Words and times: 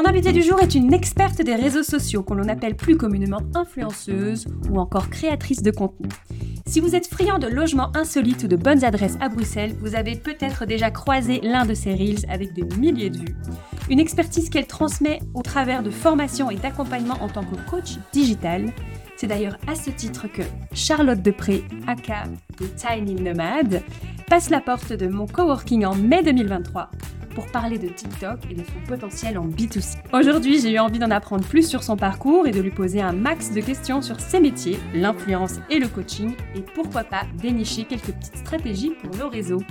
Mon 0.00 0.08
invitée 0.08 0.32
du 0.32 0.40
jour 0.40 0.58
est 0.62 0.74
une 0.74 0.94
experte 0.94 1.42
des 1.42 1.54
réseaux 1.54 1.82
sociaux 1.82 2.22
qu'on 2.22 2.48
appelle 2.48 2.74
plus 2.74 2.96
communément 2.96 3.42
influenceuse 3.54 4.46
ou 4.70 4.80
encore 4.80 5.10
créatrice 5.10 5.62
de 5.62 5.70
contenu. 5.70 6.08
Si 6.64 6.80
vous 6.80 6.94
êtes 6.96 7.06
friand 7.06 7.38
de 7.38 7.46
logements 7.46 7.94
insolites 7.94 8.44
ou 8.44 8.48
de 8.48 8.56
bonnes 8.56 8.82
adresses 8.82 9.18
à 9.20 9.28
Bruxelles, 9.28 9.76
vous 9.78 9.94
avez 9.94 10.16
peut-être 10.16 10.64
déjà 10.64 10.90
croisé 10.90 11.40
l'un 11.42 11.66
de 11.66 11.74
ses 11.74 11.92
reels 11.92 12.24
avec 12.30 12.54
des 12.54 12.64
milliers 12.78 13.10
de 13.10 13.18
vues. 13.18 13.36
Une 13.90 14.00
expertise 14.00 14.48
qu'elle 14.48 14.66
transmet 14.66 15.20
au 15.34 15.42
travers 15.42 15.82
de 15.82 15.90
formations 15.90 16.50
et 16.50 16.56
d'accompagnement 16.56 17.18
en 17.20 17.28
tant 17.28 17.44
que 17.44 17.56
coach 17.68 17.98
digital. 18.10 18.72
C'est 19.16 19.26
d'ailleurs 19.26 19.58
à 19.66 19.74
ce 19.74 19.90
titre 19.90 20.28
que 20.32 20.42
Charlotte 20.72 21.20
Depré, 21.20 21.62
aka 21.86 22.22
The 22.56 22.74
Tiny 22.74 23.16
Nomad, 23.16 23.82
passe 24.28 24.48
la 24.48 24.62
porte 24.62 24.94
de 24.94 25.08
mon 25.08 25.26
coworking 25.26 25.84
en 25.84 25.94
mai 25.94 26.22
2023 26.22 26.90
pour 27.34 27.46
parler 27.46 27.78
de 27.78 27.88
TikTok 27.88 28.40
et 28.50 28.54
de 28.54 28.62
son 28.62 28.86
potentiel 28.86 29.38
en 29.38 29.48
B2C. 29.48 29.96
Aujourd'hui, 30.12 30.60
j'ai 30.60 30.72
eu 30.72 30.78
envie 30.78 30.98
d'en 30.98 31.10
apprendre 31.10 31.44
plus 31.44 31.68
sur 31.68 31.82
son 31.82 31.96
parcours 31.96 32.46
et 32.46 32.50
de 32.50 32.60
lui 32.60 32.70
poser 32.70 33.00
un 33.00 33.12
max 33.12 33.52
de 33.52 33.60
questions 33.60 34.02
sur 34.02 34.20
ses 34.20 34.40
métiers, 34.40 34.78
l'influence 34.94 35.54
et 35.70 35.78
le 35.78 35.88
coaching, 35.88 36.34
et 36.54 36.62
pourquoi 36.74 37.04
pas 37.04 37.22
dénicher 37.40 37.84
quelques 37.84 38.12
petites 38.12 38.36
stratégies 38.36 38.92
pour 39.02 39.16
nos 39.16 39.28
réseaux. 39.28 39.62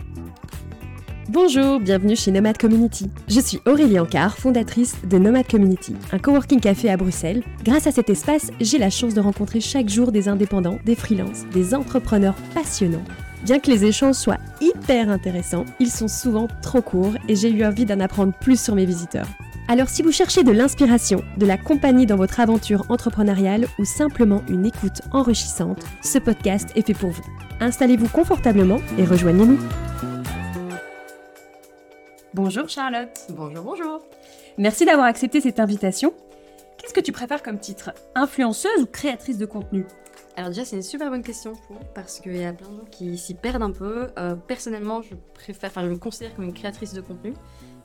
Bonjour, 1.32 1.80
bienvenue 1.80 2.16
chez 2.16 2.32
Nomad 2.32 2.58
Community. 2.58 3.12
Je 3.28 3.40
suis 3.40 3.60
Aurélie 3.68 4.00
Ancard, 4.00 4.40
fondatrice 4.40 4.96
de 5.08 5.20
Nomad 5.20 5.48
Community, 5.48 5.96
un 6.12 6.18
coworking 6.18 6.60
café 6.60 6.90
à 6.90 6.98
Bruxelles. 6.98 7.44
Grâce 7.64 7.86
à 7.86 7.92
cet 7.92 8.10
espace, 8.10 8.50
j'ai 8.60 8.80
la 8.80 8.90
chance 8.90 9.14
de 9.14 9.22
rencontrer 9.22 9.60
chaque 9.60 9.90
jour 9.90 10.12
des 10.12 10.28
indépendants, 10.28 10.80
des 10.86 10.96
freelances, 10.96 11.46
des 11.54 11.76
entrepreneurs 11.76 12.36
passionnants 12.56 13.06
Bien 13.44 13.60
que 13.60 13.72
les 13.72 13.86
échanges 13.86 14.16
soient 14.16 14.40
hyper 14.60 15.10
intéressants, 15.10 15.66
ils 15.80 15.92
sont 15.92 16.10
souvent 16.10 16.48
trop 16.62 16.82
courts 16.82 17.14
et 17.30 17.36
j'ai 17.36 17.50
eu 17.50 17.66
envie 17.66 17.86
d'en 17.86 18.00
apprendre 18.02 18.34
plus 18.34 18.62
sur 18.62 18.76
mes 18.76 18.86
visiteurs. 18.86 19.28
Alors 19.70 19.88
si 19.88 20.02
vous 20.02 20.12
cherchez 20.12 20.44
de 20.44 20.52
l'inspiration, 20.52 21.24
de 21.38 21.46
la 21.46 21.58
compagnie 21.58 22.06
dans 22.06 22.18
votre 22.18 22.40
aventure 22.40 22.86
entrepreneuriale 22.90 23.68
ou 23.78 23.86
simplement 23.86 24.42
une 24.50 24.66
écoute 24.66 25.02
enrichissante, 25.14 25.86
ce 26.04 26.18
podcast 26.18 26.70
est 26.76 26.86
fait 26.86 26.94
pour 26.94 27.12
vous. 27.12 27.24
Installez-vous 27.62 28.10
confortablement 28.10 28.80
et 28.98 29.06
rejoignez-nous. 29.06 29.60
Bonjour 32.34 32.68
Charlotte. 32.68 33.28
Bonjour, 33.30 33.64
bonjour. 33.64 34.02
Merci 34.58 34.86
d'avoir 34.86 35.08
accepté 35.08 35.40
cette 35.40 35.60
invitation. 35.60 36.14
Qu'est-ce 36.78 36.94
que 36.94 37.00
tu 37.00 37.12
préfères 37.12 37.44
comme 37.44 37.60
titre? 37.60 37.92
Influenceuse 38.16 38.82
ou 38.82 38.86
créatrice 38.86 39.38
de 39.38 39.46
contenu? 39.46 39.86
Alors 40.40 40.52
déjà, 40.52 40.64
c'est 40.64 40.78
une 40.78 40.84
super 40.84 41.10
bonne 41.10 41.22
question 41.22 41.52
parce 41.94 42.22
qu'il 42.22 42.38
y 42.38 42.46
a 42.46 42.54
plein 42.54 42.70
de 42.70 42.78
gens 42.78 42.86
qui 42.86 43.18
s'y 43.18 43.34
perdent 43.34 43.62
un 43.62 43.72
peu. 43.72 44.08
Euh, 44.18 44.36
personnellement, 44.36 45.02
je 45.02 45.16
préfère, 45.34 45.70
enfin, 45.70 45.84
je 45.84 45.90
me 45.90 45.98
considère 45.98 46.34
comme 46.34 46.46
une 46.46 46.54
créatrice 46.54 46.94
de 46.94 47.02
contenu 47.02 47.34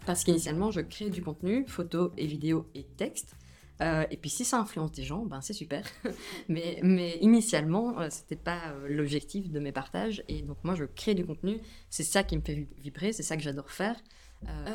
parce 0.07 0.23
qu'initialement, 0.23 0.71
je 0.71 0.81
crée 0.81 1.11
du 1.11 1.21
contenu, 1.21 1.67
photos 1.67 2.13
et 2.17 2.29
vidéos 2.29 2.71
et 2.77 2.85
texte. 2.85 3.35
Euh, 3.83 4.05
et 4.09 4.17
puis 4.17 4.31
si 4.31 4.45
ça 4.45 4.61
influence 4.61 4.93
des 4.93 5.03
gens, 5.03 5.27
ben 5.27 5.41
c'est 5.41 5.53
super. 5.53 5.85
mais, 6.49 6.79
mais 6.85 7.19
initialement, 7.21 7.99
euh, 7.99 8.07
c'était 8.09 8.37
pas 8.37 8.73
l'objectif 8.89 9.51
de 9.51 9.59
mes 9.59 9.73
partages. 9.73 10.23
Et 10.29 10.43
donc 10.43 10.59
moi, 10.63 10.77
je 10.77 10.85
crée 10.85 11.17
du 11.17 11.27
contenu. 11.27 11.59
C'est 11.91 12.05
ça 12.05 12.23
qui 12.23 12.37
me 12.37 12.43
fait 12.43 12.69
vibrer, 12.79 13.13
c'est 13.13 13.25
ça 13.25 13.37
que 13.37 13.43
j'adore 13.43 13.73
faire. 13.73 13.97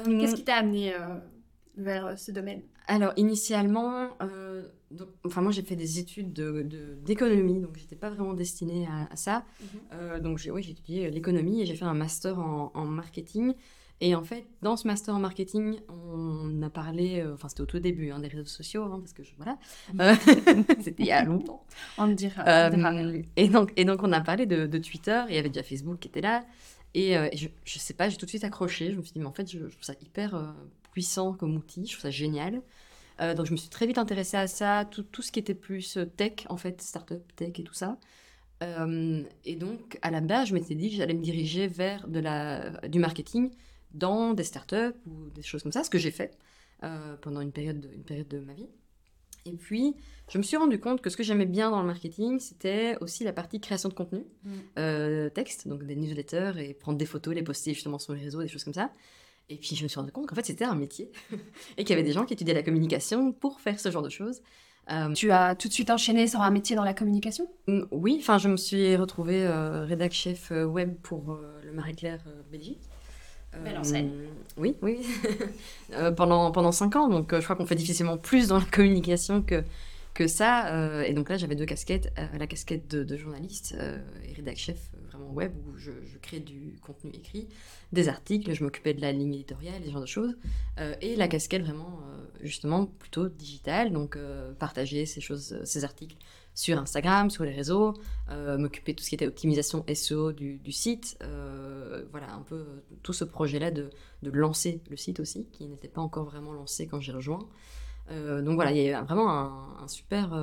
Qu'est-ce 0.03 0.35
qui 0.35 0.44
t'a 0.44 0.55
amené 0.55 0.94
vers 1.80 2.17
ce 2.19 2.31
domaine 2.31 2.61
Alors 2.88 3.13
initialement, 3.17 4.09
donc, 4.91 5.09
enfin, 5.25 5.41
moi, 5.41 5.52
j'ai 5.52 5.61
fait 5.61 5.75
des 5.75 5.99
études 5.99 6.33
d'économie, 7.03 7.59
de, 7.59 7.66
donc 7.66 7.77
j'étais 7.77 7.95
pas 7.95 8.09
vraiment 8.09 8.33
destinée 8.33 8.88
à, 9.11 9.16
ça. 9.16 9.45
Mhm. 9.61 9.67
Euh, 9.94 10.19
donc, 10.19 10.38
j'ai 10.39 10.50
étudié 10.50 11.11
l'économie 11.11 11.61
et 11.61 11.66
j'ai 11.66 11.75
fait 11.75 11.85
un 11.85 11.94
master 11.94 12.39
en, 12.39 12.85
marketing. 12.85 13.53
Et 14.02 14.16
en 14.16 14.23
fait, 14.23 14.45
dans 14.61 14.77
ce 14.77 14.88
master 14.88 15.13
en 15.13 15.19
marketing, 15.19 15.77
on 15.89 16.61
a 16.63 16.69
parlé, 16.69 17.19
euh, 17.19 17.33
enfin, 17.33 17.50
c'était 17.50 17.61
au 17.61 17.66
tout 17.66 17.80
début 17.80 18.11
hein, 18.11 18.19
des 18.19 18.30
réseaux 18.30 18.45
sociaux, 18.45 18.83
hein, 18.83 19.00
parce 19.00 19.13
que 19.13 19.22
voilà, 19.38 19.57
mhm. 19.94 20.02
euh, 20.02 20.63
c'était 20.81 21.03
il 21.03 21.07
y 21.07 21.11
a 21.11 21.23
longtemps. 21.23 21.66
On 21.97 22.07
dira. 22.07 22.72
et, 23.35 23.50
donc, 23.50 23.73
et 23.75 23.85
donc, 23.85 24.02
on 24.02 24.11
a 24.11 24.22
parlé 24.22 24.45
de, 24.45 24.77
Twitter, 24.79 25.22
il 25.29 25.35
y 25.35 25.38
avait 25.38 25.50
déjà 25.50 25.63
Facebook 25.63 26.00
qui 26.00 26.07
était 26.07 26.22
là. 26.22 26.44
Et, 26.96 27.13
je, 27.35 27.47
je, 27.63 27.78
sais 27.78 27.94
pas, 27.94 28.09
j'ai 28.09 28.17
tout 28.17 28.25
de 28.25 28.31
suite 28.31 28.44
accroché. 28.44 28.91
Je 28.91 28.97
me 28.97 29.03
suis 29.03 29.13
dit, 29.13 29.19
mais 29.19 29.28
en 29.28 29.34
fait, 29.34 29.47
je, 29.51 29.59
je 29.59 29.73
trouve 29.73 29.84
ça 29.84 29.94
hyper 30.01 30.56
puissant 30.91 31.33
comme 31.33 31.55
outil, 31.55 31.85
je 31.85 31.94
trouve 31.94 32.01
ça 32.01 32.11
génial. 32.11 32.61
Euh, 33.22 33.33
donc 33.33 33.45
je 33.45 33.51
me 33.51 33.57
suis 33.57 33.69
très 33.69 33.85
vite 33.85 33.97
intéressée 33.97 34.38
à 34.38 34.47
ça, 34.47 34.85
tout, 34.85 35.03
tout 35.03 35.22
ce 35.22 35.31
qui 35.31 35.39
était 35.39 35.53
plus 35.53 35.97
euh, 35.97 36.05
tech, 36.05 36.45
en 36.50 36.57
fait, 36.57 36.81
startup, 36.81 37.22
tech 37.35 37.51
et 37.57 37.63
tout 37.63 37.73
ça. 37.73 37.97
Euh, 38.63 39.23
et 39.45 39.55
donc 39.55 39.97
à 40.01 40.11
la 40.11 40.22
base, 40.22 40.49
je 40.49 40.53
m'étais 40.53 40.75
dit 40.75 40.89
que 40.89 40.95
j'allais 40.95 41.13
me 41.13 41.22
diriger 41.22 41.67
vers 41.67 42.07
de 42.07 42.19
la, 42.19 42.72
du 42.88 42.99
marketing 42.99 43.51
dans 43.91 44.33
des 44.33 44.44
startups 44.44 44.95
ou 45.07 45.29
des 45.29 45.41
choses 45.41 45.63
comme 45.63 45.72
ça, 45.72 45.83
ce 45.83 45.89
que 45.89 45.97
j'ai 45.97 46.11
fait 46.11 46.38
pendant 47.22 47.41
une 47.41 47.51
période, 47.51 47.89
une 47.94 48.03
période 48.03 48.29
de 48.29 48.39
ma 48.39 48.53
vie. 48.53 48.69
Et 49.45 49.51
puis, 49.51 49.95
je 50.31 50.38
me 50.38 50.44
suis 50.44 50.55
rendu 50.55 50.79
compte 50.79 51.01
que 51.01 51.09
ce 51.09 51.17
que 51.17 51.23
j'aimais 51.23 51.45
bien 51.45 51.72
dans 51.72 51.81
le 51.81 51.88
marketing, 51.88 52.39
c'était 52.39 52.95
aussi 53.01 53.25
la 53.25 53.33
partie 53.33 53.59
création 53.59 53.89
de 53.89 53.94
contenu, 53.94 54.23
mm. 54.45 55.29
texte, 55.33 55.67
donc 55.67 55.83
des 55.83 55.97
newsletters 55.97 56.53
et 56.57 56.73
prendre 56.73 56.97
des 56.97 57.05
photos, 57.05 57.35
les 57.35 57.44
poster 57.44 57.73
justement 57.73 57.99
sur 57.99 58.13
les 58.13 58.22
réseaux, 58.22 58.41
des 58.41 58.47
choses 58.47 58.63
comme 58.63 58.73
ça. 58.73 58.91
Et 59.49 59.57
puis 59.57 59.75
je 59.75 59.83
me 59.83 59.87
suis 59.87 59.99
rendu 59.99 60.11
compte 60.11 60.27
qu'en 60.27 60.35
fait 60.35 60.45
c'était 60.45 60.65
un 60.65 60.75
métier 60.75 61.11
et 61.77 61.83
qu'il 61.83 61.89
y 61.91 61.93
avait 61.93 62.03
des 62.07 62.13
gens 62.13 62.25
qui 62.25 62.33
étudiaient 62.33 62.53
la 62.53 62.63
communication 62.63 63.31
pour 63.31 63.59
faire 63.59 63.79
ce 63.79 63.89
genre 63.91 64.03
de 64.03 64.09
choses. 64.09 64.41
Euh, 64.91 65.13
tu 65.13 65.31
as 65.31 65.55
tout 65.55 65.67
de 65.67 65.73
suite 65.73 65.89
enchaîné 65.91 66.27
sur 66.27 66.41
un 66.41 66.49
métier 66.49 66.75
dans 66.75 66.83
la 66.83 66.93
communication? 66.93 67.47
Mm, 67.67 67.81
Oui, 67.91 68.17
enfin 68.19 68.37
je 68.37 68.47
me 68.47 68.57
suis 68.57 68.95
retrouvée 68.95 69.45
euh, 69.45 69.85
rédac 69.85 70.11
chef 70.13 70.51
euh, 70.51 70.65
web 70.65 70.95
pour 71.01 71.39
le 71.63 71.71
Marie-Claire 71.71 72.23
Belgique. 72.51 72.81
Belle 73.63 73.79
enseigne. 73.79 74.11
oui, 74.57 74.75
oui. 74.83 74.99
pendant, 76.16 76.51
pendant 76.51 76.71
cinq 76.71 76.95
ans, 76.95 77.07
donc 77.09 77.33
je 77.33 77.43
crois 77.43 77.55
qu'on 77.55 77.66
fait 77.66 77.73
difficilement 77.73 78.17
plus 78.17 78.47
dans 78.49 78.59
la 78.59 78.66
communication 78.66 79.41
que, 79.41 79.63
que 80.19 80.28
ça. 80.28 81.06
et 81.06 81.13
donc 81.13 81.30
là 81.30 81.38
j'avais 81.38 81.56
deux 81.56 81.66
casquettes, 81.66 82.13
la 82.38 82.46
casquette 82.46 82.88
de, 82.94 83.16
journaliste 83.16 83.74
et 84.28 84.34
rédac 84.34 84.57
chef 84.57 84.91
vraiment 85.09 85.31
web 85.31 85.53
où 85.66 85.78
je, 85.78 85.91
crée 86.22 86.41
du 86.41 86.78
contenu 86.81 87.12
écrit 87.13 87.47
des 87.91 88.09
articles, 88.09 88.53
je 88.53 88.63
m'occupais 88.63 88.94
de 88.94 89.02
la 89.02 89.12
ligne 89.12 89.34
éditoriale, 89.34 89.81
des 89.81 89.91
genre 89.91 90.02
de 90.02 90.06
choses, 90.06 90.35
euh, 90.79 90.94
et 91.02 91.16
la 91.16 91.28
casquette 91.28 91.63
vraiment, 91.63 92.02
euh, 92.03 92.25
justement, 92.41 92.85
plutôt 92.85 93.29
digitale, 93.29 93.91
donc 93.91 94.16
euh, 94.16 94.53
partager 94.53 95.06
ces 95.06 95.22
choses, 95.22 95.59
ces 95.63 95.84
articles 95.84 96.18
sur 96.53 96.78
Instagram, 96.78 97.29
sur 97.29 97.46
les 97.46 97.53
réseaux, 97.53 97.94
m'occuper 98.58 98.91
de 98.91 98.97
tout 98.97 99.03
ce 99.03 99.09
qui 99.09 99.16
était 99.16 99.28
optimisation 99.28 99.85
SEO 99.94 100.34
du, 100.34 100.72
site, 100.72 101.18
voilà, 102.12 102.34
un 102.34 102.41
peu 102.41 102.66
tout 103.02 103.13
ce 103.13 103.24
projet-là 103.24 103.72
de, 103.72 103.90
de, 104.24 104.31
lancer 104.31 104.81
le 104.90 104.97
site 104.97 105.22
aussi, 105.22 105.47
qui 105.53 105.69
n'était 105.69 105.88
pas 105.88 106.02
encore 106.02 106.25
vraiment 106.25 106.52
lancé 106.52 106.85
quand 106.85 107.00
j'ai 107.00 107.13
rejoint. 107.13 107.47
Donc 108.09 108.56
voilà, 108.56 108.72
il 108.72 108.78
y 108.78 108.92
a 108.92 109.03
vraiment 109.03 109.30
un, 109.30 109.84
un 109.84 109.88
super 109.88 110.34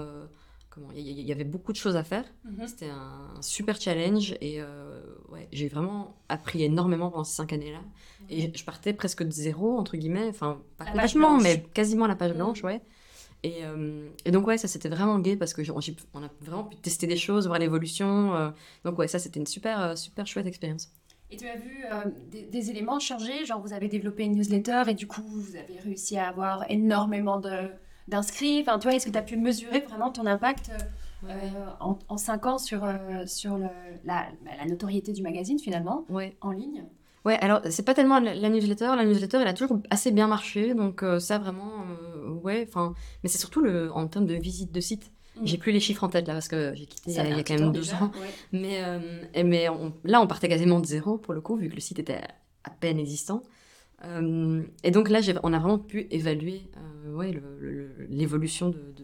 il 0.95 1.21
y, 1.21 1.33
avait 1.33 1.45
beaucoup 1.45 1.73
de 1.73 1.77
choses 1.77 1.97
à 1.97 2.05
faire. 2.05 2.25
Mhm. 2.45 2.67
C'était 2.67 2.91
un, 2.91 3.41
super 3.41 3.81
challenge 3.81 4.37
et 4.41 4.61
euh, 4.61 5.01
ouais, 5.31 5.49
j'ai 5.53 5.69
vraiment 5.69 6.17
appris 6.29 6.63
énormément 6.65 7.11
pendant 7.11 7.25
ces 7.25 7.35
cinq 7.35 7.53
années-là. 7.53 7.81
Et 8.29 8.53
je 8.55 8.65
partais 8.65 8.93
presque 8.93 9.23
de 9.23 9.31
zéro, 9.31 9.79
entre 9.79 9.97
guillemets, 9.97 10.29
enfin, 10.29 10.61
pas 10.77 10.85
complètement, 10.87 11.39
mais 11.39 11.65
quasiment 11.75 12.07
la 12.07 12.17
page 12.17 12.33
mhm. 12.33 12.37
blanche, 12.37 12.63
ouais. 12.63 12.83
Et, 13.43 13.65
euh, 13.65 14.09
et, 14.25 14.31
donc, 14.31 14.47
ouais, 14.47 14.59
ça 14.59 14.69
c'était 14.69 14.89
vraiment 14.89 15.19
gay 15.19 15.37
parce 15.37 15.55
qu'on 15.55 15.63
on 16.15 16.23
a 16.23 16.29
vraiment 16.41 16.65
pu 16.65 16.77
tester 16.77 17.07
des 17.07 17.17
choses, 17.17 17.47
voir 17.47 17.59
l'évolution. 17.59 18.35
Euh. 18.35 18.51
donc, 18.85 18.99
ouais, 18.99 19.09
ça 19.09 19.19
c'était 19.19 19.41
une 19.41 19.47
super, 19.47 19.97
super 19.97 20.27
chouette 20.27 20.47
expérience. 20.47 20.91
Et 21.31 21.37
tu 21.37 21.47
as 21.49 21.57
vu 21.57 21.85
des, 22.31 22.43
des, 22.43 22.71
éléments 22.71 23.01
changer 23.01 23.45
Genre, 23.45 23.61
vous 23.61 23.73
avez 23.73 23.89
développé 23.89 24.25
une 24.25 24.37
newsletter 24.37 24.85
et 24.89 24.95
du 24.95 25.07
coup, 25.07 25.23
vous 25.23 25.57
avez 25.57 25.79
réussi 25.81 26.17
à 26.17 26.29
avoir 26.29 26.71
énormément 26.71 27.41
d'inscrits 28.07 28.61
Enfin, 28.61 28.79
tu 28.79 28.87
vois, 28.87 28.97
est-ce 28.97 29.07
que 29.07 29.11
tu 29.11 29.19
as 29.19 29.23
pu 29.23 29.37
mesurer 29.37 29.81
vraiment 29.81 30.11
ton 30.11 30.25
impact 30.27 30.71
euh, 31.25 31.33
en, 31.81 31.99
en, 32.09 32.17
cinq 32.19 32.47
ans 32.47 32.59
sur, 32.59 32.85
euh, 32.85 33.27
sur 33.27 33.57
le, 33.57 33.69
la, 34.05 34.27
bah, 34.45 34.51
la, 34.59 34.67
notoriété 34.67 35.13
du 35.13 35.23
magazine 35.23 35.59
finalement 35.59 36.05
ouais. 36.11 36.37
en 36.41 36.51
ligne? 36.51 36.85
Ouais, 37.25 37.39
alors 37.41 37.61
c'est 37.71 37.85
pas 37.85 37.95
tellement 37.95 38.21
la, 38.21 38.49
newsletter. 38.49 38.93
La 38.97 39.05
newsletter, 39.05 39.39
elle 39.41 39.49
a 39.49 39.55
toujours 39.55 39.81
assez 39.91 40.13
bien 40.13 40.29
marché, 40.29 40.75
donc 40.75 41.03
euh, 41.03 41.19
ça 41.19 41.39
vraiment, 41.39 41.85
ouais. 42.45 42.67
Enfin, 42.69 42.95
mais 43.23 43.29
c'est 43.29 43.39
surtout 43.39 43.61
le, 43.61 43.91
en 43.93 44.07
termes 44.07 44.27
de 44.27 44.35
visite 44.35 44.73
de 44.73 44.81
site. 44.81 45.11
Mm. 45.41 45.47
J'ai 45.47 45.59
plus 45.59 45.73
les 45.73 45.81
chiffres 45.81 46.05
en 46.05 46.09
tête 46.09 46.27
là 46.27 46.35
parce 46.35 46.49
que 46.49 46.75
j'ai 46.75 46.87
quitté 46.87 47.11
il 47.11 47.15
y 47.15 47.19
a, 47.19 47.43
quand 47.43 47.59
même 47.59 47.73
deux 47.73 47.93
ans. 47.95 48.11
Mais, 48.53 48.83
mais 49.45 49.67
là, 50.05 50.21
on 50.21 50.27
partait 50.27 50.49
quasiment 50.49 50.81
de 50.81 50.87
zéro 50.87 51.19
pour 51.19 51.35
le 51.35 51.41
coup, 51.41 51.57
vu 51.57 51.69
que 51.69 51.75
le 51.75 51.81
site 51.81 51.99
était 51.99 52.21
à 52.65 52.71
peine 52.71 52.99
existant. 52.99 53.43
Euh, 54.05 54.63
et 54.83 54.91
donc 54.91 55.09
là, 55.09 55.21
on 55.43 55.53
a 55.53 55.59
vraiment 55.59 55.79
pu 55.79 56.07
évaluer 56.11 56.63
euh, 56.77 57.15
ouais, 57.15 57.41
l'évolution 58.11 58.69
de, 58.71 58.95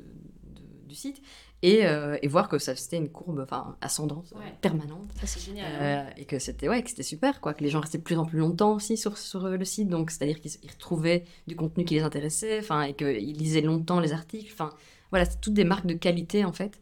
du 0.86 0.94
site 0.94 1.22
et, 1.62 1.86
euh, 1.86 2.18
et, 2.22 2.28
voir 2.28 2.48
que 2.48 2.58
ça 2.58 2.74
c'était 2.74 2.96
une 2.96 3.08
courbe 3.08 3.40
enfin 3.40 3.76
ascendante 3.80 4.34
permanente. 4.60 5.08
C'est 5.24 5.40
génial 5.40 6.12
et 6.16 6.24
que 6.24 6.38
c'était 6.40 6.68
ouais 6.68 6.82
que 6.82 6.90
c'était 6.90 7.04
super 7.04 7.40
quoi. 7.40 7.54
Que 7.54 7.62
les 7.62 7.70
gens 7.70 7.80
restaient 7.80 7.98
de 7.98 8.02
plus 8.02 8.18
en 8.18 8.24
plus 8.24 8.38
longtemps 8.38 8.74
aussi 8.74 8.96
sur, 8.96 9.16
sur 9.16 9.48
le 9.48 9.64
site. 9.64 9.88
Donc 9.88 10.10
c'est 10.10 10.24
à 10.24 10.26
dire 10.26 10.40
qu'ils 10.40 10.70
retrouvaient 10.70 11.24
du 11.46 11.54
contenu 11.54 11.84
qui 11.84 11.94
les 11.94 12.02
intéressait 12.02 12.58
enfin 12.58 12.82
et 12.82 12.94
qu'ils 12.94 13.36
lisaient 13.36 13.60
longtemps 13.60 14.00
les 14.00 14.12
articles. 14.12 14.50
Enfin 14.52 14.70
voilà 15.10 15.24
c'est 15.24 15.40
toutes 15.40 15.54
des 15.54 15.64
marques 15.64 15.86
de 15.86 15.94
qualité 15.94 16.44
en 16.44 16.52
fait. 16.52 16.80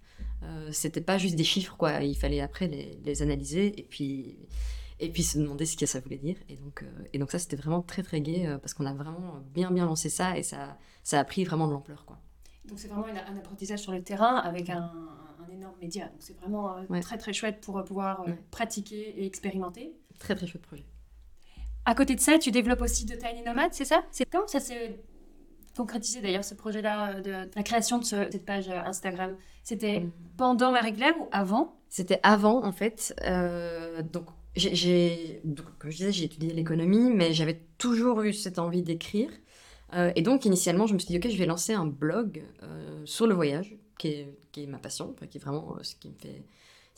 C'était 0.72 1.02
pas 1.02 1.18
juste 1.18 1.36
des 1.36 1.44
chiffres 1.44 1.76
quoi. 1.76 2.02
Il 2.02 2.16
fallait 2.16 2.40
après 2.40 2.66
les, 2.66 2.98
les 3.04 3.22
analyser 3.22 3.78
et 3.78 3.82
puis 3.82 4.38
et 4.98 5.10
puis 5.10 5.22
se 5.22 5.38
demander 5.38 5.66
ce 5.66 5.76
que 5.76 5.86
ça 5.86 6.00
voulait 6.00 6.18
dire. 6.18 6.36
Et 6.48 6.56
donc, 6.56 6.84
et 7.12 7.18
donc 7.18 7.30
ça, 7.30 7.38
c'était 7.38 7.56
vraiment 7.56 7.82
très 7.82 8.02
très 8.02 8.20
gai 8.20 8.56
parce 8.60 8.74
qu'on 8.74 8.86
a 8.86 8.94
vraiment 8.94 9.42
bien 9.54 9.70
bien 9.70 9.84
lancé 9.84 10.08
ça 10.08 10.38
et 10.38 10.42
ça, 10.42 10.78
ça 11.04 11.20
a 11.20 11.24
pris 11.24 11.44
vraiment 11.44 11.66
de 11.68 11.72
l'ampleur. 11.72 12.04
quoi. 12.06 12.18
Donc 12.64 12.78
c'est 12.78 12.88
vraiment 12.88 13.06
un 13.06 13.36
apprentissage 13.36 13.80
sur 13.80 13.92
le 13.92 14.02
terrain 14.02 14.36
avec 14.36 14.70
un, 14.70 14.92
énorme 15.52 15.74
média. 15.80 16.06
Donc 16.06 16.18
c'est 16.20 16.36
vraiment 16.38 16.76
très 17.00 17.18
très 17.18 17.32
chouette 17.32 17.60
pour 17.60 17.82
pouvoir 17.84 18.24
pratiquer 18.50 19.20
et 19.20 19.26
expérimenter. 19.26 19.92
Très 20.18 20.36
très 20.36 20.46
chouette 20.46 20.62
projet. 20.62 20.84
À 21.84 21.94
côté 21.94 22.14
de 22.14 22.20
ça, 22.20 22.38
tu 22.38 22.50
développes 22.50 22.82
aussi 22.82 23.04
de 23.06 23.14
Tiny 23.14 23.42
Nomad, 23.42 23.72
c'est 23.72 23.84
ça? 23.84 24.04
C'est 24.10 24.24
comment 24.30 24.46
ça 24.46 24.60
s'est 24.60 25.00
concrétisé 25.76 26.20
d'ailleurs 26.20 26.44
ce 26.44 26.54
projet-là 26.54 27.16
euh, 27.16 27.20
de, 27.20 27.50
la 27.54 27.62
création 27.62 27.98
de 27.98 28.04
cette 28.04 28.44
page 28.44 28.68
euh, 28.68 28.80
Instagram? 28.84 29.34
C'était 29.64 30.00
mm. 30.00 30.12
pendant 30.36 30.72
Marie-Claire 30.72 31.14
ou 31.20 31.28
avant? 31.32 31.80
C'était 31.88 32.20
avant 32.22 32.64
en 32.64 32.72
fait. 32.72 33.14
Euh, 33.24 34.02
donc 34.02 34.26
j'ai, 34.56 35.42
comme 35.78 35.90
je 35.90 35.96
disais, 35.96 36.12
j'ai 36.12 36.24
étudié 36.24 36.52
l'économie, 36.52 37.10
mais 37.10 37.32
j'avais 37.32 37.60
toujours 37.78 38.20
eu 38.22 38.32
cette 38.32 38.58
envie 38.58 38.82
d'écrire. 38.82 39.30
Et 40.14 40.22
donc, 40.22 40.44
initialement, 40.44 40.86
je 40.86 40.94
me 40.94 40.98
suis 40.98 41.08
dit, 41.08 41.16
OK, 41.16 41.28
je 41.30 41.36
vais 41.36 41.46
lancer 41.46 41.72
un 41.72 41.86
blog 41.86 42.42
sur 43.04 43.26
le 43.26 43.34
voyage, 43.34 43.76
qui 43.98 44.08
est, 44.08 44.38
qui 44.52 44.64
est 44.64 44.66
ma 44.66 44.78
passion, 44.78 45.14
qui 45.30 45.38
est 45.38 45.40
vraiment 45.40 45.76
ce 45.82 45.94
qui 45.96 46.08
me 46.08 46.14
fait 46.14 46.44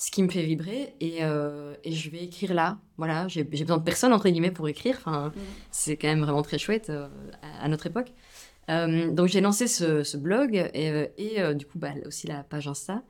ce 0.03 0.11
qui 0.11 0.23
me 0.25 0.29
fait 0.29 0.43
vibrer 0.43 0.95
et, 0.99 1.19
euh, 1.21 1.75
et 1.85 1.93
je 1.93 2.11
vais 2.11 2.25
écrire 2.25 2.55
là. 2.55 2.79
Voilà, 2.97 3.29
j'ai 3.29 3.45
besoin 3.45 3.79
de 3.79 3.85
personne 3.85 4.13
entre 4.13 4.29
guillemets 4.29 4.51
pour 4.51 4.69
écrire. 4.69 4.97
Enfin, 4.99 5.29
mm. 5.29 5.41
c'est 5.71 5.97
quand 5.97 6.09
même 6.09 6.23
vraiment 6.23 6.43
très 6.43 6.59
chouette 6.59 6.91
euh, 6.91 7.07
à, 7.61 7.69
notre 7.69 7.87
époque. 7.87 8.13
Euh, 8.69 9.13
donc 9.13 9.29
j'ai 9.29 9.41
lancé 9.41 9.69
ce, 9.69 10.03
ce, 10.03 10.17
blog 10.17 10.55
et, 10.75 11.11
et 11.19 11.55
du 11.55 11.67
coup 11.67 11.79
bah, 11.79 11.93
aussi 12.07 12.27
la 12.27 12.43
page 12.43 12.67
Insta 12.67 13.03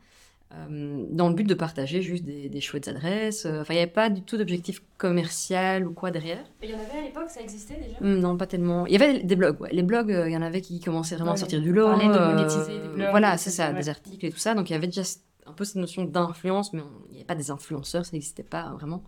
dans 0.69 1.29
le 1.29 1.35
but 1.35 1.45
de 1.45 1.55
partager 1.55 2.03
juste 2.03 2.25
des, 2.25 2.49
des 2.49 2.61
chouettes 2.61 2.89
adresses. 2.89 3.47
Enfin, 3.47 3.73
il 3.75 3.77
n'y 3.77 3.83
avait 3.83 3.91
pas 3.91 4.11
du 4.11 4.23
tout 4.23 4.37
d'objectif 4.37 4.83
commercial 4.99 5.87
ou 5.87 5.93
quoi 5.93 6.11
derrière. 6.11 6.45
Il 6.63 6.71
y 6.71 6.75
en 6.75 6.79
avait 6.79 6.99
à 6.99 7.03
l'époque, 7.03 7.29
ça 7.31 7.41
existait 7.41 7.79
déjà? 7.83 7.97
Mm, 8.01 8.21
Non, 8.21 8.37
pas 8.37 8.47
tellement. 8.47 8.87
Il 8.87 8.93
y 8.93 8.97
avait 8.97 9.23
des 9.23 9.37
blogs, 9.37 9.61
ouais. 9.61 9.71
Les 9.73 9.83
blogs, 9.83 10.15
il 10.27 10.33
y 10.33 10.37
en 10.37 10.43
avait 10.43 10.61
qui 10.61 10.81
commençaient 10.81 11.17
vraiment 11.17 11.33
à 11.33 11.37
sortir 11.37 11.61
du 11.61 11.73
lot. 11.73 11.89
de 11.97 12.35
monétiser 12.35 12.79
des 12.81 12.89
blogs. 12.89 13.11
Voilà, 13.11 13.37
c'est 13.39 13.51
ça, 13.51 13.73
des 13.73 13.89
articles 13.89 14.27
et 14.27 14.31
tout 14.31 14.39
ça. 14.39 14.55
Donc 14.55 14.69
il 14.71 14.75
y 14.75 14.77
avait 14.77 14.87
déjà 14.87 15.03
un 15.47 15.53
peu 15.53 15.65
cette 15.65 15.77
notion 15.77 16.05
d'influence, 16.05 16.73
mais 16.73 16.83
il 17.09 17.13
n'y 17.13 17.17
avait 17.19 17.25
pas 17.27 17.35
des 17.35 17.51
influenceurs, 17.51 18.05
ça 18.07 18.13
n'existait 18.13 18.45
pas 18.45 18.71
vraiment. 18.75 19.03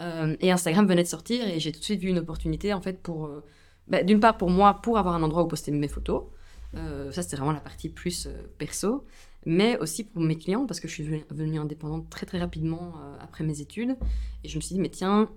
Euh, 0.00 0.36
et 0.40 0.52
Instagram 0.52 0.86
venait 0.86 1.02
de 1.02 1.08
sortir 1.08 1.46
et 1.48 1.58
j'ai 1.58 1.72
tout 1.72 1.80
de 1.80 1.84
suite 1.84 2.00
vu 2.00 2.08
une 2.08 2.18
opportunité 2.18 2.72
en 2.72 2.80
fait 2.80 3.02
pour, 3.02 3.26
euh, 3.26 3.42
bah, 3.88 4.02
d'une 4.04 4.20
part 4.20 4.36
pour 4.36 4.50
moi, 4.50 4.74
pour 4.82 4.98
avoir 4.98 5.16
un 5.16 5.22
endroit 5.22 5.42
où 5.42 5.48
poster 5.48 5.72
mes 5.72 5.88
photos. 5.88 6.24
Euh, 6.76 7.10
ça 7.12 7.22
c'était 7.22 7.36
vraiment 7.36 7.52
la 7.52 7.60
partie 7.60 7.88
plus 7.88 8.28
perso, 8.58 9.04
mais 9.46 9.78
aussi 9.78 10.04
pour 10.04 10.22
mes 10.22 10.36
clients 10.36 10.66
parce 10.66 10.80
que 10.80 10.88
je 10.88 10.94
suis 10.94 11.04
devenue 11.30 11.58
indépendante 11.58 12.08
très 12.10 12.26
très 12.26 12.38
rapidement 12.38 12.94
après 13.20 13.44
mes 13.44 13.60
études 13.60 13.96
et 14.42 14.48
je 14.48 14.56
me 14.56 14.60
suis 14.60 14.74
dit 14.74 14.80
mais 14.80 14.88
tiens, 14.88 15.28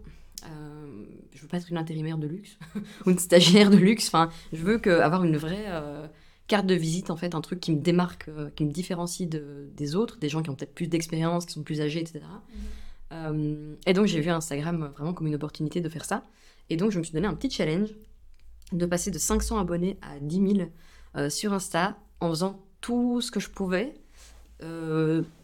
je 0.44 1.42
veux 1.42 1.48
pas 1.48 1.58
être 1.58 1.70
une 1.70 1.78
intérimaire 1.78 2.18
de 2.18 2.28
luxe 2.28 2.58
ou 3.06 3.12
une 3.12 3.20
stagiaire 3.20 3.70
de 3.70 3.78
luxe. 3.78 4.08
Enfin, 4.08 4.30
je 4.54 4.64
veux 4.64 4.78
que, 4.78 4.90
avoir 4.90 5.24
une 5.24 5.38
vraie 5.38 5.68
carte 6.48 6.66
de 6.66 6.76
visite, 6.76 7.10
en 7.10 7.18
fait, 7.18 7.36
un 7.36 7.42
truc 7.42 7.60
qui 7.60 7.72
me 7.72 7.80
démarque, 7.80 8.30
euh, 8.30 8.50
qui 8.56 8.66
me 8.66 8.72
différencie 8.72 9.30
de, 9.30 9.70
des 9.76 9.96
autres, 9.96 10.18
des 10.18 10.30
gens 10.30 10.42
qui 10.42 10.50
ont 10.50 10.56
peut-être 10.56 10.74
plus 10.74 10.88
d'expérience, 10.88 11.46
qui 11.46 11.54
sont 11.54 11.64
plus 11.64 11.82
âgés, 11.82 12.00
etc. 12.00 12.22
Mhm. 12.22 12.64
Euh, 13.14 13.76
et 13.86 13.94
donc, 13.94 14.08
j'ai 14.08 14.22
vu 14.22 14.30
Instagram 14.30 14.92
vraiment 14.96 15.14
comme 15.14 15.28
une 15.28 15.36
opportunité 15.36 15.82
de 15.82 15.90
faire 15.90 16.06
ça. 16.06 16.24
Et 16.70 16.78
donc, 16.78 16.92
je 16.92 17.00
me 17.00 17.04
suis 17.04 17.14
donné 17.14 17.28
un 17.28 17.36
petit 17.36 17.50
challenge 17.50 17.90
de 18.72 18.86
passer 18.86 19.12
de 19.12 19.20
500 19.20 19.60
abonnés 19.60 19.98
à 20.02 20.20
10 20.20 20.56
000 20.56 20.70
euh, 21.16 21.30
sur 21.30 21.54
Insta 21.54 21.98
en 22.20 22.30
faisant 22.30 22.66
tout 22.88 23.20
ce 23.20 23.32
que 23.32 23.42
je 23.42 23.50
pouvais, 23.50 23.94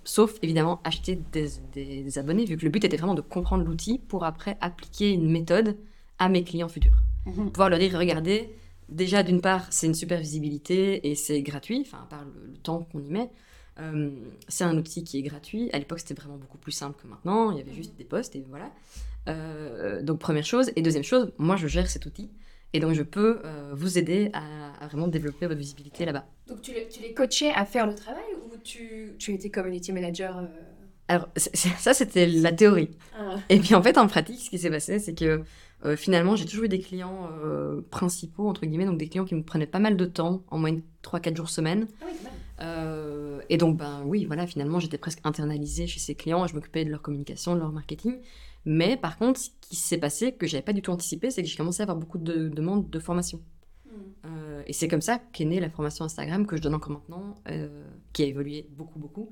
sauf 0.06 0.38
évidemment 0.42 0.80
acheter 0.86 1.20
des, 1.34 1.50
des, 1.74 2.18
abonnés, 2.18 2.46
vu 2.46 2.56
que 2.56 2.64
le 2.64 2.70
but 2.70 2.86
était 2.86 2.96
vraiment 2.96 3.16
de 3.16 3.22
comprendre 3.22 3.66
l'outil 3.66 4.00
pour 4.00 4.24
après 4.24 4.58
appliquer 4.62 5.12
une 5.12 5.30
méthode 5.30 5.76
à 6.20 6.30
mes 6.30 6.46
clients 6.46 6.70
futurs. 6.70 7.04
Mhm. 7.26 7.52
Pouvoir 7.52 7.70
leur 7.70 7.80
dire, 7.80 8.00
regardez, 8.00 8.50
déjà, 8.88 9.24
d'une 9.24 9.42
part, 9.42 9.68
c'est 9.72 9.88
une 9.88 9.94
super 9.94 10.22
visibilité 10.22 11.10
et 11.10 11.16
c'est 11.16 11.42
gratuit, 11.42 11.86
enfin, 11.86 12.08
par 12.10 12.24
le, 12.24 12.58
temps 12.64 12.88
qu'on 12.90 13.02
y 13.04 13.10
met. 13.10 13.30
Euh, 13.80 14.12
c'est 14.48 14.64
un 14.64 14.78
outil 14.78 15.04
qui 15.04 15.18
est 15.18 15.24
gratuit. 15.24 15.70
À 15.74 15.80
l'époque, 15.80 16.00
c'était 16.00 16.14
vraiment 16.14 16.38
beaucoup 16.38 16.58
plus 16.58 16.72
simple 16.72 16.98
que 17.02 17.08
maintenant. 17.08 17.52
Il 17.52 17.58
y 17.58 17.62
avait 17.62 17.74
juste 17.74 17.98
des 17.98 18.06
posts 18.06 18.38
et 18.38 18.46
voilà. 18.48 18.72
Euh, 19.28 20.02
donc, 20.02 20.20
première 20.20 20.46
chose. 20.46 20.72
Et 20.78 20.82
deuxième 20.82 21.04
chose, 21.04 21.34
moi, 21.38 21.58
je 21.58 21.68
gère 21.68 21.90
cet 21.90 22.06
outil. 22.06 22.30
Et 22.74 22.80
donc, 22.80 22.94
je 22.94 23.04
peux 23.04 23.40
euh, 23.46 23.72
vous 23.74 23.98
aider 23.98 24.32
à, 24.34 24.88
vraiment 24.88 25.08
développer 25.08 25.48
votre 25.48 25.60
visibilité 25.60 26.06
là-bas. 26.06 26.26
Donc, 26.48 26.62
tu 26.62 26.74
les, 26.74 26.88
tu 26.88 27.02
les 27.02 27.14
coachais 27.14 27.52
à 27.52 27.66
faire 27.66 27.88
le 27.88 27.96
travail 27.96 28.24
ou 28.46 28.58
tu, 28.64 29.14
tu 29.18 29.34
étais 29.34 29.50
community 29.50 29.94
manager 29.94 30.44
Alors, 31.08 31.30
ça, 31.36 31.94
c'était 31.94 32.26
la 32.26 32.52
théorie. 32.52 32.90
Ah. 33.18 33.36
Et 33.50 33.60
puis, 33.60 33.76
en 33.76 33.84
fait, 33.84 33.98
en 33.98 34.08
pratique, 34.08 34.42
ce 34.42 34.50
qui 34.50 34.60
s'est 34.60 34.70
passé, 34.70 35.00
c'est 35.00 35.18
que 35.18 35.44
euh, 35.86 35.98
finalement, 35.98 36.36
j'ai 36.36 36.46
toujours 36.46 36.64
eu 36.64 36.70
des 36.70 36.80
clients 36.80 37.30
euh, 37.44 37.82
principaux, 37.90 38.48
entre 38.48 38.66
guillemets, 38.66 38.86
donc 38.86 38.98
des 38.98 39.10
clients 39.10 39.26
qui 39.26 39.36
me 39.36 39.44
prenaient 39.44 39.68
pas 39.68 39.80
mal 39.80 39.98
de 39.98 40.06
temps, 40.06 40.44
en 40.48 40.58
moyenne 40.58 40.82
3-4 41.04 41.36
jours 41.36 41.50
semaine. 41.50 41.88
Ah 42.02 42.06
euh, 42.62 43.42
et 43.50 43.58
donc, 43.58 43.78
ben 43.78 44.04
oui, 44.06 44.26
voilà, 44.26 44.48
finalement, 44.48 44.80
j'étais 44.80 44.98
presque 44.98 45.20
internalisée 45.26 45.88
chez 45.88 46.00
ces 46.00 46.16
clients, 46.16 46.48
je 46.48 46.56
m'occupais 46.56 46.86
de 46.86 46.90
leur 46.90 47.02
communication, 47.02 47.56
de 47.56 47.60
leur 47.60 47.72
marketing. 47.72 48.16
Mais 48.66 48.98
par 48.98 49.18
contre, 49.18 49.40
ce 49.40 49.50
qui 49.62 49.76
s'est 49.76 49.98
passé, 49.98 50.34
que 50.34 50.48
j'avais 50.48 50.64
pas 50.64 50.74
du 50.74 50.82
tout 50.82 50.92
anticipé, 50.92 51.32
c'est 51.32 51.42
que 51.42 51.48
j'ai 51.48 51.58
commencé 51.58 51.82
à 51.82 51.84
avoir 51.84 51.98
beaucoup 51.98 52.18
de 52.18 52.50
demandes 52.50 52.90
de 52.90 53.00
formation. 53.00 53.42
Euh, 54.26 54.64
et 54.66 54.74
c'est 54.74 54.88
comme 54.88 55.02
ça 55.02 55.20
qu'est 55.34 55.46
née 55.46 55.60
la 55.60 55.70
formation 55.70 56.06
Instagram 56.06 56.46
que 56.46 56.56
je 56.56 56.62
donne 56.62 56.76
encore 56.76 56.92
maintenant, 56.92 57.36
euh, 57.50 57.84
qui 58.14 58.24
a 58.24 58.26
évolué 58.26 58.68
beaucoup, 58.72 58.98
beaucoup, 59.00 59.30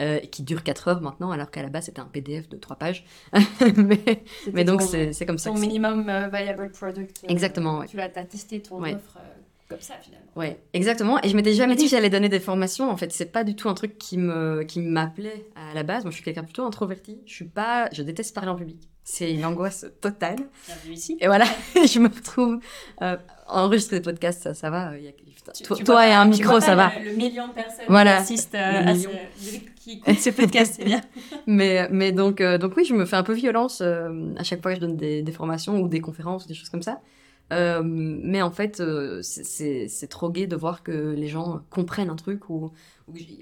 euh, 0.00 0.20
et 0.22 0.28
qui 0.28 0.42
dure 0.42 0.62
4 0.62 0.88
heures 0.88 1.00
maintenant, 1.00 1.30
alors 1.30 1.50
qu'à 1.50 1.62
la 1.62 1.68
base 1.68 1.86
c'était 1.86 2.00
un 2.00 2.06
PDF 2.06 2.48
de 2.48 2.56
3 2.56 2.76
pages. 2.76 3.04
mais, 3.76 4.22
mais 4.52 4.64
donc 4.64 4.82
c'est 4.82 5.26
comme 5.26 5.38
ça. 5.38 5.50
Ton 5.50 5.58
minimum 5.58 6.04
viable 6.32 6.70
product. 6.72 7.24
Exactement. 7.28 7.84
Tu 7.86 8.00
as 8.00 8.08
testé 8.08 8.60
ton 8.60 8.82
offre 8.82 9.18
comme 9.74 9.82
ça 9.82 9.94
finalement. 10.00 10.26
Ouais, 10.36 10.58
exactement. 10.72 11.18
Et 11.22 11.28
je 11.28 11.36
m'étais 11.36 11.54
jamais 11.54 11.76
dit 11.76 11.84
que 11.84 11.90
j'allais 11.90 12.10
donner 12.10 12.28
des 12.28 12.40
formations. 12.40 12.90
En 12.90 12.96
fait, 12.96 13.12
c'est 13.12 13.32
pas 13.32 13.44
du 13.44 13.54
tout 13.54 13.68
un 13.68 13.74
truc 13.74 13.98
qui 13.98 14.18
me 14.18 14.62
qui 14.62 14.80
m'appelait 14.80 15.46
à 15.54 15.74
la 15.74 15.82
base. 15.82 16.04
Moi, 16.04 16.10
je 16.10 16.16
suis 16.16 16.24
quelqu'un 16.24 16.44
plutôt 16.44 16.64
introverti. 16.64 17.18
Je 17.26 17.34
suis 17.34 17.44
pas, 17.44 17.88
je 17.92 18.02
déteste 18.02 18.34
parler 18.34 18.50
en 18.50 18.56
public. 18.56 18.88
C'est 19.04 19.32
une 19.32 19.44
angoisse 19.44 19.86
totale. 20.00 20.38
ici. 20.90 21.18
Et 21.20 21.26
voilà, 21.26 21.44
je 21.74 21.98
me 21.98 22.08
retrouve 22.08 22.58
euh, 23.02 23.16
enregistrer 23.48 23.98
des 23.98 24.02
podcasts, 24.02 24.42
ça, 24.42 24.54
ça 24.54 24.70
va. 24.70 24.96
Y 24.98 25.08
a, 25.08 25.12
toi, 25.84 26.06
et 26.06 26.12
un 26.12 26.24
micro, 26.24 26.60
ça 26.60 26.74
va. 26.74 26.92
Le, 27.02 27.12
million 27.12 27.48
de 27.48 27.52
personnes 27.52 27.86
qui 27.86 27.94
assistent 27.94 28.54
euh, 28.54 28.86
à 28.86 28.94
ce, 28.94 29.08
qui 29.76 29.92
écoutent 29.92 30.18
ce 30.18 30.30
podcast, 30.30 30.74
c'est 30.76 30.84
bien. 30.84 31.00
mais, 31.46 31.88
mais 31.90 32.12
donc, 32.12 32.40
euh, 32.40 32.58
donc 32.58 32.76
oui, 32.76 32.84
je 32.84 32.94
me 32.94 33.04
fais 33.04 33.16
un 33.16 33.22
peu 33.22 33.34
violence 33.34 33.80
euh, 33.82 34.32
à 34.36 34.44
chaque 34.44 34.62
fois 34.62 34.72
que 34.72 34.76
je 34.76 34.80
donne 34.80 34.96
des, 34.96 35.22
des, 35.22 35.32
formations 35.32 35.80
ou 35.80 35.88
des 35.88 36.00
conférences 36.00 36.44
ou 36.44 36.48
des 36.48 36.54
choses 36.54 36.70
comme 36.70 36.82
ça. 36.82 37.00
Mais 37.50 38.42
en 38.42 38.50
fait, 38.50 38.82
c'est 39.22 40.08
trop 40.08 40.30
gai 40.30 40.46
de 40.46 40.56
voir 40.56 40.82
que 40.82 41.14
les 41.16 41.28
gens 41.28 41.60
comprennent 41.70 42.10
un 42.10 42.16
truc 42.16 42.50
ou, 42.50 42.72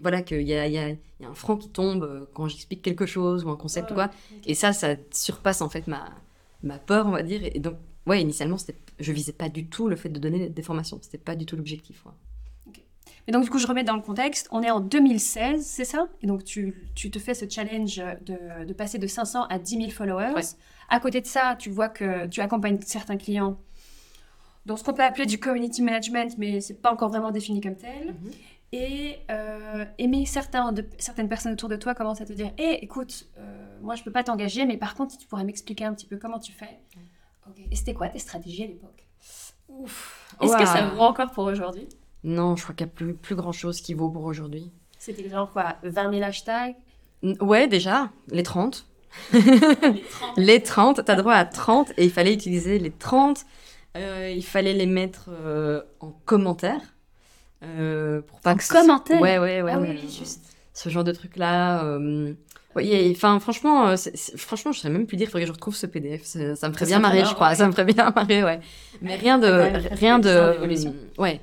voilà 0.00 0.22
qu'il 0.22 0.42
y 0.42 0.54
a, 0.54 0.66
y, 0.66 0.78
a, 0.78 0.90
y 0.90 0.94
a, 1.24 1.28
un 1.28 1.34
franc 1.34 1.56
qui 1.56 1.68
tombe 1.68 2.28
quand 2.34 2.48
j'explique 2.48 2.82
quelque 2.82 3.06
chose 3.06 3.44
ou 3.44 3.50
un 3.50 3.56
concept 3.56 3.90
ou 3.92 3.94
quoi. 3.94 4.10
Et 4.46 4.54
ça, 4.54 4.72
ça 4.72 4.96
surpasse 5.12 5.62
en 5.62 5.68
fait 5.68 5.86
ma, 5.86 6.10
ma 6.62 6.78
peur, 6.78 7.06
on 7.06 7.10
va 7.10 7.22
dire. 7.22 7.40
Et 7.44 7.60
donc, 7.60 7.76
ouais, 8.06 8.20
initialement, 8.20 8.56
je 8.98 9.12
visais 9.12 9.32
pas 9.32 9.48
du 9.48 9.66
tout 9.66 9.88
le 9.88 9.96
fait 9.96 10.08
de 10.08 10.18
donner 10.18 10.48
des 10.48 10.62
formations. 10.62 10.98
C'était 11.02 11.18
pas 11.18 11.36
du 11.36 11.46
tout 11.46 11.56
l'objectif. 11.56 12.04
Mais 13.26 13.32
donc, 13.32 13.44
du 13.44 13.50
coup, 13.50 13.58
je 13.58 13.66
remets 13.66 13.84
dans 13.84 13.94
le 13.94 14.02
contexte. 14.02 14.48
On 14.50 14.62
est 14.62 14.70
en 14.70 14.80
2016, 14.80 15.64
c'est 15.64 15.84
ça? 15.84 16.08
Et 16.22 16.26
donc, 16.26 16.44
tu, 16.44 16.74
tu, 16.94 17.10
te 17.10 17.20
fais 17.20 17.34
ce 17.34 17.48
challenge 17.48 18.02
de, 18.26 18.64
de, 18.64 18.72
passer 18.72 18.98
de 18.98 19.06
500 19.06 19.44
à 19.44 19.58
10 19.58 19.76
000 19.76 19.90
followers. 19.90 20.42
À 20.88 20.98
côté 20.98 21.20
de 21.20 21.26
ça, 21.26 21.56
tu 21.56 21.70
vois 21.70 21.88
que 21.88 22.26
tu 22.26 22.40
accompagnes 22.40 22.80
certains 22.80 23.16
clients 23.16 23.58
dans 24.66 24.76
ce 24.76 24.84
qu'on 24.84 24.92
peut 24.92 25.02
appeler 25.02 25.26
du 25.26 25.38
community 25.38 25.82
management, 25.82 26.36
mais 26.38 26.60
c'est 26.60 26.80
pas 26.80 26.92
encore 26.92 27.08
vraiment 27.08 27.30
défini 27.30 27.60
comme 27.60 27.76
tel. 27.76 28.08
Mhm. 28.08 28.30
Et 28.74 29.18
euh, 29.30 29.84
aimer 29.98 30.24
certains 30.24 30.72
de, 30.72 30.86
certaines 30.98 31.28
personnes 31.28 31.52
autour 31.52 31.68
de 31.68 31.76
toi 31.76 31.94
commencent 31.94 32.22
à 32.22 32.24
te 32.24 32.32
dire 32.32 32.52
Hé, 32.56 32.78
écoute, 32.82 33.26
euh, 33.38 33.78
moi 33.82 33.96
je 33.96 34.02
peux 34.02 34.10
pas 34.10 34.24
t'engager, 34.24 34.64
mais 34.64 34.78
par 34.78 34.94
contre, 34.94 35.18
tu 35.18 35.26
pourrais 35.26 35.44
m'expliquer 35.44 35.84
un 35.84 35.92
petit 35.92 36.06
peu 36.06 36.16
comment 36.16 36.38
tu 36.38 36.52
fais. 36.52 36.80
Et 37.70 37.76
c'était 37.76 37.92
quoi 37.92 38.08
tes 38.08 38.18
stratégies 38.18 38.64
à 38.64 38.66
l'époque? 38.68 39.06
Est-ce 40.40 40.56
que 40.56 40.64
ça 40.64 40.88
vaut 40.88 41.02
encore 41.02 41.32
pour 41.32 41.44
aujourd'hui? 41.44 41.88
Non, 42.24 42.56
je 42.56 42.62
crois 42.62 42.74
qu'il 42.74 42.86
n'y 42.86 42.92
a 42.92 42.94
plus, 42.94 43.14
plus 43.14 43.34
grand 43.34 43.52
chose 43.52 43.80
qui 43.80 43.94
vaut 43.94 44.08
pour 44.08 44.24
aujourd'hui. 44.24 44.70
C'était 44.98 45.28
genre 45.28 45.50
quoi 45.50 45.76
20 45.82 46.12
000 46.12 46.22
hashtags? 46.22 46.76
Ouais, 47.40 47.66
déjà, 47.66 48.10
les 48.30 48.42
30. 48.42 48.86
les 50.36 50.62
30, 50.62 51.04
tu 51.04 51.10
as 51.10 51.14
droit 51.16 51.34
à 51.34 51.44
30 51.44 51.92
et 51.96 52.04
il 52.04 52.10
fallait 52.10 52.32
utiliser 52.32 52.78
les 52.78 52.90
30. 52.90 53.44
Euh, 53.96 54.32
il 54.34 54.44
fallait 54.44 54.72
les 54.72 54.86
mettre 54.86 55.28
euh, 55.30 55.82
en 56.00 56.10
commentaire. 56.24 56.80
Euh, 57.62 58.22
pour 58.22 58.40
pas 58.40 58.52
en 58.52 58.56
que 58.56 58.68
commentaire? 58.68 59.20
Ouais, 59.20 59.38
ouais, 59.38 59.62
ouais. 59.62 59.72
Ah 59.74 59.78
oui, 59.78 59.98
juste. 60.08 60.42
Ce 60.72 60.88
genre 60.88 61.04
de 61.04 61.12
truc-là. 61.12 61.84
Oui, 62.74 63.12
enfin, 63.14 63.38
franchement, 63.38 63.88
euh, 63.88 63.96
franchement, 64.36 64.72
je 64.72 64.78
saurais 64.78 64.92
même 64.92 65.06
plus 65.06 65.16
dire, 65.16 65.28
il 65.28 65.30
faudrait 65.30 65.42
que 65.42 65.48
je 65.48 65.52
retrouve 65.52 65.76
ce 65.76 65.86
PDF. 65.86 66.22
Ça, 66.24 66.68
me 66.68 66.72
ferait 66.72 66.86
bien 66.86 67.00
marrer, 67.00 67.24
je 67.24 67.34
crois. 67.34 67.54
Ça 67.54 67.66
me 67.66 67.72
ferait 67.72 67.84
bien 67.84 68.10
marrer, 68.16 68.42
ouais. 68.42 68.60
Mais 69.02 69.16
rien 69.16 69.38
de, 69.38 69.70
rien 69.94 70.18
de, 70.18 70.56
ouais. 71.18 71.40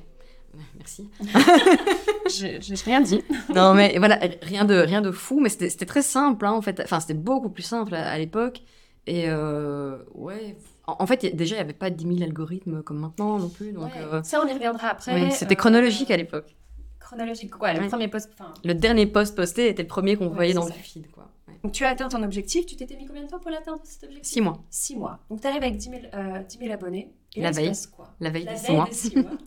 Merci. 0.76 1.08
J'ai 2.28 2.74
rien 2.84 3.00
dit. 3.00 3.22
non, 3.54 3.74
mais 3.74 3.96
voilà, 3.98 4.18
rien 4.42 4.64
de, 4.64 4.74
rien 4.74 5.00
de 5.00 5.12
fou, 5.12 5.38
mais 5.40 5.48
c'était 5.48 5.86
très 5.86 6.02
simple, 6.02 6.44
hein, 6.46 6.52
en 6.52 6.62
fait. 6.62 6.80
Enfin, 6.82 6.98
c'était 6.98 7.14
beaucoup 7.14 7.50
plus 7.50 7.62
simple 7.62 7.94
à, 7.94 8.18
l'époque. 8.18 8.62
Et 9.06 9.24
euh, 9.28 9.98
ouais, 10.14 10.56
en, 10.86 11.06
fait, 11.06 11.22
y 11.24 11.32
déjà, 11.34 11.54
il 11.56 11.58
n'y 11.58 11.62
avait 11.62 11.72
pas 11.72 11.90
10 11.90 12.04
000 12.18 12.22
algorithmes 12.22 12.82
comme 12.82 12.98
maintenant 12.98 13.38
non 13.38 13.48
plus. 13.48 13.72
Donc, 13.72 13.84
Ouais, 13.84 13.90
euh, 13.96 14.22
Ça, 14.22 14.40
on 14.44 14.46
y 14.46 14.52
reviendra 14.52 14.88
après. 14.88 15.12
ouais, 15.14 15.30
c'était 15.30 15.54
Euh, 15.54 15.58
chronologique 15.58 16.10
à 16.10 16.16
l'époque. 16.16 16.54
Chronologique, 16.98 17.50
quoi. 17.50 17.72
Le 17.72 17.80
Ouais. 17.80 17.88
premier 17.88 18.08
post. 18.08 18.30
enfin, 18.34 18.52
Le 18.62 18.74
dernier 18.74 19.06
post 19.06 19.34
posté 19.34 19.68
était 19.68 19.82
le 19.82 19.88
premier 19.88 20.16
qu'on 20.16 20.28
voyait 20.28 20.52
dans 20.54 20.62
ça. 20.66 20.74
le 20.74 20.80
feed. 20.80 21.10
Quoi. 21.10 21.26
Donc, 21.64 21.72
tu 21.72 21.84
as 21.84 21.88
atteint 21.90 22.08
ton 22.08 22.22
objectif. 22.22 22.66
Tu 22.66 22.76
t'étais 22.76 22.96
mis 22.96 23.06
combien 23.06 23.24
de 23.24 23.28
temps 23.28 23.40
pour 23.40 23.50
l'atteindre, 23.50 23.80
cet 23.84 24.04
objectif? 24.04 24.30
Six 24.32 24.40
mois, 24.40 24.62
Six 24.70 24.96
mois. 24.96 25.18
Donc, 25.28 25.40
tu 25.40 25.46
arrives 25.48 25.62
avec 25.62 25.76
10 25.76 25.90
000, 25.90 26.02
euh, 26.14 26.42
10 26.44 26.58
000 26.58 26.72
abonnés. 26.72 27.10
Et 27.36 27.40
La 27.40 27.50
là, 27.50 27.56
veille. 27.56 27.72
quoi? 27.96 28.14
La 28.20 28.30
veille 28.30 28.44
La 28.44 28.52
des 28.52 28.58
six 28.58 28.66
veille 28.68 28.76
mois. 28.76 28.84
des 28.86 28.92
six 28.94 29.16
mois. 29.16 29.30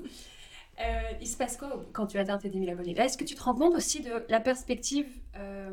Euh, 0.80 0.84
il 1.22 1.28
se 1.28 1.38
passe 1.38 1.56
quoi 1.58 1.86
quand 1.94 2.08
tu 2.08 2.18
atteins 2.18 2.38
tes 2.40 2.50
10 2.50 2.60
000 2.60 2.72
abonnés? 2.72 2.98
Est-ce 2.98 3.18
que 3.18 3.24
tu 3.24 3.36
te 3.36 3.44
rends 3.44 3.54
compte 3.54 3.76
aussi 3.76 4.02
de 4.02 4.10
la 4.30 4.40
perspective 4.40 5.06
euh, 5.38 5.70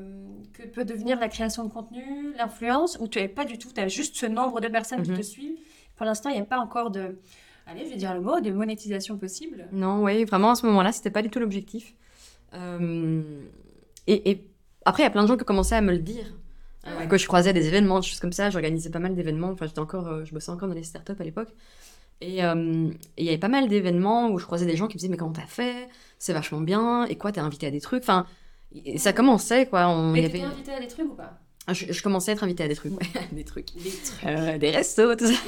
que 0.52 0.62
peut 0.64 0.85
devenir 0.85 1.19
la 1.19 1.28
création 1.28 1.64
de 1.64 1.71
contenu, 1.71 2.35
l'influence, 2.37 2.99
où 3.00 3.09
tu 3.09 3.19
n'avais 3.19 3.33
pas 3.33 3.47
du 3.47 3.57
tout, 3.59 3.69
tu 3.75 3.80
as 3.80 3.88
juste 3.88 4.16
ce 4.16 4.26
nombre 4.26 4.61
de 4.61 4.69
personnes 4.69 5.02
qui 5.02 5.11
Mhm. 5.11 5.16
te 5.16 5.23
suivent? 5.23 5.59
Pour 5.97 6.04
l'instant, 6.04 6.28
il 6.28 6.35
n'y 6.37 6.42
a 6.42 6.45
pas 6.45 6.59
encore 6.59 6.90
de, 6.90 7.19
allez, 7.66 7.85
je 7.87 7.90
vais 7.90 7.97
dire 7.97 8.12
le 8.14 8.21
mot, 8.21 8.40
de 8.40 8.50
monétisation 8.50 9.16
possible. 9.16 9.69
Non, 9.73 10.02
oui, 10.04 10.25
vraiment 10.25 10.50
à 10.50 10.54
ce 10.54 10.66
moment-là, 10.66 10.92
c'était 10.92 11.11
pas 11.11 11.23
du 11.23 11.30
tout 11.30 11.40
l'objectif. 11.40 11.95
Euh, 12.54 13.23
et, 14.07 14.30
et 14.30 14.50
après, 14.85 15.02
il 15.02 15.07
y 15.07 15.09
a 15.09 15.11
plein 15.11 15.23
de 15.23 15.28
gens 15.28 15.37
qui 15.37 15.45
commençaient 15.45 15.76
à 15.76 15.80
me 15.80 15.92
le 15.92 15.99
dire. 15.99 16.26
Ah 16.85 16.90
Euh, 16.90 16.99
ouais. 16.99 17.09
Quand 17.09 17.16
je 17.19 17.26
croisais 17.26 17.52
des 17.52 17.66
événements, 17.69 18.00
des 18.00 18.07
choses 18.07 18.21
comme 18.21 18.33
ça, 18.33 18.49
j'organisais 18.50 18.90
pas 18.90 18.99
mal 18.99 19.14
d'événements. 19.14 19.49
Enfin, 19.50 19.66
j'étais 19.66 19.78
encore, 19.80 20.25
je 20.25 20.33
bossais 20.33 20.50
encore 20.50 20.69
dans 20.69 20.75
les 20.75 20.83
startups 20.83 21.12
à 21.19 21.25
l'époque. 21.25 21.49
Et 22.21 22.45
euh, 22.45 22.89
et 23.17 23.23
il 23.23 23.25
y 23.25 23.29
avait 23.29 23.39
pas 23.39 23.49
mal 23.49 23.69
d'événements 23.69 24.31
où 24.31 24.39
je 24.39 24.45
croisais 24.45 24.67
des 24.67 24.77
gens 24.77 24.87
qui 24.87 24.97
me 24.97 24.99
disaient 24.99 25.11
Mais 25.11 25.17
comment 25.17 25.33
t'as 25.33 25.47
fait? 25.47 25.89
C'est 26.19 26.33
vachement 26.33 26.61
bien. 26.61 27.05
Et 27.07 27.17
quoi, 27.17 27.33
t'es 27.33 27.41
invité 27.41 27.67
à 27.67 27.71
des 27.71 27.81
trucs? 27.81 28.03
Enfin, 28.03 28.27
et 28.85 28.99
ça 28.99 29.12
commençait, 29.12 29.67
quoi. 29.67 29.89
On, 29.89 30.12
Mais 30.12 30.23
y 30.23 30.27
avait... 30.27 30.43
invité 30.43 30.73
à 30.73 30.81
des 30.81 30.89
trucs 30.89 31.07
ou 31.07 31.15
pas? 31.15 31.39
Ah, 31.67 31.73
je, 31.73 31.93
je 31.93 32.03
commençais 32.03 32.33
à 32.33 32.35
être 32.35 32.45
invitée 32.45 32.65
à 32.65 32.69
des 32.69 32.75
trucs. 32.75 32.93
ouais, 32.93 33.07
des 33.33 33.45
trucs. 33.45 33.75
Des 33.77 33.91
trucs. 33.91 34.25
Euh, 34.27 34.59
des 34.59 34.71
restos, 34.71 35.15
tout 35.17 35.27
ça. 35.27 35.39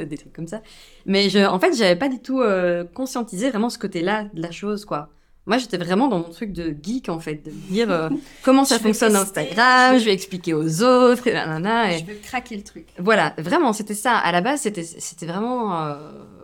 des 0.04 0.16
trucs 0.18 0.32
comme 0.32 0.48
ça. 0.48 0.62
Mais 1.06 1.28
je, 1.30 1.38
en 1.38 1.58
fait, 1.58 1.74
j'avais 1.74 1.96
pas 1.96 2.08
du 2.08 2.20
tout 2.20 2.40
euh, 2.40 2.84
conscientisé 2.84 3.50
vraiment 3.50 3.70
ce 3.70 3.78
côté-là 3.78 4.24
de 4.34 4.42
la 4.42 4.50
chose, 4.50 4.84
quoi. 4.84 5.10
Moi, 5.46 5.58
j'étais 5.58 5.76
vraiment 5.76 6.06
dans 6.06 6.18
mon 6.18 6.30
truc 6.30 6.52
de 6.52 6.72
geek, 6.82 7.08
en 7.08 7.18
fait, 7.18 7.44
de 7.44 7.50
dire 7.50 7.90
euh, 7.90 8.08
comment 8.44 8.64
ça 8.64 8.78
fonctionne 8.78 9.16
Instagram, 9.16 9.98
je- 9.98 10.04
vais 10.04 10.12
expliquer 10.12 10.54
aux 10.54 10.82
autres, 10.82 11.26
et 11.26 11.32
nanana, 11.32 11.92
et 11.94 11.98
Je 11.98 12.04
veux 12.04 12.14
craquer 12.22 12.56
le 12.56 12.62
truc. 12.62 12.86
voilà, 12.98 13.34
vraiment, 13.38 13.72
c'était 13.72 13.94
ça. 13.94 14.16
À 14.16 14.30
la 14.30 14.40
base, 14.40 14.60
c'était, 14.60 15.26
vraiment 15.26 15.76
euh, 15.84 15.96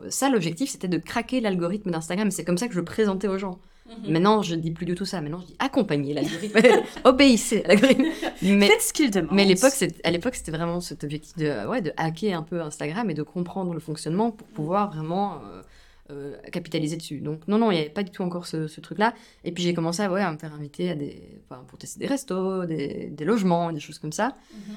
ça 0.09 0.29
l'objectif, 0.31 0.69
c'était 0.71 0.89
de 0.89 0.99
craquer 0.99 1.41
l'algorithme 1.41 1.91
d'Instagram. 1.93 2.31
C'est 2.33 2.45
comme 2.45 2.59
ça 2.59 2.67
que 2.67 2.75
je 2.75 2.79
le 2.81 2.85
présentais 2.85 3.29
aux 3.29 3.39
gens. 3.39 3.59
Mhm. 4.05 4.13
Maintenant, 4.13 4.43
je 4.43 4.55
dis 4.57 4.71
plus 4.73 4.85
du 4.85 4.95
tout 4.97 5.07
ça. 5.07 5.21
Maintenant, 5.21 5.39
je 5.41 5.47
dis 5.47 5.57
accompagner 5.61 6.13
l'algorithme, 6.13 6.59
obéissez 7.05 7.63
à 7.65 7.69
l'algorithme. 7.69 8.05
Mais 8.43 8.67
Faites 8.67 8.83
ce 8.83 8.93
qu'il 8.93 9.11
demande. 9.13 9.31
mais 9.33 9.43
à 9.43 9.47
l'époque, 9.47 9.73
c'est- 9.75 10.05
à 10.05 10.11
l'époque, 10.11 10.35
c'était 10.35 10.51
vraiment 10.51 10.81
cet 10.81 11.05
objectif 11.05 11.37
de, 11.37 11.67
ouais, 11.69 11.81
de 11.83 11.93
hacker 11.97 12.37
un 12.37 12.43
peu 12.43 12.61
Instagram 12.61 13.09
et 13.11 13.15
de 13.15 13.23
comprendre 13.23 13.73
le 13.73 13.81
fonctionnement 13.81 14.33
pour 14.33 14.47
pouvoir 14.49 14.91
vraiment 14.93 15.35
euh, 15.37 15.63
euh, 16.11 16.37
capitaliser 16.53 16.97
dessus. 16.97 17.21
Donc, 17.21 17.47
non, 17.49 17.59
non, 17.59 17.71
il 17.71 17.75
n'y 17.75 17.81
avait 17.81 17.91
pas 17.91 18.03
du 18.03 18.11
tout 18.11 18.23
encore 18.23 18.47
ce, 18.47 18.67
ce 18.67 18.81
truc-là. 18.81 19.15
Et 19.45 19.53
puis, 19.53 19.63
j'ai 19.63 19.75
commencé 19.75 20.03
à, 20.03 20.11
ouais, 20.11 20.23
à 20.23 20.31
me 20.33 20.39
faire 20.39 20.55
inviter 20.55 20.91
à 20.91 20.95
des, 20.95 21.41
enfin, 21.45 21.63
pour 21.69 21.79
tester 21.79 22.01
des 22.01 22.07
restos, 22.07 22.65
des, 22.67 23.09
des 23.11 23.25
logements, 23.25 23.73
des 23.73 23.81
choses 23.81 23.99
comme 23.99 24.13
ça. 24.13 24.35
Mhm. 24.53 24.75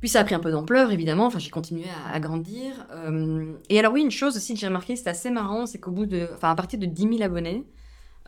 Puis, 0.00 0.08
ça 0.10 0.20
a 0.20 0.24
pris 0.24 0.34
un 0.34 0.40
peu 0.40 0.50
d'ampleur, 0.50 0.92
évidemment. 0.92 1.26
Enfin, 1.26 1.38
j'ai 1.38 1.50
continué 1.50 1.84
à, 2.06 2.14
à 2.14 2.20
grandir. 2.20 2.86
Euh, 2.92 3.52
et 3.70 3.78
alors, 3.78 3.92
oui, 3.94 4.02
une 4.02 4.10
chose 4.10 4.36
aussi 4.36 4.52
que 4.54 4.60
j'ai 4.60 4.66
remarqué, 4.66 4.94
c'était 4.96 5.10
assez 5.10 5.30
marrant, 5.30 5.66
c'est 5.66 5.78
qu'au 5.78 5.90
bout 5.90 6.06
de, 6.06 6.28
enfin, 6.34 6.50
à 6.50 6.54
partir 6.54 6.78
de 6.78 6.86
10 6.86 7.02
000 7.02 7.22
abonnés, 7.22 7.64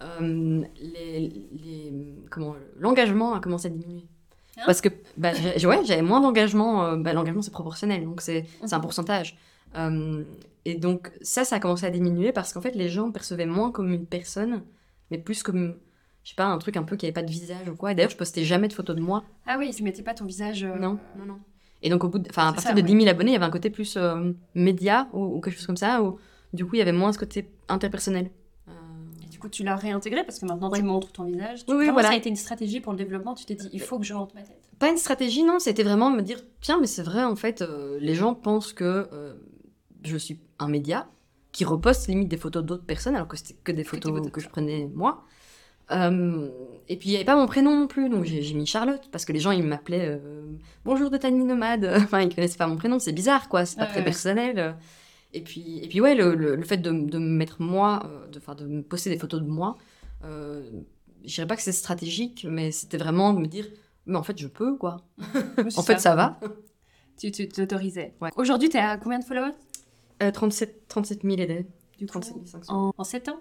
euh, 0.00 0.62
les, 0.80 1.20
les- 1.52 1.92
comment, 2.30 2.54
l'engagement 2.78 3.34
a 3.34 3.40
commencé 3.40 3.66
à 3.66 3.70
diminuer. 3.70 4.04
Hein? 4.56 4.62
Parce 4.66 4.80
que 4.80 4.88
bah, 5.16 5.32
ouais, 5.32 5.80
j'avais 5.84 6.02
moins 6.02 6.20
d'engagement. 6.20 6.96
bah, 6.96 7.12
L'engagement, 7.12 7.42
c'est 7.42 7.50
proportionnel, 7.52 8.04
donc 8.04 8.20
c'est 8.20 8.44
c'est 8.64 8.74
un 8.74 8.80
pourcentage. 8.80 9.36
Euh, 9.76 10.24
et 10.64 10.74
donc, 10.74 11.10
ça, 11.22 11.44
ça 11.44 11.56
a 11.56 11.60
commencé 11.60 11.86
à 11.86 11.90
diminuer 11.90 12.32
parce 12.32 12.52
qu'en 12.52 12.60
fait, 12.60 12.74
les 12.74 12.88
gens 12.88 13.06
me 13.08 13.12
percevaient 13.12 13.46
moins 13.46 13.70
comme 13.70 13.92
une 13.92 14.06
personne, 14.06 14.62
mais 15.10 15.18
plus 15.18 15.42
comme, 15.42 15.76
je 16.24 16.30
sais 16.30 16.34
pas, 16.36 16.46
un 16.46 16.58
truc 16.58 16.76
un 16.76 16.82
peu 16.82 16.96
qui 16.96 17.06
avait 17.06 17.12
pas 17.12 17.22
de 17.22 17.30
visage 17.30 17.68
ou 17.68 17.74
quoi. 17.76 17.92
Et 17.92 17.94
d'ailleurs, 17.94 18.10
je 18.10 18.16
postais 18.16 18.44
jamais 18.44 18.68
de 18.68 18.72
photos 18.72 18.96
de 18.96 19.00
moi. 19.00 19.24
Ah 19.46 19.56
oui, 19.58 19.70
tu 19.74 19.82
mettais 19.82 20.02
pas 20.02 20.14
ton 20.14 20.24
visage. 20.26 20.64
euh, 20.64 20.76
Non, 20.78 20.98
non, 21.18 21.24
non. 21.26 21.38
Et 21.82 21.90
donc, 21.90 22.02
au 22.04 22.08
bout 22.08 22.18
de, 22.18 22.28
enfin, 22.28 22.48
à 22.48 22.52
partir 22.52 22.70
ça, 22.70 22.74
de 22.74 22.80
ouais. 22.80 22.86
10 22.86 22.92
000 23.04 23.08
abonnés, 23.08 23.30
il 23.30 23.34
y 23.34 23.36
avait 23.36 23.44
un 23.44 23.50
côté 23.50 23.70
plus 23.70 23.96
euh, 23.96 24.32
média 24.54 25.08
ou, 25.12 25.36
ou 25.36 25.40
quelque 25.40 25.54
chose 25.56 25.66
comme 25.66 25.76
ça, 25.76 26.02
où 26.02 26.18
du 26.52 26.64
coup, 26.66 26.74
il 26.74 26.78
y 26.78 26.82
avait 26.82 26.92
moins 26.92 27.12
ce 27.12 27.18
côté 27.18 27.48
interpersonnel. 27.68 28.30
Et 29.22 29.26
du 29.30 29.38
coup, 29.38 29.48
tu 29.48 29.62
l'as 29.62 29.76
réintégré 29.76 30.24
parce 30.24 30.38
que 30.40 30.46
maintenant 30.46 30.70
tu 30.70 30.82
montres 30.82 31.12
ton 31.12 31.24
visage. 31.24 31.64
Tu- 31.64 31.70
Oui, 31.72 31.78
oui, 31.86 31.90
voilà. 31.90 32.08
Ça 32.08 32.14
a 32.14 32.16
été 32.16 32.28
une 32.28 32.34
stratégie 32.36 32.80
pour 32.80 32.92
le 32.92 32.98
développement? 32.98 33.34
Tu 33.34 33.44
t'es 33.44 33.54
dit, 33.54 33.68
il 33.72 33.80
faut 33.80 33.98
que 33.98 34.04
je 34.04 34.12
montre 34.14 34.34
ma 34.34 34.42
tête. 34.42 34.58
Pas 34.80 34.90
une 34.90 34.96
stratégie, 34.96 35.44
non, 35.44 35.58
c'était 35.60 35.82
vraiment 35.84 36.10
me 36.10 36.22
dire 36.22 36.40
tiens, 36.60 36.78
mais 36.80 36.86
c'est 36.88 37.02
vrai, 37.02 37.22
en 37.24 37.36
fait, 37.36 37.62
les 38.00 38.14
gens 38.14 38.34
pensent 38.34 38.72
que 38.72 39.08
je 40.08 40.16
suis 40.18 40.38
un 40.58 40.68
média 40.68 41.08
qui 41.52 41.64
reposte 41.64 42.08
limite 42.08 42.28
des 42.28 42.36
photos 42.36 42.64
d'autres 42.64 42.84
personnes 42.84 43.14
alors 43.14 43.28
que 43.28 43.36
c'était 43.36 43.54
que 43.64 43.72
des 43.72 43.84
photos 43.84 44.30
que 44.30 44.40
je 44.40 44.48
prenais 44.48 44.88
moi. 44.94 45.24
Euh, 45.90 46.50
et 46.88 46.96
puis 46.98 47.08
il 47.08 47.12
n'y 47.12 47.16
avait 47.16 47.24
pas 47.24 47.36
mon 47.36 47.46
prénom 47.46 47.74
non 47.74 47.86
plus, 47.86 48.10
donc 48.10 48.24
j'ai 48.24 48.52
mis 48.54 48.66
Charlotte 48.66 49.08
parce 49.10 49.24
que 49.24 49.32
les 49.32 49.40
gens 49.40 49.52
ils 49.52 49.62
m'appelaient 49.64 50.06
euh, 50.20 50.44
bonjour 50.84 51.08
de 51.10 51.16
Tiny 51.16 51.44
Nomade. 51.44 51.84
enfin, 51.96 52.20
ils 52.20 52.34
connaissaient 52.34 52.58
pas 52.58 52.66
mon 52.66 52.76
prénom, 52.76 52.98
c'est 52.98 53.12
bizarre 53.12 53.48
quoi, 53.48 53.64
c'est 53.64 53.76
pas 53.76 53.84
Ouais, 53.84 53.88
très 53.88 53.98
ouais. 54.00 54.04
personnel. 54.04 54.76
Et 55.32 55.40
puis, 55.42 55.78
et 55.82 55.88
puis 55.88 56.00
ouais, 56.02 56.14
le, 56.14 56.34
le- 56.34 56.56
le 56.56 56.62
fait 56.64 56.76
de, 56.78 56.90
de 56.90 57.18
me 57.18 57.36
mettre 57.36 57.60
moi, 57.62 58.02
euh, 58.06 58.26
de, 58.28 58.38
enfin, 58.38 58.54
de 58.54 58.66
me 58.66 58.82
poster 58.82 59.08
des 59.10 59.18
photos 59.18 59.40
de 59.42 59.46
moi, 59.46 59.76
euh, 60.24 60.62
je 61.24 61.34
dirais 61.34 61.46
pas 61.46 61.56
que 61.56 61.62
c'est 61.62 61.72
stratégique, 61.72 62.46
mais 62.48 62.70
c'était 62.70 62.96
vraiment 62.98 63.32
de 63.32 63.40
me 63.40 63.46
dire, 63.46 63.66
mais 64.06 64.16
en 64.16 64.22
fait 64.22 64.38
je 64.38 64.46
peux 64.46 64.76
quoi. 64.76 64.98
En 65.76 65.82
fait 65.82 66.00
ça 66.00 66.14
va. 66.14 66.38
Tu 67.18 67.32
tu 67.32 67.48
t'autorisais. 67.48 68.14
Ouais. 68.20 68.30
Aujourd'hui, 68.36 68.68
tu 68.68 68.76
es 68.76 68.80
à 68.80 68.96
combien 68.98 69.18
de 69.18 69.24
followers? 69.24 69.52
Euh, 70.22 70.30
37, 70.30 70.88
37 70.88 71.22
000 71.22 71.34
aidés. 71.40 71.66
Du 71.98 72.06
coup, 72.06 72.12
37 72.20 72.34
500. 72.48 72.72
en, 72.74 72.92
en 72.96 73.04
7 73.04 73.28
ans? 73.28 73.38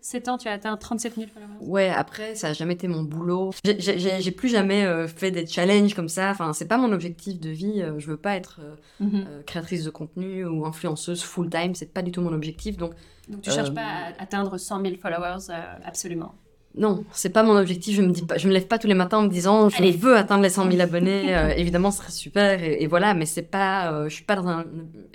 7 0.00 0.28
ans, 0.28 0.38
tu 0.38 0.48
as 0.48 0.52
atteint 0.52 0.76
37 0.76 1.16
000 1.16 1.26
followers. 1.28 1.48
Ouais, 1.60 1.88
après, 1.90 2.34
ça 2.36 2.48
a 2.48 2.52
jamais 2.52 2.74
été 2.74 2.86
mon 2.86 3.02
boulot. 3.02 3.50
J'ai- 3.64 4.30
plus 4.30 4.48
jamais 4.48 4.84
euh, 4.84 5.08
fait 5.08 5.30
des 5.32 5.46
challenges 5.46 5.92
comme 5.94 6.08
ça. 6.08 6.30
Enfin, 6.30 6.52
c'est 6.52 6.68
pas 6.68 6.78
mon 6.78 6.92
objectif 6.92 7.40
de 7.40 7.50
vie. 7.50 7.82
Euh, 7.82 7.98
Je 7.98 8.06
veux 8.06 8.16
pas 8.16 8.36
être 8.36 8.60
euh, 8.62 8.76
Mhm. 9.00 9.24
euh, 9.28 9.42
créatrice 9.42 9.84
de 9.84 9.90
contenu 9.90 10.44
ou 10.46 10.64
influenceuse 10.64 11.22
full 11.22 11.50
time. 11.50 11.74
C'est 11.74 11.92
pas 11.92 12.02
du 12.02 12.12
tout 12.12 12.20
mon 12.20 12.32
objectif. 12.32 12.76
Donc, 12.76 12.92
Donc 13.28 13.42
tu 13.42 13.50
cherches 13.50 13.70
Euh, 13.70 13.74
pas 13.74 13.82
à 14.18 14.22
atteindre 14.22 14.56
100 14.56 14.80
000 14.82 14.94
followers 15.02 15.50
euh, 15.50 15.62
absolument? 15.84 16.34
Non, 16.76 17.04
c'est 17.12 17.30
pas 17.30 17.42
mon 17.42 17.56
objectif. 17.56 17.96
Je 17.96 18.02
me 18.02 18.10
dis 18.12 18.22
pas, 18.22 18.38
je 18.38 18.46
me 18.46 18.52
lève 18.52 18.66
pas 18.66 18.78
tous 18.78 18.86
les 18.86 18.94
matins 18.94 19.18
en 19.18 19.22
me 19.22 19.28
disant, 19.28 19.68
je 19.68 19.78
Allez. 19.78 19.90
veux 19.92 20.16
atteindre 20.16 20.42
les 20.42 20.50
100 20.50 20.70
000 20.70 20.80
abonnés. 20.82 21.34
Euh, 21.36 21.48
évidemment, 21.56 21.90
ce 21.90 21.98
serait 21.98 22.12
super. 22.12 22.62
Et, 22.62 22.82
et 22.82 22.86
voilà, 22.86 23.14
mais 23.14 23.26
c'est 23.26 23.42
pas, 23.42 23.92
euh, 23.92 24.08
je 24.08 24.14
suis 24.14 24.24
pas 24.24 24.36
dans 24.36 24.46
un- 24.48 24.64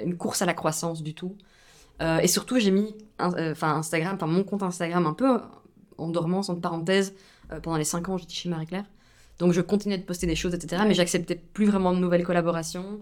une 0.03 0.17
course 0.17 0.41
à 0.41 0.45
la 0.45 0.53
croissance 0.53 1.03
du 1.03 1.13
tout. 1.13 1.36
Euh, 2.01 2.17
et 2.19 2.27
surtout, 2.27 2.60
j'ai 2.60 2.72
mis, 2.72 2.95
enfin, 3.19 3.75
Instagram, 3.75 4.15
enfin, 4.15 4.27
mon 4.27 4.43
compte 4.43 4.63
Instagram 4.63 5.05
un 5.05 5.13
peu 5.13 5.39
en 5.98 6.10
dormance, 6.10 6.50
entre 6.50 6.60
parenthèses, 6.60 7.13
pendant 7.62 7.77
les 7.77 7.83
5 7.83 8.10
ans, 8.10 8.17
j'étais 8.17 8.33
chez 8.33 8.50
Marie-Claire. 8.50 8.86
Donc, 9.39 9.53
je 9.53 9.62
continuais 9.62 9.98
de 9.98 10.03
poster 10.03 10.25
des 10.27 10.36
choses, 10.36 10.53
etc. 10.53 10.81
Mais 10.88 10.93
j'acceptais 10.95 11.36
plus 11.36 11.65
vraiment 11.65 11.93
de 11.93 12.00
nouvelles 12.00 12.24
collaborations. 12.24 13.00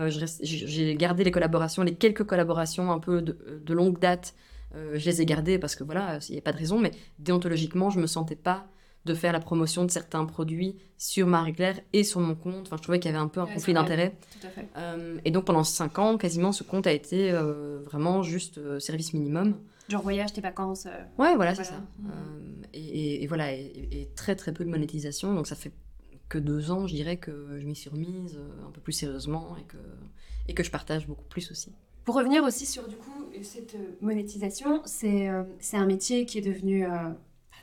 Reste- 0.00 0.40
j'ai 0.42 0.66
j'ai 0.66 0.94
gardé 0.96 1.24
les 1.24 1.30
collaborations, 1.30 1.82
les 1.82 1.94
quelques 1.94 2.24
collaborations 2.24 2.90
un 2.90 2.98
peu 2.98 3.20
de, 3.22 3.36
de 3.64 3.74
longue 3.74 3.98
date, 4.00 4.34
euh, 4.74 4.98
je 4.98 5.04
les 5.06 5.22
ai 5.22 5.26
gardées 5.26 5.58
parce 5.58 5.74
que 5.76 5.84
voilà, 5.84 6.18
il 6.28 6.32
n'y 6.32 6.38
a 6.38 6.42
pas 6.42 6.52
de 6.52 6.58
raison, 6.58 6.78
mais 6.78 6.90
déontologiquement, 7.18 7.90
je 7.90 8.00
me 8.00 8.06
sentais 8.06 8.36
pas 8.36 8.66
de 9.04 9.14
faire 9.14 9.32
la 9.32 9.40
promotion 9.40 9.84
de 9.84 9.90
certains 9.90 10.24
produits 10.24 10.76
sur 10.96 11.26
Marie-Claire 11.26 11.80
et 11.92 12.04
sur 12.04 12.20
mon 12.20 12.36
compte. 12.36 12.66
Enfin, 12.68 12.76
je 12.76 12.82
trouvais 12.82 13.00
qu'il 13.00 13.10
y 13.10 13.14
avait 13.14 13.22
un 13.22 13.26
peu 13.28 13.40
un 13.40 13.46
Ouais, 13.46 13.54
conflit 13.54 13.74
d'intérêt. 13.74 14.16
Tout 14.40 14.46
à 14.46 14.50
fait. 14.50 14.68
Euh, 14.76 15.18
et 15.24 15.32
donc, 15.32 15.44
pendant 15.44 15.64
5 15.64 15.98
ans, 15.98 16.16
quasiment, 16.18 16.52
ce 16.52 16.62
compte 16.62 16.86
a 16.86 16.92
été 16.92 17.32
euh, 17.32 17.80
vraiment 17.84 18.22
juste 18.22 18.58
euh, 18.58 18.78
service 18.78 19.12
minimum. 19.12 19.56
Genre 19.88 20.02
voyage, 20.02 20.32
tes 20.32 20.40
vacances. 20.40 20.86
Ouais, 21.18 21.34
voilà, 21.34 21.56
c'est 21.56 21.64
Voilà. 21.64 21.78
ça. 21.78 21.82
Euh, 22.14 22.62
et, 22.72 22.78
et- 22.80 23.22
et 23.24 23.26
voilà, 23.26 23.52
et, 23.52 23.88
et 23.90 24.08
très 24.14 24.36
très 24.36 24.52
peu 24.52 24.64
de 24.64 24.70
monétisation. 24.70 25.34
Donc 25.34 25.48
ça 25.48 25.56
fait 25.56 25.72
que 26.28 26.38
deux 26.38 26.70
ans, 26.70 26.86
je 26.86 26.94
dirais, 26.94 27.16
que 27.16 27.58
je 27.60 27.66
m'y 27.66 27.74
suis 27.74 27.90
remise 27.90 28.38
un 28.66 28.70
peu 28.70 28.80
plus 28.80 28.92
sérieusement 28.92 29.56
et 29.60 29.64
que, 29.64 29.76
et 30.46 30.54
que 30.54 30.62
je 30.62 30.70
partage 30.70 31.08
beaucoup 31.08 31.24
plus 31.24 31.50
aussi. 31.50 31.72
Pour 32.04 32.14
revenir 32.14 32.42
aussi 32.44 32.66
sur 32.66 32.86
du 32.88 32.96
coup 32.96 33.21
cette 33.42 33.74
euh, 33.74 33.96
monétisation, 34.00 34.82
c'est 34.84 35.28
euh, 35.28 35.42
c'est 35.58 35.76
un 35.76 35.86
métier 35.86 36.26
qui 36.26 36.38
est 36.38 36.42
devenu 36.42 36.84
euh, 36.84 36.88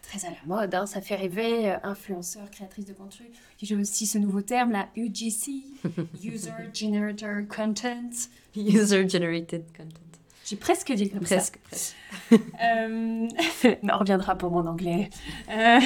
très 0.02 0.26
à 0.26 0.32
la 0.32 0.38
mode, 0.48 0.74
hein, 0.74 0.86
ça 0.86 1.02
fait 1.02 1.16
rêver, 1.16 1.72
euh, 1.72 1.78
influenceur, 1.84 2.50
créatrice 2.50 2.86
de 2.86 2.94
contenu. 2.94 3.28
J'ai 3.62 3.76
aussi 3.76 4.06
ce 4.08 4.18
nouveau 4.18 4.42
terme, 4.42 4.72
la 4.72 4.88
UGC, 4.96 5.64
User 6.24 6.52
Generator 6.74 7.48
Content. 7.48 8.10
User 8.56 9.08
generated 9.08 9.64
content. 9.78 10.02
J'ai 10.44 10.56
presque 10.56 10.92
dit 10.94 11.10
comme 11.12 11.20
Presque, 11.20 11.60
presque. 11.60 11.96
ça. 12.30 12.36
Euh, 12.64 13.28
on 13.84 13.98
reviendra 14.00 14.36
pour 14.36 14.50
mon 14.52 14.66
anglais. 14.66 15.10
Euh, 15.50 15.80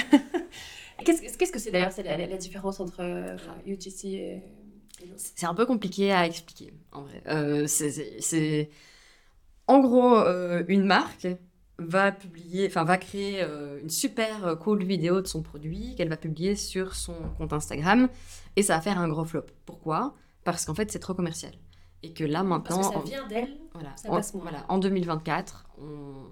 Qu'est-ce 1.06 1.52
que 1.52 1.60
c'est 1.60 1.72
d'ailleurs 1.72 1.92
c'est 1.92 2.04
la, 2.04 2.16
la- 2.18 2.38
différence 2.38 2.80
entre 2.80 3.02
enfin, 3.34 3.56
UGC 3.68 4.06
et, 4.06 4.42
C'est 5.18 5.46
un 5.46 5.54
peu 5.54 5.66
compliqué 5.66 6.14
à 6.14 6.26
expliquer, 6.26 6.72
en 6.94 7.02
vrai. 7.04 7.68
C'est... 7.68 8.70
En 9.68 9.80
gros, 9.80 10.16
euh, 10.18 10.64
une 10.68 10.86
marque 10.86 11.28
va 11.80 12.12
publier, 12.12 12.68
enfin 12.68 12.84
va 12.84 12.98
créer 12.98 13.42
euh, 13.42 13.80
une 13.82 13.90
super 13.90 14.46
euh, 14.46 14.56
cool 14.56 14.84
vidéo 14.84 15.22
de 15.22 15.28
son 15.28 15.42
produit 15.42 15.96
qu'elle 15.96 16.10
va 16.10 16.18
publier 16.18 16.56
sur 16.56 16.96
son 16.96 17.16
compte 17.38 17.52
Instagram 17.54 18.10
et 18.56 18.62
ça 18.62 18.76
va 18.76 18.82
faire 18.82 19.00
un 19.00 19.08
gros 19.08 19.26
flop. 19.26 19.46
Pourquoi? 19.66 20.14
Parce 20.44 20.66
qu'en 20.66 20.76
fait, 20.76 20.92
c'est 20.92 21.00
trop 21.00 21.14
commercial. 21.14 21.54
Et 22.04 22.12
que 22.14 22.26
là, 22.26 22.44
maintenant. 22.44 22.76
Parce 22.78 22.88
que 22.90 22.94
ça 22.94 23.00
en- 23.00 23.04
vient 23.04 23.28
d'elle. 23.28 23.58
voilà, 23.74 23.96
ça 23.96 24.10
en, 24.10 24.16
passe 24.16 24.34
moins. 24.34 24.44
voilà, 24.44 24.66
en 24.68 24.78
2024, 24.78 25.66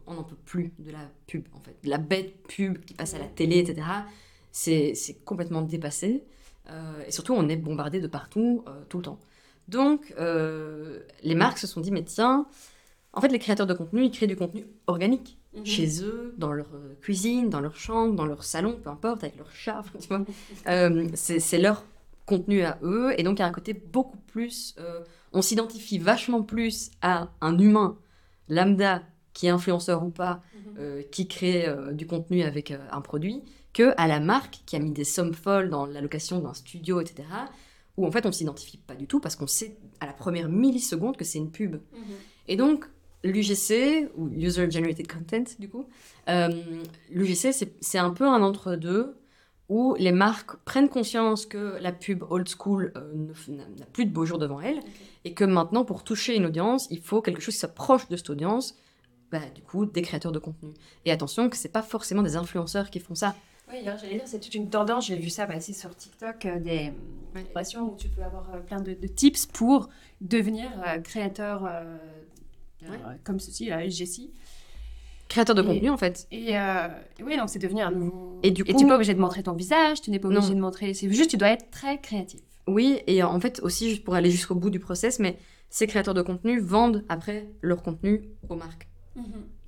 on 0.06 0.14
n'en 0.14 0.24
peut 0.24 0.36
plus 0.36 0.74
de 0.80 0.92
la 0.92 1.10
pub, 1.28 1.48
en 1.54 1.62
fait. 1.62 1.78
De 1.84 1.90
la 1.90 1.98
bête 1.98 2.44
pub 2.48 2.84
qui 2.84 2.94
passe 2.94 3.14
à 3.14 3.20
la 3.20 3.26
télé, 3.26 3.60
etc. 3.60 3.88
C'est 4.52 4.94
c'est 4.96 5.24
complètement 5.24 5.62
dépassé. 5.62 6.26
Euh, 6.70 7.04
et 7.08 7.12
surtout, 7.12 7.34
on 7.34 7.48
est 7.48 7.56
bombardé 7.56 8.02
de 8.02 8.08
partout, 8.08 8.64
euh, 8.68 8.84
tout 8.90 8.98
le 8.98 9.04
temps. 9.04 9.20
Donc, 9.70 10.14
euh, 10.20 11.00
les 11.24 11.36
marques 11.36 11.58
se 11.58 11.68
sont 11.68 11.80
dit, 11.80 11.92
mais 11.92 12.04
tiens, 12.04 12.46
en 13.14 13.22
fait, 13.22 13.28
les 13.30 13.40
créateurs 13.40 13.68
de 13.68 13.74
contenu, 13.74 14.04
ils 14.06 14.12
créent 14.12 14.28
du 14.28 14.36
contenu 14.36 14.66
organique 14.88 15.38
Mhm. 15.54 15.66
chez 15.66 16.02
eux, 16.04 16.34
dans 16.38 16.54
leur 16.54 16.68
euh, 16.74 16.96
cuisine, 17.02 17.50
dans 17.50 17.60
leur 17.60 17.76
chambre, 17.76 18.16
dans 18.16 18.26
leur 18.26 18.44
salon, 18.46 18.80
peu 18.82 18.90
importe, 18.90 19.24
avec 19.26 19.36
leur 19.38 19.52
chat, 19.52 19.84
tu 20.00 20.08
vois. 20.08 20.24
Euh, 20.68 21.08
c'est 21.16 21.58
leur 21.58 21.84
contenu 22.26 22.62
à 22.64 22.78
eux, 22.84 23.14
et 23.18 23.24
donc 23.24 23.40
il 23.40 23.42
y 23.42 23.44
a 23.44 23.48
un 23.48 23.52
côté 23.52 23.74
beaucoup 23.74 24.18
plus... 24.28 24.76
euh, 24.80 25.02
on 25.34 25.42
s'identifie 25.42 25.98
vachement 25.98 26.42
plus 26.42 26.92
à 27.02 27.30
un 27.42 27.58
humain 27.60 27.98
lambda, 28.48 29.02
qui 29.34 29.48
est 29.48 29.50
influenceur 29.50 30.04
ou 30.06 30.10
pas, 30.10 30.42
Mhm. 30.56 30.76
euh, 30.80 31.04
qui 31.12 31.28
crée 31.28 31.68
euh, 31.68 31.92
du 31.94 32.06
contenu 32.08 32.44
avec 32.44 32.72
euh, 32.72 32.78
un 32.92 33.02
produit, 33.02 33.42
que 33.74 33.94
à 33.98 34.08
la 34.08 34.20
marque 34.20 34.60
qui 34.66 34.76
a 34.76 34.80
mis 34.80 34.92
des 34.92 35.04
sommes 35.06 35.34
folles 35.34 35.70
dans 35.70 35.86
l'allocation 35.86 36.40
d'un 36.40 36.54
studio, 36.54 37.00
etc., 37.02 37.24
où 37.98 38.06
en 38.06 38.12
fait 38.12 38.26
on 38.26 38.32
s'identifie 38.32 38.78
pas 38.78 38.96
du 38.96 39.08
tout, 39.08 39.20
parce 39.20 39.36
qu'on 39.36 39.48
sait 39.48 39.78
à 40.00 40.06
la 40.06 40.14
première 40.14 40.48
milliseconde 40.50 41.18
que 41.18 41.24
c'est 41.26 41.38
une 41.40 41.52
pub. 41.52 41.74
Mhm. 41.76 41.80
Et 42.48 42.56
donc, 42.58 42.86
l'UGC, 43.24 44.10
ou 44.18 44.28
User 44.30 44.70
Generated 44.70 45.12
Content, 45.12 45.44
du 45.60 45.70
coup, 45.70 45.86
euh, 46.30 46.50
l'UGC, 47.12 47.52
c'est- 47.54 47.98
un 47.98 48.12
peu 48.12 48.26
un 48.28 48.42
entre-deux 48.42 49.16
où 49.70 49.96
les 50.00 50.12
marques 50.12 50.58
prennent 50.66 50.90
conscience 50.90 51.46
que 51.46 51.78
la 51.82 51.92
pub 51.94 52.24
old 52.30 52.48
school 52.50 52.92
euh, 52.98 53.14
n'a 53.78 53.86
plus 53.94 54.06
de 54.06 54.12
beau 54.12 54.26
jour 54.26 54.38
devant 54.38 54.60
elle, 54.60 54.80
et 55.24 55.34
que 55.34 55.44
maintenant, 55.46 55.86
pour 55.86 56.04
toucher 56.04 56.36
une 56.36 56.46
audience, 56.46 56.88
il 56.90 57.00
faut 57.00 57.22
quelque 57.22 57.42
chose 57.42 57.54
qui 57.54 57.60
s'approche 57.62 58.08
de 58.10 58.18
cette 58.18 58.30
audience, 58.30 58.76
bah, 59.32 59.40
du 59.56 59.62
coup, 59.62 59.86
des 59.86 60.02
créateurs 60.02 60.32
de 60.34 60.40
contenu. 60.40 60.72
Et 61.06 61.12
attention, 61.12 61.50
que 61.50 61.56
c'est 61.56 61.70
pas 61.72 61.84
forcément 61.84 62.22
des 62.24 62.36
influenceurs 62.36 62.90
qui 62.90 63.00
font 63.00 63.16
ça. 63.16 63.34
Oui, 63.72 63.78
j'allais 63.86 64.16
dire, 64.16 64.24
c'est 64.26 64.42
toute 64.42 64.54
une 64.56 64.70
tendance. 64.70 65.06
J'ai 65.08 65.16
vu 65.16 65.30
ça 65.30 65.46
passer 65.46 65.72
sur 65.72 65.96
TikTok, 65.96 66.46
euh, 66.46 66.60
des 66.60 66.92
Ouais. 67.34 67.46
où 67.80 67.96
tu 67.98 68.10
peux 68.10 68.24
avoir 68.24 68.54
euh, 68.54 68.60
plein 68.60 68.82
de, 68.82 68.94
de 68.94 69.08
tips 69.08 69.46
pour 69.46 69.88
devenir 70.20 70.70
euh, 70.86 71.00
créateur 71.00 71.66
Ouais. 72.90 72.98
comme 73.24 73.40
ceci, 73.40 73.68
là, 73.70 73.88
Jessie. 73.88 74.32
Créateurs 75.28 75.56
de 75.56 75.62
Et- 75.62 75.66
contenu, 75.66 75.90
en 75.90 75.98
fait. 75.98 76.28
Et, 76.32 76.58
euh, 76.58 76.88
et 77.20 77.24
oui, 77.24 77.38
donc 77.38 77.50
c'est 77.50 77.60
devenu 77.60 77.82
un 77.82 77.92
nouveau. 77.92 78.40
Et 78.44 78.52
du 78.52 78.64
tu 78.64 78.74
coup- 78.74 78.82
n'es 78.82 78.88
pas 78.88 78.96
obligé 78.96 79.14
de 79.14 79.20
montrer 79.20 79.44
ton 79.44 79.54
visage, 79.54 80.02
tu 80.02 80.12
n'es 80.12 80.20
pas 80.20 80.28
Non. 80.28 80.38
obligé 80.38 80.54
de 80.56 80.60
montrer. 80.60 80.94
C'est 80.94 81.10
juste, 81.12 81.30
tu 81.30 81.38
dois 81.38 81.50
être 81.50 81.70
très 81.72 82.00
créatif. 82.02 82.42
Oui, 82.68 83.00
et 83.08 83.24
en 83.24 83.40
fait, 83.40 83.60
aussi, 83.64 83.90
juste 83.90 84.04
pour 84.04 84.14
aller 84.16 84.30
jusqu'au 84.30 84.56
bout 84.56 84.70
du 84.70 84.80
process, 84.80 85.20
mais 85.20 85.38
ces 85.70 85.88
créateurs 85.88 86.14
de 86.14 86.22
contenu 86.22 86.60
vendent 86.60 87.04
après 87.08 87.48
leur 87.62 87.82
contenu 87.82 88.24
aux 88.50 88.56
marques. 88.56 88.88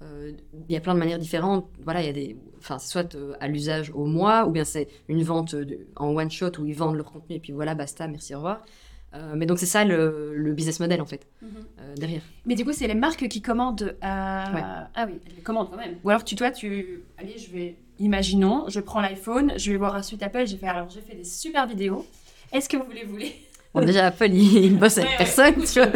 Euh, 0.01 0.31
Il 0.67 0.73
y 0.73 0.75
a 0.75 0.81
plein 0.81 0.93
de 0.93 0.99
manières 0.99 1.19
différentes. 1.19 1.69
Voilà, 1.81 2.01
il 2.01 2.05
y 2.07 2.09
a 2.09 2.13
des, 2.13 2.37
enfin, 2.57 2.77
c'est 2.77 2.89
soit 2.89 3.15
euh, 3.15 3.33
à 3.39 3.47
l'usage 3.47 3.89
au 3.93 4.05
mois, 4.05 4.45
ou 4.47 4.51
bien 4.51 4.65
c'est 4.65 4.87
une 5.07 5.23
vente 5.23 5.55
de- 5.55 5.87
en 5.95 6.09
one 6.15 6.29
shot 6.31 6.51
où 6.59 6.65
ils 6.65 6.75
vendent 6.75 6.95
leur 6.95 7.05
contenu 7.11 7.35
et 7.37 7.39
puis 7.39 7.53
voilà, 7.53 7.73
basta, 7.75 8.07
merci, 8.07 8.33
au 8.35 8.37
revoir. 8.37 8.65
Euh, 9.13 9.33
mais 9.35 9.45
donc 9.45 9.59
c'est 9.59 9.67
ça 9.67 9.85
le, 9.85 10.33
le 10.35 10.53
business 10.53 10.79
model 10.79 10.99
en 10.99 11.05
fait 11.05 11.27
euh, 11.43 11.95
derrière. 11.95 12.23
Mais 12.45 12.55
du 12.55 12.65
coup, 12.65 12.73
c'est 12.73 12.87
les 12.87 12.95
marques 12.95 13.27
qui 13.27 13.41
commandent 13.41 13.95
à. 14.01 14.51
Ouais. 14.53 14.61
Ah 14.95 15.05
oui, 15.07 15.19
elles 15.27 15.43
commandent 15.43 15.69
quand 15.69 15.77
même. 15.77 15.97
Ou 16.03 16.09
alors, 16.09 16.23
tu, 16.23 16.35
toi, 16.35 16.49
tu. 16.49 17.03
Allez, 17.17 17.37
je 17.37 17.51
vais. 17.51 17.75
Imaginons, 17.99 18.65
je 18.69 18.79
prends 18.79 19.01
l'iPhone, 19.01 19.53
je 19.55 19.71
vais 19.71 19.77
voir 19.77 19.95
un 19.95 20.01
suite 20.01 20.23
Apple, 20.23 20.47
j'ai 20.47 20.57
fait. 20.57 20.67
Alors, 20.67 20.89
j'ai 20.89 21.01
fait 21.01 21.15
des 21.15 21.23
super 21.23 21.67
vidéos. 21.67 22.07
Est-ce 22.51 22.67
que 22.67 22.75
vous 22.75 22.85
voulez, 22.85 23.03
vous 23.03 23.11
voulez? 23.11 23.35
Bon, 23.73 23.83
déjà 23.83 24.05
Apple 24.07 24.29
il, 24.31 24.65
il 24.65 24.77
bosse 24.77 24.99
avec 24.99 25.09
Ouais, 25.09 25.17
personne, 25.17 25.55
tu 25.63 25.79
vois. 25.81 25.89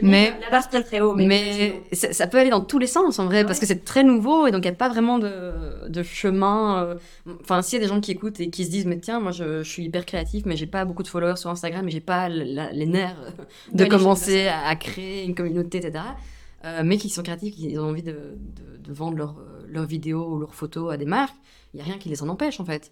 Mais- 0.00 0.32
la 0.40 0.50
barre 0.50 0.68
très 0.70 0.82
très 0.82 1.00
haut, 1.00 1.14
mais. 1.14 1.26
Mais 1.26 1.82
ça, 1.92 2.12
ça 2.14 2.26
peut 2.26 2.38
aller 2.38 2.48
dans 2.50 2.62
tous 2.62 2.78
les 2.78 2.86
sens 2.86 3.18
en 3.18 3.26
vrai, 3.26 3.38
Ouais. 3.40 3.44
parce 3.44 3.58
que 3.58 3.66
c'est 3.66 3.84
très 3.84 4.02
nouveau 4.04 4.46
et 4.46 4.52
donc 4.52 4.60
il 4.64 4.68
n'y 4.68 4.74
a 4.74 4.76
pas 4.76 4.88
vraiment 4.88 5.18
de, 5.18 5.88
de 5.88 6.02
chemin. 6.02 6.82
euh. 6.82 6.94
Enfin, 7.42 7.60
s'il 7.60 7.78
y 7.78 7.82
a 7.82 7.84
des 7.84 7.88
gens 7.92 8.00
qui 8.00 8.10
écoutent 8.12 8.40
et 8.40 8.48
qui 8.48 8.64
se 8.64 8.70
disent, 8.70 8.86
mais 8.86 8.98
tiens, 8.98 9.20
moi 9.20 9.32
je, 9.32 9.62
je 9.62 9.68
suis 9.68 9.84
hyper 9.84 10.06
créatif, 10.06 10.44
mais 10.46 10.56
j'ai 10.56 10.66
pas 10.66 10.84
beaucoup 10.86 11.02
de 11.02 11.08
followers 11.08 11.36
sur 11.36 11.50
Instagram 11.50 11.86
et 11.86 11.90
j'ai 11.90 12.00
pas 12.00 12.28
la- 12.30 12.72
les 12.72 12.86
nerfs 12.86 13.16
euh, 13.22 13.44
de 13.74 13.84
commencer 13.84 14.46
à, 14.46 14.66
à 14.68 14.76
créer 14.76 15.24
une 15.26 15.34
communauté, 15.34 15.76
etc. 15.78 16.02
euh, 16.64 16.80
mais 16.84 16.96
qui 16.96 17.10
sont 17.10 17.22
créatifs, 17.22 17.54
qui 17.54 17.76
ont 17.78 17.82
envie 17.90 18.02
de, 18.02 18.12
de, 18.12 18.78
de 18.88 18.92
vendre 18.94 19.18
leurs 19.18 19.36
leurs 19.68 19.86
vidéos 19.86 20.26
ou 20.26 20.38
leurs 20.40 20.54
photos 20.54 20.92
à 20.92 20.96
des 20.96 21.04
marques, 21.04 21.36
il 21.74 21.76
n'y 21.76 21.82
a 21.82 21.84
rien 21.84 21.98
qui 21.98 22.08
les 22.08 22.22
en 22.22 22.28
empêche 22.28 22.58
en 22.60 22.64
fait. 22.64 22.90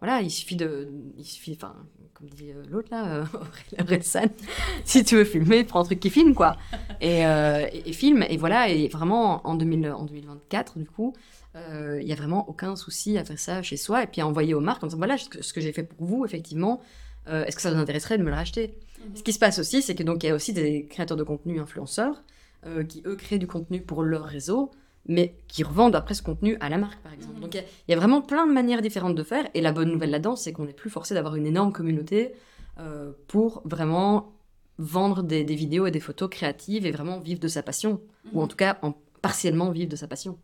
Voilà, 0.00 0.20
il 0.20 0.30
suffit 0.30 0.56
de. 0.56 0.88
Il 1.16 1.24
suffit, 1.24 1.56
enfin, 1.56 1.74
comme 2.18 2.28
dit 2.30 2.50
euh, 2.50 2.64
l'autre 2.68 2.88
là, 2.90 3.06
euh, 3.06 3.24
Orelsan, 3.80 4.28
si 4.84 5.04
tu 5.04 5.16
veux 5.16 5.24
filmer, 5.24 5.64
prends 5.64 5.80
un 5.80 5.84
truc 5.84 6.00
qui 6.00 6.10
filme 6.10 6.34
quoi. 6.34 6.56
Et, 7.00 7.24
euh, 7.24 7.66
et, 7.72 7.90
et 7.90 7.92
filme, 7.92 8.24
et 8.28 8.36
voilà, 8.36 8.68
et 8.68 8.88
vraiment 8.88 9.46
en, 9.46 9.54
2000, 9.54 9.90
en 9.90 10.04
2024, 10.04 10.78
du 10.78 10.86
coup, 10.86 11.14
euh, 11.56 11.98
il 12.00 12.06
n'y 12.06 12.12
a 12.12 12.16
vraiment 12.16 12.48
aucun 12.48 12.76
souci 12.76 13.16
à 13.18 13.24
faire 13.24 13.38
ça 13.38 13.62
chez 13.62 13.76
soi 13.76 14.02
et 14.02 14.06
puis 14.06 14.20
à 14.20 14.26
envoyer 14.26 14.54
aux 14.54 14.60
marques 14.60 14.84
en 14.84 14.86
disant 14.86 14.98
voilà 14.98 15.16
ce 15.16 15.52
que, 15.52 15.60
j'ai 15.60 15.72
fait 15.72 15.82
pour 15.82 16.06
vous, 16.06 16.24
effectivement, 16.24 16.80
euh, 17.28 17.44
est-ce 17.44 17.56
que 17.56 17.62
ça 17.62 17.70
vous 17.70 17.78
intéresserait 17.78 18.18
de 18.18 18.22
me 18.22 18.30
le 18.30 18.36
racheter? 18.36 18.74
Ce 19.14 19.22
qui 19.22 19.32
se 19.32 19.38
passe 19.38 19.58
aussi, 19.58 19.80
c'est 19.82 19.94
que 19.94 20.02
donc 20.02 20.22
il 20.22 20.26
y 20.26 20.30
a 20.30 20.34
aussi 20.34 20.52
des 20.52 20.86
créateurs 20.86 21.16
de 21.16 21.22
contenu 21.22 21.58
influenceurs 21.60 22.22
euh, 22.66 22.84
qui 22.84 23.02
eux 23.06 23.16
créent 23.16 23.38
du 23.38 23.46
contenu 23.46 23.80
pour 23.80 24.02
leur 24.02 24.24
réseau, 24.24 24.70
mais 25.06 25.34
qui 25.48 25.62
revendent 25.62 25.94
après 25.96 26.14
ce 26.14 26.22
contenu 26.22 26.56
à 26.60 26.68
la 26.68 26.78
marque 26.78 27.00
par 27.02 27.12
exemple. 27.12 27.34
Mhm. 27.36 27.40
Donc 27.42 27.54
il 27.54 27.58
y 27.58 27.60
a- 27.60 27.64
il 27.88 27.90
y, 27.90 27.94
a 27.94 27.96
vraiment 27.96 28.20
plein 28.22 28.46
de 28.46 28.52
manières 28.52 28.82
différentes 28.82 29.14
de 29.14 29.22
faire, 29.22 29.48
et 29.54 29.60
la 29.60 29.72
bonne 29.72 29.90
nouvelle 29.90 30.10
là-dedans, 30.10 30.36
c'est 30.36 30.52
qu'on 30.52 30.64
n'est 30.64 30.72
plus 30.72 30.90
forcé 30.90 31.14
d'avoir 31.14 31.34
une 31.36 31.46
énorme 31.46 31.72
communauté 31.72 32.32
euh, 32.78 33.12
pour 33.26 33.62
vraiment 33.64 34.32
vendre 34.78 35.22
des, 35.24 35.42
des 35.44 35.54
vidéos 35.56 35.86
et 35.86 35.90
des 35.90 35.98
photos 36.00 36.28
créatives 36.30 36.86
et 36.86 36.92
vraiment 36.92 37.18
vivre 37.18 37.40
de 37.40 37.48
sa 37.48 37.62
passion, 37.62 38.00
ou 38.32 38.40
en 38.42 38.46
tout 38.46 38.56
cas 38.56 38.78
en 38.82 38.92
partiellement 39.22 39.70
vivre 39.70 39.88
de 39.90 39.96
sa 39.96 40.06
passion. 40.06 40.38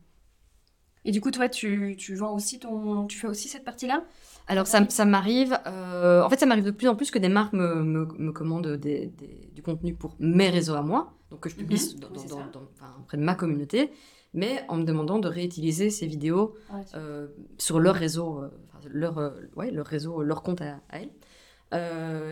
Et 1.05 1.13
du 1.13 1.21
coup, 1.21 1.31
toi, 1.31 1.49
tu, 1.51 1.97
tu 1.99 2.15
vends 2.15 2.35
aussi 2.35 2.59
ton. 2.59 3.07
Tu 3.07 3.19
fais 3.19 3.29
aussi 3.29 3.49
cette 3.49 3.65
partie-là? 3.65 4.05
Alors 4.47 4.67
ça, 4.67 4.87
ça 4.89 5.05
m'arrive, 5.05 5.57
euh, 5.67 6.23
en 6.23 6.29
fait 6.29 6.39
ça 6.41 6.45
m'arrive 6.47 6.65
de 6.65 6.71
plus 6.71 6.89
en 6.89 6.97
plus 6.97 7.11
que 7.11 7.19
des 7.19 7.29
marques 7.31 7.53
me, 7.55 7.77
me, 7.83 8.07
me 8.19 8.33
commandent 8.33 8.77
des- 8.77 9.07
des- 9.07 9.51
du 9.55 9.63
contenu 9.63 9.95
pour 9.95 10.17
mes 10.19 10.51
réseaux 10.51 10.75
à 10.75 10.83
moi, 10.83 11.15
donc 11.31 11.41
que 11.41 11.49
je 11.49 11.55
publie 11.57 11.77
Mhm. 11.95 12.01
dans- 12.01 12.09
dans- 12.09 12.23
dans- 12.53 12.69
enfin, 12.75 12.95
auprès 13.01 13.17
de 13.17 13.23
ma 13.23 13.35
communauté, 13.35 13.91
mais 14.35 14.65
en 14.69 14.77
me 14.77 14.85
demandant 14.85 15.19
de 15.19 15.29
réutiliser 15.29 15.91
ces 15.91 16.07
vidéos 16.07 16.55
euh, 16.95 17.29
sur 17.57 17.81
leur 17.81 17.95
réseau, 17.95 18.41
euh, 18.41 18.49
leur, 18.91 19.19
euh, 19.19 19.31
ouais, 19.57 19.71
leur 19.71 19.87
réseau, 19.87 20.23
leur 20.23 20.43
compte 20.43 20.61
à, 20.61 20.81
à 20.91 21.01
elles. 21.01 21.11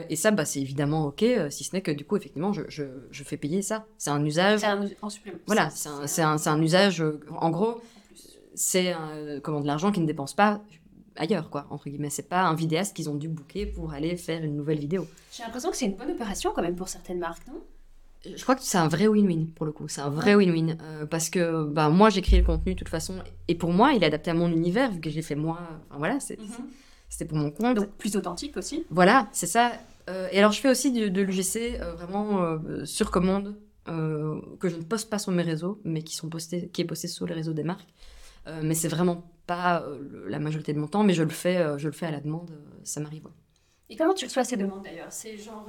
Et 0.08 0.14
ça, 0.14 0.30
bah, 0.30 0.44
c'est 0.44 0.60
évidemment 0.60 1.06
ok, 1.06 1.24
si 1.50 1.64
ce 1.64 1.74
n'est 1.74 1.82
que 1.82 1.90
du 1.90 2.04
coup, 2.04 2.16
effectivement, 2.16 2.52
je, 2.52 2.62
je, 2.68 2.84
je 3.10 3.24
fais 3.24 3.36
payer 3.36 3.60
ça. 3.60 3.86
C'est 3.98 4.10
un 4.10 4.24
usage. 4.24 4.60
C'est 4.60 4.66
un 4.66 4.84
en 5.00 5.10
supplément. 5.10 5.38
Voilà, 5.46 5.68
c'est 5.70 6.22
un, 6.22 6.36
un, 6.36 6.46
un 6.46 6.62
usage. 6.62 7.02
en 7.36 7.50
gros, 7.50 7.80
c'est 8.54 8.94
comment, 9.42 9.60
de 9.60 9.66
l'argent 9.66 9.90
qu'ils 9.90 10.02
ne 10.02 10.06
dépensent 10.06 10.36
pas 10.36 10.60
ailleurs, 11.16 11.50
quoi, 11.50 11.66
entre 11.70 11.88
guillemets. 11.90 12.10
C'est 12.10 12.28
pas 12.28 12.42
un 12.42 12.54
vidéaste 12.54 12.94
qu'ils 12.94 13.10
ont 13.10 13.16
dû 13.16 13.28
booker 13.28 13.66
pour 13.66 13.92
aller 13.92 14.16
faire 14.16 14.44
une 14.44 14.54
nouvelle 14.54 14.78
vidéo. 14.78 15.06
J'ai 15.32 15.42
l'impression 15.42 15.70
que 15.70 15.76
c'est 15.76 15.86
une 15.86 15.96
bonne 15.96 16.12
opération 16.12 16.52
quand 16.54 16.62
même 16.62 16.76
pour 16.76 16.88
certaines 16.88 17.18
marques, 17.18 17.46
non? 17.48 17.60
Je 18.24 18.40
crois 18.42 18.54
que 18.54 18.62
c'est 18.62 18.78
un 18.78 18.86
vrai 18.88 19.06
win-win 19.08 19.46
pour 19.52 19.66
le 19.66 19.72
coup. 19.72 19.88
C'est 19.88 20.00
un 20.00 20.10
vrai 20.10 20.34
win-win. 20.36 20.76
euh, 20.80 21.06
parce 21.06 21.28
que 21.28 21.64
bah, 21.64 21.88
moi, 21.88 22.08
j'ai 22.10 22.22
créé 22.22 22.38
le 22.40 22.46
contenu 22.46 22.74
de 22.74 22.78
toute 22.78 22.88
façon. 22.88 23.14
Et 23.48 23.54
pour 23.56 23.72
moi, 23.72 23.92
il 23.92 24.02
est 24.02 24.06
adapté 24.06 24.30
à 24.30 24.34
mon 24.34 24.48
univers, 24.50 24.92
vu 24.92 25.00
que 25.00 25.10
j'ai 25.10 25.22
fait 25.22 25.34
moi. 25.34 25.58
Enfin 25.90 25.98
voilà, 25.98 26.20
c'est- 26.20 26.38
c'était 27.08 27.24
pour 27.24 27.36
mon 27.38 27.50
compte. 27.50 27.76
Donc 27.76 27.90
plus 27.96 28.14
authentique 28.16 28.56
aussi. 28.56 28.84
Voilà, 28.90 29.28
c'est 29.32 29.46
ça. 29.48 29.72
Euh, 30.08 30.28
et 30.32 30.38
alors, 30.38 30.52
je 30.52 30.60
fais 30.60 30.70
aussi 30.70 30.92
de, 30.92 31.08
de 31.08 31.20
l'UGC 31.22 31.78
euh, 31.80 31.94
vraiment 31.94 32.58
sur 32.84 33.10
commande, 33.10 33.56
que 33.86 34.68
je 34.68 34.76
ne 34.76 34.82
poste 34.82 35.10
pas 35.10 35.18
sur 35.18 35.32
mes 35.32 35.42
réseaux, 35.42 35.80
mais 35.84 36.02
qui, 36.02 36.14
sont 36.14 36.28
postés, 36.28 36.68
qui 36.68 36.82
est 36.82 36.84
posté 36.84 37.08
sur 37.08 37.26
les 37.26 37.34
réseaux 37.34 37.52
des 37.52 37.64
marques. 37.64 37.88
Mais 38.62 38.74
c'est 38.74 38.88
vraiment 38.88 39.30
pas 39.46 39.84
la 40.28 40.38
majorité 40.38 40.72
de 40.72 40.78
mon 40.78 40.86
temps, 40.86 41.02
mais 41.02 41.14
je 41.14 41.22
le 41.24 41.28
fais, 41.30 41.64
je 41.78 41.86
le 41.88 41.92
fais 41.92 42.06
à 42.06 42.10
la 42.12 42.20
demande, 42.20 42.50
ça 42.84 43.00
m'arrive. 43.00 43.24
ouais. 43.24 43.32
Et 43.90 43.96
comment 43.96 44.14
tu 44.14 44.24
reçois 44.24 44.44
ces 44.44 44.56
demandes 44.56 44.82
d'ailleurs? 44.84 45.10
C'est 45.10 45.36
genre 45.36 45.66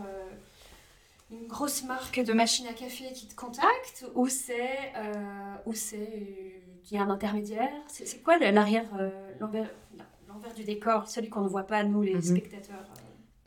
une 1.32 1.48
grosse 1.48 1.84
marque 1.84 2.20
de 2.24 2.34
machine 2.34 2.68
à 2.68 2.74
café 2.74 3.12
qui 3.14 3.28
te 3.28 3.36
contacte 3.36 4.06
ou 4.16 4.28
c'est 4.28 4.78
euh, 4.98 5.56
c'est 5.74 5.98
euh, 5.98 6.60
il 6.92 6.96
y 6.96 6.98
a 7.00 7.04
un 7.04 7.10
intermédiaire? 7.10 7.72
C'est 7.88 8.22
quoi 8.24 8.38
l'arrière 8.38 8.86
euh, 9.00 9.10
l'envers 9.40 9.70
l'envers 10.28 10.54
du 10.54 10.64
décor, 10.64 11.08
celui 11.08 11.30
qu'on 11.30 11.42
ne 11.42 11.48
voit 11.48 11.64
pas 11.68 11.84
nous 11.84 12.02
les 12.02 12.16
Mhm. 12.16 12.22
spectateurs, 12.22 12.84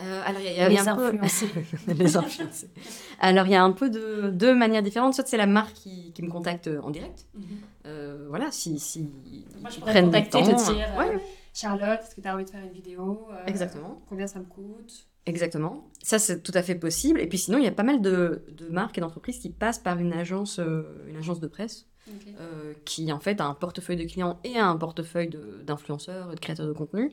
Euh, 0.02 0.22
alors, 0.26 0.40
il 0.42 0.44
y 0.44 0.48
a, 0.48 0.52
il 0.52 0.58
y 0.58 0.60
a 0.60 0.68
les 0.82 0.88
un 0.88 0.94
peu... 0.94 1.06
influencés. 1.06 1.48
les 1.88 2.16
influencés. 2.18 2.68
Alors, 3.18 3.46
il 3.46 3.52
y 3.52 3.54
a 3.54 3.62
un 3.64 3.72
peu 3.72 3.88
de 3.88 4.28
deux 4.30 4.54
manières 4.54 4.82
différentes. 4.82 5.14
Soit 5.14 5.26
c'est 5.26 5.38
la 5.38 5.46
marque 5.46 5.72
qui, 5.74 6.12
qui 6.12 6.20
me 6.22 6.30
contacte 6.30 6.68
en 6.82 6.90
direct. 6.90 7.24
Euh, 7.86 8.26
voilà, 8.28 8.50
si, 8.52 8.78
si 8.78 9.08
Moi, 9.60 9.70
je 9.70 9.80
pourrais 9.80 10.02
contacter, 10.02 10.30
temps. 10.30 10.42
te 10.44 10.72
dire 10.74 10.86
euh, 11.00 11.18
Charlotte, 11.54 12.00
est-ce 12.02 12.14
que 12.14 12.20
tu 12.20 12.28
as 12.28 12.34
envie 12.34 12.44
de 12.44 12.50
faire 12.50 12.62
une 12.62 12.72
vidéo 12.72 13.26
Exactement. 13.46 14.02
Combien 14.06 14.26
ça 14.26 14.38
me 14.38 14.44
coûte? 14.44 15.06
Exactement. 15.26 15.88
Ça, 16.02 16.18
c'est 16.20 16.42
tout 16.42 16.52
à 16.54 16.62
fait 16.62 16.76
possible. 16.76 17.20
Et 17.20 17.26
puis 17.26 17.38
sinon, 17.38 17.58
il 17.58 17.64
y 17.64 17.68
a 17.68 17.72
pas 17.72 17.82
mal 17.82 18.00
de, 18.00 18.44
de 18.56 18.68
marques 18.68 18.96
et 18.96 19.00
d'entreprises 19.00 19.38
qui 19.38 19.50
passent 19.50 19.80
par 19.80 19.98
une 19.98 20.12
agence, 20.12 20.58
euh, 20.60 20.82
une 21.08 21.16
agence 21.16 21.40
de 21.40 21.48
presse 21.48 21.86
euh, 22.40 22.72
qui, 22.84 23.10
en 23.12 23.18
fait, 23.18 23.40
a 23.40 23.46
un 23.46 23.54
portefeuille 23.54 23.96
de 23.96 24.04
clients 24.04 24.38
et 24.44 24.56
un 24.56 24.76
portefeuille 24.76 25.28
de- 25.28 25.62
d'influenceurs 25.66 26.30
et 26.30 26.36
de 26.36 26.40
créateurs 26.40 26.68
de 26.68 26.72
contenu 26.72 27.12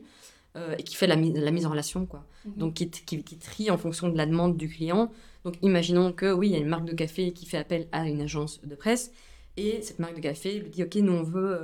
euh, 0.56 0.76
et 0.78 0.84
qui 0.84 0.94
fait 0.94 1.08
la, 1.08 1.16
mi- 1.16 1.32
la 1.32 1.50
mise 1.50 1.66
en 1.66 1.70
relation, 1.70 2.06
quoi. 2.06 2.24
Mhm. 2.44 2.52
Donc, 2.56 2.74
qui, 2.74 2.88
qui, 2.88 3.24
qui 3.24 3.36
trie 3.38 3.68
en 3.72 3.78
fonction 3.78 4.08
de 4.08 4.16
la 4.16 4.26
demande 4.26 4.56
du 4.56 4.68
client. 4.68 5.10
Donc, 5.44 5.56
imaginons 5.62 6.12
que, 6.12 6.32
oui, 6.32 6.50
il 6.50 6.52
y 6.52 6.56
a 6.56 6.60
une 6.60 6.68
marque 6.68 6.84
de 6.84 6.94
café 6.94 7.32
qui 7.32 7.46
fait 7.46 7.56
appel 7.58 7.88
à 7.90 8.08
une 8.08 8.20
agence 8.20 8.60
de 8.62 8.76
presse, 8.76 9.10
et 9.56 9.82
cette 9.82 9.98
marque 9.98 10.14
de 10.14 10.20
café 10.20 10.60
lui 10.60 10.70
dit, 10.70 10.84
OK, 10.84 10.94
nous, 10.96 11.12
on 11.12 11.22
veut 11.24 11.60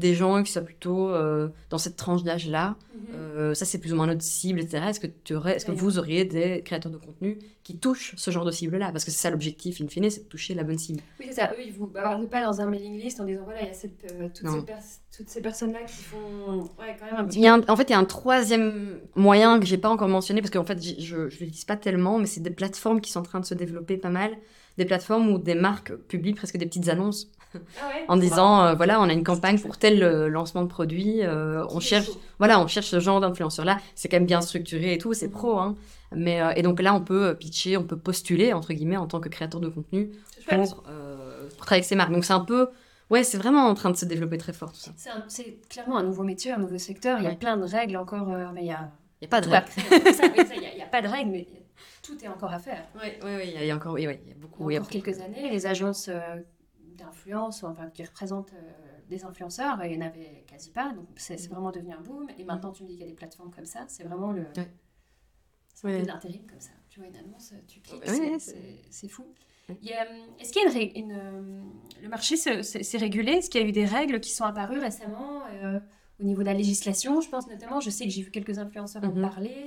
des 0.00 0.14
gens 0.14 0.42
qui 0.42 0.50
soient 0.50 0.62
plutôt 0.62 1.10
euh, 1.10 1.48
dans 1.70 1.78
cette 1.78 1.96
tranche 1.96 2.22
d'âge-là. 2.24 2.76
Mhm. 2.94 3.00
Euh, 3.14 3.54
ça, 3.54 3.64
c'est 3.64 3.78
plus 3.78 3.92
ou 3.92 3.96
moins 3.96 4.06
notre 4.08 4.22
cible, 4.22 4.58
etc. 4.60 4.84
Est-ce 4.88 5.00
que, 5.00 5.06
tu 5.06 5.34
aurais, 5.34 5.56
est-ce 5.56 5.66
que 5.66 5.70
vous 5.72 5.98
auriez 5.98 6.24
des 6.24 6.62
créateurs 6.62 6.90
de 6.90 6.96
contenu 6.96 7.38
qui 7.62 7.78
touchent 7.78 8.14
ce 8.16 8.30
genre 8.30 8.44
de 8.44 8.50
cible-là? 8.50 8.90
Parce 8.92 9.04
que 9.04 9.10
c'est 9.10 9.18
ça 9.18 9.30
l'objectif, 9.30 9.80
in 9.80 9.86
fine, 9.88 10.10
c'est 10.10 10.24
de 10.24 10.28
toucher 10.28 10.54
la 10.54 10.64
bonne 10.64 10.78
cible. 10.78 11.00
Oui, 11.20 11.26
c'est 11.28 11.36
ça. 11.36 11.52
Eux, 11.52 11.62
ils 11.64 11.72
vous 11.72 11.86
bavardent 11.86 12.28
pas 12.28 12.44
dans 12.44 12.60
un 12.60 12.66
mailing 12.66 12.98
list 13.00 13.20
en 13.20 13.24
disant 13.24 13.42
voilà, 13.44 13.62
il 13.62 13.68
y 13.68 13.70
a 13.70 13.74
cette, 13.74 14.12
euh, 14.12 14.28
toutes, 14.34 14.48
ces 14.50 14.62
pers- 14.62 14.78
toutes 15.16 15.28
ces 15.28 15.40
personnes-là 15.40 15.80
qui 15.86 16.02
font. 16.02 16.60
Ouais, 16.78 16.96
quand 16.98 17.06
même 17.06 17.16
un 17.16 17.24
petit 17.24 17.38
Il 17.38 17.42
y 17.44 17.46
a 17.46 17.54
un- 17.54 17.62
en 17.68 17.76
fait, 17.76 17.84
il 17.84 17.92
y 17.92 17.94
a 17.94 17.98
un 17.98 18.04
troisième 18.04 19.00
moyen 19.14 19.60
que 19.60 19.66
j'ai 19.66 19.78
pas 19.78 19.88
encore 19.90 20.08
mentionné 20.08 20.40
parce 20.40 20.50
qu'en 20.50 20.64
fait, 20.64 20.82
je 21.00 21.16
ne 21.16 21.24
l'utilise 21.28 21.64
pas 21.64 21.76
tellement, 21.76 22.18
mais 22.18 22.26
c'est 22.26 22.40
des 22.40 22.50
plateformes 22.50 23.00
qui 23.00 23.12
sont 23.12 23.20
en 23.20 23.24
train 23.24 23.40
de 23.40 23.46
se 23.46 23.54
développer 23.54 23.96
pas 23.96 24.10
mal. 24.10 24.32
Des 24.78 24.84
plateformes 24.84 25.28
où 25.30 25.38
des 25.38 25.54
marques 25.54 25.94
publient 25.94 26.32
presque 26.34 26.56
des 26.56 26.64
petites 26.66 26.88
annonces 26.88 27.30
ouais 27.54 28.04
en 28.08 28.16
disant 28.16 28.64
euh, 28.64 28.74
voilà, 28.74 29.00
on 29.00 29.04
a 29.08 29.12
une 29.12 29.24
campagne 29.24 29.58
pour 29.58 29.76
tel 29.78 30.02
euh, 30.02 30.28
lancement 30.28 30.62
de 30.62 30.68
produit, 30.68 31.22
euh, 31.22 31.64
on 31.70 31.80
cherche 31.80 32.08
voilà, 32.38 32.60
on 32.60 32.66
cherche 32.66 32.86
ce 32.86 33.00
genre 33.00 33.20
d'influenceur-là. 33.20 33.78
C'est 33.94 34.08
quand 34.08 34.16
même 34.16 34.26
bien 34.26 34.40
structuré 34.40 34.94
et 34.94 34.98
tout, 34.98 35.12
c'est 35.14 35.28
pro. 35.28 35.58
Hein. 35.58 35.74
Mais, 36.12 36.40
euh, 36.42 36.52
et 36.56 36.62
donc 36.62 36.80
là, 36.82 36.92
on 36.94 37.00
peut 37.02 37.34
pitcher, 37.38 37.76
on 37.76 37.84
peut 37.84 37.96
postuler, 37.98 38.52
entre 38.52 38.72
guillemets, 38.72 38.96
en 38.96 39.06
tant 39.06 39.20
que 39.20 39.28
créateur 39.28 39.60
de 39.60 39.68
contenu 39.68 40.10
pour, 40.48 40.84
euh, 40.88 41.48
pour 41.50 41.66
travailler 41.66 41.80
avec 41.80 41.84
ces 41.84 41.94
marques. 41.96 42.12
Donc 42.12 42.24
c'est 42.24 42.32
un 42.32 42.40
peu. 42.40 42.68
Ouais, 43.10 43.24
c'est 43.24 43.38
vraiment 43.38 43.66
en 43.66 43.74
train 43.74 43.90
de 43.90 43.96
se 43.96 44.04
développer 44.04 44.38
très 44.38 44.52
fort 44.52 44.72
tout 44.72 44.78
ça. 44.78 44.92
C'est 45.28 45.58
clairement 45.68 45.98
un 45.98 46.02
nouveau 46.04 46.22
métier, 46.22 46.52
un 46.52 46.58
nouveau 46.58 46.78
secteur. 46.78 47.18
Il 47.18 47.24
y 47.24 47.26
a 47.26 47.30
Ouais. 47.30 47.36
plein 47.36 47.56
de 47.56 47.64
règles 47.64 47.96
encore, 47.96 48.28
euh, 48.32 48.46
mais 48.54 48.62
il 48.62 48.66
y 48.68 48.72
a. 48.72 48.90
Il 49.20 49.24
n'y 49.24 49.26
a 49.26 49.28
pas 49.28 49.40
de 49.40 49.48
règles. 49.50 49.66
Il 49.76 50.60
n'y 50.60 50.66
a, 50.66 50.72
il 50.74 50.78
y 50.78 50.82
a 50.82 50.86
pas 50.86 51.02
de 51.02 51.08
règles, 51.08 51.30
mais 51.30 51.46
tout 52.02 52.16
est 52.24 52.28
encore 52.28 52.52
à 52.52 52.58
faire. 52.58 52.84
Oui, 52.94 53.08
oui, 53.24 53.30
oui, 53.36 53.52
il 53.56 53.66
y 53.66 53.70
a 53.70 53.76
encore, 53.76 53.92
oui, 53.94 54.06
oui, 54.06 54.18
il 54.24 54.30
y 54.30 54.32
a 54.32 54.36
beaucoup. 54.36 54.70
il 54.70 54.74
y 54.74 54.76
a 54.76 54.80
a- 54.80 54.82
encore 54.82 54.90
quelques 54.92 55.20
années, 55.20 55.50
les 55.50 55.66
agences 55.66 56.08
euh, 56.08 56.36
d'influence, 57.00 57.62
enfin, 57.64 57.90
qui 57.90 58.02
représentent 58.04 58.52
euh, 58.54 58.70
des 59.08 59.24
influenceurs, 59.24 59.78
il 59.84 59.90
n'y 59.98 60.04
en 60.04 60.06
avait 60.06 60.44
quasi 60.46 60.70
pas. 60.70 60.92
Donc 60.92 61.06
c'est 61.16 61.36
c'est 61.36 61.48
vraiment 61.48 61.70
devenu 61.72 61.92
un 61.92 62.00
boom. 62.00 62.28
Et 62.38 62.44
maintenant, 62.44 62.72
tu 62.72 62.82
me 62.84 62.88
dis 62.88 62.94
qu'il 62.94 63.02
y 63.02 63.06
a 63.06 63.10
des 63.10 63.16
plateformes 63.16 63.50
comme 63.50 63.64
ça. 63.66 63.84
C'est 63.88 64.04
vraiment 64.04 64.32
le. 64.32 64.42
Ouais. 64.56 64.70
C'est 65.74 65.86
un 65.86 65.90
Ouais. 65.90 65.96
peu 65.98 66.02
de 66.02 66.08
l'intérim 66.08 66.46
comme 66.46 66.60
ça. 66.60 66.70
Tu 66.90 67.00
vois 67.00 67.08
une 67.08 67.16
annonce, 67.16 67.54
tu 67.66 67.80
cliques, 67.80 68.04
Ouais, 68.06 68.38
c'est- 68.38 69.08
fou. 69.08 69.24
Y 69.82 69.92
a, 69.92 70.04
Est-ce 70.38 70.52
qu'il 70.52 70.62
y 70.62 70.66
a 70.96 70.98
une, 70.98 71.12
euh, 71.12 71.62
le 72.02 72.08
marché 72.08 72.36
se- 72.36 72.62
se- 72.62 72.82
s'est 72.82 72.98
régulé? 72.98 73.32
Est-ce 73.32 73.48
qu'il 73.50 73.60
y 73.60 73.64
a 73.64 73.66
eu 73.68 73.72
des 73.72 73.84
règles 73.86 74.18
qui 74.20 74.30
sont 74.30 74.44
apparues 74.44 74.80
récemment 74.80 75.42
euh, 75.52 75.78
au 76.20 76.24
niveau 76.24 76.40
de 76.42 76.46
la 76.46 76.54
législation 76.54 77.20
Je 77.20 77.28
pense 77.28 77.46
notamment, 77.48 77.80
je 77.80 77.88
sais 77.88 78.04
que 78.04 78.10
j'ai 78.10 78.22
vu 78.22 78.30
quelques 78.32 78.58
influenceurs 78.58 79.04
en 79.04 79.12
Mhm. 79.14 79.22
parler. 79.22 79.66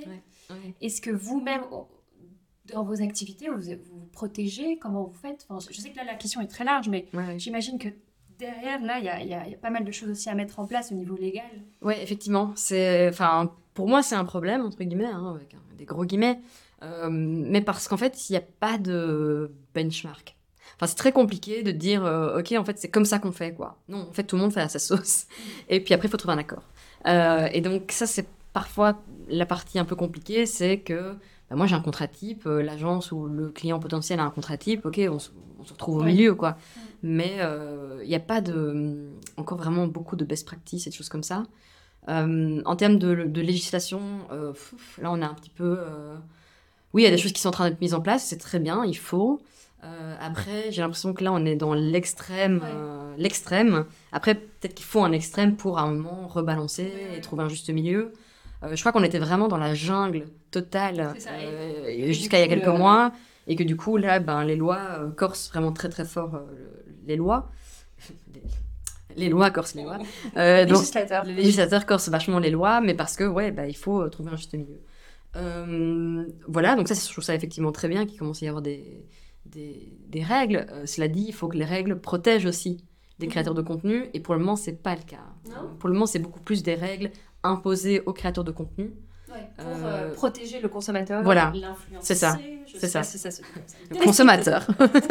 Ouais. 0.50 0.74
Est-ce 0.82 1.00
que 1.00 1.10
vous-même, 1.10 1.62
dans 2.72 2.82
vos 2.84 3.02
activités, 3.02 3.48
vous 3.48 3.60
vous 3.60 4.00
vous 4.00 4.06
protégez 4.12 4.78
Comment 4.78 5.04
vous 5.04 5.12
faites? 5.14 5.46
Enfin, 5.48 5.66
Je 5.70 5.80
sais 5.80 5.90
que 5.90 5.96
là, 5.96 6.04
la 6.04 6.14
question 6.14 6.40
est 6.40 6.46
très 6.46 6.64
large, 6.64 6.88
mais 6.88 7.06
Ouais, 7.12 7.38
j'imagine 7.38 7.78
que 7.78 7.88
derrière, 8.38 8.80
là, 8.82 8.98
il 8.98 9.04
y 9.04 9.08
a, 9.08 9.46
y 9.46 9.50
y 9.52 9.56
pas 9.56 9.70
mal 9.70 9.84
de 9.84 9.92
choses 9.92 10.10
aussi 10.10 10.28
à 10.28 10.34
mettre 10.34 10.58
en 10.58 10.66
place 10.66 10.90
au 10.92 10.94
niveau 10.94 11.16
légal. 11.16 11.44
Ouais, 11.82 12.02
effectivement. 12.02 12.52
C'est, 12.56 13.08
enfin, 13.08 13.52
pour 13.74 13.88
moi, 13.88 14.02
c'est 14.02 14.14
un 14.16 14.24
problème 14.24 14.62
entre 14.62 14.82
guillemets, 14.82 15.04
hein, 15.06 15.34
avec 15.36 15.54
des 15.78 15.84
gros 15.84 16.04
guillemets, 16.04 16.40
Euh, 16.82 17.08
mais 17.10 17.62
parce 17.62 17.88
qu'en 17.88 17.96
fait, 17.96 18.28
il 18.28 18.32
n'y 18.32 18.36
a 18.36 18.42
pas 18.42 18.76
de 18.76 19.50
benchmark. 19.74 20.36
Enfin, 20.76 20.86
c'est 20.86 20.96
très 20.96 21.12
compliqué 21.12 21.62
de 21.62 21.70
dire, 21.70 22.04
euh, 22.04 22.38
ok, 22.40 22.52
en 22.58 22.64
fait, 22.64 22.78
c'est 22.78 22.90
comme 22.90 23.04
ça 23.06 23.18
qu'on 23.18 23.32
fait, 23.32 23.54
quoi. 23.54 23.78
Non, 23.88 24.06
en 24.08 24.12
fait, 24.12 24.24
tout 24.24 24.36
le 24.36 24.42
monde 24.42 24.52
fait 24.52 24.60
à 24.60 24.68
sa 24.68 24.78
sauce. 24.78 25.26
Et 25.70 25.80
puis 25.80 25.94
après, 25.94 26.08
il 26.08 26.10
faut 26.10 26.16
trouver 26.18 26.34
un 26.34 26.38
accord. 26.38 26.64
Euh, 27.06 27.48
et 27.52 27.60
donc, 27.62 27.90
ça, 27.92 28.06
c'est 28.06 28.26
parfois 28.52 29.00
la 29.28 29.46
partie 29.46 29.78
un 29.78 29.84
peu 29.86 29.96
compliquée, 29.96 30.44
c'est 30.46 30.78
que 30.80 31.14
bah, 31.50 31.56
moi, 31.56 31.66
j'ai 31.66 31.74
un 31.74 31.80
contrat 31.80 32.08
type, 32.08 32.46
euh, 32.46 32.62
l'agence 32.62 33.12
ou 33.12 33.26
le 33.26 33.50
client 33.50 33.78
potentiel 33.78 34.20
a 34.20 34.24
un 34.24 34.30
contrat 34.30 34.56
type, 34.56 34.86
ok, 34.86 35.00
on, 35.10 35.18
se- 35.18 35.30
on 35.60 35.64
se 35.64 35.72
retrouve 35.72 35.96
au 35.98 36.00
Ouais. 36.00 36.06
milieu, 36.12 36.34
quoi. 36.34 36.56
Mais 37.02 37.36
euh, 37.40 38.00
il 38.02 38.08
n'y 38.08 38.14
a 38.14 38.20
pas 38.20 38.40
de, 38.40 39.10
encore 39.36 39.58
vraiment 39.58 39.86
beaucoup 39.86 40.16
de 40.16 40.24
best 40.24 40.46
practice 40.46 40.86
et 40.86 40.90
de 40.90 40.94
choses 40.94 41.08
comme 41.08 41.22
ça. 41.22 41.42
Euh, 42.08 42.60
en 42.64 42.76
termes 42.76 42.98
de, 42.98 43.14
de 43.24 43.40
législation, 43.40 44.00
euh, 44.30 44.52
pff, 44.52 44.98
là 45.00 45.10
on 45.10 45.22
a 45.22 45.26
un 45.26 45.34
petit 45.34 45.50
peu. 45.50 45.76
euh, 45.78 46.14
Oui, 46.92 47.02
il 47.02 47.04
y 47.04 47.08
a 47.08 47.10
des 47.10 47.18
choses 47.18 47.32
qui 47.32 47.40
sont 47.40 47.48
en 47.48 47.52
train 47.52 47.70
d'être 47.70 47.80
mises 47.80 47.94
en 47.94 48.00
place, 48.00 48.24
c'est 48.26 48.36
très 48.38 48.58
bien, 48.58 48.84
il 48.84 48.96
faut. 48.96 49.40
Euh, 49.84 50.16
après, 50.20 50.70
j'ai 50.70 50.80
l'impression 50.82 51.12
que 51.12 51.22
là 51.24 51.32
on 51.32 51.44
est 51.44 51.56
dans 51.56 51.74
l'extrême. 51.74 52.58
Ouais. 52.58 52.68
euh, 52.72 53.14
l'extrême. 53.18 53.84
Après, 54.12 54.34
peut-être 54.34 54.74
qu'il 54.74 54.84
faut 54.86 55.02
un 55.04 55.12
extrême 55.12 55.56
pour 55.56 55.78
à 55.78 55.82
un 55.82 55.92
moment 55.92 56.26
rebalancer 56.26 56.90
et 57.16 57.20
trouver 57.20 57.42
un 57.44 57.48
juste 57.48 57.68
milieu. 57.70 58.12
Euh, 58.64 58.74
je 58.74 58.80
crois 58.80 58.92
qu'on 58.92 59.02
était 59.04 59.18
vraiment 59.18 59.48
dans 59.48 59.56
la 59.58 59.74
jungle 59.74 60.24
totale 60.50 61.14
euh, 61.28 62.12
jusqu'à 62.12 62.38
il 62.38 62.40
y 62.40 62.44
a 62.44 62.48
quelques 62.48 62.66
le- 62.66 62.78
mois. 62.78 63.12
Et 63.46 63.56
que 63.56 63.62
du 63.62 63.76
coup, 63.76 63.96
là, 63.98 64.20
ben, 64.20 64.42
les 64.44 64.56
lois 64.56 64.80
euh, 64.98 65.10
corsent 65.10 65.50
vraiment 65.50 65.72
très 65.72 65.88
très 65.90 66.04
fort 66.06 66.34
euh, 66.34 66.46
le- 66.58 66.94
les 67.06 67.16
lois. 67.16 67.50
Les, 69.16 69.28
lois 69.28 69.50
corsent 69.50 69.74
les 69.76 69.82
lois. 69.84 69.98
Euh, 70.36 70.64
donc, 70.64 70.78
Législateur. 70.78 71.24
le 71.24 71.32
législateur 71.32 71.86
corse 71.86 72.08
vachement 72.08 72.40
les 72.40 72.50
lois, 72.50 72.80
mais 72.80 72.94
parce 72.94 73.14
que, 73.16 73.22
ouais, 73.24 73.52
bah, 73.52 73.68
il 73.68 73.76
faut 73.76 74.02
euh, 74.02 74.08
trouver 74.08 74.32
un 74.32 74.36
juste 74.36 74.54
milieu. 74.54 74.80
Euh, 75.36 76.24
voilà, 76.48 76.74
donc 76.74 76.88
ça, 76.88 76.94
je 76.94 77.12
trouve 77.12 77.22
ça 77.22 77.34
effectivement 77.34 77.70
très 77.70 77.86
bien 77.88 78.06
qu'il 78.06 78.18
commence 78.18 78.42
à 78.42 78.46
y 78.46 78.48
avoir 78.48 78.62
des, 78.62 79.06
des, 79.46 79.92
des 80.08 80.22
règles. 80.22 80.66
Euh, 80.72 80.86
cela 80.86 81.06
dit, 81.06 81.26
il 81.28 81.32
faut 81.32 81.46
que 81.48 81.56
les 81.56 81.64
règles 81.64 82.00
protègent 82.00 82.46
aussi 82.46 82.84
les 83.20 83.26
Mhm. 83.26 83.30
créateurs 83.32 83.54
de 83.54 83.62
contenu, 83.62 84.06
et 84.14 84.20
pour 84.20 84.34
le 84.34 84.40
moment, 84.40 84.56
c'est 84.56 84.82
pas 84.82 84.96
le 84.96 85.02
cas. 85.02 85.22
Non 85.48 85.76
Pour 85.78 85.88
le 85.88 85.92
moment, 85.94 86.06
c'est 86.06 86.18
beaucoup 86.18 86.40
plus 86.40 86.64
des 86.64 86.74
règles 86.74 87.10
imposées 87.44 88.02
aux 88.06 88.12
créateurs 88.12 88.44
de 88.44 88.50
contenu. 88.52 88.92
Ouais, 89.28 89.48
pour 89.56 89.66
Euh, 89.66 89.84
euh, 90.10 90.14
protéger 90.14 90.60
le 90.60 90.68
consommateur, 90.68 91.22
voilà, 91.22 91.52
c'est 92.00 92.14
ça, 92.14 92.38
c'est 92.78 92.86
ça. 92.88 93.02
si 93.02 93.18
ça 93.18 93.30
se. 93.30 93.42
Le 93.90 93.96
consommateur. 94.04 94.66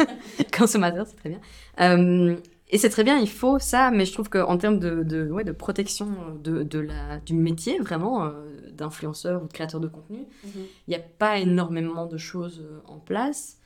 consommateur, 0.56 1.06
c'est 1.06 1.16
très 1.16 1.28
bien. 1.30 1.40
Euh, 1.80 2.36
et 2.70 2.78
c'est 2.78 2.88
très 2.88 3.04
bien, 3.04 3.18
il 3.18 3.28
faut 3.28 3.58
ça, 3.58 3.90
mais 3.90 4.04
je 4.06 4.12
trouve 4.12 4.30
qu'en 4.30 4.56
termes 4.56 4.78
de, 4.78 5.02
de, 5.02 5.30
ouais, 5.30 5.44
de 5.44 5.52
protection 5.52 6.08
de, 6.42 6.62
de 6.62 6.78
la, 6.78 7.18
du 7.20 7.34
métier, 7.34 7.78
vraiment, 7.78 8.24
euh, 8.24 8.30
d'influenceur 8.72 9.42
ou 9.42 9.46
de 9.46 9.52
créateur 9.52 9.80
de 9.80 9.88
contenu, 9.88 10.18
Mhm. 10.44 10.50
il 10.54 10.90
n'y 10.90 10.94
a 10.96 11.00
pas 11.00 11.38
énormément 11.38 12.06
de 12.06 12.16
choses 12.16 12.64
en 12.86 12.98
place. 12.98 13.58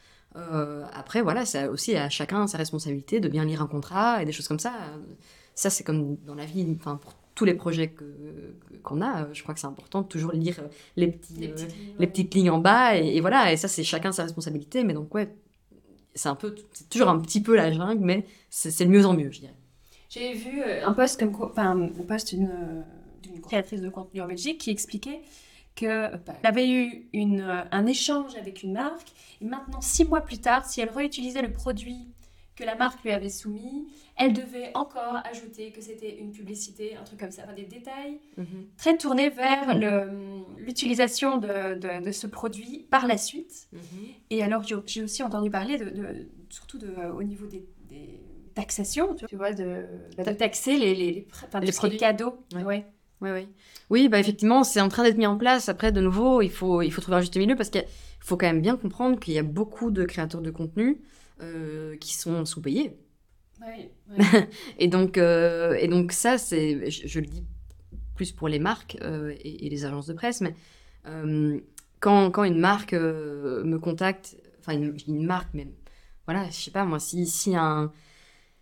Après, 0.92 1.20
voilà, 1.20 1.44
c'est 1.44 1.66
aussi 1.66 1.96
à 1.96 2.08
chacun 2.08 2.46
sa 2.46 2.58
responsabilité 2.58 3.18
de 3.18 3.28
bien 3.28 3.44
lire 3.44 3.60
un 3.60 3.66
contrat 3.66 4.22
et 4.22 4.24
des 4.24 4.30
choses 4.30 4.46
comme 4.46 4.60
ça. 4.60 4.72
Ça, 5.56 5.68
c'est 5.68 5.82
comme 5.82 6.16
dans 6.24 6.36
la 6.36 6.44
vie, 6.44 6.64
enfin, 6.78 6.94
pour 6.96 7.14
tous 7.38 7.44
les 7.44 7.54
projets 7.54 7.94
qu'on 8.82 9.00
a, 9.00 9.22
euh, 9.22 9.26
je 9.32 9.42
crois 9.44 9.54
que 9.54 9.60
c'est 9.60 9.68
important 9.68 10.02
de 10.02 10.08
toujours 10.08 10.32
lire 10.32 10.56
euh, 10.58 10.66
les 10.96 11.06
petits, 11.06 11.34
Les 11.34 11.48
euh, 11.48 11.52
petites 11.52 11.76
lignes, 11.76 11.92
les 11.92 11.98
ouais. 12.00 12.06
petites 12.08 12.34
lignes 12.34 12.50
en 12.50 12.58
bas, 12.58 12.96
et, 12.96 13.16
et 13.16 13.20
voilà, 13.20 13.52
et 13.52 13.56
ça, 13.56 13.68
c'est 13.68 13.84
chacun 13.84 14.10
sa 14.10 14.24
responsabilité, 14.24 14.82
mais 14.82 14.92
donc, 14.92 15.14
ouais, 15.14 15.32
c'est 16.16 16.28
un 16.28 16.34
peu, 16.34 16.52
c'est 16.72 16.88
toujours 16.88 17.08
un 17.08 17.20
petit 17.20 17.40
peu 17.40 17.54
la 17.54 17.70
jungle, 17.70 18.04
mais 18.04 18.26
c'est 18.50 18.84
le 18.84 18.90
mieux 18.90 19.06
en 19.06 19.14
mieux, 19.14 19.30
je 19.30 19.40
dirais. 19.40 19.54
J'ai 20.08 20.32
vu 20.32 20.62
euh, 20.62 20.84
un 20.84 20.92
post 20.94 21.20
comme 21.20 21.32
quoi, 21.32 21.50
enfin, 21.50 21.80
un 21.80 22.04
post 22.04 22.34
d'une 22.34 22.50
euh, 22.50 23.40
créatrice 23.46 23.82
de 23.82 23.88
contenu 23.88 24.20
en 24.20 24.26
Belgique 24.26 24.58
qui 24.58 24.70
expliquait 24.70 25.20
que 25.76 26.10
bah, 26.16 26.34
elle 26.42 26.46
avait 26.48 26.68
eu 26.68 27.08
une, 27.12 27.40
euh, 27.40 27.62
un 27.70 27.86
échange 27.86 28.34
avec 28.34 28.64
une 28.64 28.72
marque 28.72 29.12
et 29.40 29.44
maintenant 29.44 29.80
six 29.80 30.04
mois 30.04 30.22
plus 30.22 30.38
tard, 30.38 30.64
si 30.64 30.80
elle 30.80 30.90
réutilisait 30.90 31.42
le 31.42 31.52
produit 31.52 32.08
que 32.56 32.64
la 32.64 32.74
marque 32.74 33.04
lui 33.04 33.12
avait 33.12 33.28
soumis, 33.28 33.86
elle 34.18 34.32
devait 34.32 34.70
encore 34.74 35.16
ajouter 35.30 35.70
que 35.72 35.80
c'était 35.80 36.18
une 36.18 36.32
publicité, 36.32 36.96
un 36.96 37.04
truc 37.04 37.20
comme 37.20 37.30
ça, 37.30 37.42
enfin, 37.44 37.54
des 37.54 37.64
détails 37.64 38.18
très 38.76 38.96
tournés 38.96 39.30
vers 39.30 39.74
l'utilisation 40.58 41.38
de, 41.38 41.74
de- 41.74 42.04
de 42.04 42.12
ce 42.12 42.26
produit 42.26 42.86
par 42.90 43.06
la 43.06 43.16
suite. 43.18 43.68
Et 44.30 44.42
alors, 44.42 44.62
j'ai- 44.62 45.02
aussi 45.02 45.22
entendu 45.22 45.50
parler, 45.50 45.78
de, 45.78 45.84
de- 45.90 46.28
surtout 46.50 46.78
de, 46.78 46.88
au 47.16 47.22
niveau 47.22 47.46
des, 47.46 47.64
des 47.88 48.20
taxations, 48.54 49.14
tu 49.14 49.36
vois, 49.36 49.52
de, 49.52 49.84
de 50.16 50.32
taxer 50.32 50.76
les, 50.78 51.26
enfin, 51.32 51.60
produits. 51.72 51.98
cadeaux. 51.98 52.34
Ouais. 52.54 52.64
Ouais. 52.64 52.86
Oui, 53.20 53.30
oui. 53.32 53.48
Oui, 53.90 54.08
bah 54.08 54.20
effectivement, 54.20 54.62
c'est 54.62 54.80
en 54.80 54.88
train 54.88 55.02
d'être 55.02 55.16
mis 55.18 55.26
en 55.26 55.36
place. 55.36 55.68
Après, 55.68 55.90
de 55.90 56.00
nouveau, 56.00 56.40
il 56.40 56.50
faut, 56.50 56.82
il 56.82 56.92
faut 56.92 57.00
trouver 57.00 57.16
un 57.16 57.20
juste 57.20 57.36
milieu 57.36 57.56
parce 57.56 57.68
qu'il 57.68 57.84
faut 58.20 58.36
quand 58.36 58.46
même 58.46 58.60
bien 58.60 58.76
comprendre 58.76 59.18
qu'il 59.18 59.34
y 59.34 59.38
a 59.38 59.42
beaucoup 59.42 59.90
de 59.90 60.04
créateurs 60.04 60.40
de 60.40 60.50
contenu 60.52 61.00
euh, 61.40 61.96
qui 61.96 62.14
sont 62.16 62.44
sous-payés. 62.44 62.96
Et 64.78 64.88
donc, 64.88 65.18
euh, 65.18 65.74
et 65.74 65.88
donc 65.88 66.12
ça, 66.12 66.38
c'est, 66.38 66.90
je, 66.90 67.06
je 67.06 67.20
le 67.20 67.26
dis 67.26 67.44
plus 68.14 68.32
pour 68.32 68.48
les 68.48 68.58
marques 68.58 68.96
euh, 69.02 69.34
et, 69.40 69.66
et 69.66 69.70
les 69.70 69.84
agences 69.84 70.06
de 70.06 70.12
presse, 70.12 70.40
mais 70.40 70.54
euh, 71.06 71.58
quand, 72.00 72.30
quand 72.30 72.44
une 72.44 72.58
marque 72.58 72.92
me 72.92 73.76
contacte, 73.78 74.36
enfin 74.60 74.72
une, 74.72 74.96
une 75.06 75.24
marque, 75.24 75.48
mais 75.54 75.68
voilà, 76.26 76.46
je 76.50 76.56
sais 76.56 76.70
pas 76.70 76.84
moi, 76.84 76.98
si, 76.98 77.26
si 77.26 77.54
un 77.56 77.92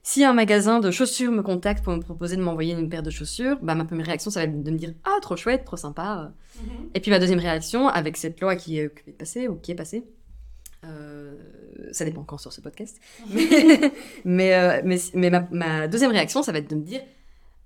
si 0.02 0.22
un 0.22 0.34
magasin 0.34 0.78
de 0.78 0.92
chaussures 0.92 1.32
me 1.32 1.42
contacte 1.42 1.82
pour 1.82 1.92
me 1.92 2.00
proposer 2.00 2.36
de 2.36 2.40
m'envoyer 2.40 2.74
une 2.74 2.88
paire 2.88 3.02
de 3.02 3.10
chaussures, 3.10 3.58
bah 3.60 3.74
ma 3.74 3.84
première 3.84 4.06
réaction 4.06 4.30
ça 4.30 4.38
va 4.38 4.44
être 4.44 4.62
de 4.62 4.70
me 4.70 4.78
dire 4.78 4.94
ah 5.02 5.18
trop 5.20 5.36
chouette, 5.36 5.64
trop 5.64 5.76
sympa. 5.76 6.32
Mhm. 6.60 6.90
Et 6.94 7.00
puis 7.00 7.10
ma 7.10 7.18
deuxième 7.18 7.40
réaction 7.40 7.88
avec 7.88 8.16
cette 8.16 8.40
loi 8.40 8.54
qui 8.54 8.78
est, 8.78 9.02
qui 9.02 9.10
est 9.10 9.12
passée 9.12 9.48
ou 9.48 9.56
qui 9.56 9.72
est 9.72 9.74
passée, 9.74 10.04
ça 11.92 12.04
dépend 12.04 12.22
quand 12.24 12.38
sur 12.38 12.52
ce 12.52 12.60
podcast. 12.60 12.98
Mais, 13.32 13.92
mais, 14.24 14.54
euh, 14.54 14.80
mais, 14.84 14.98
mais 15.14 15.30
ma, 15.30 15.46
ma 15.50 15.88
deuxième 15.88 16.10
réaction, 16.10 16.42
ça 16.42 16.52
va 16.52 16.58
être 16.58 16.70
de 16.70 16.74
me 16.76 16.82
dire 16.82 17.00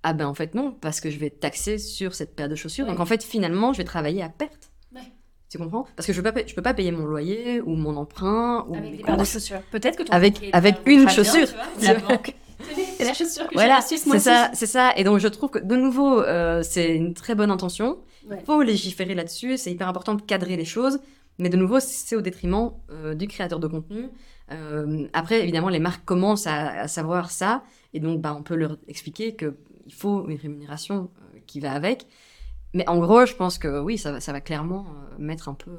Ah 0.02 0.12
ben 0.12 0.26
en 0.26 0.34
fait 0.34 0.54
non, 0.54 0.72
parce 0.80 1.00
que 1.00 1.10
je 1.10 1.18
vais 1.18 1.30
taxer 1.30 1.78
sur 1.78 2.14
cette 2.14 2.34
paire 2.36 2.48
de 2.48 2.54
chaussures. 2.54 2.84
Ouais. 2.84 2.90
Donc 2.90 3.00
en 3.00 3.06
fait 3.06 3.22
finalement 3.22 3.72
je 3.72 3.78
vais 3.78 3.84
travailler 3.84 4.22
à 4.22 4.28
perte. 4.28 4.70
Ouais. 4.94 5.00
Tu 5.48 5.58
comprends? 5.58 5.86
Parce 5.96 6.06
que 6.06 6.12
je 6.12 6.18
peux 6.20 6.24
pas, 6.24 6.32
pa- 6.40 6.46
je 6.46 6.54
peux 6.54 6.62
pas 6.62 6.74
payer 6.74 6.92
mon 6.92 7.04
loyer 7.06 7.60
ou 7.60 7.74
mon 7.76 7.96
emprunt 7.96 8.66
ou 8.68 8.74
Avec 8.74 8.96
des 8.98 9.02
paires 9.02 9.16
de 9.16 9.24
chaussures. 9.24 9.60
Peut-être 9.70 9.96
que 9.96 10.02
ton 10.04 10.12
Avec- 10.12 10.48
avec 10.52 10.76
une 10.86 11.04
bien, 11.06 11.08
chaussure. 11.08 11.48
tu 11.48 11.54
vois, 11.54 11.64
c'est 11.78 11.94
la 11.94 13.06
la 13.06 13.14
chaussure 13.14 13.48
que 13.48 13.54
Voilà, 13.54 13.80
c'est 13.80 13.96
ça, 13.96 14.50
c'est 14.52 14.66
ça. 14.66 14.92
Et 14.96 15.04
donc 15.04 15.18
je 15.18 15.28
trouve 15.28 15.50
que 15.50 15.58
de 15.58 15.76
nouveau 15.76 16.20
euh, 16.20 16.62
c'est 16.62 16.94
une 16.94 17.14
très 17.14 17.34
bonne 17.34 17.50
intention. 17.50 17.98
Ouais. 18.28 18.36
Il 18.40 18.44
faut 18.44 18.62
légiférer 18.62 19.14
là-dessus. 19.14 19.56
C'est 19.56 19.70
hyper 19.72 19.88
important 19.88 20.14
de 20.14 20.20
cadrer 20.22 20.56
les 20.56 20.66
choses. 20.66 21.00
Mais 21.38 21.48
de 21.48 21.56
nouveau 21.56 21.80
c'est 21.80 22.16
au 22.16 22.20
détriment 22.20 22.72
euh, 22.90 23.14
du 23.14 23.26
créateur 23.28 23.60
de 23.60 23.66
contenu. 23.66 24.08
Euh, 24.50 25.06
après 25.12 25.42
évidemment 25.42 25.68
les 25.68 25.78
marques 25.78 26.04
commencent 26.04 26.46
à, 26.46 26.82
à 26.82 26.88
savoir 26.88 27.30
ça 27.30 27.62
et 27.94 28.00
donc 28.00 28.20
bah, 28.20 28.34
on 28.38 28.42
peut 28.42 28.56
leur 28.56 28.76
expliquer 28.88 29.36
que 29.36 29.56
il 29.86 29.94
faut 29.94 30.28
une 30.28 30.36
rémunération 30.36 31.10
euh, 31.34 31.38
qui 31.46 31.60
va 31.60 31.72
avec. 31.72 32.06
Mais 32.74 32.88
en 32.88 32.98
gros, 32.98 33.26
je 33.26 33.34
pense 33.34 33.58
que 33.58 33.80
oui, 33.80 33.98
ça 33.98 34.12
va, 34.12 34.20
ça 34.20 34.32
va 34.32 34.40
clairement 34.40 34.86
mettre 35.18 35.48
un 35.48 35.54
peu 35.54 35.72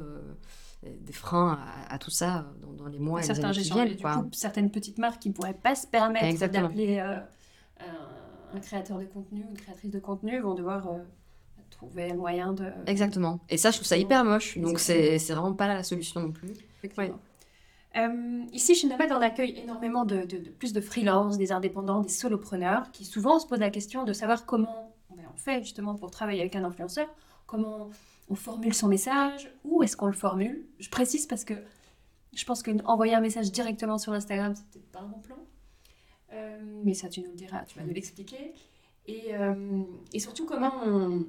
des 0.83 1.13
freins 1.13 1.57
à, 1.87 1.93
à 1.93 1.97
tout 1.97 2.09
ça 2.09 2.51
dans, 2.61 2.73
dans 2.73 2.87
les 2.87 2.99
mois 2.99 3.23
et 3.23 3.27
les 3.27 3.45
années 3.45 3.53
qui 3.53 3.71
viennent. 3.71 3.87
Et 3.87 3.95
du 3.95 4.01
quoi. 4.01 4.17
coup, 4.17 4.27
certaines 4.33 4.69
petites 4.71 4.97
marques 4.97 5.21
qui 5.21 5.29
ne 5.29 5.33
pourraient 5.33 5.53
pas 5.53 5.75
se 5.75 5.87
permettre 5.87 6.37
d'appeler 6.49 6.99
un, 6.99 8.59
créateur 8.59 8.99
de 8.99 9.05
contenu, 9.05 9.45
une 9.49 9.55
créatrice 9.55 9.91
de 9.91 9.99
contenu, 9.99 10.41
vont 10.41 10.53
devoir 10.53 10.89
trouver 11.87 12.11
un 12.11 12.15
moyen 12.15 12.53
de. 12.53 12.65
Exactement. 12.85 13.39
Et 13.49 13.57
ça, 13.57 13.71
je 13.71 13.77
trouve 13.77 13.87
ça 13.87 13.97
hyper 13.97 14.23
moche. 14.23 14.57
Donc, 14.57 14.79
c'est 14.79 15.17
c'est 15.19 15.33
vraiment 15.33 15.53
pas 15.53 15.67
la 15.67 15.83
solution 15.83 16.21
non 16.21 16.31
plus. 16.31 16.53
Ouais. 16.97 17.11
Euh, 17.97 18.43
ici, 18.53 18.73
chez 18.75 18.87
Nomad, 18.87 19.11
on 19.11 19.21
accueille 19.21 19.59
énormément 19.59 20.05
de, 20.05 20.21
de- 20.21 20.37
de- 20.37 20.49
plus 20.49 20.71
de 20.73 20.79
freelance, 20.81 21.37
des 21.37 21.51
indépendants, 21.51 21.99
des 22.01 22.09
solopreneurs 22.09 22.89
qui 22.91 23.03
souvent 23.03 23.39
se 23.39 23.47
posent 23.47 23.59
la 23.59 23.69
question 23.69 24.03
de 24.05 24.13
savoir 24.13 24.45
comment 24.45 24.93
ben, 25.15 25.25
on 25.33 25.37
fait 25.37 25.61
justement 25.63 25.95
pour 25.95 26.09
travailler 26.11 26.39
avec 26.41 26.55
un 26.55 26.63
influenceur, 26.63 27.07
comment 27.47 27.89
on 28.29 28.35
formule 28.35 28.73
son 28.73 28.87
message, 28.87 29.51
où 29.65 29.83
est-ce 29.83 29.97
qu'on 29.97 30.05
le 30.05 30.13
formule. 30.13 30.65
Je 30.79 30.89
précise 30.89 31.25
parce 31.27 31.43
que 31.43 31.55
je 32.33 32.45
pense 32.45 32.63
qu'envoyer 32.63 33.13
un 33.13 33.19
message 33.21 33.51
directement 33.51 33.97
sur 33.97 34.13
Instagram, 34.13 34.53
c'est 34.55 34.65
peut-être 34.71 34.91
pas 34.91 34.99
un 35.01 35.07
bon 35.07 35.19
plan. 35.19 35.35
Euh, 36.33 36.59
mais 36.85 36.93
ça, 36.93 37.09
tu 37.09 37.19
nous 37.21 37.31
le 37.31 37.35
diras, 37.35 37.65
tu 37.65 37.77
vas 37.77 37.83
nous 37.83 37.93
l'expliquer. 37.93 38.53
Et, 39.07 39.35
euh, 39.35 39.83
et 40.13 40.19
surtout, 40.19 40.45
comment 40.45 40.71
on, 40.85 41.25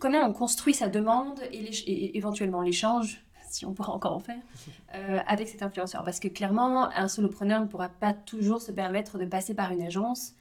comment 0.00 0.18
on 0.26 0.32
construit 0.32 0.74
sa 0.74 0.88
demande 0.88 1.38
et, 1.52 2.16
éventuellement 2.18 2.62
l'échange, 2.62 3.24
si 3.50 3.64
on 3.66 3.72
pourra 3.72 3.92
encore 3.92 4.12
en 4.16 4.20
faire, 4.20 4.40
euh, 4.96 5.18
avec 5.28 5.46
cet 5.48 5.62
influenceur. 5.62 6.02
Parce 6.04 6.18
que 6.18 6.28
clairement, 6.28 6.90
un 6.90 7.06
solopreneur 7.08 7.60
ne 7.60 7.66
pourra 7.66 7.88
pas 7.88 8.12
toujours 8.12 8.60
se 8.60 8.72
permettre 8.72 9.18
de 9.18 9.24
passer 9.26 9.54
par 9.54 9.70
une 9.70 9.82
agence. 9.82 10.32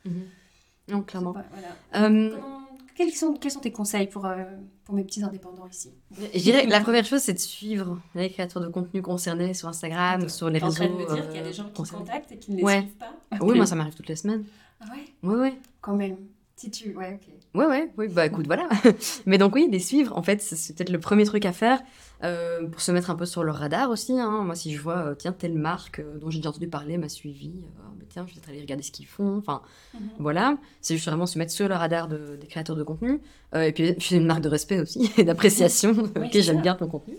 Non, 0.88 1.04
clairement. 1.04 1.34
C'est 1.36 1.42
pas- 1.44 1.48
voilà. 1.94 2.08
Euh, 2.10 2.30
Comment- 2.32 2.56
quels, 2.96 3.12
sont, 3.12 3.34
quels 3.34 3.52
sont 3.52 3.60
tes 3.62 3.72
conseils 3.72 4.08
pour, 4.08 4.26
euh, 4.26 4.44
pour 4.84 4.94
mes 4.96 5.04
petits 5.06 5.24
indépendants 5.24 5.68
ici? 5.72 5.92
Je 6.34 6.40
dirais 6.40 6.66
que 6.66 6.70
la 6.70 6.82
première 6.82 7.06
chose, 7.06 7.22
c'est 7.22 7.34
de 7.34 7.40
suivre 7.40 7.98
les 8.16 8.30
créateurs 8.30 8.62
de 8.62 8.68
contenu 8.68 9.02
concernés 9.02 9.54
sur 9.54 9.70
Instagram, 9.70 10.20
Attends, 10.22 10.28
sur 10.30 10.50
les 10.50 10.60
réseaux. 10.60 10.84
de 10.84 10.90
me 10.90 11.16
dire 11.16 11.28
qu'il 11.28 11.38
y 11.38 11.40
a 11.40 11.44
des 11.44 11.54
gens 11.54 11.66
qui 11.66 11.74
concernés. 11.74 12.04
contactent 12.06 12.32
et 12.34 12.38
qui 12.40 12.52
ne 12.52 12.58
les 12.58 12.64
Ouais. 12.64 12.82
suivent 12.82 12.98
pas? 12.98 13.14
Oui, 13.42 13.56
moi, 13.56 13.66
ça 13.68 13.76
m'arrive 13.76 13.94
toutes 13.96 14.10
les 14.10 14.16
semaines. 14.18 14.44
Ah 14.82 14.86
ouais? 14.92 15.06
Oui, 15.24 15.36
oui. 15.40 15.58
Quand 15.80 15.96
même. 15.96 16.18
Si 16.58 16.70
tu... 16.72 16.94
Ouais, 16.96 17.14
ok. 17.22 17.34
Ouais, 17.56 17.66
ouais, 17.66 17.90
oui, 17.98 18.08
bah 18.10 18.28
écoute, 18.28 18.46
voilà. 18.46 18.70
Mais 19.26 19.38
donc, 19.40 19.56
oui, 19.56 19.68
les 19.72 19.80
suivre, 19.80 20.16
en 20.16 20.22
fait, 20.22 20.40
c'est- 20.42 20.76
peut-être 20.76 20.92
le 20.92 21.00
premier 21.00 21.26
truc 21.26 21.46
à 21.46 21.52
faire 21.52 21.80
euh, 22.24 22.68
pour 22.68 22.80
se 22.82 22.92
mettre 22.92 23.10
un 23.10 23.16
peu 23.16 23.26
sur 23.26 23.44
leur 23.44 23.56
radar 23.56 23.90
aussi. 23.90 24.20
hein. 24.20 24.44
Moi, 24.44 24.54
si 24.56 24.74
je 24.76 24.80
vois, 24.82 24.98
euh, 24.98 25.16
tiens, 25.16 25.32
telle 25.32 25.56
marque 25.56 26.00
euh, 26.00 26.18
dont 26.20 26.30
j'ai 26.30 26.38
déjà 26.40 26.50
entendu 26.50 26.68
parler 26.68 26.98
m'a 26.98 27.10
suivi, 27.10 27.54
bah, 27.78 28.06
tiens, 28.10 28.26
je 28.28 28.34
vais 28.36 28.40
peut-être 28.42 28.50
aller 28.50 28.62
regarder 28.62 28.84
ce 28.84 28.92
qu'ils 28.92 29.08
font. 29.08 29.38
Enfin, 29.38 29.62
Mhm. 29.96 30.00
voilà. 30.20 30.58
C'est 30.82 30.94
juste 30.96 31.08
vraiment 31.08 31.26
se 31.26 31.40
mettre 31.40 31.52
sur 31.52 31.68
le 31.68 31.74
radar 31.76 32.08
de- 32.08 32.38
des 32.40 32.46
créateurs 32.48 32.76
de 32.76 32.84
contenu. 32.84 33.20
Et 33.56 33.72
puis, 33.72 33.96
c'est 34.00 34.16
une 34.18 34.26
marque 34.28 34.42
de 34.42 34.50
respect 34.50 34.80
aussi 34.80 35.12
et 35.18 35.24
d'appréciation. 35.24 35.92
ok, 36.16 36.30
j'aime 36.34 36.62
bien 36.62 36.76
ton 36.76 36.88
contenu. 36.88 37.16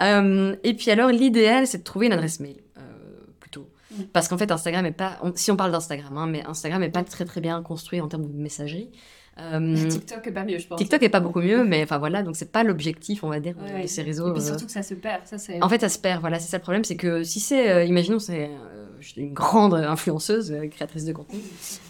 Et 0.00 0.74
puis, 0.74 0.90
alors, 0.90 1.10
l'idéal, 1.10 1.66
c'est 1.66 1.78
de 1.78 1.82
trouver 1.84 2.06
une 2.06 2.12
adresse 2.12 2.40
mail, 2.40 2.56
plutôt. 3.40 3.68
Mhm. 3.90 4.06
Parce 4.12 4.28
qu'en 4.28 4.38
fait, 4.38 4.50
Instagram 4.50 4.86
est 4.86 4.92
pas. 4.92 5.18
on- 5.22 5.32
si 5.34 5.50
on 5.50 5.56
parle 5.56 5.72
d'Instagram, 5.72 6.16
hein, 6.16 6.26
mais 6.26 6.44
Instagram 6.46 6.82
est 6.82 6.88
pas 6.90 7.04
très 7.04 7.24
très 7.24 7.40
bien 7.40 7.62
construit 7.62 8.00
en 8.00 8.08
termes 8.08 8.26
de 8.26 8.32
messagerie. 8.32 8.90
Euh, 9.38 9.88
TikTok 9.88 10.26
est 10.26 10.32
pas 10.32 10.44
mieux, 10.44 10.58
je 10.58 10.66
pense. 10.66 10.78
TikTok 10.78 11.02
est 11.02 11.08
pas 11.10 11.20
beaucoup 11.20 11.40
mieux, 11.42 11.64
mais 11.64 11.82
enfin 11.82 11.98
voilà, 11.98 12.22
donc 12.22 12.36
c'est 12.36 12.50
pas 12.50 12.62
l'objectif, 12.64 13.22
on 13.22 13.28
va 13.28 13.38
dire, 13.40 13.54
de- 13.54 13.72
Ouais, 13.74 13.82
de 13.82 13.86
ces 13.86 14.00
Et 14.00 14.04
réseaux. 14.04 14.32
puis 14.32 14.42
euh. 14.42 14.46
surtout 14.46 14.64
que 14.66 14.72
ça 14.72 14.82
se 14.82 14.94
perd. 14.94 15.22
Ça, 15.26 15.36
c'est... 15.38 15.62
En 15.62 15.68
fait, 15.68 15.80
ça 15.80 15.88
se 15.90 15.98
perd, 15.98 16.20
voilà, 16.20 16.38
c'est 16.38 16.48
ça 16.50 16.56
le 16.56 16.62
problème, 16.62 16.84
c'est 16.84 16.96
que 16.96 17.22
si 17.22 17.38
c'est, 17.40 17.70
euh, 17.70 17.84
imaginons, 17.84 18.18
c'est 18.18 18.46
euh, 18.50 18.86
une 19.18 19.34
grande 19.34 19.74
influenceuse, 19.74 20.52
euh, 20.52 20.66
créatrice 20.68 21.04
de 21.04 21.12
contenu, 21.12 21.38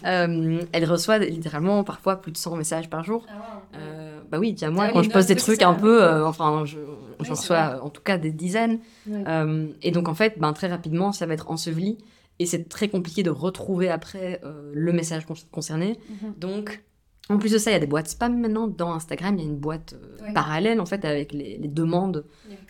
euh, 0.05 0.61
elle 0.73 0.85
reçoit 0.85 1.19
littéralement 1.19 1.83
parfois 1.83 2.17
plus 2.21 2.31
de 2.33 2.37
100 2.37 2.55
messages 2.57 2.89
par 2.89 3.03
jour. 3.03 3.25
Ah 3.29 3.33
ouais. 3.73 3.79
Euh, 3.81 4.19
bah 4.29 4.39
oui, 4.39 4.51
déjà 4.51 4.69
moi, 4.69 4.85
Ah 4.89 4.91
quand 4.93 5.03
je 5.03 5.09
poste 5.09 5.29
des 5.29 5.35
trucs 5.37 5.61
ça, 5.61 5.69
un 5.69 5.73
peu, 5.73 6.03
euh, 6.03 6.25
enfin, 6.27 6.65
je, 6.65 6.79
j'en 7.21 7.33
reçois 7.33 7.79
en 7.81 7.89
tout 7.89 8.01
cas 8.01 8.17
des 8.17 8.31
dizaines. 8.31 8.79
Ouais. 9.07 9.23
Euh, 9.25 9.67
et 9.83 9.91
donc 9.91 10.09
en 10.09 10.13
fait, 10.15 10.33
ben, 10.37 10.51
très 10.51 10.67
rapidement, 10.67 11.13
ça 11.13 11.25
va 11.25 11.33
être 11.33 11.49
enseveli. 11.49 11.97
Et 12.39 12.45
c'est 12.45 12.69
très 12.69 12.87
compliqué 12.87 13.23
de 13.23 13.31
retrouver 13.31 13.89
après 13.89 14.39
euh, 14.43 14.71
le 14.73 14.91
message 14.93 15.25
con- 15.25 15.33
concerné. 15.51 15.97
Mhm. 16.09 16.33
Donc, 16.37 16.83
en 17.29 17.37
plus 17.37 17.51
de 17.51 17.57
ça, 17.57 17.71
il 17.71 17.73
y 17.73 17.77
a 17.77 17.79
des 17.79 17.87
boîtes 17.87 18.07
spam 18.07 18.39
maintenant 18.39 18.67
dans 18.67 18.93
Instagram. 18.93 19.35
Il 19.37 19.43
y 19.43 19.45
a 19.45 19.49
une 19.49 19.57
boîte 19.57 19.93
euh, 19.93 20.25
Ouais. 20.25 20.33
parallèle 20.33 20.79
en 20.79 20.85
fait 20.85 21.03
avec 21.05 21.31
les, 21.33 21.57
les 21.57 21.67
demandes 21.67 22.25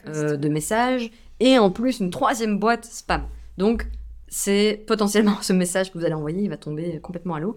euh, 0.08 0.36
de 0.38 0.50
messages 0.50 1.12
et 1.40 1.58
en 1.60 1.70
plus 1.72 2.00
une 2.00 2.10
troisième 2.10 2.58
boîte 2.60 2.86
spam. 2.86 3.24
Donc, 3.58 3.88
c'est 4.28 4.84
potentiellement 4.88 5.38
ce 5.42 5.54
message 5.54 5.92
que 5.92 5.98
vous 5.98 6.06
allez 6.06 6.14
envoyer, 6.16 6.42
il 6.44 6.50
va 6.50 6.58
tomber 6.58 7.00
complètement 7.00 7.36
à 7.36 7.40
l'eau. 7.40 7.56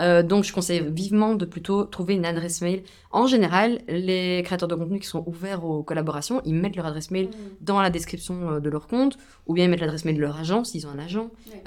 Euh, 0.00 0.22
donc, 0.22 0.44
je 0.44 0.52
conseille 0.52 0.80
vivement 0.88 1.34
de 1.34 1.44
plutôt 1.44 1.82
trouver 1.84 2.14
une 2.14 2.24
adresse 2.24 2.62
mail. 2.62 2.84
En 3.10 3.26
général, 3.26 3.80
les 3.88 4.42
créateurs 4.44 4.68
de 4.68 4.76
contenu 4.76 5.00
qui 5.00 5.08
sont 5.08 5.24
ouverts 5.26 5.64
aux 5.64 5.82
collaborations, 5.82 6.40
ils 6.44 6.54
mettent 6.54 6.76
leur 6.76 6.86
adresse 6.86 7.10
mail 7.10 7.26
Mhm. 7.26 7.32
dans 7.62 7.80
la 7.80 7.90
description 7.90 8.60
de 8.60 8.70
leur 8.70 8.86
compte, 8.86 9.18
ou 9.46 9.54
bien 9.54 9.64
ils 9.64 9.70
mettent 9.70 9.80
l'adresse 9.80 10.04
mail 10.04 10.14
de 10.16 10.20
leur 10.20 10.38
agent 10.38 10.62
s'ils 10.64 10.86
ont 10.86 10.90
un 10.90 11.00
agent, 11.00 11.30
Ouais. 11.52 11.62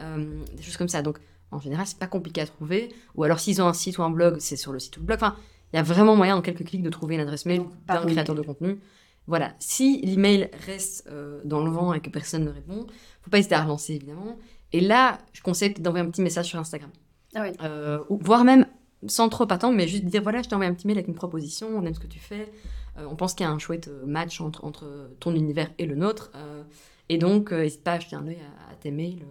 des 0.56 0.63
choses 0.63 0.78
comme 0.78 0.88
ça. 0.88 1.02
Donc 1.02 1.20
en 1.52 1.60
général, 1.60 1.86
c'est 1.86 2.00
pas 2.00 2.08
compliqué 2.08 2.42
à 2.42 2.48
trouver. 2.48 2.90
Ou 3.16 3.24
alors 3.24 3.40
s'ils 3.40 3.62
ont 3.62 3.68
un 3.68 3.74
site 3.74 3.98
ou 3.98 4.04
un 4.04 4.10
blog, 4.10 4.38
c'est 4.40 4.56
sur 4.56 4.72
le 4.72 4.80
site 4.80 4.98
ou 4.98 5.02
le 5.02 5.06
blog. 5.06 5.18
Enfin, 5.18 5.36
il 5.74 5.78
y 5.78 5.80
a 5.80 5.84
vraiment 5.84 6.16
moyen 6.16 6.36
en 6.36 6.42
quelques 6.42 6.66
clics 6.66 6.84
de 6.84 6.90
trouver 6.90 7.16
une 7.16 7.22
adresse 7.22 7.46
mail 7.46 7.64
d'un 7.88 8.06
créateur 8.06 8.36
de 8.36 8.42
contenu. 8.42 8.80
Voilà. 9.28 9.54
Si 9.60 10.02
l'email 10.02 10.50
reste 10.66 11.08
euh, 11.10 11.42
dans 11.46 11.64
le 11.64 11.72
vent 11.72 11.94
et 11.94 12.02
que 12.02 12.10
personne 12.10 12.44
ne 12.44 12.50
répond, 12.50 12.88
faut 13.22 13.30
pas 13.30 13.40
hésiter 13.40 13.56
à 13.56 13.64
relancer 13.64 13.94
évidemment. 13.94 14.38
Et 14.74 14.82
là, 14.82 15.20
je 15.34 15.42
conseille 15.42 15.74
d'envoyer 15.74 16.06
un 16.06 16.10
petit 16.10 16.22
message 16.22 16.48
sur 16.48 16.60
Instagram. 16.60 16.90
Ah 17.36 17.44
oui. 17.44 17.56
Euh, 17.62 18.00
ou 18.10 18.18
voire 18.22 18.44
même 18.44 18.66
sans 19.08 19.30
trop 19.30 19.52
attendre, 19.52 19.76
mais 19.76 19.88
juste 19.88 20.06
dire 20.06 20.22
voilà, 20.22 20.42
je 20.42 20.50
t'ai 20.50 20.56
envoyé 20.56 20.72
un 20.72 20.76
petit 20.76 20.88
mail 20.88 20.98
avec 20.98 21.08
une 21.08 21.16
proposition, 21.16 21.70
on 21.76 21.86
aime 21.86 21.94
ce 21.94 22.00
que 22.00 22.08
tu 22.08 22.20
fais, 22.20 22.52
euh, 22.98 23.08
on 23.10 23.16
pense 23.16 23.34
qu'il 23.34 23.46
y 23.46 23.50
a 23.50 23.52
un 23.52 23.58
chouette 23.58 23.90
match 24.06 24.42
entre, 24.42 24.64
entre 24.64 25.10
ton 25.20 25.34
univers 25.34 25.72
et 25.80 25.86
le 25.86 25.96
nôtre, 25.96 26.32
et 27.10 27.18
donc 27.18 27.52
n'hésite 27.52 27.84
pas 27.84 27.94
à 27.94 28.00
jeter 28.00 28.16
un 28.16 28.28
œil 28.28 28.38
à, 28.38 28.72
à 28.72 28.76
tes 28.76 28.92
mails. 28.92 29.26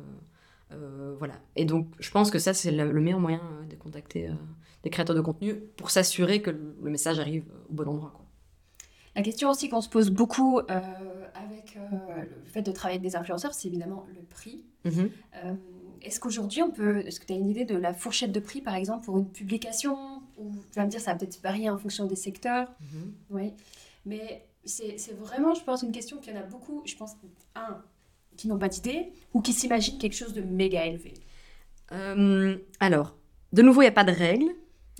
Euh, 0.72 0.74
euh, 0.74 1.16
voilà. 1.18 1.34
Et 1.56 1.64
donc, 1.64 1.88
je 1.98 2.10
pense 2.10 2.30
que 2.30 2.38
ça, 2.38 2.54
c'est 2.54 2.70
le, 2.70 2.90
le 2.90 3.00
meilleur 3.00 3.20
moyen 3.20 3.40
euh, 3.40 3.66
de 3.66 3.76
contacter 3.76 4.28
euh, 4.28 4.34
des 4.82 4.90
créateurs 4.90 5.16
de 5.16 5.20
contenu 5.20 5.54
pour 5.76 5.90
s'assurer 5.90 6.42
que 6.42 6.50
le, 6.50 6.90
message 6.90 7.18
arrive 7.18 7.44
au 7.68 7.74
bon 7.74 7.88
endroit. 7.88 8.12
Quoi. 8.14 8.26
La 9.16 9.22
question 9.22 9.50
aussi 9.50 9.68
qu'on 9.68 9.80
se 9.80 9.88
pose 9.88 10.10
beaucoup 10.10 10.58
euh, 10.58 10.62
avec 11.34 11.76
euh, 11.76 12.22
le 12.22 12.50
fait 12.50 12.62
de 12.62 12.72
travailler 12.72 12.98
avec 12.98 13.10
des 13.10 13.16
influenceurs, 13.16 13.54
c'est 13.54 13.68
évidemment 13.68 14.06
le 14.14 14.22
prix. 14.22 14.64
Euh, 14.86 15.54
est-ce 16.02 16.20
qu'aujourd'hui, 16.20 16.62
on 16.62 16.70
peut. 16.70 16.98
Est-ce 17.00 17.20
que 17.20 17.26
tu 17.26 17.32
as 17.32 17.36
une 17.36 17.50
idée 17.50 17.64
de 17.64 17.76
la 17.76 17.92
fourchette 17.92 18.32
de 18.32 18.40
prix, 18.40 18.62
par 18.62 18.74
exemple, 18.74 19.04
pour 19.04 19.18
une 19.18 19.28
publication? 19.28 20.22
Ou 20.38 20.52
tu 20.72 20.76
vas 20.76 20.86
me 20.86 20.90
dire, 20.90 21.00
ça 21.00 21.12
va 21.12 21.18
peut-être 21.18 21.42
varier 21.42 21.68
en 21.68 21.76
fonction 21.76 22.06
des 22.06 22.16
secteurs. 22.16 22.72
Oui. 23.28 23.52
Mais 24.06 24.46
c'est 24.64 24.96
c'est 24.96 25.12
vraiment, 25.12 25.54
je 25.54 25.62
pense, 25.64 25.82
une 25.82 25.92
question 25.92 26.18
qu'il 26.18 26.32
y 26.32 26.38
en 26.38 26.40
a 26.40 26.44
beaucoup, 26.44 26.82
je 26.86 26.96
pense, 26.96 27.16
un, 27.54 27.82
qui 28.40 28.48
n'ont 28.48 28.58
pas 28.58 28.68
d'idée, 28.68 29.12
ou 29.34 29.42
qui 29.42 29.52
s'imaginent 29.52 29.98
quelque 29.98 30.16
chose 30.16 30.32
de 30.32 30.40
méga 30.40 30.86
élevé. 30.86 31.12
Euh, 31.92 32.56
alors, 32.80 33.14
de 33.52 33.60
nouveau, 33.62 33.82
il 33.82 33.84
n'y 33.84 33.88
a 33.88 33.92
pas 33.92 34.04
de 34.04 34.12
règles. 34.12 34.48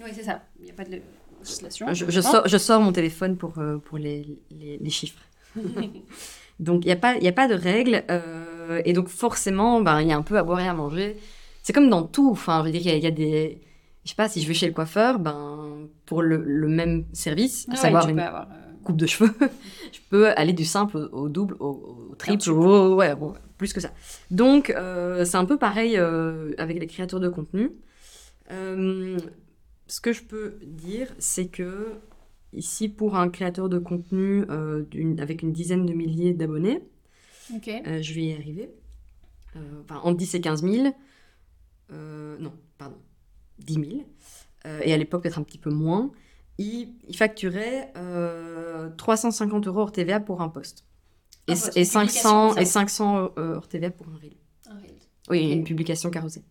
Oui, 0.04 0.10
c'est 0.12 0.24
ça. 0.24 0.42
Il 0.58 0.66
n'y 0.66 0.70
a 0.70 0.74
pas 0.74 0.84
de 0.84 1.00
législation. 1.40 1.86
Je, 1.94 2.04
je 2.10 2.20
sors, 2.20 2.46
je 2.46 2.58
sors 2.58 2.80
mon 2.82 2.92
téléphone 2.92 3.36
pour, 3.38 3.58
euh, 3.58 3.78
pour 3.78 3.96
les, 3.96 4.26
les, 4.50 4.76
les 4.78 4.90
chiffres. 4.90 5.22
Donc, 6.60 6.84
il 6.84 6.88
n'y 6.88 6.92
a, 6.92 6.96
pas- 6.96 7.16
y 7.16 7.28
a 7.28 7.32
pas 7.32 7.48
de 7.48 7.54
règles. 7.54 8.04
euh, 8.10 8.82
et 8.84 8.92
donc, 8.92 9.08
forcément, 9.08 9.80
ben, 9.80 10.02
il 10.02 10.08
y 10.08 10.12
a 10.12 10.16
un 10.18 10.22
peu 10.22 10.36
à 10.36 10.42
boire 10.42 10.60
et 10.60 10.68
à 10.68 10.74
manger. 10.74 11.16
C'est 11.62 11.72
comme 11.72 11.88
dans 11.88 12.02
tout. 12.02 12.30
Enfin, 12.30 12.60
je 12.60 12.66
veux 12.66 12.72
dire, 12.72 12.82
il 12.82 12.88
y 12.88 12.90
a- 12.90 12.96
il 12.96 13.02
y, 13.02 13.06
a 13.06 13.10
des. 13.10 13.60
Je 14.04 14.10
sais 14.10 14.14
pas, 14.16 14.28
si 14.28 14.42
je 14.42 14.46
vais 14.48 14.52
chez 14.54 14.66
le 14.66 14.72
coiffeur, 14.74 15.18
ben, 15.18 15.88
pour 16.04 16.20
le, 16.22 16.42
le 16.44 16.68
même 16.68 17.04
service, 17.14 17.66
à 17.68 17.72
Ouais, 17.72 17.76
savoir 17.78 18.08
une 18.08 18.18
avoir, 18.20 18.42
euh, 18.50 18.54
coupe 18.84 18.96
de 18.98 19.06
cheveux, 19.06 19.32
peux 20.10 20.28
aller 20.30 20.52
du 20.52 20.64
simple 20.66 20.96
au, 20.98 21.22
au 21.24 21.28
double, 21.28 21.56
au, 21.60 22.10
au 22.10 22.14
triple, 22.16 22.50
au- 22.50 22.94
ouais, 22.96 23.14
bon, 23.16 23.32
plus 23.56 23.72
que 23.72 23.80
ça. 23.80 23.90
Donc, 24.30 24.68
euh, 24.70 25.24
c'est 25.24 25.36
un 25.38 25.44
peu 25.46 25.56
pareil 25.58 25.96
euh, 25.96 26.52
avec 26.58 26.78
les 26.78 26.86
créateurs 26.86 27.20
de 27.20 27.28
contenu. 27.28 27.70
Euh, 28.50 29.18
ce 29.86 30.00
que 30.00 30.12
je 30.12 30.22
peux 30.22 30.58
dire, 30.66 31.14
c'est 31.18 31.46
que 31.48 31.88
ici, 32.52 32.88
pour 32.88 33.16
un 33.16 33.28
créateur 33.30 33.68
de 33.68 33.78
contenu 33.78 34.44
avec 35.18 35.42
une 35.42 35.52
dizaine 35.52 35.86
de 35.86 35.92
milliers 35.92 36.32
d'abonnés, 36.34 36.82
Ok. 37.54 37.68
euh, 37.68 38.02
je 38.02 38.14
vais 38.14 38.22
y 38.24 38.32
arriver. 38.34 38.70
Enfin, 39.82 40.00
entre 40.04 40.16
10 40.16 40.34
et 40.34 40.40
15 40.40 40.62
000. 40.62 40.94
euh, 41.92 42.36
non, 42.38 42.52
pardon. 42.78 42.96
10 43.58 43.74
000. 43.74 43.86
euh, 44.66 44.80
et 44.84 44.92
à 44.92 44.96
l'époque 44.96 45.22
peut-être 45.22 45.38
un 45.38 45.42
petit 45.42 45.58
peu 45.58 45.70
moins, 45.70 46.10
il, 46.58 46.94
il 47.08 47.16
facturait 47.16 47.92
euh, 47.96 48.90
350 48.96 49.66
euros 49.66 49.80
hors 49.80 49.92
TVA 49.92 50.20
pour 50.20 50.42
un 50.42 50.48
poste. 50.48 50.84
Et, 51.48 51.52
Un 51.52 51.54
poste, 51.54 51.76
et 51.76 51.80
une 51.80 51.86
500, 51.86 52.48
publication, 52.48 52.56
et 52.62 52.64
ça. 52.64 52.72
500 52.80 53.32
euh, 53.38 53.54
hors 53.56 53.68
TVA 53.68 53.90
pour 53.90 54.08
un 54.08 54.16
reel. 54.16 54.36
Un 54.70 54.74
reel. 54.78 54.94
Oui, 55.30 55.50
une 55.52 55.64
publication 55.64 56.10
carrossée. 56.10 56.42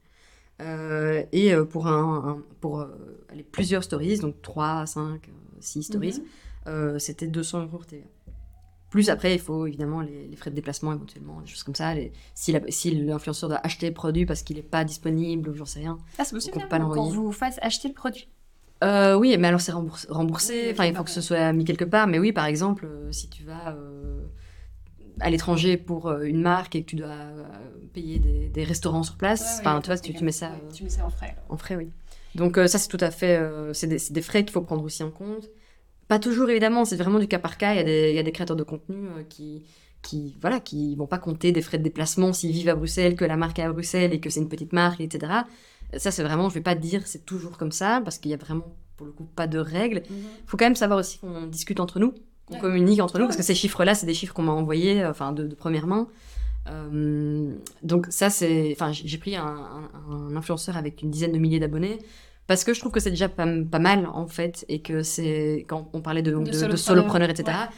Euh, 0.62 1.24
et 1.32 1.54
euh, 1.54 1.64
pour, 1.64 1.88
un, 1.88 2.28
un- 2.30 2.44
pour 2.60 2.80
euh, 2.82 2.88
allez, 3.30 3.44
plusieurs 3.44 3.84
stories, 3.84 4.20
donc 4.20 4.42
3, 4.42 4.86
5, 4.86 5.30
6 5.62 5.84
stories, 5.84 6.20
Mhm. 6.20 6.26
euh, 6.68 7.00
c'était 7.00 7.28
200 7.28 7.62
euros 7.64 7.70
hors 7.78 7.86
TVA. 7.86 8.06
Plus 8.90 9.10
après, 9.12 9.36
il 9.36 9.40
faut 9.40 9.68
évidemment 9.68 10.02
les, 10.02 10.28
les 10.28 10.36
frais 10.36 10.50
de 10.50 10.56
déplacement 10.56 10.92
éventuellement, 10.92 11.40
des 11.42 11.48
choses 11.48 11.62
comme 11.64 11.76
ça. 11.76 11.94
Les, 11.94 12.12
si 12.34 12.52
la- 12.52 12.60
si 12.70 12.90
l'influenceur 12.92 13.48
doit 13.50 13.62
acheter 13.64 13.88
le 13.88 13.94
produit 13.94 14.26
parce 14.26 14.42
qu'il 14.42 14.58
n'est 14.58 14.64
pas 14.64 14.84
disponible 14.84 15.50
ou 15.50 15.54
j'en 15.54 15.66
sais 15.66 15.80
rien. 15.80 15.98
Ah, 16.18 16.26
c'est 16.26 16.34
possible 16.36 16.68
pas 16.68 16.80
l'envoyer. 16.80 17.16
vous 17.16 17.32
fasse 17.32 17.60
acheter 17.62 17.88
le 17.88 17.94
produit. 17.94 18.28
Euh, 18.84 19.16
oui, 19.16 19.36
mais 19.38 19.48
alors 19.50 19.62
c'est 19.62 19.72
remboursé. 19.72 20.70
Enfin, 20.72 20.86
il 20.86 20.96
faut 20.96 21.04
que 21.04 21.10
ce 21.10 21.22
soit 21.22 21.52
mis 21.54 21.66
quelque 21.66 21.86
part. 21.86 22.08
Mais 22.08 22.20
oui, 22.20 22.32
par 22.32 22.46
exemple, 22.46 22.86
euh, 22.86 23.12
si 23.12 23.30
tu 23.30 23.44
vas 23.44 23.76
euh, 23.76 24.22
à 25.20 25.30
l'étranger 25.30 25.78
pour 25.78 26.12
une 26.12 26.42
marque 26.42 26.76
et 26.76 26.84
que 26.84 26.90
tu 26.90 26.96
dois 26.96 27.16
payer 27.94 28.20
des, 28.20 28.48
des 28.48 28.64
restaurants 28.64 29.04
sur 29.04 29.18
place, 29.18 29.58
enfin, 29.60 29.82
tu 29.82 29.88
vois, 29.88 29.98
tu, 29.98 30.14
tu 30.14 30.24
mets 30.24 30.32
ça. 30.32 30.50
Ouais, 30.50 30.74
tu 30.74 30.84
mets 30.84 30.90
ça 30.90 31.06
en 31.06 31.10
frais. 31.10 31.36
En 31.50 31.58
frais, 31.58 31.76
oui. 31.76 31.90
Donc 32.36 32.56
ça, 32.56 32.78
c'est 32.78 32.88
tout 32.88 32.98
à 33.02 33.12
fait... 33.12 33.40
c'est 33.74 33.88
des, 33.88 34.22
frais 34.22 34.44
qu'il 34.44 34.52
faut 34.52 34.62
prendre 34.62 34.84
aussi 34.84 35.04
en 35.04 35.12
compte. 35.12 35.50
Pas 36.08 36.20
toujours, 36.20 36.50
évidemment, 36.50 36.86
c'est 36.86 36.96
vraiment 36.96 37.20
du 37.20 37.28
cas 37.28 37.40
par 37.40 37.58
cas. 37.58 37.74
Il 37.74 37.78
y 37.78 37.80
a 37.80 37.84
des, 37.84 38.10
il 38.12 38.16
y 38.16 38.20
a 38.20 38.24
des 38.24 38.32
créateurs 38.32 38.56
de 38.56 38.64
contenu 38.64 38.98
qui, 39.30 39.64
qui 40.02 40.38
voilà, 40.40 40.60
qui 40.60 40.96
vont 40.96 41.08
pas 41.08 41.18
compter 41.18 41.52
des 41.52 41.62
frais 41.62 41.78
de 41.78 41.84
déplacement 41.84 42.32
s'ils 42.32 42.52
vivent 42.52 42.70
à 42.70 42.76
Bruxelles, 42.76 43.16
que 43.16 43.26
la 43.26 43.36
marque 43.36 43.60
est 43.60 43.64
à 43.64 43.72
Bruxelles 43.72 44.14
et 44.14 44.20
que 44.20 44.30
c'est 44.30 44.40
une 44.40 44.50
petite 44.50 44.74
marque, 44.74 45.02
etc. 45.02 45.34
Ça, 45.98 46.12
c'est 46.12 46.24
vraiment... 46.24 46.50
Je 46.50 46.54
vais 46.56 46.62
pas 46.62 46.76
dire 46.76 47.02
c'est 47.06 47.26
toujours 47.26 47.58
comme 47.58 47.72
ça, 47.72 48.02
parce 48.04 48.18
qu'il 48.20 48.32
y 48.32 48.34
a 48.34 48.38
vraiment, 48.38 48.66
pour 48.98 49.06
le 49.08 49.12
coup, 49.12 49.24
pas 49.36 49.48
de 49.48 49.58
règles. 49.60 50.04
Il 50.10 50.24
faut 50.48 50.58
quand 50.58 50.66
même 50.66 50.76
savoir 50.76 51.00
aussi 51.00 51.18
qu'on 51.20 51.48
discute 51.48 51.80
entre 51.80 52.00
nous, 52.00 52.14
qu'on 52.46 52.56
Ouais. 52.56 52.60
communique 52.60 53.00
entre 53.02 53.18
nous, 53.18 53.24
Ouais, 53.24 53.28
parce 53.28 53.38
que 53.38 53.44
ces 53.44 53.56
chiffres-là, 53.56 53.96
c'est 53.96 54.06
des 54.06 54.14
chiffres 54.14 54.34
qu'on 54.34 54.44
m'a 54.44 54.52
envoyés, 54.52 55.04
euh, 55.04 55.10
enfin, 55.12 55.32
de, 55.32 55.48
de 55.48 55.56
première 55.56 55.88
main. 55.88 56.08
Euh, 56.68 57.54
donc 57.84 58.08
ça, 58.10 58.30
c'est... 58.30 58.70
Enfin, 58.74 58.92
j'ai 58.92 59.18
pris 59.18 59.36
un, 59.36 59.44
un- 59.46 60.12
un 60.12 60.36
influenceur 60.36 60.78
avec 60.78 61.02
une 61.02 61.10
dizaine 61.12 61.32
de 61.32 61.38
milliers 61.40 61.60
d'abonnés, 61.60 61.98
parce 62.48 62.64
que 62.64 62.74
je 62.74 62.80
trouve 62.80 62.92
que 62.92 63.00
c'est 63.00 63.10
déjà 63.12 63.30
pas, 63.30 63.48
pas 63.72 63.80
mal, 63.80 64.08
en 64.14 64.28
fait, 64.28 64.66
et 64.70 64.82
que 64.82 65.02
c'est... 65.04 65.66
Quand 65.68 65.90
on 65.94 66.02
parlait 66.02 66.22
de, 66.22 66.32
donc, 66.32 66.46
De 66.50 66.76
solopreneurs, 66.76 67.30
etc., 67.30 67.46
ouais. 67.48 67.76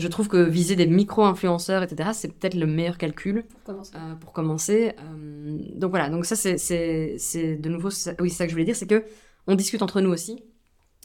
Je 0.00 0.08
trouve 0.08 0.28
que 0.28 0.38
viser 0.38 0.76
des 0.76 0.86
micro-influenceurs, 0.86 1.82
etc., 1.82 2.10
c'est 2.14 2.28
peut-être 2.32 2.54
le 2.54 2.66
meilleur 2.66 2.98
calcul 2.98 3.44
Pour 3.44 3.62
commencer. 3.64 3.92
euh, 3.96 4.14
pour 4.14 4.32
commencer. 4.32 4.92
Euh, 4.98 5.58
donc 5.76 5.90
voilà, 5.90 6.08
donc 6.10 6.24
ça 6.26 6.36
c'est- 6.36 7.56
de 7.56 7.68
nouveau, 7.68 7.90
ça- 7.90 8.14
oui 8.20 8.30
c'est 8.30 8.36
ça 8.36 8.44
que 8.44 8.50
je 8.50 8.54
voulais 8.54 8.64
dire, 8.64 8.76
c'est 8.76 8.86
que 8.86 9.04
on 9.46 9.54
discute 9.54 9.82
entre 9.82 10.00
nous 10.00 10.10
aussi. 10.10 10.42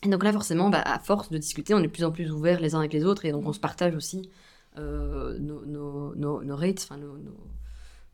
Et 0.05 0.09
donc 0.09 0.23
là 0.23 0.31
forcément, 0.33 0.69
bah, 0.69 0.81
à 0.85 0.99
force 0.99 1.29
de 1.29 1.37
discuter, 1.37 1.73
on 1.73 1.79
est 1.79 1.83
de 1.83 1.87
plus 1.87 2.03
en 2.03 2.11
plus 2.11 2.31
ouverts 2.31 2.59
les 2.59 2.75
uns 2.75 2.79
avec 2.79 2.93
les 2.93 3.05
autres 3.05 3.25
et 3.25 3.31
donc 3.31 3.45
on 3.47 3.53
se 3.53 3.59
partage 3.59 3.95
aussi 3.95 4.29
euh, 4.77 5.37
nos, 5.39 5.65
nos, 5.65 6.13
nos, 6.15 6.43
nos 6.43 6.55
rates, 6.55 6.81
enfin 6.83 6.97
nos, 6.97 7.15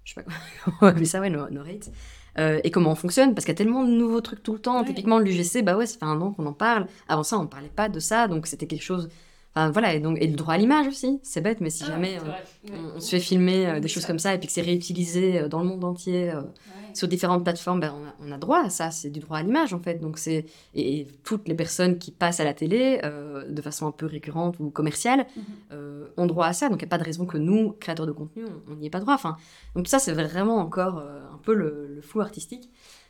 je 0.03 0.13
sais 0.13 0.21
pas 0.23 0.31
comment 0.65 0.77
appeler 0.91 1.05
ça, 1.05 1.19
ouais, 1.19 1.29
nos, 1.29 1.41
rates. 1.63 1.91
Euh, 2.37 2.61
et 2.63 2.71
comment 2.71 2.91
on 2.91 2.95
fonctionne, 2.95 3.33
parce 3.35 3.45
qu'il 3.45 3.51
y 3.51 3.55
a 3.55 3.57
tellement 3.57 3.83
de 3.83 3.91
nouveaux 3.91 4.21
trucs 4.21 4.41
tout 4.41 4.53
le 4.53 4.59
temps. 4.59 4.83
Typiquement, 4.85 5.19
l'UGC, 5.19 5.63
bah 5.63 5.75
ouais, 5.75 5.85
ça 5.85 5.97
fait 5.99 6.05
un 6.05 6.21
an 6.21 6.31
qu'on 6.31 6.45
en 6.45 6.53
parle. 6.53 6.87
Avant 7.09 7.23
ça, 7.23 7.37
on 7.37 7.45
parlait 7.45 7.67
pas 7.75 7.89
de 7.89 7.99
ça, 7.99 8.27
donc 8.29 8.47
c'était 8.47 8.67
quelque 8.67 8.83
chose. 8.83 9.09
Enfin 9.53 9.69
voilà, 9.71 9.93
et, 9.93 9.99
donc, 9.99 10.17
et 10.21 10.27
le 10.27 10.35
droit 10.35 10.53
à 10.53 10.57
l'image 10.57 10.87
aussi, 10.87 11.19
c'est 11.23 11.41
bête, 11.41 11.59
mais 11.59 11.69
si 11.69 11.83
Ah, 11.87 11.91
jamais 11.91 12.17
euh, 12.19 12.71
on, 12.95 12.99
se 13.01 13.09
fait 13.09 13.19
filmer 13.19 13.67
euh, 13.67 13.79
des 13.81 13.89
choses 13.89 14.05
comme 14.05 14.19
ça 14.19 14.33
et 14.33 14.37
puis 14.37 14.47
que 14.47 14.53
c'est 14.53 14.61
réutilisé 14.61 15.41
euh, 15.41 15.47
dans 15.49 15.59
le 15.59 15.67
monde 15.67 15.83
entier 15.83 16.31
Ouais. 16.33 16.39
sur 16.93 17.07
différentes 17.09 17.43
plateformes, 17.43 17.81
ben, 17.81 17.93
on, 17.93 18.05
a, 18.05 18.29
on 18.29 18.31
a 18.33 18.37
droit 18.37 18.63
à 18.63 18.69
ça, 18.69 18.91
c'est 18.91 19.09
du 19.09 19.19
droit 19.19 19.37
à 19.39 19.43
l'image 19.43 19.73
en 19.73 19.79
fait. 19.79 19.95
Donc 19.95 20.17
c'est 20.17 20.45
et, 20.73 20.99
et 21.01 21.07
toutes 21.23 21.47
les 21.49 21.53
personnes 21.55 21.97
qui 21.97 22.11
passent 22.11 22.39
à 22.39 22.45
la 22.45 22.53
télé 22.53 23.01
de 23.49 23.61
façon 23.61 23.87
un 23.87 23.91
peu 23.91 24.05
récurrente 24.05 24.57
ou 24.59 24.69
commerciale 24.69 25.25
Mhm. 25.35 26.07
ont 26.17 26.25
droit 26.25 26.47
à 26.47 26.53
ça. 26.53 26.67
Donc 26.69 26.81
il 26.81 26.85
n'y 26.85 26.89
a 26.89 26.89
pas 26.89 26.97
de 26.97 27.03
raison 27.03 27.25
que 27.25 27.37
nous, 27.37 27.71
créateurs 27.73 28.05
de 28.07 28.11
contenu, 28.11 28.43
on 28.69 28.75
n'y 28.75 28.87
ait 28.87 28.89
pas 28.89 28.99
droit. 28.99 29.13
Enfin, 29.15 29.35
donc 29.75 29.87
ça 29.87 29.99
c'est 29.99 30.11
vraiment 30.13 30.57
encore 30.57 30.97
un 30.99 31.37
peu 31.43 31.53
le, 31.53 31.87
le 31.95 32.01
flou 32.01 32.21
artistique. 32.21 32.69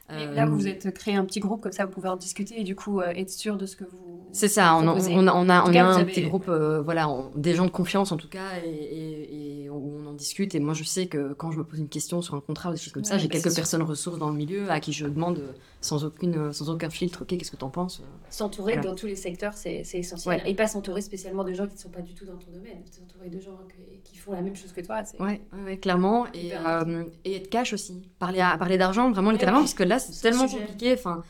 Et 0.09 0.25
là, 0.35 0.45
vous 0.45 0.67
êtes 0.67 0.93
créé 0.93 1.15
un 1.15 1.23
petit 1.23 1.39
groupe, 1.39 1.61
comme 1.61 1.71
ça, 1.71 1.85
vous 1.85 1.91
pouvez 1.91 2.09
en 2.09 2.17
discuter 2.17 2.59
et 2.59 2.63
du 2.65 2.75
coup 2.75 3.01
être 3.01 3.29
sûr 3.29 3.55
de 3.57 3.65
ce 3.65 3.75
que 3.77 3.85
vous. 3.85 4.20
C'est 4.33 4.47
ça, 4.47 4.75
on, 4.75 4.87
on 4.87 5.27
a, 5.27 5.33
on 5.33 5.49
a, 5.49 5.63
on 5.63 5.75
a 5.75 5.83
un 5.83 5.95
avez- 5.97 6.05
petit 6.05 6.21
groupe, 6.23 6.47
euh, 6.47 6.81
voilà, 6.81 7.09
on- 7.09 7.31
des 7.35 7.53
gens 7.53 7.65
de 7.65 7.71
confiance 7.71 8.11
en 8.11 8.17
tout 8.17 8.29
cas, 8.29 8.57
et, 8.65 8.69
et- 8.69 9.63
et 9.63 9.69
où 9.69 9.97
on 10.01 10.07
en 10.09 10.13
discute. 10.13 10.55
Et 10.55 10.59
moi, 10.59 10.73
je 10.73 10.83
sais 10.83 11.07
que 11.07 11.33
quand 11.33 11.51
je 11.51 11.57
me 11.57 11.63
pose 11.63 11.79
une 11.79 11.89
question 11.89 12.21
sur 12.21 12.35
un 12.35 12.39
contrat 12.39 12.69
ou 12.69 12.73
des 12.73 12.79
choses 12.79 12.93
comme 12.93 13.03
ça, 13.03 13.17
j'ai 13.17 13.27
bah, 13.27 13.33
quelques 13.33 13.47
sûr. 13.51 13.55
personnes 13.55 13.81
ressources 13.83 14.17
dans 14.19 14.29
le 14.29 14.35
milieu 14.35 14.69
à 14.71 14.79
qui 14.79 14.93
je 14.93 15.05
demande 15.05 15.39
euh, 15.39 15.51
sans, 15.81 16.05
aucune, 16.05 16.35
euh, 16.37 16.51
sans 16.53 16.69
aucun 16.69 16.89
filtre, 16.89 17.23
ok, 17.23 17.37
qu'est-ce 17.37 17.51
que 17.51 17.57
t'en 17.57 17.69
penses 17.69 18.01
S'entourer 18.29 18.73
Voilà. 18.73 18.89
dans 18.89 18.95
tous 18.95 19.07
les 19.07 19.15
secteurs, 19.15 19.53
c'est 19.55 19.83
c'est 19.83 19.99
essentiel. 19.99 20.41
Ouais. 20.43 20.49
Et 20.49 20.55
pas 20.55 20.67
s'entourer 20.67 21.01
spécialement 21.01 21.43
de 21.43 21.53
gens 21.53 21.67
qui 21.67 21.75
ne 21.75 21.79
sont 21.79 21.89
pas 21.89 22.01
du 22.01 22.13
tout 22.13 22.25
dans 22.25 22.37
ton 22.37 22.51
domaine. 22.51 22.81
S'entourer 22.89 23.29
de 23.29 23.39
gens 23.39 23.59
qui, 23.75 23.99
qui 24.11 24.17
font 24.17 24.31
la 24.31 24.41
même 24.41 24.55
chose 24.55 24.71
que 24.71 24.81
toi. 24.81 25.03
c'est- 25.03 25.19
Ouais, 25.21 25.41
clairement. 25.81 26.25
Et, 26.33 26.51
euh, 26.55 27.03
et 27.25 27.35
être 27.35 27.49
cash 27.49 27.73
aussi. 27.73 28.01
Parler, 28.19 28.39
à, 28.41 28.57
parler 28.57 28.77
d'argent, 28.77 29.11
vraiment 29.11 29.31
littéralement, 29.31 29.59
ouais. 29.59 29.65
parce 29.65 29.73
que 29.73 29.83
là, 29.83 29.99
c'est 29.99 30.21
tellement 30.21 30.47
compliqué. 30.47 30.93
Enfin, 30.93 31.23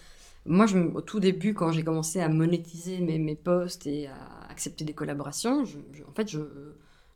moi, 0.46 0.66
je, 0.66 0.78
au 0.78 1.02
tout 1.02 1.20
début, 1.20 1.54
quand 1.54 1.72
j'ai 1.72 1.84
commencé 1.84 2.20
à 2.20 2.30
monétiser 2.30 3.00
mes, 3.00 3.20
mes 3.20 3.36
posts 3.36 3.86
et 3.88 4.08
à 4.08 4.16
accepter 4.50 4.84
des 4.86 4.94
collaborations, 4.94 5.66
je- 5.66 5.78
je- 5.94 6.04
en 6.04 6.12
fait, 6.16 6.28
je, 6.30 6.40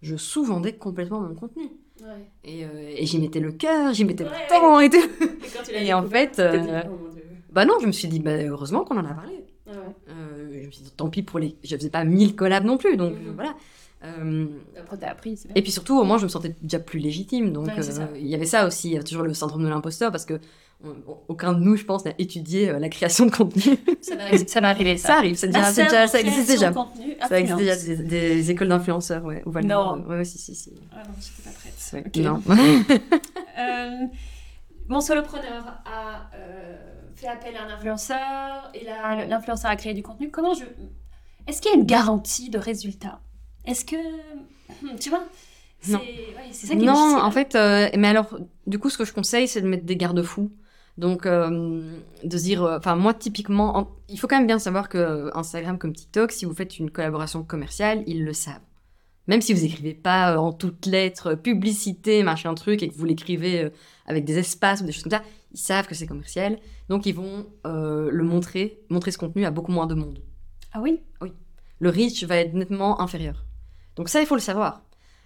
je 0.01 0.15
sous-vendais 0.15 0.73
complètement 0.73 1.21
mon 1.21 1.33
contenu. 1.35 1.63
Ouais. 2.01 2.07
Et, 2.43 2.65
euh, 2.65 2.93
et 2.95 3.05
j'y 3.05 3.19
mettais 3.19 3.39
le 3.39 3.51
cœur, 3.53 3.93
j'y 3.93 4.05
mettais 4.05 4.25
Ouais, 4.25 4.29
le 4.29 4.49
temps 4.49 4.79
et 4.79 4.89
tout. 4.89 4.97
Et, 4.97 5.47
quand 5.55 5.63
tu 5.63 5.71
l'as 5.73 5.83
Et 5.83 5.93
en 5.93 6.05
fait, 6.07 6.37
euh, 6.39 6.57
dit, 6.57 6.69
oh. 6.91 7.09
Bah 7.51 7.65
non, 7.65 7.75
je 7.81 7.87
me 7.87 7.91
suis 7.93 8.07
dit, 8.09 8.19
bah, 8.19 8.35
heureusement 8.43 8.83
qu'on 8.83 8.97
en 8.97 9.05
a 9.05 9.13
parlé. 9.13 9.45
Ah. 9.67 9.71
Euh, 10.09 10.59
je 10.61 10.65
me 10.67 10.71
suis 10.71 10.83
dit, 10.83 10.91
tant 10.91 11.09
pis 11.09 11.23
pour 11.23 11.39
les. 11.39 11.55
Je 11.63 11.75
faisais 11.75 11.89
pas 11.89 12.03
1000 12.03 12.35
collabs 12.35 12.65
non 12.65 12.77
plus, 12.77 12.97
donc 12.97 13.13
Mhm. 13.13 13.27
euh, 13.29 13.31
voilà. 13.33 13.55
Euh, 14.03 14.45
Après, 14.79 14.97
t'as 14.97 15.09
appris, 15.09 15.39
bien. 15.45 15.53
et 15.55 15.61
puis 15.63 15.71
surtout, 15.71 15.97
au 15.97 16.03
moins, 16.03 16.17
je 16.19 16.25
me 16.25 16.29
sentais 16.29 16.53
déjà 16.61 16.77
plus 16.79 16.99
légitime. 16.99 17.51
Donc, 17.53 17.69
euh, 17.69 17.81
il 18.17 18.27
y 18.27 18.35
avait 18.35 18.45
ça 18.45 18.67
aussi. 18.67 18.89
Il 18.89 18.91
y 18.91 18.95
avait 18.97 19.05
toujours 19.05 19.23
le 19.23 19.33
syndrome 19.33 19.63
de 19.63 19.69
l'imposteur 19.69 20.11
parce 20.11 20.25
que 20.25 20.39
aucun 21.27 21.53
de 21.53 21.59
nous, 21.59 21.75
je 21.77 21.83
pense, 21.85 22.05
n'a 22.05 22.13
étudié 22.19 22.69
euh, 22.69 22.79
la 22.79 22.89
création 22.89 23.25
de 23.25 23.31
contenu. 23.31 23.77
Ça 24.01 24.15
va, 24.15 24.37
ça 24.45 24.61
va 24.61 24.69
arriver, 24.69 24.97
ça. 24.97 25.07
ça 25.13 25.17
arrive, 25.17 25.35
c'est 25.35 25.47
déjà, 25.47 25.63
c'est 25.71 25.83
déjà- 25.85 26.07
ça 26.07 26.19
existe 26.19 26.47
déjà. 26.49 26.71
contenu, 26.71 27.15
Ça 27.27 27.39
existe 27.39 27.57
déjà 27.57 27.75
des, 27.75 27.95
des 28.03 28.51
écoles 28.51 28.67
d'influenceurs, 28.67 29.23
ouais. 29.25 29.41
Val 29.45 29.65
Non. 29.65 30.03
Ouais, 30.07 30.17
ouais, 30.17 30.25
si, 30.25 30.37
si, 30.37 30.53
si. 30.53 30.73
Ah 30.91 30.97
non, 31.07 31.13
j'étais 31.19 31.49
pas 31.49 31.55
prête. 31.55 31.91
Ouais, 31.93 32.03
Ok. 32.07 32.17
Non. 32.17 32.41
Euh, 33.57 34.05
mon 34.89 34.99
solopreneur 34.99 35.81
a 35.85 36.29
euh, 36.35 36.75
fait 37.15 37.27
appel 37.27 37.55
à 37.55 37.63
un 37.63 37.73
influenceur 37.73 38.69
et 38.73 38.83
là, 38.83 39.25
l'influenceur 39.25 39.71
a 39.71 39.75
créé 39.77 39.93
du 39.93 40.03
contenu. 40.03 40.29
Comment 40.29 40.53
je. 40.53 40.65
Est-ce 41.47 41.61
qu'il 41.61 41.71
y 41.71 41.73
a 41.73 41.77
une 41.77 41.85
garantie 41.85 42.49
de 42.49 42.57
résultat? 42.59 43.21
Est-ce 43.65 43.85
que. 43.85 43.95
Hmm, 44.81 44.97
Tu 44.99 45.09
vois 45.09 45.23
Non. 45.87 45.99
ouais, 45.99 46.51
ça 46.51 46.67
qui 46.67 46.73
est 46.73 46.75
Non, 46.85 46.93
difficile. 46.93 47.23
en 47.25 47.31
fait, 47.31 47.55
euh, 47.55 47.89
mais 47.97 48.09
alors, 48.09 48.37
du 48.67 48.77
coup, 48.77 48.89
ce 48.89 48.97
que 48.97 49.05
je 49.05 49.13
conseille, 49.13 49.47
c'est 49.47 49.61
de 49.61 49.67
mettre 49.67 49.85
des 49.85 49.95
garde-fous. 49.95 50.51
Donc, 50.97 51.25
euh, 51.25 51.81
de 52.23 52.37
dire, 52.37 52.63
euh, 52.63 52.77
enfin, 52.77 52.95
moi, 52.95 53.13
typiquement, 53.13 53.77
en- 53.77 53.91
il 54.07 54.17
faut 54.19 54.27
quand 54.27 54.37
même 54.37 54.47
bien 54.47 54.59
savoir 54.59 54.87
que 54.87 54.97
euh, 54.97 55.29
Instagram 55.35 55.77
comme 55.77 55.93
TikTok, 55.93 56.31
si 56.31 56.45
vous 56.45 56.53
faites 56.53 56.79
une 56.79 56.89
collaboration 56.89 57.43
commerciale, 57.43 58.03
ils 58.07 58.23
le 58.23 58.33
savent. 58.33 58.61
Même 59.27 59.41
si 59.41 59.53
vous 59.53 59.65
écrivez 59.65 59.93
pas 59.93 60.33
euh, 60.33 60.37
en 60.37 60.53
toutes 60.53 60.85
lettres, 60.85 61.35
publicité, 61.35 62.23
machin 62.23 62.53
truc, 62.53 62.81
et 62.81 62.87
que 62.87 62.93
vous 62.95 63.05
l'écrivez 63.05 63.71
avec 64.05 64.23
des 64.23 64.37
espaces 64.37 64.81
ou 64.81 64.85
des 64.85 64.91
choses 64.93 65.03
comme 65.03 65.11
ça, 65.11 65.23
ils 65.51 65.59
savent 65.59 65.87
que 65.87 65.95
c'est 65.95 66.07
commercial. 66.07 66.59
Donc, 66.89 67.05
ils 67.05 67.15
vont 67.15 67.45
le 67.65 68.23
montrer, 68.23 68.79
montrer 68.89 69.11
ce 69.11 69.17
contenu 69.17 69.45
à 69.45 69.51
beaucoup 69.51 69.71
moins 69.71 69.87
de 69.87 69.95
monde. 69.95 70.19
Ah 70.71 70.81
oui 70.81 71.01
Le 71.79 71.89
reach 71.89 72.23
va 72.23 72.37
être 72.37 72.53
nettement 72.53 73.01
inférieur. 73.01 73.45
Donc 73.95 74.09
ça, 74.09 74.21
il 74.21 74.27
faut 74.27 74.35
le 74.35 74.41
savoir. 74.41 74.81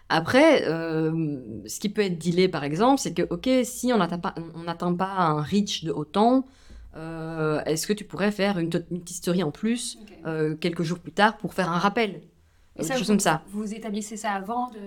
Après, 0.09 0.67
euh, 0.67 1.37
ce 1.67 1.79
qui 1.79 1.89
peut 1.89 2.01
être 2.01 2.17
dealé, 2.17 2.47
par 2.47 2.63
exemple, 2.63 2.99
c'est 2.99 3.13
que, 3.13 3.21
ok, 3.29 3.47
si 3.63 3.93
on 3.93 3.97
n'atteint 3.97 4.17
pas, 4.17 4.33
on 4.55 4.63
n'atteint 4.63 4.93
pas 4.93 5.11
un 5.11 5.41
reach 5.41 5.83
de 5.83 5.91
autant, 5.91 6.45
euh, 6.97 7.61
est-ce 7.65 7.85
que 7.85 7.93
tu 7.93 8.03
pourrais 8.03 8.31
faire 8.31 8.57
une, 8.57 8.71
une 8.89 9.01
petite 9.01 9.17
story 9.17 9.43
en 9.43 9.51
plus 9.51 9.99
euh, 10.25 10.55
quelques 10.55 10.81
jours 10.81 10.97
plus 10.97 11.11
tard 11.11 11.37
pour 11.37 11.53
faire 11.53 11.71
un 11.71 11.77
rappel 11.77 12.21
Et 12.75 12.83
ça, 12.83 12.95
vous, 12.97 13.05
comme 13.05 13.19
ça. 13.19 13.43
Vous 13.51 13.71
établissez 13.71 14.17
ça 14.17 14.31
avant, 14.31 14.71
de, 14.71 14.79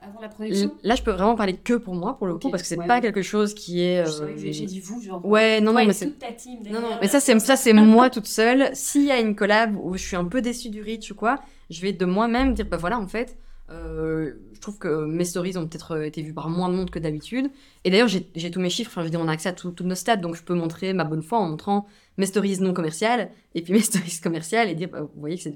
avant 0.00 0.20
la 0.22 0.28
production? 0.28 0.72
Là, 0.82 0.94
je 0.94 1.02
peux 1.02 1.10
vraiment 1.10 1.36
parler 1.36 1.56
que 1.56 1.74
pour 1.74 1.94
moi, 1.94 2.16
pour 2.16 2.26
le 2.26 2.38
coup, 2.38 2.48
parce 2.50 2.62
que 2.62 2.68
c'est 2.68 2.78
ouais. 2.78 2.86
pas 2.86 3.02
quelque 3.02 3.20
chose 3.20 3.52
qui 3.52 3.82
est... 3.82 4.08
Euh, 4.08 4.32
j'ai 4.38 4.64
dit 4.64 4.80
vous, 4.80 5.02
genre. 5.02 5.22
Ouais, 5.26 5.60
non, 5.60 5.74
non, 5.74 5.84
mais 5.84 5.92
c'est... 5.92 6.06
toute 6.06 6.20
ta 6.20 6.32
team 6.32 6.60
Non, 6.70 6.80
non, 6.80 6.88
mais 7.02 7.08
ça, 7.08 7.20
c'est, 7.20 7.38
ça, 7.38 7.56
c'est 7.56 7.74
moi 7.74 8.08
toute 8.08 8.26
seule. 8.26 8.70
S'il 8.72 9.04
y 9.04 9.10
a 9.10 9.20
une 9.20 9.36
collab 9.36 9.76
où 9.76 9.94
je 9.98 10.02
suis 10.02 10.16
un 10.16 10.24
peu 10.24 10.40
déçue 10.40 10.70
du 10.70 10.80
reach 10.80 11.10
ou 11.10 11.14
quoi, 11.14 11.38
je 11.68 11.82
vais 11.82 11.92
de 11.92 12.06
moi-même 12.06 12.54
dire, 12.54 12.64
bah 12.64 12.78
voilà, 12.78 12.98
en 12.98 13.06
fait, 13.06 13.36
euh, 13.70 14.32
je 14.60 14.62
trouve 14.62 14.76
que 14.76 15.06
mes 15.06 15.24
stories 15.24 15.56
ont 15.56 15.66
peut-être 15.66 15.92
euh, 15.92 16.04
été 16.04 16.20
vues 16.20 16.34
par 16.34 16.50
moins 16.50 16.68
de 16.68 16.74
monde 16.74 16.90
que 16.90 16.98
d'habitude. 16.98 17.50
Et 17.84 17.90
d'ailleurs, 17.90 18.08
j'ai, 18.08 18.50
tous 18.50 18.60
mes 18.60 18.68
chiffres, 18.68 18.90
enfin, 18.90 19.00
je 19.00 19.06
veux 19.06 19.10
dire, 19.10 19.20
on 19.20 19.26
a 19.26 19.32
accès 19.32 19.48
à 19.48 19.54
toutes 19.54 19.80
nos 19.80 19.94
stats, 19.94 20.16
donc 20.16 20.36
je 20.36 20.42
peux 20.42 20.52
montrer 20.52 20.92
ma 20.92 21.04
bonne 21.04 21.22
foi 21.22 21.38
en 21.38 21.48
montrant 21.48 21.86
mes 22.18 22.26
stories 22.26 22.60
non 22.60 22.74
commerciales 22.74 23.30
et 23.54 23.62
puis 23.62 23.72
mes 23.72 23.80
stories 23.80 24.20
commerciales 24.22 24.68
et 24.68 24.74
dire, 24.74 24.90
bah, 24.90 25.00
vous 25.00 25.18
voyez 25.18 25.38
que 25.38 25.48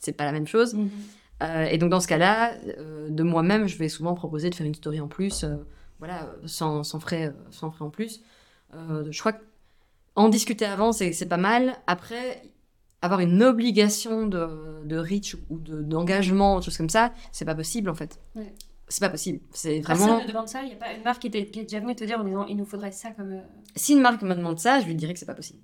c'est, 0.00 0.12
pas 0.12 0.24
la 0.24 0.32
même 0.32 0.48
chose. 0.48 0.74
Mhm. 0.74 0.90
Euh, 1.44 1.66
et 1.66 1.78
donc 1.78 1.90
dans 1.90 2.00
ce 2.00 2.08
cas-là, 2.08 2.54
euh, 2.78 3.08
de 3.10 3.22
moi-même, 3.22 3.68
je 3.68 3.78
vais 3.78 3.88
souvent 3.88 4.14
proposer 4.14 4.50
de 4.50 4.56
faire 4.56 4.66
une 4.66 4.74
story 4.74 4.98
en 4.98 5.06
plus, 5.06 5.44
euh, 5.44 5.54
voilà, 6.00 6.34
sans, 6.46 6.82
sans 6.82 6.98
frais, 6.98 7.32
sans 7.52 7.70
frais 7.70 7.84
en 7.84 7.90
plus. 7.90 8.22
Je 8.72 9.18
crois 9.20 9.32
que 9.32 9.44
en 10.16 10.28
discuter 10.28 10.64
avant, 10.64 10.90
c'est 10.90 11.28
pas 11.28 11.36
mal. 11.36 11.76
Après, 11.86 12.42
avoir 13.02 13.20
une 13.20 13.42
obligation 13.42 14.26
de, 14.26 14.84
de 14.84 14.96
reach 14.96 15.36
ou 15.50 15.58
de- 15.58 15.82
d'engagement, 15.82 16.58
de, 16.58 16.64
choses 16.64 16.76
comme 16.76 16.90
ça, 16.90 17.12
c'est 17.32 17.44
pas 17.44 17.54
possible 17.54 17.88
en 17.90 17.94
fait. 17.94 18.18
Ouais. 18.34 18.52
C'est 18.88 19.00
pas 19.00 19.10
possible. 19.10 19.40
C'est 19.52 19.82
Personne 19.86 20.06
vraiment. 20.08 20.22
ne 20.22 20.28
demande 20.28 20.48
ça, 20.48 20.62
il 20.62 20.68
n'y 20.68 20.72
a 20.74 20.76
pas 20.76 20.92
une 20.94 21.02
marque 21.02 21.20
qui, 21.22 21.30
t'est- 21.30 21.46
qui 21.46 21.60
est 21.60 21.62
déjà 21.64 21.80
venue 21.80 21.94
te 21.94 22.04
dire 22.04 22.18
en 22.20 22.24
disant 22.24 22.46
il 22.46 22.56
nous 22.56 22.64
faudrait 22.64 22.90
ça 22.92 23.10
comme. 23.10 23.32
euh, 23.32 23.40
Si 23.76 23.92
une 23.92 24.00
marque 24.00 24.22
me 24.22 24.34
demande 24.34 24.58
ça, 24.58 24.80
je 24.80 24.86
lui 24.86 24.94
dirais 24.94 25.12
que 25.12 25.18
c'est 25.18 25.26
pas 25.26 25.34
possible. 25.34 25.60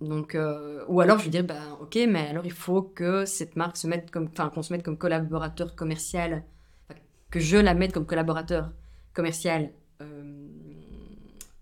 Donc, 0.00 0.34
euh, 0.34 0.82
ou 0.88 1.00
alors 1.02 1.18
je 1.18 1.24
lui 1.24 1.30
dirais, 1.30 1.42
bah, 1.42 1.76
ok, 1.82 1.98
mais 2.08 2.28
alors 2.28 2.46
il 2.46 2.52
faut 2.52 2.80
que 2.80 3.26
cette 3.26 3.54
marque 3.56 3.76
se 3.76 3.86
mette 3.86 4.10
comme, 4.10 4.28
enfin, 4.32 4.48
qu'on 4.48 4.62
se 4.62 4.72
mette 4.72 4.82
comme 4.82 4.96
collaborateur 4.96 5.74
commercial, 5.76 6.42
que 7.30 7.38
je 7.38 7.58
la 7.58 7.74
mette 7.74 7.92
comme 7.92 8.06
collaborateur 8.06 8.72
commercial 9.12 9.70
euh, 10.00 10.46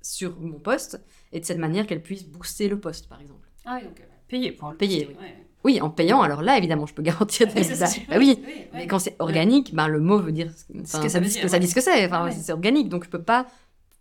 sur 0.02 0.38
mon 0.40 0.58
poste, 0.60 1.00
et 1.32 1.40
de 1.40 1.44
cette 1.44 1.58
manière 1.58 1.86
qu'elle 1.86 2.02
puisse 2.02 2.24
booster 2.24 2.68
le 2.68 2.78
poste, 2.78 3.08
par 3.08 3.20
exemple. 3.20 3.48
Ah 3.64 3.78
oui, 3.80 3.86
donc 3.88 4.00
payer 4.28 4.52
pour 4.52 4.70
le 4.70 4.76
Payer, 4.76 5.06
ouais. 5.08 5.34
Oui, 5.64 5.80
en 5.80 5.90
payant, 5.90 6.22
alors 6.22 6.40
là, 6.42 6.56
évidemment, 6.56 6.86
je 6.86 6.94
peux 6.94 7.02
garantir 7.02 7.46
des 7.48 7.54
résultats. 7.54 7.90
Bah 8.08 8.16
oui, 8.18 8.38
ouais. 8.46 8.68
mais 8.72 8.86
quand 8.86 9.00
c'est 9.00 9.16
organique, 9.18 9.74
ben, 9.74 9.88
le 9.88 9.98
mot 10.00 10.18
veut 10.20 10.30
dire 10.32 10.50
enfin, 10.80 11.02
que 11.02 11.08
ça 11.08 11.18
dit, 11.20 11.30
ça 11.30 11.58
dit 11.58 11.66
ce 11.66 11.74
que 11.74 11.80
c'est. 11.80 12.06
Enfin, 12.06 12.24
Ouais. 12.24 12.30
c'est 12.30 12.52
organique, 12.52 12.88
donc 12.88 13.04
je 13.04 13.10
peux 13.10 13.22
pas 13.22 13.46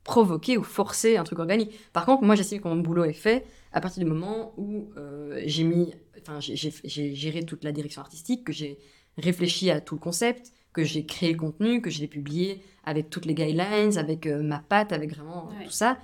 provoquer 0.04 0.58
ou 0.58 0.64
forcer 0.64 1.18
un 1.18 1.24
truc 1.24 1.40
organique. 1.40 1.72
Par 1.94 2.06
contre, 2.06 2.24
moi, 2.24 2.36
j'estime 2.36 2.62
que 2.62 2.68
mon 2.68 2.78
boulot 2.78 3.04
est 3.06 3.12
fait 3.14 3.46
à 3.74 3.82
partir 3.82 4.04
du 4.04 4.10
moment 4.10 4.54
où 4.58 4.90
euh, 4.98 5.42
j'ai 5.46 5.64
mis, 5.64 5.94
enfin, 6.22 6.40
j'ai- 6.40 7.16
géré 7.16 7.44
toute 7.44 7.64
la 7.64 7.72
direction 7.72 8.02
artistique, 8.02 8.44
que 8.46 8.54
j'ai 8.54 8.78
réfléchi 9.18 9.70
à 9.72 9.82
tout 9.82 9.96
le 9.96 10.00
concept, 10.00 10.54
que 10.74 10.84
j'ai 10.84 11.06
créé 11.06 11.32
le 11.34 11.40
contenu, 11.40 11.82
que 11.82 11.90
je 11.90 12.00
l'ai 12.00 12.08
publié 12.08 12.62
avec 12.86 13.10
toutes 13.10 13.26
les 13.26 13.34
guidelines, 13.34 13.98
avec 13.98 14.28
euh, 14.28 14.42
ma 14.44 14.60
patte, 14.60 14.94
avec 14.94 15.14
vraiment 15.16 15.48
Ouais. 15.60 15.66
tout 15.66 15.72
ça. 15.72 15.98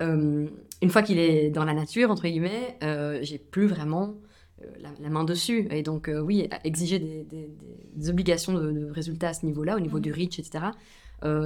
Euh, 0.00 0.46
une 0.82 0.90
fois 0.90 1.02
qu'il 1.02 1.18
est 1.18 1.50
dans 1.50 1.64
la 1.64 1.74
nature, 1.74 2.10
entre 2.10 2.22
guillemets, 2.24 2.76
euh, 2.82 3.18
j'ai 3.22 3.38
plus 3.38 3.66
vraiment 3.66 4.14
euh, 4.62 4.66
la, 4.80 4.88
la 5.00 5.08
main 5.08 5.24
dessus. 5.24 5.68
Et 5.70 5.82
donc, 5.82 6.10
oui, 6.22 6.48
exiger 6.64 6.98
des, 6.98 7.24
des- 7.24 7.48
des- 7.48 7.88
des 7.94 8.10
obligations 8.10 8.52
de, 8.52 8.70
de 8.72 8.90
résultats 8.90 9.28
à 9.28 9.34
ce 9.34 9.46
niveau-là, 9.46 9.76
au 9.76 9.80
niveau 9.80 9.96
Mhm. 9.98 10.02
du 10.02 10.12
reach, 10.12 10.38
etc., 10.38 10.66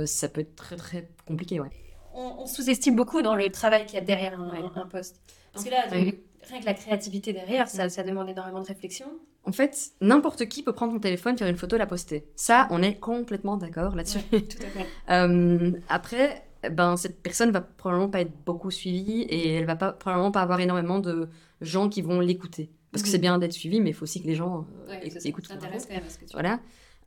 ça 0.07 0.29
peut 0.29 0.41
être 0.41 0.57
très, 0.57 0.75
très 0.77 1.09
compliqué, 1.27 1.61
ouais. 1.61 1.69
On, 2.13 2.35
on 2.41 2.47
sous-estime 2.47 2.97
beaucoup 2.97 3.23
dans 3.23 3.37
le 3.37 3.49
travail 3.49 3.87
qu'il 3.87 3.95
y 3.95 3.99
a 3.99 4.05
derrière 4.05 4.41
un, 4.41 4.51
Ouais. 4.51 4.59
un 4.75 4.87
poste. 4.87 5.21
Parce 5.53 5.65
que 5.65 5.71
là, 5.71 5.87
donc, 5.87 6.17
rien 6.49 6.61
que 6.61 6.67
la 6.67 6.75
créativité 6.75 7.33
derrière, 7.33 7.69
ça, 7.69 7.89
ça 7.89 8.03
demande 8.03 8.29
énormément 8.29 8.61
de 8.61 8.67
réflexion. 8.67 9.07
En 9.45 9.53
fait, 9.53 9.91
n'importe 10.01 10.47
qui 10.47 10.65
peut 10.65 10.73
prendre 10.73 10.93
son 10.95 10.99
téléphone, 10.99 11.39
faire 11.39 11.47
une 11.49 11.57
photo, 11.57 11.77
la 11.77 11.87
poster. 11.87 12.27
Ça, 12.35 12.67
on 12.71 12.83
est 12.83 12.95
complètement 12.99 13.57
d'accord 13.57 13.95
là-dessus. 13.95 14.19
Tout 14.31 14.37
à 14.39 14.67
fait. 14.67 14.87
Euh, 15.11 15.71
après, 15.89 16.43
ben, 16.71 16.97
cette 16.97 17.23
personne 17.23 17.51
va 17.51 17.61
probablement 17.61 18.09
pas 18.11 18.21
être 18.21 18.33
beaucoup 18.45 18.71
suivie 18.71 19.23
et 19.23 19.55
elle 19.55 19.65
va 19.67 19.77
pas, 19.77 19.93
probablement 19.93 20.31
pas 20.33 20.43
avoir 20.43 20.61
énormément 20.61 20.99
de 20.99 21.29
gens 21.61 21.89
qui 21.89 22.03
vont 22.03 22.21
l'écouter. 22.21 22.71
Parce 22.93 23.03
que 23.03 23.09
Mhm. 23.09 23.13
c'est 23.13 23.19
bien 23.19 23.39
d'être 23.39 23.53
suivi, 23.53 23.81
mais 23.81 23.91
il 23.91 23.93
faut 23.93 24.05
aussi 24.05 24.21
que 24.23 24.27
les 24.27 24.35
gens 24.35 24.67
euh, 24.89 24.91
Ouais, 24.91 25.01
éc- 25.09 25.27
écoutent. 25.29 25.47
quand 25.49 25.61
même 25.61 25.73
que 25.79 26.25
tu 26.25 26.33
Voilà. 26.33 26.61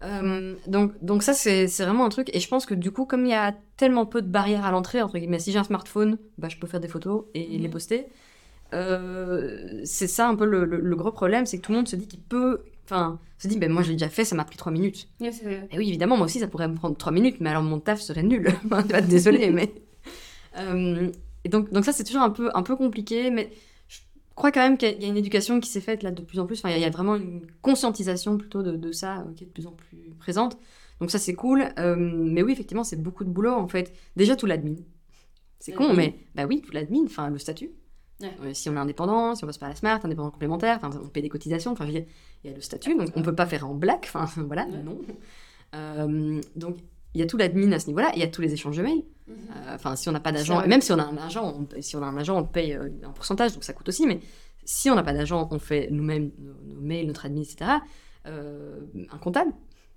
Euh, 0.04 0.56
donc, 0.68 0.94
donc 1.04 1.22
ça, 1.24 1.34
c'est 1.34 1.66
vraiment 1.68 2.06
un 2.06 2.10
truc. 2.10 2.30
Et 2.36 2.40
je 2.40 2.48
pense 2.48 2.66
que 2.66 2.74
du 2.74 2.92
coup, 2.92 3.06
comme 3.06 3.26
il 3.26 3.32
y 3.32 3.36
a 3.36 3.54
tellement 3.78 4.06
peu 4.06 4.22
de 4.22 4.28
barrières 4.28 4.66
à 4.66 4.72
l'entrée, 4.72 5.02
entre 5.02 5.18
guillemets, 5.18 5.40
si 5.40 5.52
j'ai 5.52 5.60
un 5.60 5.64
smartphone, 5.64 6.18
bah, 6.38 6.50
je 6.50 6.58
peux 6.58 6.68
faire 6.68 6.80
des 6.80 6.88
photos 6.88 7.26
et 7.34 7.56
Mhm. 7.58 7.62
les 7.64 7.70
poster. 7.70 8.08
Euh, 8.74 9.82
c'est 9.84 10.08
ça 10.08 10.28
un 10.28 10.36
peu 10.36 10.46
le, 10.46 10.66
le- 10.66 10.80
le 10.80 10.96
gros 10.96 11.12
problème, 11.12 11.46
c'est 11.46 11.58
que 11.58 11.64
tout 11.64 11.72
le 11.72 11.78
monde 11.80 11.88
se 11.88 11.96
dit 11.96 12.08
qu'il 12.08 12.22
peut... 12.22 12.62
Enfin, 12.92 13.20
se 13.38 13.48
dit, 13.48 13.58
ben 13.58 13.72
moi 13.72 13.84
je 13.84 13.88
l'ai 13.90 13.96
déjà 13.96 14.10
fait, 14.10 14.26
ça 14.26 14.36
m'a 14.36 14.44
pris 14.44 14.58
trois 14.58 14.72
minutes. 14.72 15.08
C'est- 15.32 15.68
Et 15.72 15.78
oui, 15.78 15.88
évidemment, 15.88 16.18
moi 16.18 16.26
aussi, 16.26 16.40
ça 16.40 16.48
pourrait 16.48 16.68
me 16.68 16.76
prendre 16.76 16.98
trois 16.98 17.14
minutes, 17.14 17.38
mais 17.40 17.50
alors 17.50 17.64
mon 17.64 17.80
taf 17.80 18.02
serait 18.02 18.24
nul. 18.24 18.50
Désolée, 19.08 19.50
mais... 19.52 19.74
Euh, 20.58 21.10
et 21.46 21.50
donc, 21.50 21.72
donc 21.72 21.86
ça, 21.86 21.94
c'est 21.94 22.04
toujours 22.04 22.24
un 22.24 22.30
peu, 22.30 22.50
un 22.54 22.62
peu 22.62 22.76
compliqué, 22.76 23.30
mais 23.32 23.50
je 23.88 24.00
crois 24.36 24.52
quand 24.52 24.60
même 24.60 24.78
qu'il 24.78 25.02
y 25.02 25.06
a 25.06 25.08
une 25.08 25.16
éducation 25.16 25.62
qui 25.62 25.70
s'est 25.70 25.80
faite 25.80 26.04
là 26.04 26.12
de 26.12 26.22
plus 26.22 26.40
en 26.40 26.46
plus. 26.46 26.60
Enfin, 26.60 26.76
il 26.76 26.82
y 26.82 26.84
a- 26.84 26.90
vraiment 26.90 27.16
une 27.16 27.48
conscientisation 27.62 28.38
plutôt 28.38 28.62
de, 28.62 28.76
de 28.76 28.92
ça 28.92 29.20
euh, 29.20 29.34
qui 29.34 29.46
est 29.46 29.48
de 29.48 29.52
plus 29.54 29.66
en 29.66 29.72
plus 29.72 30.12
présente. 30.20 30.58
Donc 31.00 31.10
ça, 31.10 31.20
c'est 31.20 31.34
cool. 31.36 31.70
Euh, 31.80 31.96
mais 31.96 32.44
oui, 32.44 32.52
effectivement, 32.52 32.84
c'est 32.84 33.02
beaucoup 33.02 33.24
de 33.24 33.30
boulot, 33.30 33.54
en 33.54 33.70
fait. 33.70 33.94
Déjà, 34.18 34.36
tout 34.36 34.46
l'admin. 34.46 34.76
C'est 35.60 35.72
con, 35.72 35.88
L'admin. 35.88 35.96
mais 36.04 36.16
bah 36.36 36.46
oui, 36.50 36.62
tout 36.62 36.74
l'admin, 36.74 37.06
enfin, 37.06 37.30
le 37.30 37.38
statut. 37.40 37.72
Ouais. 38.22 38.32
Euh, 38.44 38.54
si 38.54 38.70
on 38.70 38.76
est 38.76 38.80
indépendant, 38.80 39.36
si 39.36 39.44
on 39.44 39.48
passe 39.48 39.58
par 39.58 39.70
la 39.70 39.76
smart, 39.76 40.00
indépendant 40.04 40.32
complémentaire, 40.32 40.80
on 40.84 41.08
paie 41.08 41.22
des 41.22 41.30
cotisations, 41.30 41.72
enfin, 41.72 41.86
il 41.86 42.06
y 42.44 42.50
a 42.50 42.54
le 42.54 42.62
statut, 42.62 42.96
donc 42.98 43.10
on 43.16 43.22
peut 43.22 43.36
pas 43.36 43.46
faire 43.46 43.68
en 43.68 43.74
black, 43.74 44.10
enfin, 44.14 44.26
voilà, 44.48 44.66
Ouais. 44.66 44.84
non. 44.84 44.98
Euh, 45.76 46.42
donc, 46.56 46.78
il 47.14 47.20
y 47.20 47.24
a 47.24 47.28
tout 47.28 47.38
l'admin 47.38 47.72
à 47.74 47.80
ce 47.80 47.88
niveau-là, 47.88 48.12
il 48.16 48.20
y 48.20 48.24
a 48.24 48.28
tous 48.28 48.42
les 48.42 48.54
échanges 48.54 48.78
de 48.78 48.84
mails. 48.84 49.04
Mhm. 49.28 49.36
Euh, 49.56 49.76
Enfin, 49.76 49.96
si 49.96 50.10
on 50.10 50.12
n'a 50.12 50.20
pas 50.20 50.32
d'agent, 50.32 50.62
et 50.62 50.68
même 50.68 50.82
si 50.82 50.92
on 50.92 51.00
a 51.00 51.04
un 51.04 51.18
agent, 51.18 51.56
on, 51.60 51.82
si 51.82 51.96
on 51.96 52.04
a 52.04 52.06
un 52.06 52.18
agent, 52.18 52.38
on 52.38 52.44
paye 52.46 52.74
un 52.74 53.12
pourcentage, 53.12 53.54
donc 53.54 53.64
ça 53.64 53.74
coûte 53.74 53.90
aussi. 53.90 54.06
Mais 54.06 54.20
si 54.64 54.90
on 54.90 54.96
n'a 54.96 55.04
pas 55.04 55.14
d'agent, 55.14 55.48
on 55.52 55.60
fait 55.60 55.88
nous-mêmes 55.92 56.32
nos, 56.38 56.76
nos 56.76 56.82
mails, 56.82 57.08
notre 57.08 57.26
admin, 57.26 57.42
etc. 57.42 57.72
Un 58.26 59.18
comptable, 59.20 59.52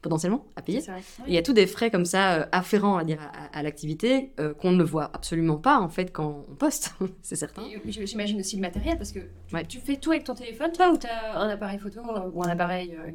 potentiellement, 0.05 0.47
à 0.55 0.63
payer. 0.63 0.79
Et 0.79 0.83
Il 1.29 1.35
y 1.35 1.39
a 1.39 1.43
tous 1.43 1.53
des 1.55 1.67
frais 1.67 1.91
comme 1.91 2.05
ça 2.05 2.35
euh, 2.35 2.47
afférents, 2.53 2.97
va 2.97 3.05
dire, 3.05 3.19
à, 3.21 3.59
à 3.59 3.63
l'activité 3.63 4.33
euh, 4.39 4.55
qu'on 4.55 4.71
ne 4.71 4.85
voit 4.85 5.11
absolument 5.13 5.57
pas 5.57 5.79
en 5.81 5.89
fait 5.89 6.13
quand 6.13 6.45
on 6.51 6.55
poste, 6.55 6.95
c'est 7.23 7.37
certain. 7.37 7.63
J'imagine 7.87 8.39
aussi 8.39 8.57
le 8.57 8.63
matériel 8.63 8.97
parce 8.99 9.11
que 9.13 9.21
tu, 9.49 9.55
Ouais. 9.55 9.65
tu 9.67 9.79
fais 9.81 9.97
tout 9.97 10.11
avec 10.13 10.25
ton 10.25 10.35
téléphone, 10.35 10.71
toi, 10.73 10.91
ou 10.93 10.97
t'as 10.97 11.37
un 11.37 11.49
appareil 11.49 11.79
photo 11.79 12.01
ou 12.33 12.43
un 12.45 12.49
appareil 12.49 12.95
euh, 12.97 13.11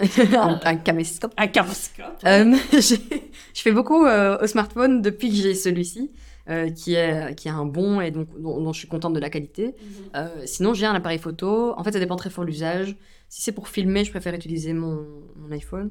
un, 0.36 0.60
un 0.64 0.76
caméscope. 0.76 1.32
un 1.36 1.46
camoscope. 1.46 2.18
Euh, 2.24 2.56
je 2.72 3.60
fais 3.62 3.72
beaucoup 3.72 4.04
au 4.04 4.46
smartphone 4.46 5.02
depuis 5.02 5.28
que 5.28 5.36
j'ai 5.36 5.54
celui-ci, 5.54 6.10
euh, 6.50 6.68
qui, 6.70 6.94
est, 6.94 7.34
qui 7.36 7.48
a 7.48 7.54
un 7.54 7.64
bon 7.64 8.00
et 8.00 8.10
donc, 8.10 8.28
dont, 8.40 8.60
dont 8.60 8.72
je 8.72 8.80
suis 8.80 8.88
contente 8.88 9.12
de 9.14 9.20
la 9.20 9.30
qualité. 9.30 9.66
Mhm. 9.66 9.92
Euh, 10.16 10.28
sinon, 10.46 10.74
j'ai 10.74 10.86
un 10.86 10.94
appareil 10.94 11.18
photo. 11.18 11.74
En 11.78 11.84
fait, 11.84 11.92
ça 11.92 12.00
dépend 12.00 12.16
très 12.16 12.28
fort 12.30 12.44
de 12.44 12.50
l'usage. 12.50 12.96
Si 13.28 13.42
c'est 13.42 13.52
pour 13.52 13.68
filmer, 13.68 14.04
je 14.04 14.10
préfère 14.10 14.34
utiliser 14.34 14.72
mon, 14.72 15.22
mon 15.36 15.50
iPhone. 15.50 15.90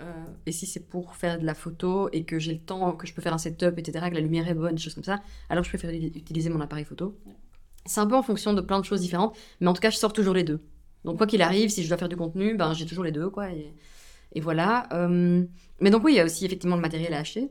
Euh, 0.00 0.24
et 0.46 0.52
si 0.52 0.66
c'est 0.66 0.80
pour 0.80 1.14
faire 1.14 1.38
de 1.38 1.44
la 1.44 1.54
photo 1.54 2.08
et 2.12 2.24
que 2.24 2.38
j'ai 2.38 2.54
le 2.54 2.60
temps, 2.60 2.92
que 2.92 3.06
je 3.06 3.12
peux 3.12 3.20
faire 3.20 3.34
un 3.34 3.38
setup, 3.38 3.78
etc., 3.78 4.06
que 4.08 4.14
la 4.14 4.20
lumière 4.20 4.48
est 4.48 4.54
bonne, 4.54 4.74
des 4.74 4.80
choses 4.80 4.94
comme 4.94 5.04
ça, 5.04 5.20
alors 5.48 5.62
je 5.62 5.68
préfère 5.68 5.90
utiliser 5.90 6.48
mon 6.48 6.60
appareil 6.60 6.84
photo. 6.84 7.16
C'est 7.86 8.00
un 8.00 8.06
peu 8.06 8.16
en 8.16 8.22
fonction 8.22 8.52
de 8.54 8.60
plein 8.60 8.80
de 8.80 8.84
choses 8.84 9.00
différentes, 9.00 9.36
mais 9.60 9.68
en 9.68 9.72
tout 9.72 9.80
cas, 9.80 9.90
je 9.90 9.96
sors 9.96 10.12
toujours 10.12 10.34
les 10.34 10.44
deux. 10.44 10.60
Donc, 11.04 11.16
quoi 11.18 11.26
qu'il 11.26 11.42
arrive, 11.42 11.70
si 11.70 11.82
je 11.82 11.88
dois 11.88 11.98
faire 11.98 12.08
du 12.08 12.16
contenu, 12.16 12.56
ben, 12.56 12.72
j'ai 12.72 12.86
toujours 12.86 13.04
les 13.04 13.12
deux, 13.12 13.30
quoi. 13.30 13.50
Et, 13.52 13.74
et 14.32 14.40
voilà. 14.40 14.88
Euh, 14.92 15.44
mais 15.80 15.90
donc, 15.90 16.04
oui, 16.04 16.12
il 16.12 16.16
y 16.16 16.20
a 16.20 16.24
aussi 16.24 16.44
effectivement 16.44 16.76
le 16.76 16.82
matériel 16.82 17.14
à 17.14 17.18
acheter. 17.18 17.50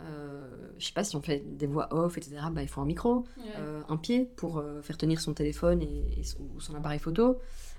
Euh, 0.00 0.46
je 0.78 0.86
sais 0.86 0.92
pas 0.92 1.04
si 1.04 1.16
on 1.16 1.22
fait 1.22 1.42
des 1.56 1.66
voix 1.66 1.88
off, 1.94 2.18
etc., 2.18 2.36
ben, 2.52 2.62
il 2.62 2.68
faut 2.68 2.80
un 2.80 2.86
micro 2.86 3.24
euh, 3.56 3.82
un 3.88 3.96
pied 3.96 4.26
pour 4.36 4.58
euh, 4.58 4.82
faire 4.82 4.98
tenir 4.98 5.20
son 5.20 5.32
téléphone 5.34 5.82
et, 5.82 6.18
et 6.18 6.22
son, 6.22 6.38
ou 6.54 6.60
son 6.60 6.74
appareil 6.74 6.98
photo, 6.98 7.38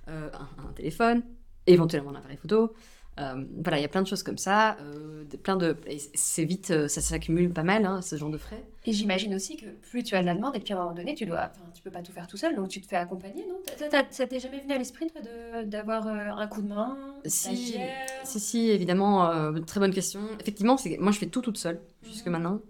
euh, 0.10 0.30
un, 0.34 0.70
un 0.70 0.74
téléphone, 0.74 1.24
éventuellement 1.66 2.12
un 2.12 2.16
appareil 2.16 2.38
photo. 2.38 2.74
Euh, 3.20 3.43
voilà, 3.64 3.80
il 3.80 3.82
y 3.82 3.86
a 3.86 3.88
plein 3.88 4.03
de 4.03 4.08
choses 4.08 4.22
comme 4.22 4.38
ça, 4.38 4.78
euh, 4.80 5.24
de- 5.26 5.38
plein 5.38 5.55
de, 5.58 5.76
c'est 6.14 6.43
vite, 6.45 6.70
euh, 6.70 6.88
ça 6.88 7.01
s'accumule 7.01 7.49
pas 7.51 7.64
mal, 7.64 7.84
hein, 7.84 8.01
ce 8.03 8.16
genre 8.16 8.30
de 8.30 8.38
frais. 8.38 8.64
Et 8.86 8.93
j'imagine 8.93 9.34
aussi 9.34 9.58
que 9.58 9.66
plus 9.89 10.03
tu 10.03 10.14
as 10.16 10.22
de 10.22 10.28
la 10.28 10.36
demande 10.36 10.55
et 10.55 10.60
puis 10.60 10.72
à 10.74 10.78
un 10.78 10.82
moment 10.84 10.93
donné, 10.93 11.16
tu 11.16 11.26
dois, 11.26 11.51
tu 11.74 11.82
peux 11.82 11.89
pas 11.89 12.03
tout 12.03 12.12
faire 12.12 12.28
tout 12.28 12.38
seul, 12.38 12.55
donc 12.55 12.70
tu 12.70 12.80
te 12.80 12.86
fais 12.86 12.95
accompagner, 12.95 13.43
non? 13.49 13.55
T'as- 13.80 13.89
t'as- 13.89 14.12
Ça 14.12 14.28
t'est 14.28 14.39
jamais 14.39 14.60
venu 14.62 14.72
à 14.74 14.78
l'esprit 14.78 15.08
toi, 15.10 15.64
d'avoir 15.64 16.05
un 16.08 16.47
coup 16.47 16.62
de 16.62 16.68
main 16.68 16.95
Si, 17.26 17.80
Si, 18.24 18.39
si, 18.39 18.70
évidemment, 18.70 19.51
très 19.66 19.80
bonne 19.80 19.93
question. 19.93 20.22
Effectivement, 20.39 20.78
c'est, 20.78 20.97
moi 20.99 21.12
je 21.12 21.18
fais 21.18 21.26
tout 21.26 21.41
toute 21.41 21.58
seule 21.58 21.80
jusque 22.03 22.28
Mhm. 22.28 22.34
maintenant. 22.34 22.62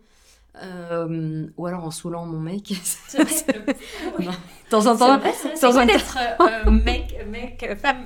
Euh, 0.63 1.47
ou 1.57 1.67
alors 1.67 1.83
en 1.85 1.91
saoulant 1.91 2.25
mon 2.25 2.39
mec. 2.39 2.73
C'est 2.83 3.21
vrai, 3.23 3.33
le- 3.67 3.73
oui. 4.19 4.25
de 4.27 4.69
temps 4.69 4.81
temps, 4.81 5.19
dans 5.61 5.77
un- 5.77 5.85
d'être 5.85 6.17
euh, 6.41 6.71
mec, 6.71 7.15
mec, 7.29 7.63
euh, 7.69 7.75
femme, 7.75 7.97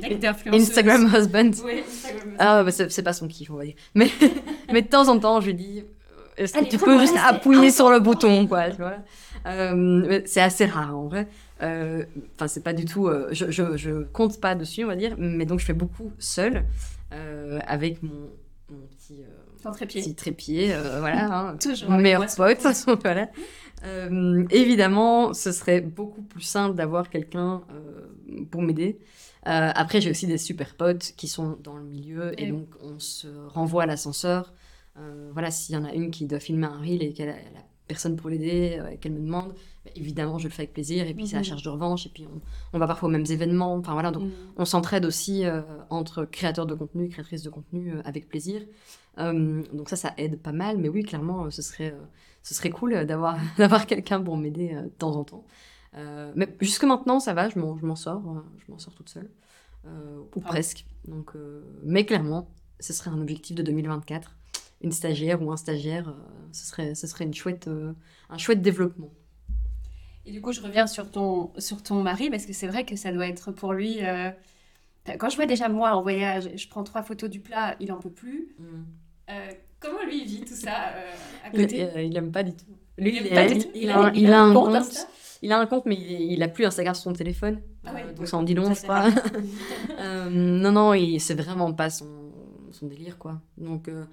mec, 0.00 0.20
mec. 0.20 0.54
Instagram 0.54 1.10
husband. 1.14 1.50
Oui, 1.64 1.82
Instagram. 1.86 2.34
Ah, 2.38 2.64
bah, 2.64 2.70
c'est 2.72 3.02
pas 3.02 3.12
son 3.12 3.28
kiff, 3.28 3.50
on 3.50 3.54
va 3.56 3.64
dire. 3.64 3.74
Mais, 3.94 4.08
mais 4.72 4.82
de 4.82 4.88
temps 4.88 5.08
en 5.08 5.18
temps, 5.18 5.40
je 5.40 5.46
lui 5.46 5.54
dis 5.54 5.80
euh, 5.80 6.22
est-ce 6.36 6.54
que 6.54 6.64
tu 6.64 6.78
peux 6.78 6.98
juste 6.98 7.16
appuyer 7.24 7.68
un 7.68 7.70
sur 7.70 7.90
le 7.90 8.00
bouton, 8.00 8.46
quoi, 8.46 8.70
tu 8.70 8.76
vois 8.78 8.94
Euh, 9.46 9.74
mais 9.76 10.22
C'est 10.26 10.40
assez 10.42 10.66
rare, 10.66 10.96
en 10.98 11.06
vrai. 11.06 11.28
Euh, 11.62 12.04
Enfin, 12.34 12.48
c'est 12.48 12.62
pas 12.64 12.72
du 12.72 12.84
tout. 12.86 13.06
euh, 13.06 13.28
je, 13.32 13.50
je, 13.50 13.76
je 13.76 14.02
compte 14.04 14.40
pas 14.40 14.54
dessus, 14.54 14.82
on 14.84 14.88
va 14.88 14.96
dire. 14.96 15.14
Mais 15.18 15.44
donc, 15.46 15.60
je 15.60 15.64
fais 15.66 15.72
beaucoup 15.74 16.10
seule, 16.18 16.64
euh, 17.12 17.58
avec 17.66 18.02
mon, 18.02 18.30
mon 18.70 18.78
petit, 18.86 19.22
Ton 19.62 19.72
trépied. 19.72 20.00
petit 20.02 20.14
trépied, 20.14 20.72
euh, 20.74 21.00
voilà. 21.00 21.26
hein, 21.50 21.56
Toujours 21.58 21.90
meilleur 21.90 22.26
pote, 22.36 22.58
voilà. 23.02 23.28
Euh, 23.84 24.44
évidemment, 24.50 25.32
ce 25.32 25.52
serait 25.52 25.80
beaucoup 25.80 26.22
plus 26.22 26.42
simple 26.42 26.74
d'avoir 26.76 27.08
quelqu'un 27.10 27.62
euh, 27.72 28.44
pour 28.50 28.62
m'aider. 28.62 28.98
Euh, 29.46 29.70
après, 29.74 30.00
j'ai 30.02 30.10
aussi 30.10 30.26
des 30.26 30.36
super 30.38 30.74
potes 30.74 31.12
qui 31.16 31.28
sont 31.28 31.56
dans 31.62 31.76
le 31.76 31.84
milieu 31.84 32.38
et 32.38 32.50
donc 32.50 32.68
on 32.82 32.98
se 32.98 33.26
renvoie 33.48 33.84
à 33.84 33.86
l'ascenseur. 33.86 34.52
Voilà, 35.32 35.50
s'il 35.50 35.74
y 35.74 35.78
en 35.78 35.84
a 35.86 35.94
une 35.94 36.10
qui 36.10 36.26
doit 36.26 36.40
filmer 36.40 36.66
un 36.66 36.78
reel 36.78 37.02
et 37.02 37.14
qu'elle 37.14 37.30
a, 37.30 37.34
personne 37.88 38.16
pour 38.16 38.28
l'aider, 38.28 38.78
qu'elle 39.00 39.12
me 39.12 39.20
demande, 39.20 39.54
bah, 39.84 39.90
évidemment, 39.96 40.36
je 40.36 40.44
le 40.44 40.50
fais 40.52 40.64
avec 40.64 40.74
plaisir. 40.74 41.06
Et 41.08 41.14
puis, 41.14 41.26
c'est 41.26 41.36
la 41.36 41.40
Mhm. 41.40 41.44
charge 41.46 41.62
de 41.62 41.70
revanche. 41.70 42.04
Et 42.04 42.10
puis, 42.10 42.26
on, 42.30 42.38
on 42.74 42.78
va 42.78 42.86
parfois 42.86 43.08
aux 43.08 43.12
mêmes 43.12 43.24
événements. 43.30 43.74
Enfin, 43.76 43.94
voilà. 43.94 44.10
Donc, 44.10 44.24
Mm. 44.24 44.30
on 44.58 44.64
s'entraide 44.66 45.06
aussi 45.06 45.44
entre 45.88 46.26
créateurs 46.26 46.66
de 46.66 46.74
contenu, 46.74 47.08
créatrices 47.08 47.42
de 47.42 47.48
contenu 47.48 47.94
avec 48.04 48.28
plaisir. 48.28 48.60
Euh, 49.20 49.62
donc 49.72 49.88
ça, 49.88 49.96
ça 49.96 50.14
aide 50.16 50.40
pas 50.40 50.52
mal. 50.52 50.78
Mais 50.78 50.88
oui, 50.88 51.02
clairement, 51.04 51.50
ce 51.50 51.62
serait, 51.62 51.92
euh, 51.92 52.00
ce 52.42 52.54
serait 52.54 52.70
cool 52.70 52.94
euh, 52.94 53.04
d'avoir, 53.04 53.38
d'avoir 53.58 53.86
quelqu'un 53.86 54.20
pour 54.22 54.36
m'aider 54.36 54.72
euh, 54.74 54.82
de 54.82 54.88
temps 54.88 55.16
en 55.16 55.24
temps. 55.24 55.44
Mais 56.36 56.48
jusque 56.60 56.84
maintenant, 56.84 57.18
ça 57.20 57.34
va, 57.34 57.48
je 57.48 57.58
m'en, 57.58 57.76
je 57.76 57.84
m'en 57.86 57.96
sors. 57.96 58.22
euh, 58.28 58.40
je 58.64 58.72
m'en 58.72 58.78
sors 58.78 58.94
toute 58.94 59.08
seule. 59.08 59.30
Ou 59.86 60.40
Ah. 60.44 60.48
presque. 60.48 60.84
Donc, 61.06 61.32
mais 61.82 62.04
clairement, 62.04 62.50
ce 62.80 62.92
serait 62.92 63.10
un 63.10 63.20
objectif 63.20 63.56
de 63.56 63.62
2024. 63.62 64.36
Une 64.82 64.92
stagiaire 64.92 65.42
ou 65.42 65.50
un 65.52 65.56
stagiaire, 65.58 66.08
euh, 66.08 66.12
ce, 66.52 66.66
serait, 66.66 66.94
ce 66.94 67.06
serait 67.06 67.24
une 67.24 67.34
chouette, 67.34 67.68
euh, 67.68 67.92
un 68.30 68.38
chouette 68.38 68.62
développement. 68.62 69.10
Et 70.26 70.32
du 70.32 70.40
coup, 70.40 70.52
je 70.52 70.60
reviens 70.60 70.86
sur 70.86 71.10
ton, 71.10 71.50
sur 71.58 71.82
ton 71.82 72.02
mari, 72.02 72.30
parce 72.30 72.46
que 72.46 72.52
c'est 72.52 72.66
vrai 72.68 72.84
que 72.86 72.94
ça 72.96 73.10
doit 73.12 73.26
être 73.26 73.50
pour 73.52 73.72
lui. 73.72 74.04
euh, 74.04 74.30
Quand 75.18 75.28
je 75.30 75.36
vois 75.36 75.46
déjà 75.46 75.68
moi 75.68 75.92
en 75.96 76.02
voyage, 76.02 76.50
je 76.54 76.68
prends 76.68 76.84
trois 76.84 77.02
photos 77.02 77.28
du 77.28 77.40
plat, 77.40 77.76
il 77.80 77.90
en 77.92 77.98
peut 77.98 78.10
plus. 78.10 78.54
Euh, 78.60 78.80
comment 79.78 80.02
lui 80.04 80.22
il 80.22 80.26
vit 80.26 80.40
tout 80.40 80.54
ça 80.54 80.70
euh, 80.94 81.12
à 81.44 81.48
Il, 81.54 81.60
côté 81.62 81.88
il, 81.96 82.02
il 82.06 82.16
aime 82.16 82.30
pas 82.32 82.42
du 82.42 82.52
tout. 82.52 82.64
Lui, 82.98 83.16
il, 83.16 83.28
tout. 83.28 83.88
a, 83.90 84.06
un- 84.06 84.12
il 84.12 84.32
a 84.32 84.42
un 84.42 84.52
compte. 84.52 84.74
Insta 84.74 85.00
Il 85.42 85.52
a 85.52 85.58
un 85.58 85.66
compte, 85.66 85.86
mais 85.86 85.94
il, 85.96 86.12
est- 86.12 86.26
il 86.34 86.42
a 86.42 86.48
plus 86.48 86.66
Instagram 86.66 86.94
sur 86.94 87.04
son 87.04 87.12
téléphone. 87.14 87.60
Ah 87.86 87.94
ouais, 87.94 88.04
Euh, 88.08 88.12
donc 88.12 88.28
ça 88.28 88.36
en 88.36 88.42
dit 88.42 88.54
long, 88.54 88.72
je 88.74 88.82
crois. 88.82 89.06
Euh, 90.00 90.28
non, 90.30 90.72
non, 90.72 90.92
c'est 91.18 91.34
vraiment 91.34 91.72
pas 91.72 91.88
son, 91.90 92.06
son 92.72 92.86
délire, 92.86 93.16
quoi. 93.18 93.40
Donc 93.56 93.88
euh, 93.88 94.04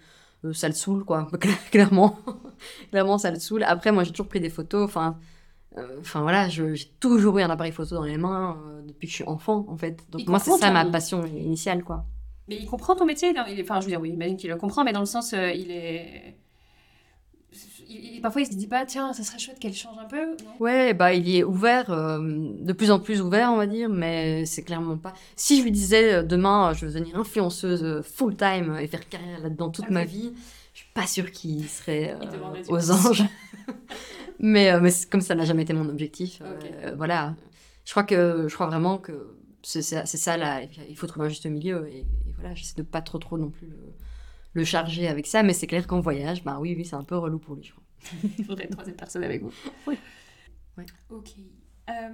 euh, 0.46 0.54
ça 0.54 0.68
le 0.68 0.74
saoule, 0.74 1.04
quoi. 1.04 1.28
Clairement. 1.72 2.18
Clairement, 2.92 3.18
ça 3.18 3.32
le 3.32 3.40
saoule. 3.40 3.64
Après, 3.64 3.92
moi, 3.92 4.04
j'ai 4.04 4.12
toujours 4.12 4.28
pris 4.30 4.40
des 4.40 4.50
photos. 4.50 4.86
Enfin, 4.86 5.18
euh, 5.78 5.98
enfin 6.00 6.22
voilà, 6.22 6.48
j'ai 6.50 6.74
toujours 7.00 7.38
eu 7.40 7.42
un 7.42 7.50
appareil 7.50 7.72
photo 7.74 7.96
dans 7.96 8.04
les 8.04 8.18
mains 8.18 8.58
euh, 8.66 8.82
depuis 8.88 9.08
que 9.08 9.12
je 9.12 9.16
suis 9.16 9.24
enfant, 9.28 9.66
en 9.68 9.76
fait. 9.78 10.06
Donc 10.10 10.28
moi, 10.28 10.40
c'est 10.40 10.52
ça 10.58 10.72
ma 10.72 10.86
passion 10.86 11.26
initiale, 11.26 11.84
quoi. 11.84 12.06
Mais 12.48 12.56
il 12.58 12.66
comprend 12.66 12.96
ton 12.96 13.06
métier 13.06 13.30
il 13.30 13.60
est... 13.60 13.64
Enfin, 13.64 13.80
je 13.82 13.86
veux 13.86 13.92
dire, 13.92 14.00
oui, 14.02 14.12
j'imagine 14.12 14.38
qu'il 14.38 14.50
le 14.50 14.56
comprend, 14.58 14.84
mais 14.84 14.94
dans 14.94 15.02
le 15.02 15.06
sens, 15.06 15.34
euh, 15.34 15.52
il 15.52 15.70
est. 15.72 16.36
il- 17.90 18.22
Parfois, 18.22 18.42
il 18.42 18.46
se 18.48 18.54
dit 18.56 18.68
pas, 18.68 18.86
tiens, 18.86 19.14
ça 19.14 19.24
serait 19.24 19.38
chouette 19.40 19.60
qu'elle 19.60 19.74
change 19.74 19.98
un 20.00 20.06
peu. 20.06 20.26
non? 20.32 20.36
Ouais, 20.60 20.94
bah 20.94 21.14
il 21.14 21.28
y 21.28 21.38
est 21.40 21.44
ouvert, 21.44 21.92
euh, 21.92 22.20
de 22.22 22.74
plus 22.74 22.90
en 22.92 23.00
plus 23.00 23.22
ouvert, 23.22 23.52
on 23.52 23.58
va 23.58 23.68
dire, 23.68 23.90
mais 23.90 24.46
c'est 24.46 24.64
clairement 24.64 24.98
pas. 24.98 25.14
Si 25.36 25.60
je 25.60 25.64
lui 25.64 25.72
disais 25.72 26.14
euh, 26.16 26.24
demain, 26.24 26.74
je 26.74 26.86
veux 26.86 26.92
devenir 26.94 27.18
influenceuse 27.18 28.02
full 28.04 28.36
time 28.36 28.78
et 28.82 28.88
faire 28.88 29.08
carrière 29.08 29.40
là-dedans 29.40 29.70
toute 29.70 29.86
Ah 29.90 29.94
ma 29.94 30.02
oui. 30.02 30.08
vie, 30.08 30.34
je 30.74 30.80
suis 30.80 30.90
pas 30.94 31.06
sûre 31.08 31.32
qu'il 31.32 31.68
serait 31.70 32.16
euh, 32.20 32.64
aux 32.70 32.92
anges. 32.92 33.24
mais 34.40 34.80
mais 34.80 34.92
comme 35.10 35.22
ça 35.22 35.36
n'a 35.36 35.46
jamais 35.46 35.64
été 35.64 35.74
mon 35.74 35.88
objectif, 35.90 36.42
voilà. 36.98 37.36
Je 37.86 37.92
crois 37.92 38.04
que 38.04 38.48
je 38.50 38.54
crois 38.54 38.68
vraiment 38.68 38.98
que 38.98 39.36
c'est 39.64 39.82
ça, 39.82 40.38
là. 40.38 40.62
Il 40.90 40.96
faut 40.98 41.08
trouver 41.08 41.28
un 41.28 41.30
juste 41.30 41.46
milieu 41.46 41.88
et 41.90 42.06
voilà, 42.38 42.56
j'essaie 42.56 42.76
de 42.76 42.84
pas 42.84 43.02
trop 43.02 43.18
trop 43.18 43.38
non 43.38 43.50
plus 43.50 43.68
le, 43.68 43.78
le 44.54 44.64
charger 44.64 45.08
avec 45.08 45.28
ça, 45.28 45.44
mais 45.44 45.54
c'est 45.54 45.68
clair 45.68 45.88
qu'en 45.88 46.00
voyage, 46.00 46.44
bah 46.44 46.58
oui 46.60 46.74
oui, 46.78 46.86
c'est 46.86 46.96
un 46.96 47.04
peu 47.04 47.18
relou 47.18 47.40
pour 47.40 47.56
lui, 47.56 47.64
je 47.64 47.72
crois. 47.72 47.84
Il 48.38 48.46
faudrait 48.46 48.66
une 48.66 48.72
troisième 48.72 48.96
personne 48.96 49.24
avec 49.24 49.42
vous. 49.44 49.54
Oui. 49.86 49.98
Ouais. 50.78 50.86
Ok. 51.10 51.32
Euh, 51.90 52.10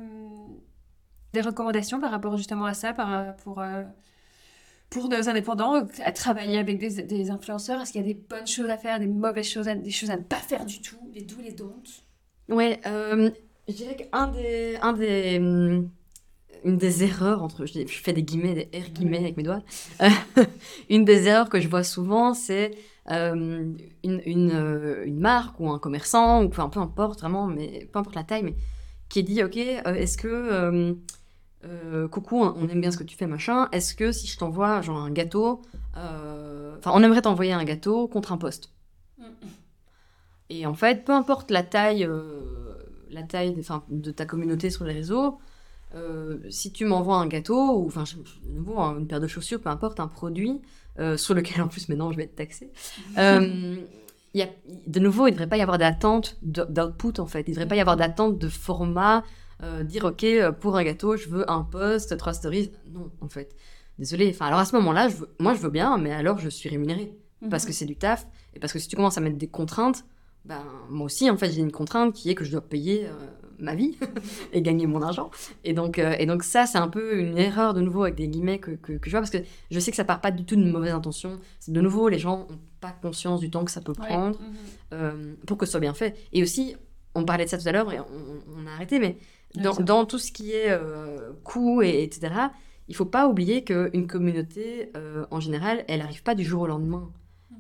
des 1.33 1.41
recommandations 1.41 1.99
par 1.99 2.11
rapport 2.11 2.37
justement 2.37 2.65
à 2.65 2.73
ça, 2.73 2.93
par, 2.93 3.35
pour, 3.37 3.59
euh, 3.59 3.83
pour 4.89 5.09
nos 5.09 5.29
indépendants, 5.29 5.85
à 6.03 6.11
travailler 6.11 6.57
avec 6.57 6.77
des, 6.79 7.03
des 7.03 7.31
influenceurs? 7.31 7.81
Est-ce 7.81 7.91
qu'il 7.91 8.01
y 8.01 8.03
a 8.03 8.07
des 8.07 8.19
bonnes 8.19 8.47
choses 8.47 8.69
à 8.69 8.77
faire, 8.77 8.99
des 8.99 9.07
mauvaises 9.07 9.47
choses, 9.49 9.67
à, 9.67 9.75
des 9.75 9.91
choses 9.91 10.11
à 10.11 10.17
ne 10.17 10.21
pas 10.21 10.37
faire 10.37 10.65
du 10.65 10.81
tout 10.81 10.99
Les 11.13 11.23
do, 11.23 11.35
les 11.43 11.51
don'ts? 11.51 12.03
Ouais, 12.49 12.79
euh, 12.85 13.31
je 13.67 13.73
dirais 13.73 13.95
qu'un 13.95 14.27
des, 14.27 14.77
un 14.81 14.93
des, 14.93 15.39
hum, 15.39 15.89
une 16.63 16.77
des 16.77 17.03
erreurs 17.03 17.43
entre, 17.43 17.65
je, 17.65 17.85
fais 17.85 18.13
des 18.13 18.23
guillemets, 18.23 18.53
des 18.53 18.79
R 18.79 18.89
guillemets 18.89 19.19
avec 19.19 19.37
mes 19.37 19.43
doigts. 19.43 19.61
Euh, 20.01 20.09
une 20.89 21.05
des 21.05 21.27
erreurs 21.27 21.49
que 21.49 21.59
je 21.59 21.67
vois 21.67 21.83
souvent, 21.83 22.33
c'est 22.33 22.71
euh, 23.11 23.73
une, 24.03 24.21
une, 24.25 24.51
euh, 24.53 25.03
une 25.05 25.19
marque 25.19 25.59
ou 25.59 25.69
un 25.69 25.77
commerçant 25.77 26.41
ou 26.41 26.47
enfin 26.47 26.69
peu 26.69 26.79
importe 26.79 27.19
vraiment, 27.19 27.47
mais 27.47 27.89
peu 27.91 27.99
importe 27.99 28.15
la 28.15 28.23
taille, 28.23 28.43
mais 28.43 28.55
qui 29.09 29.23
dit 29.23 29.43
ok, 29.43 29.57
est-ce 29.57 30.17
que 30.17 30.95
euh, 31.65 32.07
coucou, 32.07 32.41
on 32.41 32.67
aime 32.69 32.81
bien 32.81 32.91
ce 32.91 32.97
que 32.97 33.03
tu 33.03 33.17
fais 33.17 33.27
machin. 33.27 33.67
Est-ce 33.71 33.93
que 33.93 34.11
si 34.11 34.27
je 34.27 34.37
t'envoie 34.37 34.81
genre 34.81 34.99
un 34.99 35.11
gâteau, 35.11 35.61
enfin 35.95 36.91
on 36.93 37.03
aimerait 37.03 37.21
t'envoyer 37.21 37.53
un 37.53 37.63
gâteau 37.65 38.07
contre 38.07 38.31
un 38.31 38.37
poste. 38.37 38.71
Et 40.49 40.65
en 40.65 40.73
fait, 40.73 41.03
peu 41.03 41.13
importe 41.13 41.51
la 41.51 41.63
taille, 41.63 42.07
la 43.09 43.23
taille 43.23 43.53
de, 43.53 43.63
de 43.89 44.11
ta 44.11 44.25
communauté 44.25 44.69
sur 44.69 44.85
les 44.85 44.93
réseaux, 44.93 45.39
euh, 45.95 46.37
si 46.49 46.71
tu 46.71 46.85
m'envoies 46.85 47.17
un 47.17 47.27
gâteau, 47.27 47.77
ou 47.77 47.87
enfin, 47.87 48.03
de 48.43 48.51
nouveau, 48.51 48.79
hein, 48.79 48.97
une 48.99 49.07
paire 49.07 49.19
de 49.19 49.27
chaussures, 49.27 49.61
peu 49.61 49.69
importe, 49.69 49.99
un 49.99 50.07
produit, 50.07 50.61
euh, 50.99 51.17
sur 51.17 51.33
lequel 51.33 51.61
en 51.61 51.67
plus 51.67 51.89
maintenant 51.89 52.11
je 52.11 52.17
vais 52.17 52.23
être 52.23 52.35
taxée, 52.35 52.71
euh, 53.17 53.75
y 54.33 54.41
a, 54.41 54.49
de 54.87 54.99
nouveau, 54.99 55.27
il 55.27 55.31
ne 55.31 55.35
devrait 55.35 55.49
pas 55.49 55.57
y 55.57 55.61
avoir 55.61 55.77
d'attente 55.77 56.37
d'output 56.41 57.19
en 57.19 57.27
fait. 57.27 57.41
Il 57.47 57.51
ne 57.51 57.55
devrait 57.55 57.67
pas 57.67 57.75
y 57.75 57.81
avoir 57.81 57.97
d'attente 57.97 58.37
de 58.37 58.47
format, 58.47 59.23
euh, 59.61 59.83
dire 59.83 60.05
ok, 60.05 60.25
pour 60.59 60.77
un 60.77 60.83
gâteau, 60.83 61.15
je 61.15 61.29
veux 61.29 61.49
un 61.49 61.63
post, 61.63 62.15
trois 62.17 62.33
stories. 62.33 62.71
Non, 62.91 63.11
en 63.21 63.29
fait. 63.29 63.55
Désolée. 63.99 64.31
Enfin, 64.33 64.47
alors 64.47 64.59
à 64.59 64.65
ce 64.65 64.75
moment-là, 64.75 65.09
moi 65.39 65.53
je 65.53 65.59
veux 65.59 65.69
bien, 65.69 65.97
mais 65.97 66.11
alors 66.11 66.39
je 66.39 66.49
suis 66.49 66.69
rémunérée 66.69 67.15
parce 67.51 67.65
que 67.65 67.73
c'est 67.73 67.85
du 67.85 67.95
taf 67.95 68.25
et 68.55 68.59
parce 68.59 68.73
que 68.73 68.79
si 68.79 68.87
tu 68.87 68.95
commences 68.95 69.17
à 69.17 69.21
mettre 69.21 69.37
des 69.37 69.47
contraintes, 69.47 70.05
ben 70.45 70.63
moi 70.89 71.05
aussi 71.05 71.29
en 71.29 71.37
fait 71.37 71.51
j'ai 71.51 71.61
une 71.61 71.71
contrainte 71.71 72.13
qui 72.13 72.29
est 72.29 72.35
que 72.35 72.43
je 72.43 72.51
dois 72.51 72.61
payer 72.61 73.07
ma 73.59 73.75
vie 73.75 73.97
et 74.53 74.61
gagner 74.61 74.87
mon 74.87 75.01
argent. 75.01 75.29
Et 75.63 75.73
donc 75.73 75.99
euh, 75.99 76.15
et 76.19 76.25
donc 76.25 76.43
ça 76.43 76.65
c'est 76.65 76.77
un 76.77 76.87
peu 76.87 77.17
une 77.19 77.37
erreur 77.37 77.73
de 77.73 77.81
nouveau 77.81 78.03
avec 78.03 78.15
des 78.15 78.27
guillemets 78.27 78.59
que, 78.59 78.71
que, 78.71 78.93
que 78.93 79.05
je 79.05 79.11
vois 79.11 79.19
parce 79.21 79.29
que 79.31 79.39
je 79.71 79.79
sais 79.79 79.91
que 79.91 79.97
ça 79.97 80.03
part 80.05 80.21
pas 80.21 80.31
du 80.31 80.43
tout 80.45 80.55
d'une 80.55 80.71
mauvaise 80.71 80.93
intention 80.93 81.39
c'est 81.59 81.71
de 81.71 81.81
nouveau 81.81 82.09
les 82.09 82.19
gens 82.19 82.47
ont 82.49 82.59
pas 82.81 82.91
conscience 83.01 83.39
du 83.39 83.49
temps 83.49 83.63
que 83.65 83.71
ça 83.71 83.81
peut 83.81 83.93
prendre 83.93 84.39
Mhm. 84.39 84.47
euh, 84.93 85.33
pour 85.47 85.57
que 85.57 85.65
ce 85.65 85.71
soit 85.71 85.79
bien 85.79 85.93
fait. 85.93 86.15
Et 86.33 86.41
aussi 86.43 86.75
on 87.15 87.23
parlait 87.25 87.45
de 87.45 87.49
ça 87.49 87.57
tout 87.57 87.67
à 87.67 87.71
l'heure 87.71 87.91
et 87.93 87.99
on, 87.99 88.05
on 88.57 88.67
a 88.67 88.71
arrêté 88.71 88.99
mais 88.99 89.17
dans, 89.55 90.05
tout 90.05 90.17
ce 90.17 90.31
qui 90.31 90.51
est 90.51 90.69
euh, 90.71 91.31
coût 91.43 91.81
et 91.83 92.03
etc 92.03 92.33
il 92.87 92.95
faut 92.95 93.05
pas 93.05 93.27
oublier 93.27 93.63
qu'une 93.63 94.07
communauté 94.07 94.91
en 95.31 95.39
général 95.39 95.85
elle 95.87 96.01
arrive 96.01 96.21
pas 96.23 96.35
du 96.35 96.43
jour 96.43 96.63
au 96.63 96.67
lendemain 96.67 97.09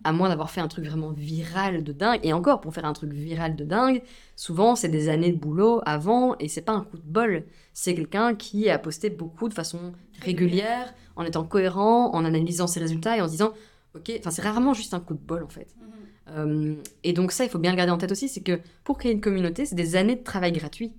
à 0.03 0.11
moins 0.11 0.29
d'avoir 0.29 0.51
fait 0.51 0.61
un 0.61 0.67
truc 0.67 0.85
vraiment 0.85 1.11
viral 1.11 1.83
de 1.83 1.91
dingue. 1.93 2.19
Et 2.23 2.33
encore, 2.33 2.59
pour 2.61 2.73
faire 2.73 2.85
un 2.85 2.93
truc 2.93 3.11
viral 3.13 3.55
de 3.55 3.63
dingue, 3.63 4.01
souvent 4.35 4.75
c'est 4.75 4.89
des 4.89 5.09
années 5.09 5.31
de 5.31 5.37
boulot 5.37 5.81
avant 5.85 6.35
et 6.39 6.47
c'est 6.47 6.61
pas 6.61 6.73
un 6.73 6.81
coup 6.81 6.97
de 6.97 7.03
bol. 7.05 7.43
C'est 7.73 7.95
quelqu'un 7.95 8.35
qui 8.35 8.69
a 8.69 8.77
posté 8.79 9.09
beaucoup 9.09 9.47
de 9.49 9.53
façon 9.53 9.93
régulière, 10.21 10.93
en 11.15 11.23
étant 11.23 11.43
cohérent, 11.43 12.11
en 12.13 12.25
analysant 12.25 12.67
ses 12.67 12.79
résultats 12.79 13.17
et 13.17 13.21
en 13.21 13.27
se 13.27 13.31
disant, 13.31 13.53
ok, 13.95 14.11
enfin 14.19 14.31
c'est 14.31 14.41
rarement 14.41 14.73
juste 14.73 14.93
un 14.93 14.99
coup 14.99 15.13
de 15.13 15.19
bol 15.25 15.43
en 15.43 15.49
fait. 15.49 15.67
Mhm. 15.79 15.87
Euh, 16.35 16.75
et 17.03 17.13
donc 17.13 17.31
ça, 17.31 17.43
il 17.43 17.49
faut 17.49 17.59
bien 17.59 17.71
le 17.71 17.77
garder 17.77 17.91
en 17.91 17.97
tête 17.97 18.11
aussi, 18.11 18.29
c'est 18.29 18.41
que 18.41 18.59
pour 18.83 18.97
créer 18.97 19.11
une 19.11 19.21
communauté, 19.21 19.65
c'est 19.65 19.75
des 19.75 19.95
années 19.95 20.15
de 20.15 20.23
travail 20.23 20.51
gratuit. 20.51 20.93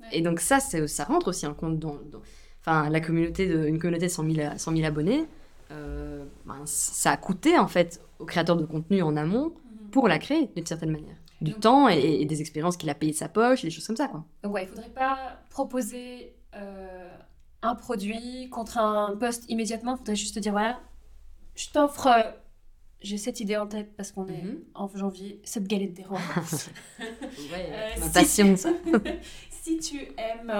Ouais. 0.00 0.06
Et 0.12 0.20
donc 0.22 0.40
ça, 0.40 0.60
c'est- 0.60 0.86
ça 0.88 1.04
rentre 1.04 1.28
aussi 1.28 1.46
en 1.46 1.54
compte 1.54 1.78
dans, 1.78 1.96
dans- 2.10 2.20
enfin 2.60 2.88
la 2.90 3.00
communauté 3.00 3.46
de, 3.46 3.66
une 3.66 3.78
communauté 3.78 4.06
de 4.06 4.10
100 4.10 4.24
000, 4.30 4.46
a- 4.46 4.58
100 4.58 4.72
000 4.74 4.86
abonnés. 4.86 5.24
Euh, 5.70 6.24
ben, 6.46 6.62
ça 6.64 7.12
a 7.12 7.16
coûté 7.16 7.58
en 7.58 7.68
fait 7.68 8.00
aux 8.18 8.24
créateurs 8.26 8.56
de 8.56 8.64
contenu 8.64 9.02
en 9.02 9.16
amont 9.16 9.52
Mhm. 9.80 9.90
pour 9.90 10.08
la 10.08 10.18
créer 10.18 10.50
d'une 10.56 10.66
certaine 10.66 10.90
manière. 10.90 11.16
Du 11.40 11.52
Donc- 11.52 11.60
temps 11.60 11.88
et, 11.88 12.20
et 12.20 12.24
des 12.24 12.40
expériences 12.40 12.76
qu'il 12.76 12.90
a 12.90 12.94
payé 12.94 13.12
de 13.12 13.16
sa 13.16 13.28
poche, 13.28 13.62
des 13.62 13.70
choses 13.70 13.86
comme 13.86 13.96
ça 13.96 14.08
quoi. 14.08 14.24
Ouais, 14.44 14.64
il 14.64 14.68
faudrait 14.68 14.88
pas 14.90 15.38
proposer 15.50 16.34
euh, 16.56 17.08
un 17.62 17.74
produit 17.74 18.48
contre 18.50 18.78
un 18.78 19.14
poste 19.16 19.44
immédiatement. 19.48 19.94
Il 19.94 19.98
faudrait 19.98 20.16
juste 20.16 20.34
te 20.34 20.40
dire 20.40 20.52
voilà, 20.52 20.80
je 21.54 21.68
t'offre, 21.70 22.06
euh, 22.08 22.22
j'ai 23.00 23.18
cette 23.18 23.38
idée 23.40 23.56
en 23.56 23.66
tête 23.68 23.94
parce 23.96 24.10
qu'on 24.10 24.26
est 24.26 24.42
Mhm. 24.42 24.58
en 24.74 24.88
janvier, 24.96 25.40
cette 25.44 25.68
galette 25.68 25.94
des 25.94 26.02
rois. 26.04 26.18
Euh, 27.00 28.00
ma 28.00 28.06
si- 28.06 28.12
passion 28.12 28.56
ça. 28.56 28.70
si 29.50 29.78
tu 29.78 30.00
aimes, 30.16 30.52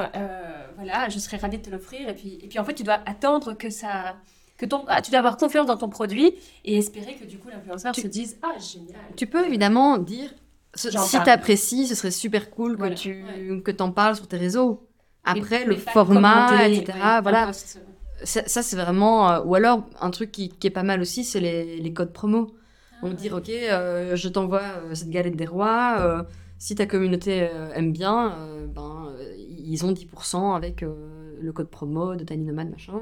voilà, 0.76 1.08
je 1.08 1.18
serais 1.18 1.36
ravie 1.38 1.58
de 1.58 1.62
te 1.62 1.70
l'offrir. 1.70 2.08
Et 2.08 2.14
puis, 2.14 2.38
et 2.42 2.48
puis 2.48 2.58
en 2.58 2.64
fait, 2.64 2.74
tu 2.74 2.82
dois 2.82 3.00
attendre 3.06 3.54
que 3.54 3.70
ça, 3.70 4.16
que 4.58 4.66
ton, 4.66 4.84
ah, 4.88 5.00
tu 5.00 5.10
dois 5.10 5.20
avoir 5.20 5.36
confiance 5.38 5.66
dans 5.66 5.76
ton 5.78 5.88
produit 5.88 6.34
et 6.64 6.76
espérer 6.76 7.14
que 7.14 7.24
du 7.24 7.38
coup 7.38 7.48
l'influenceur 7.48 7.94
se 7.94 8.06
dise 8.06 8.38
ah 8.42 8.58
génial. 8.58 9.00
Tu 9.16 9.26
peux 9.26 9.46
évidemment 9.46 9.96
dire 9.98 10.30
ce- 10.74 10.90
si 10.90 11.16
t'apprécies, 11.22 11.86
ce 11.86 11.94
serait 11.94 12.10
super 12.10 12.50
cool 12.50 12.76
Voilà, 12.76 12.94
que 12.94 13.00
tu 13.00 13.24
ouais. 13.24 13.60
que 13.62 13.70
t'en 13.70 13.90
parles 13.92 14.16
sur 14.16 14.26
tes 14.28 14.36
réseaux. 14.36 14.84
Après 15.24 15.60
Mais- 15.60 15.64
le 15.66 15.74
mais 15.74 15.80
format, 15.92 16.66
etc. 16.68 16.98
ouais, 16.98 17.20
voilà, 17.22 17.52
ça, 17.52 18.42
ça, 18.46 18.62
c'est 18.62 18.76
vraiment. 18.76 19.30
euh, 19.30 19.40
ou 19.44 19.54
alors 19.54 19.84
un 20.00 20.10
truc 20.10 20.32
qui, 20.32 20.48
qui 20.48 20.66
est 20.66 20.70
pas 20.70 20.82
mal 20.82 21.00
aussi, 21.00 21.22
c'est 21.24 21.40
les, 21.40 21.78
les 21.80 21.92
codes 21.92 22.12
promo. 22.12 22.54
Donc 23.02 23.14
dire 23.14 23.34
ok, 23.34 23.48
euh, 23.48 24.16
je 24.16 24.28
t'envoie 24.28 24.60
euh, 24.62 24.94
cette 24.94 25.10
galette 25.10 25.36
des 25.36 25.46
rois. 25.46 26.26
si 26.58 26.74
ta 26.74 26.86
communauté 26.86 27.48
aime 27.76 27.92
bien, 27.92 28.34
ben 28.74 29.12
ils 29.38 29.84
ont 29.84 29.92
10% 29.92 30.56
avec 30.56 30.80
le 30.82 31.52
code 31.52 31.68
promo 31.68 32.16
de 32.16 32.24
Tiny 32.24 32.44
Nomad 32.44 32.70
machin. 32.70 33.00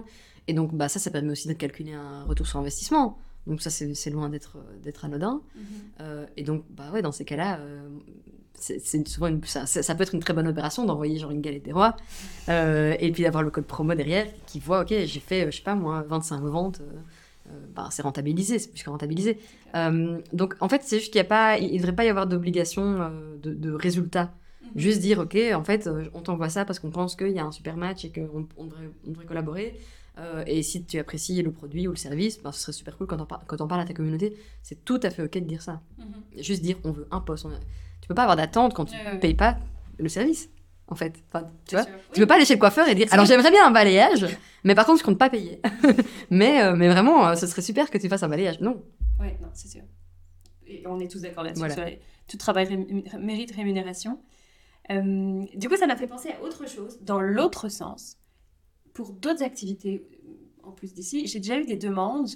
Et 0.49 0.53
donc 0.55 0.75
bah 0.75 0.89
ça, 0.89 0.99
ça 0.99 1.11
permet 1.11 1.33
aussi 1.33 1.49
de 1.49 1.53
calculer 1.55 1.93
un 1.93 2.25
retour 2.25 2.47
sur 2.47 2.59
investissement. 2.59 3.19
Donc 3.47 3.63
ça, 3.63 3.71
c'est 3.71 4.11
loin 4.11 4.29
d'être 4.29 4.57
d'être 4.83 5.05
anodin. 5.05 5.41
Euh, 6.01 6.27
et 6.37 6.43
donc, 6.43 6.65
bah 6.71 6.91
ouais, 6.93 7.01
dans 7.03 7.13
ces 7.13 7.25
cas-là, 7.25 7.59
euh, 7.61 7.89
c'est 8.55 8.81
c'est 8.81 9.07
souvent 9.07 9.29
une, 9.29 9.43
ça, 9.45 9.67
ça- 9.67 9.95
peut 9.95 10.03
être 10.03 10.15
une 10.15 10.21
très 10.21 10.33
bonne 10.35 10.49
opération 10.49 10.85
d'envoyer 10.85 11.19
genre 11.19 11.31
une 11.31 11.41
galette 11.43 11.63
des 11.65 11.73
rois 11.73 11.95
euh, 12.49 12.95
et 12.99 13.13
puis 13.13 13.23
d'avoir 13.23 13.43
le 13.43 13.51
code 13.51 13.67
promo 13.67 13.95
derrière 13.95 14.27
qui 14.47 14.59
voit, 14.61 14.81
ok, 14.83 14.89
j'ai 14.89 15.21
fait, 15.21 15.47
euh, 15.47 15.51
je 15.51 15.59
sais 15.59 15.63
pas 15.63 15.75
moi, 15.75 16.03
25 16.09 16.41
ventes. 16.43 16.81
euh, 16.81 16.85
euh, 17.51 17.67
bah, 17.75 17.89
c'est 17.93 18.03
rentabilisé, 18.03 18.59
c'est 18.59 18.71
plus 18.73 18.83
que 18.83 18.91
rentabilisé. 18.91 19.39
Euh, 19.77 20.21
donc 20.33 20.57
en 20.61 20.69
fait, 20.69 20.83
c'est 20.85 20.99
juste 20.99 21.13
qu'il 21.13 21.21
n'y 21.21 21.27
a 21.27 21.29
pas, 21.29 21.59
il 21.59 21.73
ne 21.73 21.79
devrait 21.79 21.95
pas 21.95 22.05
y 22.05 22.09
avoir 22.09 22.27
d'obligation 22.27 22.83
euh, 23.01 23.37
de, 23.41 23.55
de 23.55 23.71
résultat. 23.73 24.33
Juste 24.75 25.01
dire, 25.01 25.21
ok, 25.21 25.39
en 25.55 25.63
fait, 25.63 25.87
euh, 25.87 26.05
on 26.15 26.21
t'envoie 26.23 26.49
ça 26.49 26.65
parce 26.65 26.81
qu'on 26.81 26.91
pense 26.91 27.15
qu'il 27.15 27.31
y 27.31 27.39
a 27.39 27.45
un 27.45 27.53
super 27.53 27.77
match 27.77 28.05
et 28.05 28.11
qu'on 28.11 28.49
on 28.57 28.65
devrait, 28.65 28.91
on 29.07 29.11
devrait 29.11 29.27
collaborer. 29.27 29.79
Euh, 30.19 30.43
et 30.47 30.63
si 30.63 30.85
tu 30.85 30.99
apprécies 30.99 31.43
le 31.43 31.53
produit 31.53 31.87
ou 31.89 31.91
le 31.91 31.97
service, 31.97 32.41
ben, 32.43 32.51
ce 32.51 32.61
serait 32.61 32.73
super 32.73 32.97
cool 32.97 33.07
quand 33.07 33.21
on, 33.21 33.27
par- 33.27 33.45
quand 33.47 33.61
on 33.61 33.69
parle 33.69 33.83
à 33.83 33.85
ta 33.85 33.93
communauté. 33.93 34.35
C'est 34.63 34.85
tout 34.85 34.99
à 35.03 35.11
fait 35.11 35.23
ok 35.23 35.33
de 35.35 35.41
dire 35.41 35.61
ça. 35.63 35.83
Juste 36.39 36.63
dire, 36.63 36.79
on 36.85 36.93
veut 36.93 37.07
un 37.11 37.21
poste. 37.21 37.45
on 37.45 37.51
Tu 38.01 38.09
peux 38.09 38.15
pas 38.15 38.23
avoir 38.23 38.37
d'attente 38.37 38.73
quand 38.75 38.87
tu 38.87 38.95
ouais. 38.97 39.19
payes 39.19 39.35
pas 39.35 39.59
le 39.99 40.09
service, 40.09 40.49
en 40.89 40.95
fait. 40.95 41.23
Enfin, 41.29 41.51
tu 41.67 41.75
vois 41.75 41.85
tu 42.13 42.21
peux 42.21 42.27
pas 42.27 42.37
aller 42.37 42.47
chez 42.47 42.55
le 42.55 42.61
coiffeur 42.61 42.89
et 42.89 42.95
dire 42.95 43.09
alors 43.11 43.27
j'aimerais 43.27 43.51
bien 43.51 43.67
un 43.67 43.71
balayage, 43.71 44.27
mais 44.65 44.75
par 44.75 44.87
contre 44.87 45.01
je 45.01 45.05
compte 45.05 45.19
pas 45.19 45.29
payer. 45.29 45.61
mais, 46.31 46.63
euh, 46.63 46.75
mais 46.75 46.89
vraiment, 46.89 47.29
euh, 47.29 47.35
ce 47.35 47.47
serait 47.47 47.63
super 47.63 47.91
que 47.91 47.99
tu 47.99 48.09
fasses 48.09 48.23
un 48.23 48.29
balayage. 48.29 48.61
Non. 48.61 48.83
Ouais, 49.21 49.37
non, 49.43 49.49
c'est 49.53 49.69
sûr. 49.69 49.83
Et 50.67 50.83
on 50.87 50.99
est 50.99 51.09
tous 51.11 51.21
d'accord 51.21 51.45
là-dessus. 51.45 51.65
Voilà. 51.67 51.91
Tout 52.27 52.37
travail 52.39 52.87
mérite 53.21 53.55
rémunération. 53.55 54.19
Euh, 54.91 55.45
du 55.55 55.69
coup, 55.69 55.77
ça 55.77 55.87
m'a 55.87 55.97
fait 55.97 56.07
penser 56.07 56.31
à 56.31 56.43
autre 56.43 56.67
chose, 56.69 56.99
dans 57.03 57.21
l'autre 57.21 57.69
sens. 57.69 58.17
Pour 58.97 59.13
d'autres 59.13 59.43
activités, 59.43 60.07
en 60.63 60.73
plus 60.73 60.95
d'ici, 60.95 61.27
j'ai 61.27 61.39
déjà 61.39 61.61
eu 61.61 61.67
des 61.67 61.77
demandes 61.77 62.31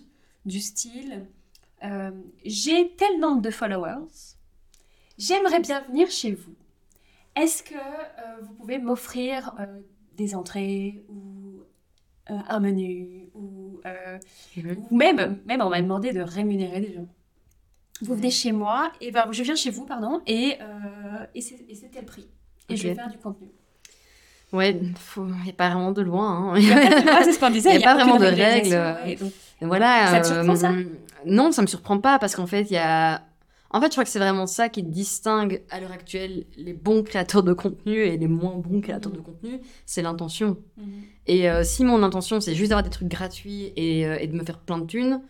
du 0.45 0.61
style 0.61 1.27
euh, 1.83 2.11
J'ai 2.45 2.95
tel 2.97 3.19
nombre 3.19 3.41
de 3.41 3.51
followers, 3.51 4.37
j'aimerais 5.17 5.61
bien 5.61 5.81
venir 5.81 6.11
chez 6.11 6.33
vous. 6.33 6.55
Est-ce 7.35 7.63
que 7.63 7.75
euh, 7.75 8.43
vous 8.43 8.53
pouvez 8.53 8.79
m'offrir 8.79 9.55
euh, 9.59 9.81
des 10.19 10.35
entrées 10.35 11.03
ou 11.09 11.63
euh, 12.29 12.35
un 12.49 12.61
menu 12.61 13.31
ou 13.35 13.81
euh, 13.87 14.19
ou 14.91 14.95
même, 14.95 15.41
même 15.47 15.63
on 15.63 15.71
m'a 15.71 15.81
demandé 15.81 16.13
de 16.13 16.21
rémunérer 16.21 16.81
des 16.83 16.93
gens. 16.93 17.09
Vous 18.03 18.15
venez 18.15 18.31
chez 18.31 18.53
moi, 18.53 18.93
et 19.01 19.11
ben, 19.13 19.33
je 19.33 19.43
viens 19.43 19.55
chez 19.55 19.71
vous, 19.71 19.87
pardon, 19.87 20.21
et, 20.27 20.59
euh, 20.61 21.27
et 21.35 21.41
c'est 21.41 21.91
tel 21.91 22.05
prix. 22.05 22.29
Et 22.69 22.77
je 22.77 22.89
vais 22.89 22.95
faire 22.95 23.11
du 23.11 23.17
contenu. 23.17 23.49
Ouais, 24.53 24.71
il 24.81 25.23
n'y 25.45 25.51
a 25.51 25.53
pas 25.53 25.69
vraiment 25.71 25.93
de 25.93 26.03
loin. 26.03 26.53
hein. 26.55 26.59
Il 26.59 26.67
y 26.67 26.73
a 26.73 26.77
pas 26.77 27.93
a 27.93 27.95
vraiment 27.95 28.19
de 28.19 28.25
règles. 28.27 28.75
ouais, 29.07 29.17
donc- 29.17 29.33
voilà. 29.61 30.07
Ça 30.09 30.21
te 30.21 30.27
surprend, 30.27 30.57
ça 30.57 30.73
euh, 30.73 30.85
Non, 31.27 31.53
ça 31.53 31.63
me 31.63 31.67
surprend 31.67 31.99
pas 31.99 32.19
parce 32.19 32.35
qu'en 32.35 32.47
fait, 32.47 32.63
il 32.63 32.73
y 32.73 32.79
a. 32.79 33.23
En 33.73 33.81
fait, 33.81 33.87
je 33.87 33.93
crois 33.93 34.03
que 34.03 34.11
c'est 34.11 34.19
vraiment 34.19 34.49
ça 34.49 34.69
qui 34.69 34.83
distingue 34.83 35.63
à 35.71 35.79
l'heure 35.79 35.93
actuelle 35.93 36.45
les 36.57 36.73
bons 36.73 37.05
créateurs 37.05 37.45
de 37.45 37.53
contenu 37.53 37.99
et 38.01 38.17
les 38.17 38.27
moins 38.27 38.57
bons 38.57 38.81
créateurs 38.81 39.13
de 39.13 39.21
contenu, 39.21 39.61
c'est 39.87 40.03
l'intention. 40.03 40.57
Mhm. 40.77 40.85
Et 41.29 41.49
euh, 41.49 41.63
si 41.63 41.85
mon 41.85 42.03
intention 42.03 42.41
c'est 42.41 42.57
juste 42.57 42.71
d'avoir 42.71 42.83
des 42.83 42.91
trucs 42.91 43.07
gratuits 43.07 43.73
et, 43.77 44.05
euh, 44.07 44.17
et 44.19 44.27
de 44.27 44.33
me 44.37 44.43
faire 44.45 44.59
plein 44.59 44.79
de 44.79 44.87
thunes, 44.87 45.21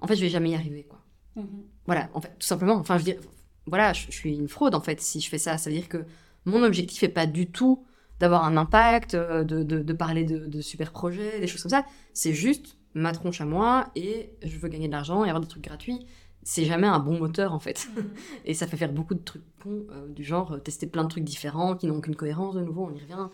en 0.00 0.06
fait, 0.06 0.16
je 0.16 0.22
vais 0.22 0.30
jamais 0.30 0.48
y 0.50 0.54
arriver, 0.54 0.84
quoi. 0.88 0.98
Mhm. 1.36 1.46
Voilà, 1.84 2.08
en 2.14 2.22
fait, 2.22 2.28
tout 2.38 2.46
simplement. 2.46 2.76
Enfin, 2.76 2.94
je 2.96 3.00
veux 3.04 3.12
dire, 3.12 3.20
voilà, 3.66 3.92
je, 3.92 4.06
je 4.08 4.12
suis 4.16 4.34
une 4.34 4.48
fraude 4.48 4.74
en 4.74 4.80
fait 4.80 4.98
si 5.02 5.20
je 5.20 5.28
fais 5.28 5.36
ça. 5.36 5.58
Ça 5.58 5.68
veut 5.68 5.76
dire 5.76 5.88
que 5.88 5.98
mon 6.46 6.62
objectif 6.62 7.02
n'est 7.02 7.08
pas 7.08 7.26
du 7.26 7.48
tout 7.50 7.84
d'avoir 8.20 8.44
un 8.44 8.56
impact, 8.56 9.14
euh, 9.14 9.42
de, 9.44 9.62
de, 9.64 9.80
de 9.80 9.92
parler 9.92 10.24
de, 10.24 10.46
de 10.46 10.60
super 10.60 10.92
projets, 10.92 11.40
des 11.40 11.46
choses 11.48 11.62
comme 11.62 11.70
ça. 11.70 11.84
C'est 12.14 12.34
juste 12.34 12.76
ma 12.94 13.12
tronche 13.12 13.40
à 13.40 13.44
moi 13.44 13.88
et 13.96 14.30
je 14.42 14.56
veux 14.58 14.68
gagner 14.68 14.86
de 14.86 14.92
l'argent 14.92 15.24
et 15.24 15.28
avoir 15.28 15.40
des 15.40 15.48
trucs 15.48 15.64
gratuits. 15.64 16.06
C'est 16.42 16.64
jamais 16.64 16.86
un 16.86 16.98
bon 17.00 17.18
moteur 17.18 17.52
en 17.52 17.58
fait. 17.58 17.88
Et 18.46 18.54
ça 18.54 18.66
fait 18.66 18.76
faire 18.78 18.92
beaucoup 18.92 19.14
de 19.14 19.20
trucs 19.22 19.42
cons, 19.62 19.84
euh, 19.90 20.08
du 20.08 20.24
genre 20.24 20.52
euh, 20.52 20.58
tester 20.58 20.86
plein 20.86 21.04
de 21.04 21.08
trucs 21.08 21.24
différents 21.24 21.76
qui 21.76 21.86
n'ont 21.86 21.96
aucune 21.96 22.16
cohérence 22.16 22.54
de 22.54 22.60
nouveau, 22.62 22.88
on 22.90 22.94
y 22.94 23.00
revient. 23.00 23.28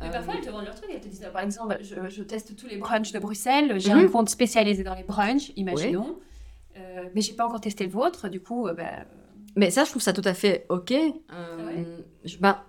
Mais 0.00 0.06
Euh, 0.08 0.10
parfois, 0.12 0.34
elles 0.36 0.44
te 0.44 0.50
vendent 0.50 0.64
leur 0.64 0.74
truc. 0.74 0.90
Elles 0.92 1.00
te 1.00 1.08
disent, 1.08 1.28
par 1.32 1.42
exemple, 1.42 1.76
je, 1.82 1.94
je 2.08 2.22
teste 2.22 2.54
tous 2.56 2.66
les 2.68 2.76
brunchs 2.76 3.12
de 3.12 3.18
Bruxelles. 3.18 3.78
J'ai 3.80 3.92
Mhm. 3.92 3.98
un 4.06 4.08
compte 4.08 4.28
spécialisé 4.28 4.82
dans 4.84 4.94
les 4.94 5.02
brunchs, 5.04 5.52
imaginons. 5.56 6.18
Euh, 6.76 7.04
mais 7.14 7.20
j'ai 7.20 7.32
pas 7.34 7.46
encore 7.46 7.60
testé 7.60 7.84
le 7.84 7.90
vôtre. 7.90 8.28
Du 8.28 8.40
coup, 8.40 8.66
euh, 8.68 8.74
bah, 8.74 9.04
Mais 9.56 9.70
ça, 9.70 9.84
je 9.84 9.90
trouve 9.90 10.02
ça 10.02 10.12
tout 10.12 10.22
à 10.24 10.34
fait 10.34 10.66
ok. 10.68 10.92
Euh, 10.92 11.66
Ouais? 11.66 11.86
je- 12.24 12.38
bah, 12.38 12.64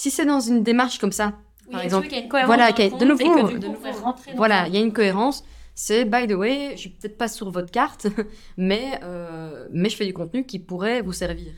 si 0.00 0.10
c'est 0.10 0.24
dans 0.24 0.40
une 0.40 0.62
démarche 0.62 0.98
comme 0.98 1.12
ça, 1.12 1.34
oui, 1.66 1.72
Par 1.72 1.80
exemple, 1.82 2.06
qu'il 2.08 2.16
y 2.16 2.20
ait 2.20 2.24
une 2.24 2.28
cohérence 2.30 2.46
voilà, 2.46 2.72
dans 2.72 2.96
de 2.96 3.04
et 3.04 3.06
nouveau- 3.06 3.34
que 3.52 3.58
du 3.58 3.66
coup, 3.68 3.76
on 3.84 4.34
Voilà, 4.36 4.66
il 4.68 4.74
y 4.74 4.78
a 4.78 4.80
une 4.80 4.92
cohérence. 4.92 5.44
C'est, 5.74 6.04
by 6.04 6.26
the 6.26 6.32
way, 6.32 6.72
je 6.72 6.80
suis 6.80 6.90
peut-être 6.90 7.16
pas 7.18 7.28
sur 7.28 7.50
votre 7.50 7.70
carte, 7.70 8.06
mais, 8.56 8.98
euh, 9.02 9.68
mais 9.72 9.88
je 9.90 9.96
fais 9.96 10.06
du 10.06 10.12
contenu 10.14 10.44
qui 10.46 10.58
pourrait 10.58 11.00
vous 11.02 11.12
servir. 11.12 11.52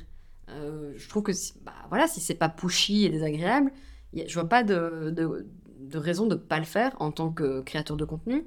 Euh, 0.51 0.93
je 0.97 1.09
trouve 1.09 1.23
que, 1.23 1.33
si, 1.33 1.55
bah, 1.65 1.73
voilà, 1.89 2.07
si 2.09 2.21
c'est 2.21 2.35
pas 2.35 2.49
pushy 2.49 3.05
et 3.07 3.09
désagréable, 3.11 3.71
a- 4.17 4.27
je 4.27 4.35
vois 4.35 4.49
pas 4.49 4.63
de, 4.65 5.11
de, 5.11 5.47
de 5.81 5.99
raison 5.99 6.27
de 6.27 6.35
pas 6.35 6.59
le 6.59 6.65
faire 6.67 6.93
en 7.01 7.11
tant 7.13 7.31
que 7.31 7.61
créateur 7.63 7.97
de 7.97 8.05
contenu. 8.05 8.45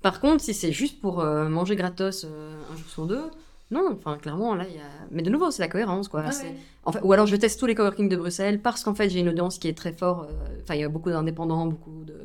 Par 0.00 0.20
contre, 0.20 0.42
si 0.42 0.54
c'est 0.54 0.72
juste 0.72 1.00
pour 1.00 1.20
euh, 1.20 1.48
manger 1.48 1.76
gratos 1.76 2.24
euh, 2.24 2.54
un 2.72 2.76
jour 2.76 2.88
sur 2.88 3.06
deux, 3.06 3.24
non, 3.70 3.90
enfin, 3.96 4.18
clairement, 4.18 4.54
là, 4.54 4.64
il 4.68 4.76
y 4.76 4.78
a... 4.78 4.82
Mais 5.10 5.22
de 5.22 5.30
nouveau, 5.30 5.50
c'est 5.50 5.62
la 5.62 5.68
cohérence, 5.68 6.08
quoi. 6.08 6.22
Ah 6.26 6.28
ouais. 6.30 6.54
en 6.84 6.92
fait, 6.92 7.00
ou 7.02 7.12
alors 7.12 7.26
je 7.26 7.34
teste 7.36 7.58
tous 7.58 7.66
les 7.66 7.74
coworking 7.74 8.08
de 8.08 8.16
Bruxelles 8.16 8.60
parce 8.60 8.84
qu'en 8.84 8.94
fait 8.94 9.08
j'ai 9.08 9.20
une 9.20 9.28
audience 9.30 9.58
qui 9.58 9.68
est 9.68 9.76
très 9.76 9.92
fort. 9.92 10.22
euh, 10.28 10.60
Enfin, 10.62 10.74
il 10.74 10.80
y 10.80 10.84
a 10.84 10.88
beaucoup 10.88 11.10
d'indépendants, 11.10 11.66
beaucoup 11.66 12.04
de, 12.04 12.16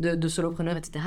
de, 0.00 0.14
de 0.16 0.28
solopreneurs, 0.28 0.76
etc. 0.76 1.04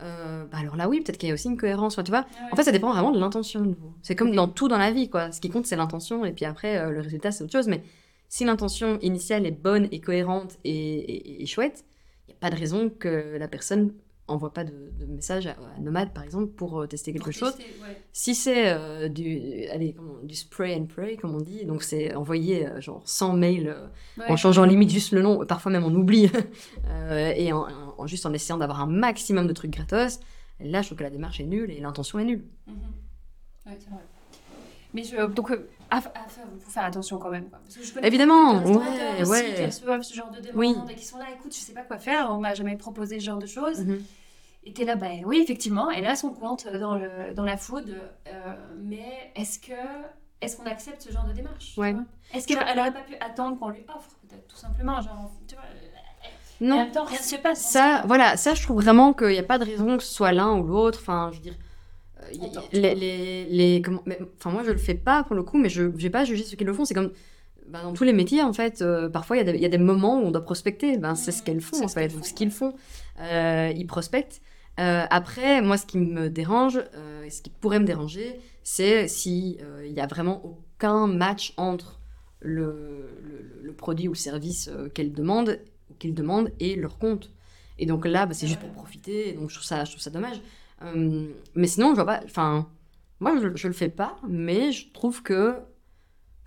Euh, 0.00 0.44
bah 0.50 0.58
alors 0.60 0.76
là, 0.76 0.88
oui, 0.88 1.00
peut-être 1.00 1.18
qu'il 1.18 1.28
y 1.28 1.32
a 1.32 1.34
aussi 1.34 1.48
une 1.48 1.56
cohérence. 1.56 1.96
Tu 1.96 2.10
vois, 2.10 2.24
Ah 2.38 2.44
ouais. 2.46 2.52
en 2.52 2.56
fait, 2.56 2.62
ça 2.64 2.72
dépend 2.72 2.92
vraiment 2.92 3.10
de 3.10 3.18
l'intention. 3.20 3.76
C'est 4.02 4.14
comme 4.16 4.34
dans 4.34 4.48
tout 4.48 4.68
dans 4.68 4.78
la 4.78 4.92
vie, 4.92 5.10
quoi. 5.10 5.30
Ce 5.32 5.40
qui 5.40 5.50
compte, 5.50 5.66
c'est 5.66 5.76
l'intention, 5.76 6.24
et 6.24 6.32
puis 6.32 6.44
après, 6.44 6.78
euh, 6.78 6.90
le 6.90 7.00
résultat, 7.00 7.30
c'est 7.32 7.44
autre 7.44 7.52
chose. 7.52 7.68
Mais 7.68 7.82
si 8.28 8.44
l'intention 8.44 8.98
initiale 9.02 9.44
est 9.46 9.50
bonne 9.50 9.88
et 9.90 10.00
cohérente 10.00 10.56
et, 10.64 10.70
et- 10.72 11.42
et 11.42 11.46
chouette, 11.46 11.84
il 12.26 12.30
n'y 12.30 12.34
a 12.34 12.38
pas 12.40 12.50
de 12.50 12.58
raison 12.60 12.90
que 12.90 13.36
la 13.38 13.48
personne 13.48 13.92
envoie 14.28 14.52
pas 14.52 14.64
de, 14.64 14.72
de 14.98 15.06
message 15.06 15.46
à, 15.46 15.52
à 15.76 15.80
Nomade, 15.80 16.12
par 16.12 16.22
exemple, 16.24 16.46
pour 16.52 16.80
euh, 16.82 16.86
tester 16.86 17.12
quelque 17.12 17.24
Pour 17.24 17.32
chose. 17.32 17.56
tester, 17.56 17.72
ouais. 17.82 17.96
Si 18.12 18.34
c'est 18.34 18.72
euh, 18.72 19.08
du, 19.08 19.64
allez, 19.72 19.94
comment- 19.94 20.18
du 20.22 20.34
spray 20.34 20.74
and 20.74 20.86
pray, 20.86 21.16
comme 21.16 21.34
on 21.34 21.40
dit, 21.40 21.64
donc 21.64 21.82
c'est 21.82 22.14
envoyer 22.14 22.66
euh, 22.66 22.80
genre 22.80 23.02
100 23.06 23.32
mails 23.34 23.68
euh, 23.68 23.86
en 24.26 24.30
Ouais. 24.32 24.36
changeant 24.36 24.64
limite 24.64 24.90
juste 24.90 25.12
le 25.12 25.22
nom, 25.22 25.44
parfois 25.46 25.72
même 25.72 25.84
on 25.84 25.94
oublie, 25.94 26.30
et 27.36 27.52
en, 27.52 27.66
en- 27.98 28.06
juste 28.06 28.26
en 28.26 28.32
essayant 28.32 28.58
d'avoir 28.58 28.80
un 28.80 28.86
maximum 28.86 29.46
de 29.46 29.52
trucs 29.52 29.70
gratos, 29.72 30.20
là 30.60 30.82
je 30.82 30.88
trouve 30.88 30.98
que 30.98 31.04
la 31.04 31.10
démarche 31.10 31.40
est 31.40 31.44
nulle 31.46 31.70
et 31.70 31.80
l'intention 31.80 32.18
est 32.18 32.24
nulle. 32.24 32.44
Mhm. 32.66 32.74
Ouais, 33.66 33.76
c'est 33.78 33.90
vrai. 33.90 34.00
Mais 34.94 35.04
je, 35.04 35.16
donc, 35.26 35.50
euh, 35.50 35.68
à, 35.90 35.98
à 35.98 36.00
faire, 36.00 36.12
faut 36.60 36.70
faire 36.70 36.84
attention 36.84 37.18
quand 37.18 37.30
même. 37.30 37.48
Quoi. 37.50 37.58
Parce 37.64 37.76
que 37.76 37.84
je 37.84 38.06
Évidemment, 38.06 38.62
ouais, 38.62 39.22
ouais. 39.24 39.66
qui 39.66 39.72
ce 39.72 40.14
genre 40.14 40.30
de 40.30 40.40
demandes 40.40 40.54
Oui. 40.56 40.76
et 40.90 40.94
qui 40.94 41.04
sont 41.04 41.18
là, 41.18 41.26
écoute, 41.34 41.54
je 41.54 41.60
sais 41.60 41.74
pas 41.74 41.82
quoi 41.82 41.98
faire, 41.98 42.28
on 42.30 42.38
m'a 42.38 42.54
jamais 42.54 42.76
proposé 42.76 43.20
ce 43.20 43.24
genre 43.26 43.38
de 43.38 43.46
choses. 43.46 43.80
Mhm. 43.80 44.02
Et 44.64 44.72
t'es 44.72 44.84
là, 44.84 44.96
ben 44.96 45.22
oui, 45.24 45.40
effectivement, 45.42 45.90
elle 45.90 46.06
a 46.06 46.16
son 46.16 46.30
compte 46.30 46.66
dans, 46.68 46.94
le, 46.96 47.32
dans 47.34 47.44
la 47.44 47.56
food, 47.56 47.88
euh, 48.26 48.54
mais 48.82 49.32
est-ce 49.36 49.58
que 49.58 49.72
est-ce 50.40 50.56
qu'on 50.56 50.66
accepte 50.66 51.02
ce 51.02 51.12
genre 51.12 51.24
de 51.26 51.32
démarche 51.32 51.74
Ouais. 51.76 51.94
Est-ce 52.32 52.46
qu'elle 52.46 52.58
elle 52.66 52.78
aurait 52.78 52.92
pas 52.92 53.00
pu 53.00 53.14
attendre 53.20 53.58
qu'on 53.58 53.70
lui 53.70 53.84
offre, 53.88 54.10
peut-être, 54.28 54.46
tout 54.46 54.56
simplement, 54.56 55.00
genre, 55.00 55.30
tu 55.48 55.54
vois, 55.54 55.64
et 56.60 56.64
en 56.64 56.68
Non, 56.68 56.76
même 56.76 56.92
temps, 56.92 57.04
rien 57.04 57.18
ne 57.18 57.22
se 57.22 57.36
passe. 57.36 57.60
ça, 57.60 58.02
voilà, 58.06 58.36
ça 58.36 58.54
je 58.54 58.62
trouve 58.62 58.80
vraiment 58.82 59.12
qu'il 59.14 59.28
n'y 59.28 59.38
a 59.38 59.42
pas 59.42 59.58
de 59.58 59.64
raison 59.64 59.96
que 59.96 60.02
ce 60.02 60.12
soit 60.14 60.32
l'un 60.32 60.54
ou 60.58 60.64
l'autre, 60.64 60.98
enfin 61.02 61.30
je 61.32 61.36
veux 61.38 61.42
dire... 61.42 61.54
euh, 62.22 62.32
y- 62.32 62.44
Attends, 62.46 62.64
les, 62.72 62.94
les, 62.94 63.44
les- 63.46 63.82
comment, 63.82 64.02
mais- 64.06 64.18
enfin 64.38 64.50
moi 64.50 64.62
je 64.64 64.70
le 64.70 64.78
fais 64.78 64.94
pas 64.94 65.24
pour 65.24 65.36
le 65.36 65.42
coup, 65.42 65.58
mais 65.58 65.68
je 65.68 65.82
n'ai 65.84 66.10
pas 66.10 66.24
jugé 66.24 66.44
ceux 66.44 66.56
qui 66.56 66.64
le 66.64 66.72
font. 66.72 66.84
C'est 66.84 66.94
comme 66.94 67.12
bah, 67.68 67.82
dans 67.82 67.92
tous 67.92 68.04
les 68.04 68.12
métiers 68.12 68.42
en 68.42 68.52
fait. 68.52 68.80
euh, 68.82 69.08
parfois 69.08 69.36
il 69.36 69.40
y, 69.46 69.48
a 69.48 69.52
des- 69.52 69.58
il 69.58 69.62
y 69.62 69.66
a 69.66 69.70
des 69.70 69.78
moments 69.78 70.20
où 70.20 70.24
on 70.26 70.30
doit 70.30 70.44
prospecter. 70.44 70.96
Ben, 70.98 71.14
c'est 71.14 71.32
ce 71.32 71.42
qu'elles 71.42 71.60
font 71.60 71.76
C'est 72.22 72.28
ce 72.28 72.34
qu'ils 72.34 72.50
font. 72.50 72.74
Euh, 73.20 73.72
ils 73.76 73.86
prospectent. 73.86 74.40
Euh, 74.80 75.04
après, 75.10 75.60
moi, 75.60 75.76
ce 75.76 75.86
qui 75.86 75.98
me 75.98 76.30
dérange, 76.30 76.78
et 77.26 77.30
ce 77.30 77.42
qui 77.42 77.50
pourrait 77.50 77.80
me 77.80 77.84
déranger, 77.84 78.38
c'est 78.62 79.08
si 79.08 79.58
il 79.84 79.92
y 79.92 80.00
a 80.00 80.06
vraiment 80.06 80.40
aucun 80.44 81.08
match 81.08 81.52
entre 81.56 81.98
le, 82.40 83.10
le, 83.22 83.60
le 83.64 83.72
produit 83.72 84.06
ou 84.06 84.12
le 84.12 84.16
service 84.16 84.70
qu'elles 84.94 85.12
demandent, 85.12 85.58
qu'ils 85.98 86.14
demandent 86.14 86.52
et 86.60 86.76
leur 86.76 86.96
compte. 86.98 87.30
Et 87.80 87.86
donc 87.86 88.06
là, 88.06 88.24
bah, 88.26 88.34
c'est 88.34 88.46
juste 88.46 88.60
pour 88.60 88.70
profiter. 88.70 89.32
Donc 89.32 89.50
je 89.50 89.54
trouve 89.56 89.66
ça, 89.66 89.84
je 89.84 89.90
trouve 89.90 90.02
ça 90.02 90.10
dommage. 90.10 90.40
Euh, 90.82 91.28
mais 91.54 91.66
sinon, 91.66 91.90
je 91.90 91.94
vois 91.96 92.06
pas. 92.06 92.20
Enfin, 92.24 92.68
moi, 93.20 93.36
je, 93.40 93.48
je 93.56 93.66
le 93.68 93.74
fais 93.74 93.88
pas, 93.88 94.16
mais 94.28 94.72
je 94.72 94.90
trouve 94.92 95.22
que. 95.22 95.56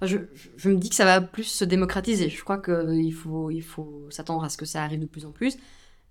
je, 0.01 0.17
me 0.65 0.75
dis 0.75 0.89
que 0.89 0.95
ça 0.95 1.05
va 1.05 1.21
plus 1.21 1.43
se 1.43 1.65
démocratiser. 1.65 2.29
Je 2.29 2.43
crois 2.43 2.57
qu'il 2.59 3.13
faut, 3.13 3.51
il 3.51 3.61
faut 3.61 4.07
s'attendre 4.09 4.43
à 4.43 4.49
ce 4.49 4.57
que 4.57 4.65
ça 4.65 4.83
arrive 4.83 4.99
de 4.99 5.05
plus 5.05 5.25
en 5.25 5.31
plus. 5.31 5.57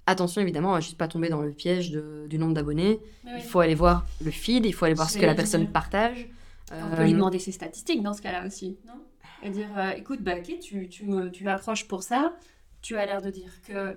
Attention, 0.06 0.40
évidemment, 0.40 0.74
à 0.74 0.80
juste 0.80 0.96
pas 0.98 1.08
tomber 1.08 1.28
dans 1.28 1.42
le 1.42 1.52
piège 1.52 1.90
de- 1.90 2.26
du 2.28 2.38
nombre 2.38 2.54
d'abonnés. 2.54 3.00
Oui. 3.24 3.30
Il 3.36 3.42
faut 3.42 3.60
aller 3.60 3.74
voir 3.74 4.06
le 4.24 4.30
feed, 4.30 4.64
il 4.66 4.72
faut 4.72 4.84
aller 4.84 4.94
voir 4.94 5.08
ce 5.10 5.18
que 5.18 5.26
la 5.26 5.34
personne 5.34 5.62
dire. 5.62 5.72
partage. 5.72 6.28
On 6.72 6.94
peut 6.96 7.02
Euh, 7.02 7.04
lui 7.04 7.12
demander 7.12 7.38
ses 7.38 7.52
statistiques 7.52 8.02
dans 8.02 8.14
ce 8.14 8.22
cas-là 8.22 8.46
aussi, 8.46 8.78
non? 8.86 8.94
Et 9.42 9.50
dire, 9.50 9.68
euh, 9.76 9.90
écoute, 9.92 10.20
bah, 10.22 10.34
ok, 10.38 10.58
tu, 10.60 10.88
tu, 10.88 11.04
tu 11.32 11.44
m'approches 11.44 11.88
pour 11.88 12.02
ça, 12.02 12.34
tu 12.82 12.96
as 12.96 13.06
l'air 13.06 13.20
de 13.22 13.30
dire 13.30 13.50
que, 13.66 13.72
euh, 13.72 13.94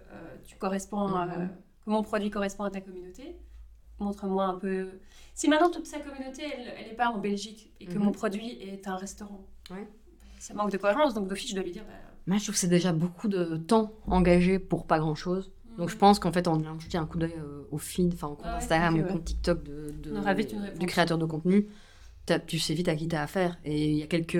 tu 0.48 0.56
corresponds, 0.58 1.08
Mhm. 1.10 1.50
que 1.86 1.90
mon 1.90 2.02
produit 2.04 2.30
correspond 2.30 2.64
à 2.64 2.72
ta 2.72 2.82
communauté. 2.82 3.36
Montre-moi 4.04 4.46
un 4.46 4.56
peu. 4.56 4.90
Si 5.34 5.48
maintenant 5.48 5.72
toute 5.72 5.88
sa 5.88 6.00
communauté, 6.00 6.44
elle 6.78 6.88
n'est 6.90 6.96
pas 6.96 7.10
en 7.10 7.18
Belgique 7.18 7.72
et 7.80 7.86
que 7.86 7.98
Mhm. 7.98 8.04
mon 8.06 8.12
produit 8.12 8.58
est 8.62 8.88
un 8.88 8.96
restaurant, 8.96 9.46
Ouais. 9.72 9.88
ça 10.40 10.54
manque 10.54 10.72
de 10.72 10.78
cohérence. 10.78 11.14
Donc 11.14 11.28
d'office, 11.28 11.50
je 11.50 11.56
dois 11.56 11.64
lui 11.64 11.72
dire. 11.72 11.84
Bah, 11.88 11.94
Moi, 12.28 12.38
je 12.38 12.44
trouve 12.44 12.54
que 12.56 12.60
c'est 12.60 12.68
déjà 12.68 12.94
beaucoup 12.94 13.28
de 13.28 13.58
temps 13.58 13.92
engagé 14.08 14.58
pour 14.60 14.86
pas 14.86 15.00
grand-chose. 15.00 15.52
Donc 15.78 15.90
je 15.90 15.98
pense 15.98 16.20
qu'en 16.20 16.32
fait, 16.32 16.48
en 16.48 16.60
allant 16.62 16.80
jeter 16.80 16.98
un 17.00 17.06
coup 17.08 17.18
d'œil 17.18 17.34
euh, 17.40 17.64
au 17.72 17.80
feed, 17.80 18.14
enfin 18.14 18.28
au 18.28 18.36
compte 18.36 18.46
Ah 18.48 18.52
ouais, 18.52 18.58
Instagram, 18.64 19.00
au 19.00 19.04
compte 19.12 19.26
TikTok 19.26 19.64
de, 19.64 19.94
de- 20.04 20.78
du 20.78 20.86
créateur 20.86 21.18
de 21.18 21.26
contenu, 21.26 21.68
tu 22.48 22.60
sais 22.60 22.74
vite 22.76 22.88
à 22.88 22.96
qui 22.96 23.08
t'as 23.08 23.24
affaire. 23.24 23.58
Et 23.66 23.90
il 23.90 23.98
y 23.98 24.04
a 24.04 24.08
quelques 24.08 24.40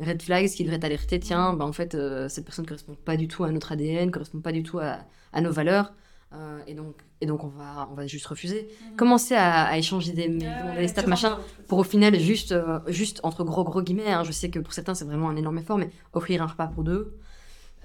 red 0.00 0.20
flags 0.20 0.48
qui 0.48 0.64
devraient 0.64 0.80
t'alerter. 0.80 1.18
Tiens, 1.20 1.52
bah, 1.54 1.64
en 1.64 1.72
fait, 1.72 1.94
euh, 1.94 2.28
cette 2.28 2.44
personne 2.44 2.66
correspond 2.66 2.94
pas 3.04 3.16
du 3.16 3.28
tout 3.28 3.44
à 3.44 3.50
notre 3.52 3.72
ADN, 3.72 4.10
correspond 4.10 4.40
pas 4.40 4.52
du 4.52 4.62
tout 4.64 4.78
à, 4.80 4.98
à 5.32 5.40
nos 5.40 5.52
valeurs. 5.52 5.92
Euh, 6.34 6.58
et, 6.66 6.74
donc, 6.74 6.94
et 7.22 7.26
donc, 7.26 7.42
on 7.42 7.48
va, 7.48 7.88
on 7.90 7.94
va 7.94 8.06
juste 8.06 8.26
refuser. 8.26 8.68
Commencer 8.98 9.34
à, 9.34 9.64
à 9.64 9.78
échanger 9.78 10.12
des 10.12 10.38
Ah 10.44 10.74
ouais, 10.76 10.86
stats, 10.86 11.06
machin, 11.06 11.38
pour 11.68 11.78
au 11.78 11.84
final, 11.84 12.18
juste, 12.20 12.52
euh, 12.52 12.80
juste 12.86 13.20
entre 13.22 13.44
gros 13.44 13.64
gros 13.64 13.80
guillemets, 13.80 14.12
hein, 14.12 14.24
je 14.24 14.32
sais 14.32 14.50
que 14.50 14.58
pour 14.58 14.72
certains 14.74 14.94
c'est 14.94 15.06
vraiment 15.06 15.30
un 15.30 15.36
énorme 15.36 15.58
effort, 15.58 15.78
mais 15.78 15.88
offrir 16.12 16.42
un 16.42 16.46
repas 16.46 16.66
pour 16.66 16.84
deux, 16.84 17.16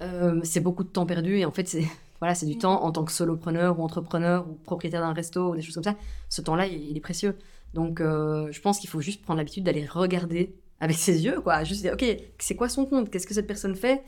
euh, 0.02 0.40
c'est 0.42 0.60
beaucoup 0.60 0.84
de 0.84 0.88
temps 0.90 1.06
perdu 1.06 1.38
et 1.38 1.44
en 1.46 1.52
fait 1.52 1.66
c'est 1.68 1.86
voilà, 2.20 2.34
c'est 2.34 2.46
du 2.46 2.56
Mm. 2.56 2.58
temps 2.58 2.82
en 2.84 2.92
tant 2.92 3.04
que 3.04 3.12
solopreneur 3.12 3.78
ou 3.80 3.82
entrepreneur 3.82 4.46
ou 4.46 4.54
propriétaire 4.54 5.00
d'un 5.00 5.14
resto 5.14 5.52
ou 5.52 5.56
des 5.56 5.62
choses 5.62 5.74
comme 5.74 5.84
ça. 5.84 5.94
Ce 6.28 6.42
temps-là, 6.42 6.66
il, 6.66 6.90
il 6.90 6.96
est 6.96 7.00
précieux. 7.00 7.36
Donc 7.72 8.00
je 8.00 8.60
pense 8.60 8.78
qu'il 8.78 8.88
faut 8.90 9.00
juste 9.00 9.22
prendre 9.22 9.38
l'habitude 9.38 9.64
d'aller 9.64 9.84
regarder 9.86 10.54
avec 10.80 10.96
ses 10.96 11.24
yeux, 11.24 11.40
quoi. 11.40 11.64
Juste 11.64 11.80
dire, 11.82 11.94
ok, 11.94 12.04
c'est 12.38 12.54
quoi 12.54 12.68
son 12.68 12.84
compte? 12.86 13.10
Qu'est-ce 13.10 13.26
que 13.26 13.34
cette 13.34 13.46
personne 13.48 13.74
fait? 13.74 14.02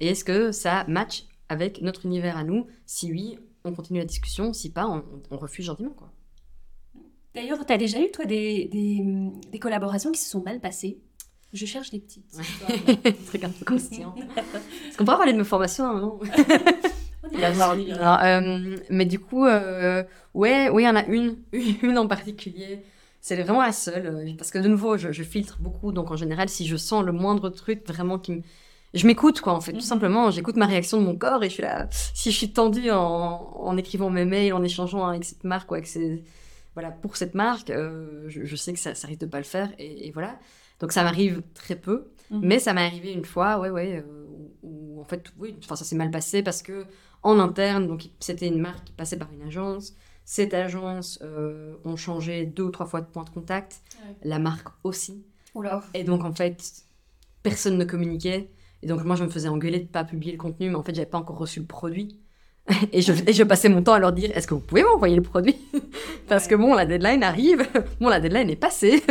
Et 0.00 0.08
est-ce 0.08 0.24
que 0.24 0.50
ça 0.50 0.84
match 0.88 1.24
avec 1.48 1.82
notre 1.82 2.06
univers 2.06 2.36
à 2.36 2.44
nous 2.44 2.66
Si 2.86 3.10
oui, 3.10 3.38
on 3.64 3.72
continue 3.72 3.98
la 3.98 4.04
discussion. 4.04 4.52
Si 4.52 4.70
pas, 4.70 4.86
on, 4.86 5.04
on 5.30 5.36
refuse 5.36 5.66
gentiment, 5.66 5.90
quoi. 5.90 6.12
D'ailleurs, 7.34 7.64
tu 7.64 7.72
as 7.72 7.78
déjà 7.78 8.00
eu, 8.00 8.10
toi, 8.10 8.24
des, 8.24 8.68
des, 8.72 9.04
des 9.50 9.58
collaborations 9.58 10.10
qui 10.10 10.20
se 10.20 10.30
sont 10.30 10.42
mal 10.42 10.60
passées? 10.60 10.98
Je 11.52 11.64
cherche 11.64 11.90
des 11.90 12.00
petites. 12.00 12.30
Truc 13.26 13.44
un 13.44 13.50
peu 13.50 13.64
croustillant. 13.64 14.14
Est-ce 14.88 14.96
qu'on 14.98 15.04
parler 15.04 15.32
de 15.32 15.38
mes 15.38 15.44
formations 15.44 15.84
à 15.84 15.88
un 15.88 15.94
moment 15.94 16.20
euh, 17.34 18.76
mais 18.90 19.04
du 19.04 19.18
coup, 19.18 19.44
euh, 19.44 20.02
ouais, 20.34 20.68
oui, 20.70 20.82
il 20.82 20.86
y 20.86 20.88
en 20.88 20.96
a 20.96 21.04
une, 21.06 21.36
une 21.82 21.98
en 21.98 22.06
particulier. 22.06 22.82
C'est 23.20 23.36
vraiment 23.42 23.62
la 23.62 23.72
seule, 23.72 24.06
euh, 24.06 24.32
parce 24.36 24.50
que 24.50 24.58
de 24.58 24.68
nouveau, 24.68 24.96
je, 24.96 25.12
je 25.12 25.22
filtre 25.22 25.58
beaucoup, 25.60 25.92
donc 25.92 26.10
en 26.10 26.16
général, 26.16 26.48
si 26.48 26.66
je 26.66 26.76
sens 26.76 27.04
le 27.04 27.12
moindre 27.12 27.50
truc 27.50 27.86
vraiment 27.86 28.18
qui 28.18 28.32
me... 28.32 28.42
Je 28.94 29.06
m'écoute, 29.06 29.40
quoi, 29.40 29.52
en 29.54 29.60
fait, 29.60 29.72
Mhm. 29.72 29.78
tout 29.78 29.84
simplement, 29.84 30.30
j'écoute 30.30 30.56
ma 30.56 30.66
réaction 30.66 30.98
de 31.00 31.04
mon 31.06 31.16
corps 31.16 31.42
et 31.44 31.48
je 31.48 31.54
suis 31.54 31.62
là... 31.62 31.88
Si 31.90 32.30
je 32.30 32.36
suis 32.36 32.52
tendue 32.52 32.90
en, 32.90 32.96
en 32.98 33.76
écrivant 33.76 34.10
mes 34.10 34.24
mails, 34.24 34.52
en 34.54 34.62
échangeant 34.62 35.06
avec 35.06 35.24
cette 35.24 35.44
marque, 35.44 35.70
ou 35.70 35.74
avec 35.74 35.86
ces... 35.86 36.24
Voilà, 36.74 36.90
pour 36.90 37.16
cette 37.16 37.34
marque, 37.34 37.70
euh, 37.70 38.24
je, 38.28 38.44
je 38.44 38.56
sais 38.56 38.72
que 38.72 38.78
ça, 38.78 38.94
ça 38.94 39.08
risque 39.08 39.20
de 39.20 39.26
pas 39.26 39.38
le 39.38 39.44
faire, 39.44 39.70
et, 39.78 40.06
et 40.06 40.10
voilà. 40.12 40.38
Donc 40.80 40.92
ça 40.92 41.02
m'arrive 41.02 41.42
très 41.54 41.74
peu, 41.76 42.08
Mhm. 42.30 42.40
mais 42.42 42.58
ça 42.58 42.72
m'est 42.72 42.84
arrivé 42.86 43.12
une 43.12 43.24
fois, 43.24 43.58
ouais, 43.58 43.70
ouais, 43.70 43.96
euh, 44.06 44.26
où, 44.62 44.96
où, 44.96 45.00
en 45.00 45.04
fait, 45.04 45.32
oui, 45.38 45.56
enfin, 45.64 45.76
ça 45.76 45.84
s'est 45.84 45.96
mal 45.96 46.10
passé 46.10 46.42
parce 46.42 46.62
que 46.62 46.84
en 47.22 47.38
interne, 47.40 47.86
donc 47.88 48.08
c'était 48.20 48.46
une 48.46 48.60
marque 48.60 48.84
qui 48.84 48.92
passait 48.92 49.16
par 49.18 49.32
une 49.32 49.42
agence. 49.42 49.94
Cette 50.24 50.54
agence 50.54 51.18
euh, 51.22 51.74
ont 51.84 51.96
changé 51.96 52.44
deux 52.46 52.64
ou 52.64 52.70
trois 52.70 52.86
fois 52.86 53.00
de 53.00 53.06
point 53.06 53.24
de 53.24 53.30
contact, 53.30 53.80
Ouais. 54.06 54.14
la 54.22 54.38
marque 54.38 54.68
aussi. 54.84 55.24
Oula. 55.54 55.82
Et 55.94 56.04
donc 56.04 56.22
en 56.24 56.32
fait, 56.32 56.62
personne 57.42 57.76
ne 57.78 57.84
communiquait. 57.84 58.50
Et 58.82 58.86
donc 58.86 59.04
moi 59.04 59.16
je 59.16 59.24
me 59.24 59.28
faisais 59.28 59.48
engueuler 59.48 59.80
de 59.80 59.86
pas 59.88 60.04
publier 60.04 60.32
le 60.32 60.38
contenu, 60.38 60.68
mais 60.70 60.76
en 60.76 60.82
fait 60.82 60.94
j'avais 60.94 61.06
pas 61.06 61.18
encore 61.18 61.38
reçu 61.38 61.60
le 61.60 61.66
produit. 61.66 62.18
Et 62.92 63.00
je, 63.00 63.12
et 63.26 63.32
je 63.32 63.42
passais 63.44 63.68
mon 63.68 63.82
temps 63.82 63.94
à 63.94 63.98
leur 63.98 64.12
dire 64.12 64.30
est-ce 64.34 64.46
que 64.46 64.54
vous 64.54 64.60
pouvez 64.60 64.82
m'envoyer 64.82 65.16
le 65.16 65.22
produit? 65.22 65.56
Parce 66.28 66.46
que 66.46 66.54
bon, 66.54 66.74
la 66.74 66.84
deadline 66.84 67.22
arrive, 67.22 67.66
bon, 68.00 68.08
la 68.08 68.20
deadline 68.20 68.50
est 68.50 68.56
passée, 68.56 69.02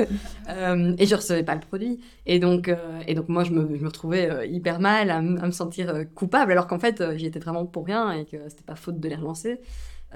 Euh, 0.49 0.95
et 0.97 1.05
je 1.05 1.15
recevais 1.15 1.43
pas 1.43 1.55
le 1.55 1.59
produit. 1.61 1.99
Et 2.26 2.39
donc, 2.39 2.70
euh, 2.70 2.76
et 3.05 3.15
donc 3.15 3.28
moi, 3.28 3.43
je 3.43 3.51
me, 3.51 3.76
je 3.76 3.82
me 3.82 3.88
retrouvais 3.88 4.30
euh, 4.30 4.45
hyper 4.45 4.80
mal, 4.80 5.09
à, 5.09 5.22
me 5.22 5.51
sentir 5.51 5.93
coupable, 6.15 6.53
alors 6.53 6.68
qu'en 6.68 6.80
fait, 6.80 7.03
j'y 7.18 7.26
étais 7.26 7.39
vraiment 7.39 7.65
pour 7.65 7.86
rien 7.86 8.11
et 8.11 8.26
que 8.26 8.38
c'était 8.47 8.63
pas 8.63 8.76
faute 8.76 8.99
de 8.99 9.09
les 9.09 9.15
relancer. 9.15 9.59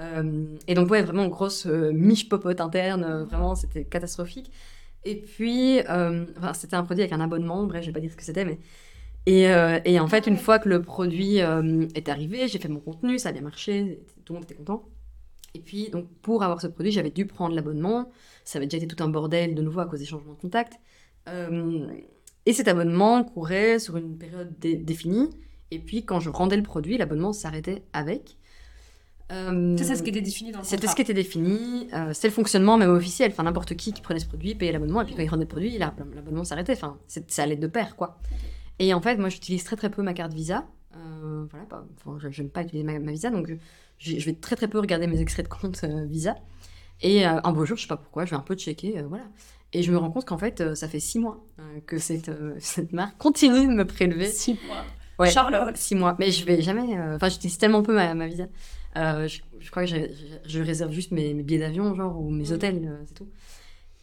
Euh, 0.00 0.46
et 0.68 0.74
donc, 0.74 0.90
ouais, 0.90 1.02
vraiment 1.02 1.26
grosse 1.28 1.66
miche 1.66 2.28
popote 2.30 2.60
interne, 2.60 3.24
vraiment, 3.24 3.54
c'était 3.54 3.84
catastrophique. 3.84 4.50
Et 5.04 5.16
puis, 5.16 5.80
enfin, 5.80 6.54
c'était 6.54 6.76
un 6.76 6.84
produit 6.84 7.02
avec 7.02 7.12
un 7.12 7.20
abonnement, 7.20 7.64
bref, 7.64 7.82
je 7.82 7.88
vais 7.88 7.92
pas 7.92 8.00
dire 8.00 8.10
ce 8.12 8.16
que 8.16 8.24
c'était, 8.24 8.44
mais. 8.44 8.58
Et, 9.26 9.48
euh, 9.48 9.78
et 9.84 10.00
en 10.00 10.08
fait, 10.08 10.26
une 10.26 10.36
fois 10.36 10.58
que 10.58 10.68
le 10.68 10.82
produit 10.82 11.40
euh, 11.40 11.86
est 11.94 12.08
arrivé, 12.08 12.48
j'ai 12.48 12.58
fait 12.58 12.68
mon 12.68 12.80
contenu, 12.80 13.18
ça 13.18 13.28
a 13.28 13.32
bien 13.32 13.42
marché, 13.42 14.00
tout 14.24 14.32
le 14.32 14.38
monde 14.40 14.44
était 14.44 14.54
content. 14.56 14.88
Et 15.54 15.60
puis, 15.60 15.90
donc, 15.90 16.08
pour 16.22 16.42
avoir 16.42 16.60
ce 16.60 16.66
produit, 16.66 16.90
j'avais 16.92 17.10
dû 17.10 17.26
prendre 17.26 17.54
l'abonnement. 17.54 18.10
Ça 18.44 18.58
avait 18.58 18.66
déjà 18.66 18.82
été 18.82 18.92
tout 18.94 19.02
un 19.04 19.08
bordel 19.08 19.54
de 19.54 19.62
nouveau 19.62 19.80
à 19.80 19.86
cause 19.86 20.00
des 20.00 20.06
changements 20.06 20.32
de 20.32 20.40
contact. 20.40 20.74
Euh, 21.28 21.86
et 22.46 22.52
cet 22.52 22.66
abonnement 22.68 23.22
courait 23.22 23.78
sur 23.78 23.96
une 23.96 24.16
période 24.18 24.58
dé- 24.58 24.76
définie. 24.76 25.28
Et 25.70 25.78
puis, 25.78 26.04
quand 26.04 26.18
je 26.20 26.30
rendais 26.30 26.56
le 26.56 26.62
produit, 26.62 26.98
l'abonnement 26.98 27.32
s'arrêtait 27.32 27.82
avec. 27.92 28.36
Euh, 29.30 29.76
Ça, 29.76 29.84
c'est 29.84 29.96
ce 29.96 30.02
qui 30.02 30.10
était 30.10 30.20
défini 30.20 30.52
dans 30.52 30.58
le 30.58 30.64
c'était 30.64 30.86
ce 30.88 30.94
qui 30.96 31.02
était 31.02 31.14
défini, 31.14 31.88
c'était 32.12 32.28
le 32.28 32.34
fonctionnement 32.34 32.76
même 32.76 32.90
officiel. 32.90 33.30
Enfin, 33.30 33.44
n'importe 33.44 33.74
qui 33.76 33.92
qui 33.92 34.02
prenait 34.02 34.20
ce 34.20 34.26
produit 34.26 34.54
payait 34.54 34.72
l'abonnement, 34.72 35.00
et 35.00 35.04
puis 35.04 35.14
quand 35.14 35.22
il 35.22 35.28
rendait 35.28 35.44
le 35.44 35.48
produit, 35.48 35.78
la- 35.78 35.94
l'abonnement 36.14 36.44
s'arrêtait. 36.44 36.72
Enfin, 36.72 36.98
c'est- 37.06 37.30
ça 37.30 37.44
allait 37.44 37.56
de 37.56 37.66
pair, 37.66 37.94
quoi. 37.96 38.18
Et 38.82 38.92
en 38.94 39.00
fait, 39.00 39.16
moi, 39.16 39.28
j'utilise 39.28 39.62
très 39.62 39.76
très 39.76 39.90
peu 39.90 40.02
ma 40.02 40.12
carte 40.12 40.34
Visa. 40.34 40.66
Euh, 40.96 41.46
voilà, 41.48 41.64
pas- 41.66 41.86
enfin, 42.04 42.18
je 42.18 42.28
j'aime 42.30 42.50
pas 42.50 42.62
utiliser 42.62 42.82
ma, 42.82 42.98
ma 42.98 43.12
Visa, 43.12 43.30
donc 43.30 43.48
je, 43.98 44.18
je 44.18 44.26
vais 44.26 44.34
très 44.34 44.56
très 44.56 44.66
peu 44.66 44.80
regarder 44.80 45.06
mes 45.06 45.20
extraits 45.20 45.46
de 45.46 45.54
compte 45.54 45.84
euh, 45.84 46.04
Visa. 46.04 46.34
Et 47.00 47.24
euh, 47.24 47.40
un 47.44 47.52
beau 47.52 47.64
jour, 47.64 47.76
je 47.76 47.82
sais 47.82 47.88
pas 47.88 47.96
pourquoi, 47.96 48.24
je 48.24 48.30
vais 48.30 48.36
un 48.36 48.40
peu 48.40 48.56
checker, 48.56 48.98
euh, 48.98 49.06
voilà. 49.06 49.22
Et 49.72 49.84
je 49.84 49.92
me 49.92 49.98
rends 49.98 50.10
compte 50.10 50.24
qu'en 50.24 50.36
fait, 50.36 50.74
ça 50.74 50.88
fait 50.88 50.98
six 50.98 51.20
mois 51.20 51.46
que 51.86 51.98
cette, 51.98 52.30
cette 52.58 52.92
marque 52.92 53.16
continue 53.18 53.68
de 53.68 53.72
me 53.72 53.86
prélever. 53.86 54.26
Six 54.26 54.58
mois. 54.66 54.84
Ouais. 55.20 55.30
Charlotte. 55.30 55.76
Six 55.76 55.94
mois. 55.94 56.16
Mais 56.18 56.32
je 56.32 56.44
vais 56.44 56.60
jamais. 56.60 56.98
Enfin, 57.14 57.28
j'utilise 57.28 57.58
tellement 57.58 57.84
peu 57.84 57.94
ma, 57.94 58.12
ma 58.14 58.26
visa. 58.26 58.48
Je, 58.96 59.38
je 59.60 59.70
crois 59.70 59.86
que 59.86 59.90
je, 60.44 60.60
réserve 60.60 60.90
juste 60.90 61.12
mes, 61.12 61.32
mes 61.34 61.44
billets 61.44 61.60
d'avion, 61.60 61.94
genre, 61.94 62.20
ou 62.20 62.30
mes 62.30 62.50
hôtels, 62.50 62.98
c'est 63.06 63.14
tout. 63.14 63.28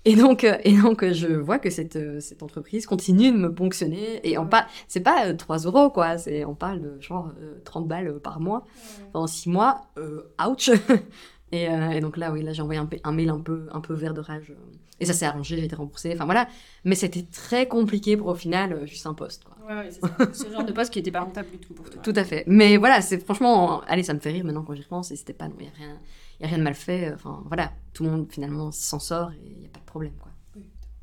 Et 0.05 0.15
donc, 0.15 0.43
euh, 0.43 0.57
et 0.63 0.77
donc 0.77 1.03
euh, 1.03 1.13
je 1.13 1.27
vois 1.27 1.59
que 1.59 1.69
cette, 1.69 1.95
euh, 1.97 2.19
cette 2.19 2.41
entreprise 2.41 2.85
continue 2.85 3.31
de 3.31 3.37
me 3.37 3.53
ponctionner. 3.53 4.19
Et 4.23 4.37
on 4.37 4.43
Ouais. 4.43 4.49
pas, 4.49 4.67
c'est 4.87 5.01
pas 5.01 5.27
euh, 5.27 5.33
3 5.35 5.57
euros, 5.59 5.89
quoi. 5.89 6.17
C'est, 6.17 6.45
on 6.45 6.55
parle 6.55 6.81
de 6.81 6.99
genre 7.01 7.31
euh, 7.41 7.59
30 7.65 7.87
balles 7.87 8.19
par 8.19 8.39
mois 8.39 8.65
pendant 9.11 9.27
6 9.27 9.49
mois. 9.49 9.81
Euh, 9.97 10.23
ouch! 10.47 10.69
et, 11.51 11.67
euh, 11.69 11.89
et 11.91 11.99
donc 11.99 12.15
là, 12.17 12.31
oui, 12.31 12.41
là, 12.43 12.53
j'ai 12.53 12.61
envoyé 12.61 12.79
un, 13.03 13.11
mail 13.11 13.29
un 13.29 13.39
peu, 13.39 13.67
un 13.71 13.81
peu 13.81 13.93
vert 13.93 14.13
de 14.13 14.21
rage. 14.21 14.53
Et 15.01 15.05
ça 15.05 15.13
s'est 15.13 15.25
arrangé, 15.25 15.57
j'ai 15.57 15.65
été 15.65 15.75
remboursée. 15.75 16.11
Enfin 16.13 16.25
voilà. 16.25 16.47
Mais 16.85 16.95
c'était 16.95 17.23
très 17.23 17.67
compliqué 17.67 18.17
pour 18.17 18.27
au 18.27 18.35
final, 18.35 18.85
juste 18.85 19.05
un 19.05 19.13
poste, 19.13 19.43
quoi. 19.43 19.55
Ouais, 19.67 19.75
ouais, 19.75 19.89
c'est 19.91 20.01
ça. 20.01 20.09
C'est 20.33 20.47
le 20.47 20.53
genre 20.53 20.63
de 20.65 20.71
poste 20.73 20.91
qui 20.91 20.99
était 20.99 21.11
pas 21.11 21.21
rentable 21.21 21.49
du 21.51 21.57
tout 21.57 21.73
pour 21.73 21.89
toi. 21.89 22.01
Tout 22.03 22.13
à 22.15 22.23
fait. 22.23 22.43
Mais 22.47 22.77
voilà, 22.77 23.01
c'est 23.01 23.19
franchement, 23.23 23.81
allez, 23.87 24.03
ça 24.03 24.13
me 24.13 24.19
fait 24.19 24.31
rire 24.31 24.43
maintenant 24.45 24.63
quand 24.63 24.73
j'y 24.73 24.81
repense. 24.81 25.11
Et 25.11 25.15
c'était 25.15 25.33
pas, 25.33 25.47
il 25.59 25.65
y 25.65 25.67
a 25.67 25.71
rien, 25.77 25.99
y 26.41 26.43
a 26.45 26.47
rien 26.47 26.57
de 26.57 26.63
mal 26.63 26.73
fait. 26.73 27.13
Enfin 27.13 27.43
voilà, 27.45 27.71
tout 27.93 28.03
le 28.03 28.09
monde 28.09 28.27
finalement 28.29 28.71
s'en 28.71 28.99
sort 28.99 29.31
et 29.31 29.55
il 29.59 29.65
a 29.65 29.69
pas 29.69 29.78
problème 29.89 30.13
quoi. 30.19 30.31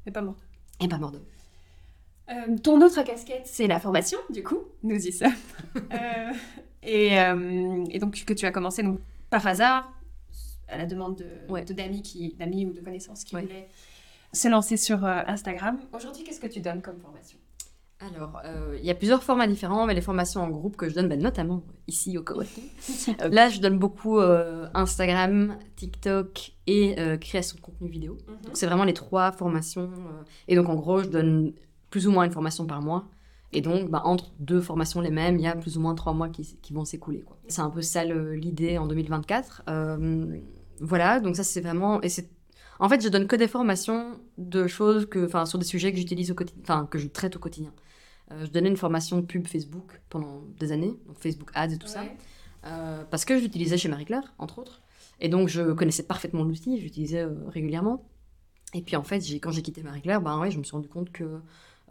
Mais 0.06 0.12
pas 0.12 0.22
mort. 0.22 0.36
Et 0.80 0.88
pas 0.88 0.98
mort. 0.98 1.12
Euh, 2.28 2.56
ton 2.62 2.80
autre 2.80 3.02
casquette, 3.02 3.42
c'est 3.46 3.66
la 3.66 3.78
formation, 3.80 4.18
du 4.30 4.42
coup, 4.42 4.58
nous 4.82 4.96
y 5.06 5.12
sommes. 5.12 5.32
Euh, 5.92 6.32
et, 6.82 7.18
euh, 7.20 7.84
et 7.90 7.98
donc 7.98 8.24
que 8.24 8.32
tu 8.32 8.46
as 8.46 8.50
commencé 8.52 8.82
donc, 8.82 8.98
par 9.30 9.46
hasard, 9.46 9.92
à 10.68 10.76
la 10.78 10.86
demande 10.86 11.16
de, 11.16 11.26
Ouais. 11.52 11.64
de 11.64 11.72
d'amis, 11.72 12.02
qui, 12.02 12.34
d'amis 12.34 12.66
ou 12.66 12.72
de 12.72 12.80
connaissances 12.80 13.24
qui 13.24 13.34
Ouais. 13.36 13.42
voulaient 13.42 13.68
se 14.32 14.48
lancer 14.48 14.76
sur 14.76 15.04
euh, 15.04 15.22
Instagram. 15.26 15.78
Aujourd'hui, 15.92 16.24
qu'est-ce 16.24 16.40
que 16.40 16.46
tu 16.48 16.60
donnes 16.60 16.82
comme 16.82 16.98
formation? 17.00 17.38
Alors, 17.98 18.40
euh, 18.44 18.76
il 18.78 18.84
y 18.84 18.90
a 18.90 18.94
plusieurs 18.94 19.22
formats 19.22 19.46
différents, 19.46 19.86
mais 19.86 19.94
les 19.94 20.02
formations 20.02 20.42
en 20.42 20.48
groupe 20.48 20.76
que 20.76 20.88
je 20.88 20.94
donne, 20.94 21.08
bah, 21.08 21.16
notamment 21.16 21.62
ici 21.86 22.16
au 22.18 22.22
coworking. 22.22 22.64
Euh, 23.22 23.28
là, 23.28 23.48
je 23.48 23.60
donne 23.60 23.78
beaucoup 23.78 24.18
euh, 24.18 24.68
Instagram, 24.74 25.56
TikTok 25.76 26.52
et 26.66 26.96
création 27.20 27.56
de 27.56 27.62
contenu 27.62 27.88
vidéo. 27.88 28.18
Donc, 28.44 28.56
c'est 28.56 28.66
vraiment 28.66 28.84
les 28.84 28.94
trois 28.94 29.32
formations. 29.32 29.90
et 30.48 30.56
donc, 30.56 30.68
en 30.68 30.74
gros, 30.74 31.02
je 31.02 31.08
donne 31.08 31.52
plus 31.90 32.06
ou 32.06 32.10
moins 32.10 32.24
une 32.24 32.32
formation 32.32 32.66
par 32.66 32.82
mois. 32.82 33.08
Et 33.52 33.60
donc, 33.60 33.90
bah, 33.90 34.02
entre 34.04 34.32
deux 34.38 34.60
formations 34.60 35.00
les 35.00 35.10
mêmes, 35.10 35.36
il 35.36 35.42
y 35.42 35.46
a 35.46 35.56
plus 35.56 35.78
ou 35.78 35.80
moins 35.80 35.94
trois 35.94 36.12
mois 36.12 36.28
qui, 36.28 36.58
qui 36.60 36.72
vont 36.72 36.84
s'écouler. 36.84 37.24
C'est 37.48 37.62
un 37.62 37.70
peu 37.70 37.80
ça 37.80 38.04
l'idée 38.04 38.76
en 38.76 38.86
2024. 38.86 39.62
Euh, 39.68 40.38
voilà, 40.80 41.20
donc 41.20 41.36
ça, 41.36 41.44
c'est 41.44 41.60
vraiment. 41.60 42.02
Et 42.02 42.08
c'est 42.08 42.28
en 42.78 42.90
fait, 42.90 43.02
je 43.02 43.08
donne 43.08 43.26
que 43.26 43.36
des 43.36 43.48
formations 43.48 44.20
de 44.36 44.66
choses 44.66 45.06
que, 45.06 45.24
enfin, 45.24 45.46
sur 45.46 45.58
des 45.58 45.64
sujets 45.64 45.92
que 45.92 45.98
j'utilise 45.98 46.30
au 46.30 46.34
quotidien, 46.34 46.62
enfin, 46.62 46.86
que 46.90 46.98
je 46.98 47.08
traite 47.08 47.36
au 47.36 47.38
quotidien. 47.38 47.72
Euh, 48.32 48.44
je 48.44 48.50
donnais 48.50 48.68
une 48.68 48.76
formation 48.76 49.22
pub 49.22 49.46
Facebook 49.46 50.00
pendant 50.08 50.42
des 50.58 50.72
années, 50.72 50.94
donc 51.06 51.18
Facebook 51.18 51.50
Ads 51.54 51.72
et 51.72 51.78
tout 51.78 51.86
ça, 51.86 52.04
euh, 52.64 53.04
parce 53.10 53.24
que 53.24 53.38
j'utilisais 53.38 53.78
chez 53.78 53.88
Marie 53.88 54.04
Claire, 54.04 54.34
entre 54.38 54.58
autres. 54.58 54.82
Et 55.20 55.28
donc, 55.28 55.48
je 55.48 55.72
connaissais 55.72 56.02
parfaitement 56.02 56.44
l'outil, 56.44 56.80
j'utilisais 56.80 57.22
euh, 57.22 57.34
régulièrement. 57.48 58.04
Et 58.74 58.82
puis, 58.82 58.96
en 58.96 59.02
fait, 59.02 59.20
quand 59.40 59.52
j'ai 59.52 59.62
quitté 59.62 59.82
Marie 59.82 60.02
Claire, 60.02 60.20
ben 60.20 60.38
ouais, 60.40 60.50
je 60.50 60.58
me 60.58 60.64
suis 60.64 60.72
rendu 60.72 60.88
compte 60.88 61.10
que 61.10 61.40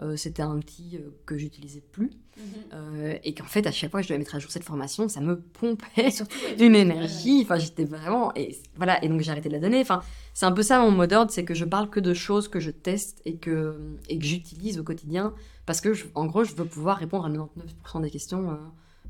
euh, 0.02 0.18
c'était 0.18 0.42
un 0.42 0.58
outil 0.58 0.98
euh, 0.98 1.10
que 1.26 1.38
j'utilisais 1.38 1.80
plus. 1.80 2.12
Mhm. 2.38 2.44
Euh, 2.74 3.18
et 3.24 3.34
qu'en 3.34 3.46
fait, 3.46 3.66
à 3.66 3.72
chaque 3.72 3.92
fois 3.92 4.02
que 4.02 4.04
je 4.04 4.10
devais 4.10 4.20
mettre 4.20 4.36
à 4.36 4.40
jour 4.40 4.52
cette 4.52 4.66
formation, 4.66 5.08
ça 5.08 5.22
me 5.22 5.40
pompait 5.40 6.12
Surtout, 6.12 6.36
une 6.60 6.76
énergie. 6.76 7.42
Enfin, 7.44 7.58
j'étais 7.58 7.86
vraiment. 7.86 8.34
Et 8.36 8.58
voilà, 8.76 9.02
et 9.04 9.08
donc 9.08 9.22
j'ai 9.22 9.32
arrêté 9.32 9.48
de 9.48 9.54
la 9.54 9.62
donner. 9.62 9.80
Enfin, 9.80 10.02
c'est 10.34 10.46
un 10.46 10.52
peu 10.52 10.64
ça 10.64 10.80
mon 10.80 10.92
mot 10.92 11.08
d'ordre 11.08 11.32
c'est 11.32 11.46
que 11.46 11.54
je 11.54 11.64
parle 11.64 11.90
que 11.90 12.02
de 12.02 12.14
choses 12.14 12.50
que 12.50 12.60
je 12.60 12.72
teste 12.72 13.22
et 13.24 13.38
que, 13.38 13.78
et 14.10 14.20
que 14.20 14.26
j'utilise 14.26 14.80
au 14.80 14.84
quotidien. 14.84 15.34
Parce 15.66 15.82
que, 15.82 15.94
je- 15.94 16.06
en 16.16 16.26
gros, 16.26 16.44
je 16.44 16.54
veux 16.56 16.66
pouvoir 16.66 16.98
répondre 16.98 17.26
à 17.26 17.30
99% 17.30 18.00
des 18.00 18.10
questions 18.12 18.52
euh, 18.52 18.56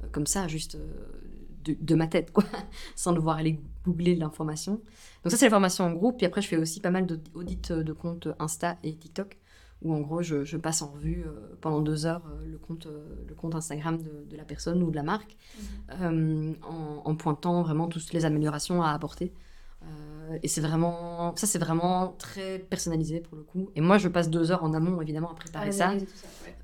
euh, 0.03 0.07
comme 0.11 0.27
ça, 0.27 0.47
juste 0.47 0.75
euh, 0.75 0.87
de, 1.63 1.75
de 1.79 1.95
ma 1.95 2.07
tête, 2.07 2.31
quoi, 2.31 2.43
sans 2.95 3.13
devoir 3.13 3.37
aller 3.37 3.59
googler 3.85 4.15
l'information. 4.15 4.73
Donc, 5.23 5.31
ça, 5.31 5.37
c'est 5.37 5.45
la 5.45 5.51
formation 5.51 5.85
en 5.85 5.91
groupe. 5.93 6.17
Puis 6.17 6.25
après, 6.25 6.41
je 6.41 6.47
fais 6.47 6.57
aussi 6.57 6.79
pas 6.81 6.91
mal 6.91 7.05
d'audits 7.05 7.57
de 7.69 7.93
comptes 7.93 8.27
Insta 8.39 8.77
et 8.83 8.95
TikTok 8.95 9.37
où 9.81 9.93
en 9.93 9.99
gros 9.99 10.21
je, 10.21 10.45
je 10.45 10.55
passe 10.57 10.81
en 10.81 10.87
revue 10.93 11.25
euh, 11.27 11.57
pendant 11.61 11.81
deux 11.81 12.05
heures 12.05 12.23
euh, 12.31 12.45
le, 12.47 12.57
compte, 12.57 12.85
euh, 12.87 13.05
le 13.27 13.35
compte 13.35 13.55
Instagram 13.55 13.97
de, 14.01 14.25
de 14.29 14.37
la 14.37 14.45
personne 14.45 14.81
ou 14.81 14.89
de 14.89 14.95
la 14.95 15.03
marque 15.03 15.35
en, 15.89 16.55
en 17.03 17.15
pointant 17.15 17.61
vraiment 17.61 17.87
toutes 17.87 18.13
les 18.13 18.25
améliorations 18.25 18.81
à 18.83 18.91
apporter. 18.91 19.33
Euh, 20.31 20.37
et 20.43 20.47
c'est 20.47 20.61
vraiment, 20.61 21.35
ça 21.35 21.47
c'est 21.47 21.59
vraiment 21.59 22.15
très 22.17 22.59
personnalisé 22.59 23.19
pour 23.19 23.35
le 23.37 23.43
coup. 23.43 23.69
Et 23.75 23.81
moi 23.81 23.97
je 23.97 24.07
passe 24.07 24.29
deux 24.29 24.51
heures 24.51 24.63
en 24.63 24.73
amont 24.73 25.01
évidemment 25.01 25.31
à 25.31 25.35
préparer 25.35 25.71
ça. 25.71 25.93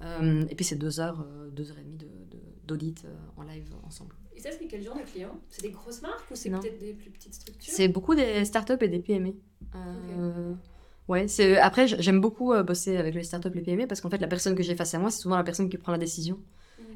Euh, 0.03 0.45
et 0.49 0.55
puis 0.55 0.65
c'est 0.65 0.75
deux 0.75 0.99
heures, 0.99 1.21
euh, 1.21 1.49
deux 1.51 1.69
heures 1.71 1.77
et 1.79 1.83
demie 1.83 1.97
de- 1.97 2.05
de- 2.05 2.41
d'audit 2.65 3.03
euh, 3.05 3.13
en 3.37 3.43
live 3.43 3.69
ensemble. 3.85 4.15
Et 4.35 4.39
ça, 4.39 4.49
c'est 4.57 4.65
quel 4.65 4.81
genre 4.83 4.95
de 4.95 5.01
clients? 5.03 5.39
C'est 5.49 5.61
des 5.61 5.69
grosses 5.71 6.01
marques 6.01 6.31
ou 6.31 6.35
c'est 6.35 6.49
peut-être 6.49 6.79
des 6.79 6.93
plus 6.93 7.11
petites 7.11 7.33
structures? 7.33 7.71
C'est 7.73 7.87
beaucoup 7.87 8.15
des 8.15 8.43
startups 8.45 8.77
et 8.81 8.87
des 8.87 8.99
PME. 8.99 9.33
Euh, 9.75 10.53
Ouais, 11.07 11.27
c'est 11.27 11.57
après 11.57 11.87
j'aime 11.87 12.21
beaucoup 12.21 12.53
bosser 12.63 12.95
avec 12.95 13.13
les 13.15 13.23
startups 13.23 13.49
et 13.53 13.55
les 13.55 13.61
PME 13.63 13.87
parce 13.87 13.99
qu'en 14.01 14.09
fait 14.09 14.19
la 14.19 14.27
personne 14.27 14.55
que 14.55 14.63
j'ai 14.63 14.75
face 14.75 14.93
à 14.93 14.99
moi 14.99 15.11
c'est 15.11 15.19
souvent 15.21 15.35
la 15.35 15.43
personne 15.43 15.67
qui 15.69 15.77
prend 15.77 15.91
la 15.91 15.97
décision. 15.97 16.39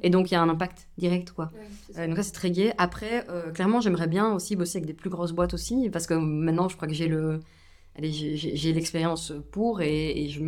Et 0.06 0.10
donc 0.10 0.32
il 0.32 0.36
y 0.36 0.38
a 0.38 0.41
un 0.41 0.49
impact 0.49 0.88
direct 0.97 1.32
quoi. 1.32 1.51
Ouais, 1.53 1.62
c'est. 1.91 1.99
Euh, 1.99 2.08
donc 2.08 2.18
ça 2.18 2.24
c'est 2.24 2.32
très 2.32 2.51
gai. 2.51 2.74
Après 2.78 3.26
euh, 3.30 3.51
clairement 3.51 3.82
j'aimerais 3.82 4.08
bien 4.08 4.34
aussi 4.34 4.56
bosser 4.56 4.78
avec 4.80 4.88
des 4.88 4.93
plus 4.93 5.10
grosses 5.10 5.34
boîtes 5.34 5.53
aussi 5.53 5.89
parce 5.91 6.08
que 6.08 6.14
maintenant 6.16 6.70
je 6.70 6.76
crois 6.78 6.88
que 6.88 6.93
j'ai 6.93 7.08
le 7.10 7.39
j'ai- 8.01 8.74
l'expérience 8.74 9.34
pour 9.51 9.82
et, 9.82 10.24
et 10.26 10.30
je 10.30 10.39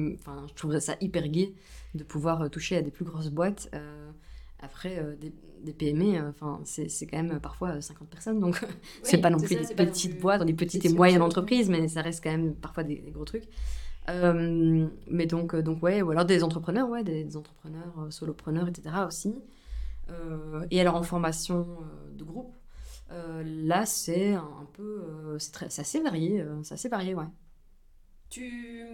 je 0.49 0.53
trouverais 0.55 0.82
ça 0.82 0.95
hyper 1.01 1.28
gai 1.30 1.55
de 1.95 2.03
pouvoir 2.03 2.41
euh, 2.43 2.49
toucher 2.49 2.78
à 2.78 2.82
des 2.82 2.91
plus 2.91 3.05
grosses 3.05 3.30
boîtes. 3.30 3.70
Euh, 3.74 4.12
après 4.60 4.97
euh, 4.99 5.16
des, 5.16 5.34
des 5.64 5.74
PME 5.74 6.18
euh, 6.18 6.30
enfin 6.30 6.60
c'est 6.66 6.89
c'est 6.89 7.05
quand 7.08 7.18
même 7.18 7.34
euh, 7.36 7.39
parfois 7.39 7.70
euh, 7.78 7.82
50 7.82 8.10
personnes 8.10 8.39
donc 8.39 8.60
c'est 9.03 9.18
Oui, 9.18 9.22
pas 9.22 9.30
non 9.30 9.38
c'est 9.39 9.45
plus 9.47 9.55
ça, 9.55 9.62
des 9.62 9.68
c'est 9.68 9.76
petites 9.76 10.20
boîtes, 10.20 10.43
dit 10.45 10.53
petites 10.53 10.86
et 10.86 10.89
moyennes 10.89 11.22
entreprises, 11.22 11.70
mais 11.70 11.88
ça 11.88 12.01
reste 12.01 12.24
quand 12.24 12.32
même 12.32 12.55
parfois 12.55 12.84
des, 12.84 12.95
des 12.97 13.12
gros 13.12 13.26
trucs. 13.26 13.47
Euh, 14.10 14.88
mais 15.08 15.26
donc, 15.26 15.53
euh, 15.53 15.62
donc 15.62 15.84
ouais, 15.84 16.01
ou 16.01 16.12
alors 16.12 16.26
des 16.26 16.43
entrepreneurs, 16.43 16.88
ouais, 16.89 17.03
des, 17.03 17.24
des 17.26 17.36
entrepreneurs, 17.38 17.93
euh, 17.99 18.10
solopreneurs, 18.10 18.68
etc. 18.68 18.95
aussi. 19.08 19.36
Euh, 20.10 20.66
et 20.72 20.80
alors 20.80 20.95
en 20.95 21.03
formation 21.03 21.68
de 22.14 22.24
groupe, 22.24 22.55
là 23.10 23.86
c'est 23.86 24.34
un, 24.34 24.39
un 24.62 24.68
peu, 24.74 25.38
c'est 25.39 25.80
assez 25.80 25.99
varié, 26.01 26.45
c'est 26.64 26.74
assez 26.76 26.88
varié, 26.89 27.14
ouais. 27.16 27.26
Tu, 28.30 28.86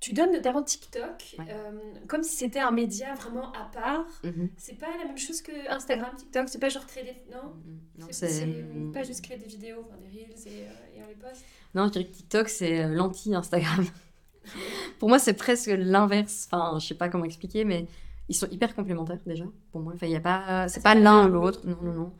tu 0.00 0.12
donnes 0.12 0.32
notamment 0.32 0.62
TikTok 0.62 1.36
Ouais. 1.38 1.46
comme 2.08 2.22
si 2.22 2.36
c'était 2.36 2.58
un 2.60 2.70
média 2.72 3.14
vraiment 3.14 3.52
à 3.52 3.64
part. 3.72 4.06
Mhm. 4.24 4.50
C'est 4.56 4.78
pas 4.78 4.90
la 4.98 5.04
même 5.04 5.18
chose 5.18 5.42
que 5.42 5.52
Instagram, 5.70 6.10
TikTok. 6.16 6.48
C'est 6.48 6.58
pas 6.60 6.68
genre 6.68 6.86
créer 6.86 7.04
des. 7.04 7.16
Non? 7.32 7.54
Non, 7.98 8.06
C'est 8.10 8.28
c'est- 8.28 8.46
c'est 8.46 8.92
pas 8.92 9.02
juste 9.04 9.22
créer 9.24 9.38
des 9.38 9.46
vidéos, 9.46 9.78
enfin, 9.84 9.96
des 9.98 10.08
reels 10.08 10.46
et, 10.46 10.60
et 10.98 11.02
on 11.04 11.08
les 11.08 11.14
poste. 11.14 11.44
Non, 11.74 11.86
je 11.86 11.92
dirais 11.92 12.04
que 12.06 12.12
TikTok, 12.12 12.48
c'est 12.48 12.88
l'anti-Instagram. 12.88 13.84
Pour 14.98 15.08
moi, 15.08 15.18
c'est 15.18 15.34
presque 15.34 15.70
l'inverse. 15.74 16.48
Enfin, 16.50 16.78
je 16.78 16.86
sais 16.86 16.94
pas 16.94 17.08
comment 17.08 17.24
expliquer, 17.24 17.64
mais 17.64 17.86
ils 18.28 18.34
sont 18.34 18.48
hyper 18.50 18.74
complémentaires 18.74 19.18
déjà. 19.26 19.44
Pour 19.70 19.80
moi, 19.80 19.92
enfin, 19.94 20.06
il 20.06 20.12
y 20.12 20.16
a 20.16 20.20
pas, 20.20 20.68
c'est 20.68 20.82
pas 20.82 20.94
l'un 20.94 21.28
ou 21.28 21.32
l'autre. 21.32 21.60
Non, 21.64 21.76
non, 21.82 21.92
non. 21.92 22.12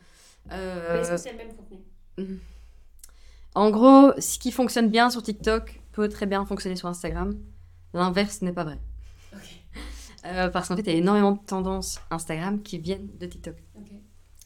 Euh, 0.51 1.01
est-ce 1.01 1.11
que 1.11 1.17
c'est 1.17 1.33
le 1.33 1.39
même 1.39 1.55
contenu? 1.55 2.41
En 3.55 3.71
gros, 3.71 4.13
ce 4.19 4.39
qui 4.39 4.51
fonctionne 4.51 4.89
bien 4.89 5.11
sur 5.11 5.23
TikTok 5.23 5.81
peut 5.93 6.09
très 6.09 6.27
bien 6.27 6.45
fonctionner 6.47 6.77
sur 6.77 6.89
Instagram. 6.89 7.39
L'inverse 7.93 8.43
n'est 8.43 8.53
pas 8.53 8.65
vrai. 8.65 8.79
Euh, 10.25 10.49
parce 10.51 10.69
qu'en 10.69 10.77
fait, 10.77 10.83
il 10.83 10.93
y 10.93 10.95
a 10.95 10.99
énormément 10.99 11.33
de 11.33 11.41
tendances 11.45 12.01
Instagram 12.13 12.63
qui 12.63 12.79
viennent 12.79 13.09
de 13.19 13.27
TikTok. 13.27 13.57
Ok. 13.75 13.91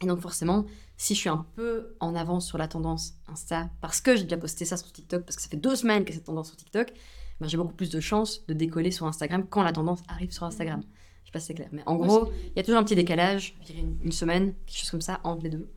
Et 0.02 0.06
donc 0.06 0.20
forcément, 0.20 0.64
si 0.96 1.14
je 1.14 1.20
suis 1.20 1.28
un 1.28 1.44
peu 1.54 1.94
en 2.00 2.14
avance 2.14 2.46
sur 2.46 2.56
la 2.56 2.66
tendance 2.66 3.14
Insta, 3.28 3.68
parce 3.82 4.00
que 4.00 4.16
j'ai 4.16 4.24
déjà 4.24 4.38
posté 4.38 4.64
ça 4.64 4.78
sur 4.78 4.90
TikTok, 4.90 5.24
parce 5.24 5.36
que 5.36 5.42
ça 5.42 5.48
fait 5.50 5.58
deux 5.58 5.76
semaines 5.76 6.06
que 6.06 6.14
cette 6.14 6.24
tendance 6.24 6.48
sur 6.48 6.56
TikTok, 6.56 6.92
ben, 7.40 7.48
j'ai 7.48 7.56
beaucoup 7.56 7.74
plus 7.74 7.90
de 7.90 8.00
chances 8.00 8.46
de 8.46 8.54
décoller 8.54 8.90
sur 8.90 9.06
Instagram 9.06 9.46
quand 9.48 9.62
la 9.62 9.72
tendance 9.72 10.02
arrive 10.08 10.30
sur 10.32 10.44
Instagram. 10.44 10.82
Je 11.22 11.28
sais 11.28 11.32
pas 11.32 11.40
si 11.40 11.46
c'est 11.46 11.54
clair. 11.54 11.68
Mais 11.72 11.82
en 11.86 11.96
gros, 11.96 12.30
il 12.44 12.56
y 12.56 12.60
a 12.60 12.62
toujours 12.62 12.78
un 12.80 12.84
petit 12.84 12.94
décalage, 12.94 13.56
une, 13.76 13.96
une 14.04 14.12
semaine, 14.12 14.54
quelque 14.66 14.78
chose 14.78 14.90
comme 14.90 15.00
ça, 15.00 15.20
entre 15.24 15.42
les 15.44 15.50
deux. 15.50 15.68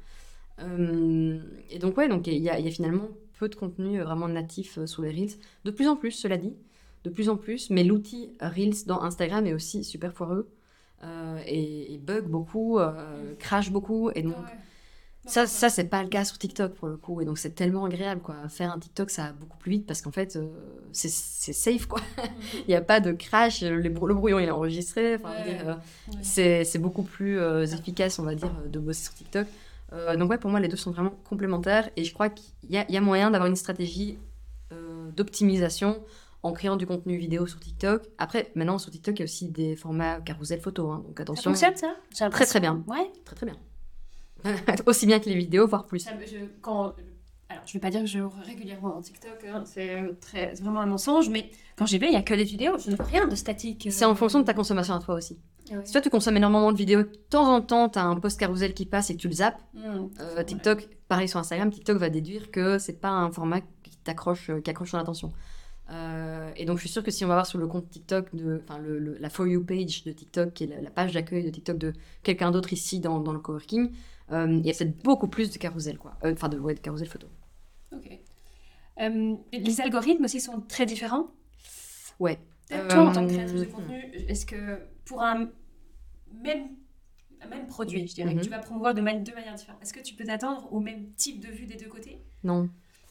Euh, 0.61 1.39
et 1.69 1.79
donc, 1.79 1.97
ouais, 1.97 2.09
donc 2.09 2.27
il 2.27 2.37
y, 2.37 2.49
a- 2.49 2.59
il 2.59 2.65
y 2.65 2.67
a 2.67 2.71
finalement 2.71 3.07
peu 3.39 3.47
de 3.49 3.55
contenu 3.55 3.99
vraiment 4.01 4.27
natif 4.27 4.77
euh, 4.77 4.85
sur 4.85 5.01
les 5.01 5.09
Reels. 5.11 5.37
De 5.65 5.71
plus 5.71 5.87
en 5.87 5.95
plus, 5.95 6.11
cela 6.11 6.37
dit, 6.37 6.53
de 7.03 7.09
plus 7.09 7.29
en 7.29 7.37
plus, 7.37 7.69
mais 7.69 7.83
l'outil 7.83 8.31
Reels 8.41 8.85
dans 8.85 9.01
Instagram 9.01 9.45
est 9.47 9.53
aussi 9.53 9.83
super 9.83 10.13
foireux 10.13 10.49
euh, 11.03 11.39
et, 11.47 11.93
et 11.93 11.97
bug 11.97 12.25
beaucoup, 12.27 12.77
euh, 12.79 13.33
crash 13.39 13.71
beaucoup. 13.71 14.09
Et 14.15 14.21
donc, 14.21 14.35
Ah 14.37 14.41
ouais. 14.41 14.57
Ça, 15.29 15.47
ça 15.47 15.69
c'est 15.69 15.85
pas 15.85 16.01
le 16.03 16.09
cas 16.09 16.25
sur 16.25 16.37
TikTok 16.37 16.73
pour 16.73 16.87
le 16.87 16.97
coup. 16.97 17.21
Et 17.21 17.25
donc, 17.25 17.37
c'est 17.37 17.51
tellement 17.51 17.85
agréable, 17.85 18.21
quoi. 18.21 18.35
Faire 18.49 18.73
un 18.73 18.79
TikTok, 18.79 19.09
ça 19.09 19.23
va 19.27 19.31
beaucoup 19.33 19.57
plus 19.57 19.71
vite 19.71 19.85
parce 19.87 20.01
qu'en 20.01 20.11
fait, 20.11 20.35
euh, 20.35 20.47
c'est 20.91 21.09
safe, 21.09 21.85
quoi. 21.85 22.01
Il 22.67 22.69
n'y 22.69 22.75
a 22.75 22.81
pas 22.81 22.99
de 22.99 23.11
crash, 23.11 23.63
euh, 23.63 23.81
brou- 23.89 24.07
le 24.07 24.13
brouillon 24.13 24.39
il 24.39 24.47
est 24.47 24.51
enregistré. 24.51 25.15
Enfin, 25.15 25.33
euh, 25.47 25.75
c'est 26.21 26.79
beaucoup 26.79 27.03
plus 27.03 27.39
euh, 27.39 27.65
efficace, 27.65 28.19
on 28.19 28.23
va 28.23 28.35
dire, 28.35 28.51
de 28.67 28.79
bosser 28.79 29.03
sur 29.05 29.13
TikTok. 29.13 29.47
Euh, 29.93 30.15
donc 30.17 30.29
ouais, 30.29 30.37
pour 30.37 30.51
moi, 30.51 30.59
les 30.59 30.67
deux 30.67 30.77
sont 30.77 30.91
vraiment 30.91 31.13
complémentaires 31.27 31.89
et 31.95 32.03
je 32.03 32.13
crois 32.13 32.29
qu'il 32.29 32.53
y, 32.69 32.77
a- 32.77 32.85
il 32.89 32.93
y 32.93 32.97
a 32.97 33.01
moyen 33.01 33.31
d'avoir 33.31 33.49
une 33.49 33.55
stratégie 33.55 34.19
euh, 34.71 35.09
d'optimisation 35.11 36.03
en 36.43 36.53
créant 36.53 36.75
du 36.77 36.85
contenu 36.85 37.17
vidéo 37.17 37.47
sur 37.47 37.59
TikTok. 37.59 38.03
Après, 38.17 38.51
maintenant, 38.55 38.77
sur 38.77 38.91
TikTok, 38.91 39.15
il 39.17 39.19
y 39.19 39.23
a 39.23 39.25
aussi 39.25 39.49
des 39.49 39.75
formats 39.75 40.21
carousel 40.21 40.61
photo, 40.61 40.89
hein, 40.91 41.03
donc 41.05 41.17
Ça 41.17 41.23
attention. 41.23 41.51
fonctionne 41.51 41.75
ça? 41.75 42.29
Très 42.29 42.45
très 42.45 42.59
bien, 42.59 42.83
Ouais. 42.87 43.11
très 43.25 43.35
très 43.35 43.45
bien. 43.45 43.55
Aussi 44.85 45.05
bien 45.05 45.19
que 45.19 45.29
les 45.29 45.35
vidéos, 45.35 45.67
voire 45.67 45.85
plus. 45.85 45.99
Ça 45.99 46.13
me- 46.15 46.25
je, 46.25 46.37
quand, 46.61 46.93
alors, 47.49 47.63
je 47.65 47.73
vais 47.73 47.79
pas 47.79 47.89
dire 47.89 48.01
que 48.01 48.07
je 48.07 48.19
régulièrement 48.45 48.97
en 48.97 49.01
TikTok, 49.01 49.43
hein, 49.51 49.63
c'est 49.65 50.01
très- 50.21 50.55
c'est 50.55 50.63
vraiment 50.63 50.81
un 50.81 50.85
mensonge, 50.85 51.29
mais 51.29 51.49
quand 51.75 51.85
j'y 51.85 51.97
vais, 51.97 52.07
il 52.07 52.13
y 52.13 52.17
a 52.17 52.21
que 52.21 52.33
des 52.33 52.43
vidéos, 52.43 52.77
je 52.77 52.91
ne 52.91 52.95
vois 52.95 53.05
rien 53.05 53.27
de 53.27 53.35
statique. 53.35 53.87
euh. 53.87 53.91
C'est 53.91 54.05
en 54.05 54.15
fonction 54.15 54.39
de 54.39 54.45
ta 54.45 54.53
consommation 54.53 54.93
à 54.93 54.99
toi 54.99 55.15
aussi. 55.15 55.39
Ah. 55.71 55.75
Si 55.83 55.91
toi, 55.91 56.01
tu 56.01 56.09
consommes 56.09 56.37
énormément 56.37 56.71
de 56.71 56.77
vidéos, 56.77 57.03
de 57.03 57.11
temps 57.29 57.53
en 57.55 57.61
temps, 57.61 57.89
tu 57.89 57.99
as 57.99 58.03
un 58.03 58.15
post 58.19 58.39
carousel 58.39 58.73
qui 58.73 58.85
passe 58.85 59.09
et 59.11 59.15
que 59.15 59.21
tu 59.21 59.27
le 59.27 59.33
zappes, 59.35 59.61
Mmh. 59.73 60.07
Euh, 60.19 60.43
TikTok, 60.43 60.87
pareil 61.07 61.27
sur 61.27 61.39
Instagram, 61.39 61.69
TikTok 61.71 61.97
va 61.97 62.09
déduire 62.09 62.49
que 62.51 62.79
c'est 62.79 62.99
pas 62.99 63.09
un 63.09 63.31
format 63.31 63.61
qui 63.61 63.95
t'accroche, 64.03 64.49
euh, 64.49 64.61
qui 64.61 64.69
accroche 64.71 64.91
ton 64.91 64.97
attention. 64.97 65.31
Euh, 65.91 66.51
et 66.55 66.65
donc 66.65 66.77
je 66.77 66.81
suis 66.81 66.89
sûre 66.89 67.03
que 67.03 67.09
si 67.11 67.25
on 67.25 67.27
va 67.27 67.33
voir 67.35 67.47
sur 67.47 67.57
le 67.57 67.67
compte 67.67 67.89
TikTok, 67.89 68.35
de, 68.35 68.61
enfin 68.63 68.77
le, 68.79 68.99
le- 68.99 69.17
la 69.17 69.29
For 69.29 69.47
You 69.47 69.63
page 69.63 70.03
de 70.03 70.11
TikTok, 70.11 70.53
qui 70.53 70.65
est 70.65 70.67
la, 70.67 70.81
la 70.81 70.91
page 70.91 71.13
d'accueil 71.13 71.43
de 71.43 71.49
TikTok 71.49 71.77
de 71.77 71.93
quelqu'un 72.23 72.51
d'autre 72.51 72.71
ici 72.73 72.99
dans, 72.99 73.19
dans 73.19 73.33
le 73.33 73.39
coworking, 73.39 73.91
euh, 74.31 74.47
il 74.59 74.65
y 74.65 74.69
a 74.69 74.73
peut-être 74.73 74.97
beaucoup 75.03 75.27
plus 75.27 75.49
de 75.51 75.57
carousel, 75.57 75.97
quoi. 75.97 76.13
Euh, 76.23 76.33
Enfin, 76.33 76.49
de, 76.49 76.59
ouais, 76.59 76.75
de 76.75 76.79
carousel 76.79 77.07
photo. 77.07 77.27
Ok. 77.91 78.07
Les 79.51 79.81
algorithmes 79.81 80.25
aussi 80.25 80.41
sont 80.41 80.61
très 80.61 80.85
différents? 80.85 81.31
Ouais. 82.19 82.37
Toi, 82.69 82.99
en 83.07 83.11
tant 83.11 83.25
que 83.25 83.31
créatrice 83.33 83.61
de 83.61 83.65
contenu, 83.65 83.95
est-ce 84.27 84.45
que 84.45 84.79
pour 85.05 85.23
un 85.23 85.49
même, 86.43 86.67
un 87.41 87.47
même 87.47 87.65
produit, 87.67 88.07
je 88.07 88.13
dirais, 88.13 88.33
Mhm. 88.33 88.39
que 88.39 88.43
tu 88.45 88.49
vas 88.51 88.59
promouvoir 88.59 88.93
de 88.93 89.01
man- 89.01 89.23
deux 89.23 89.33
manières 89.33 89.55
différentes, 89.55 89.81
est-ce 89.81 89.93
que 89.93 90.01
tu 90.01 90.13
peux 90.13 90.25
t'attendre 90.25 90.71
au 90.71 90.79
même 90.79 91.11
type 91.13 91.39
de 91.39 91.47
vue 91.51 91.65
des 91.65 91.75
deux 91.77 91.87
côtés? 91.87 92.21
Non, 92.43 92.69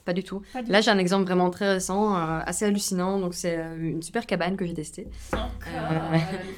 pas 0.09 0.15
du 0.15 0.25
tout. 0.25 0.41
Pas 0.55 0.63
du 0.63 0.73
Là, 0.73 0.81
j'ai 0.81 0.91
un 0.91 0.97
exemple 0.97 1.25
vraiment 1.27 1.51
très 1.51 1.71
récent, 1.75 2.17
euh, 2.17 2.41
assez 2.47 2.65
hallucinant. 2.65 3.21
Donc, 3.21 3.35
c'est 3.35 3.59
euh, 3.59 3.77
une 3.79 4.01
super 4.01 4.25
cabane 4.25 4.57
que 4.57 4.65
j'ai 4.65 4.73
testée. 4.73 5.07
Encore, 5.35 5.49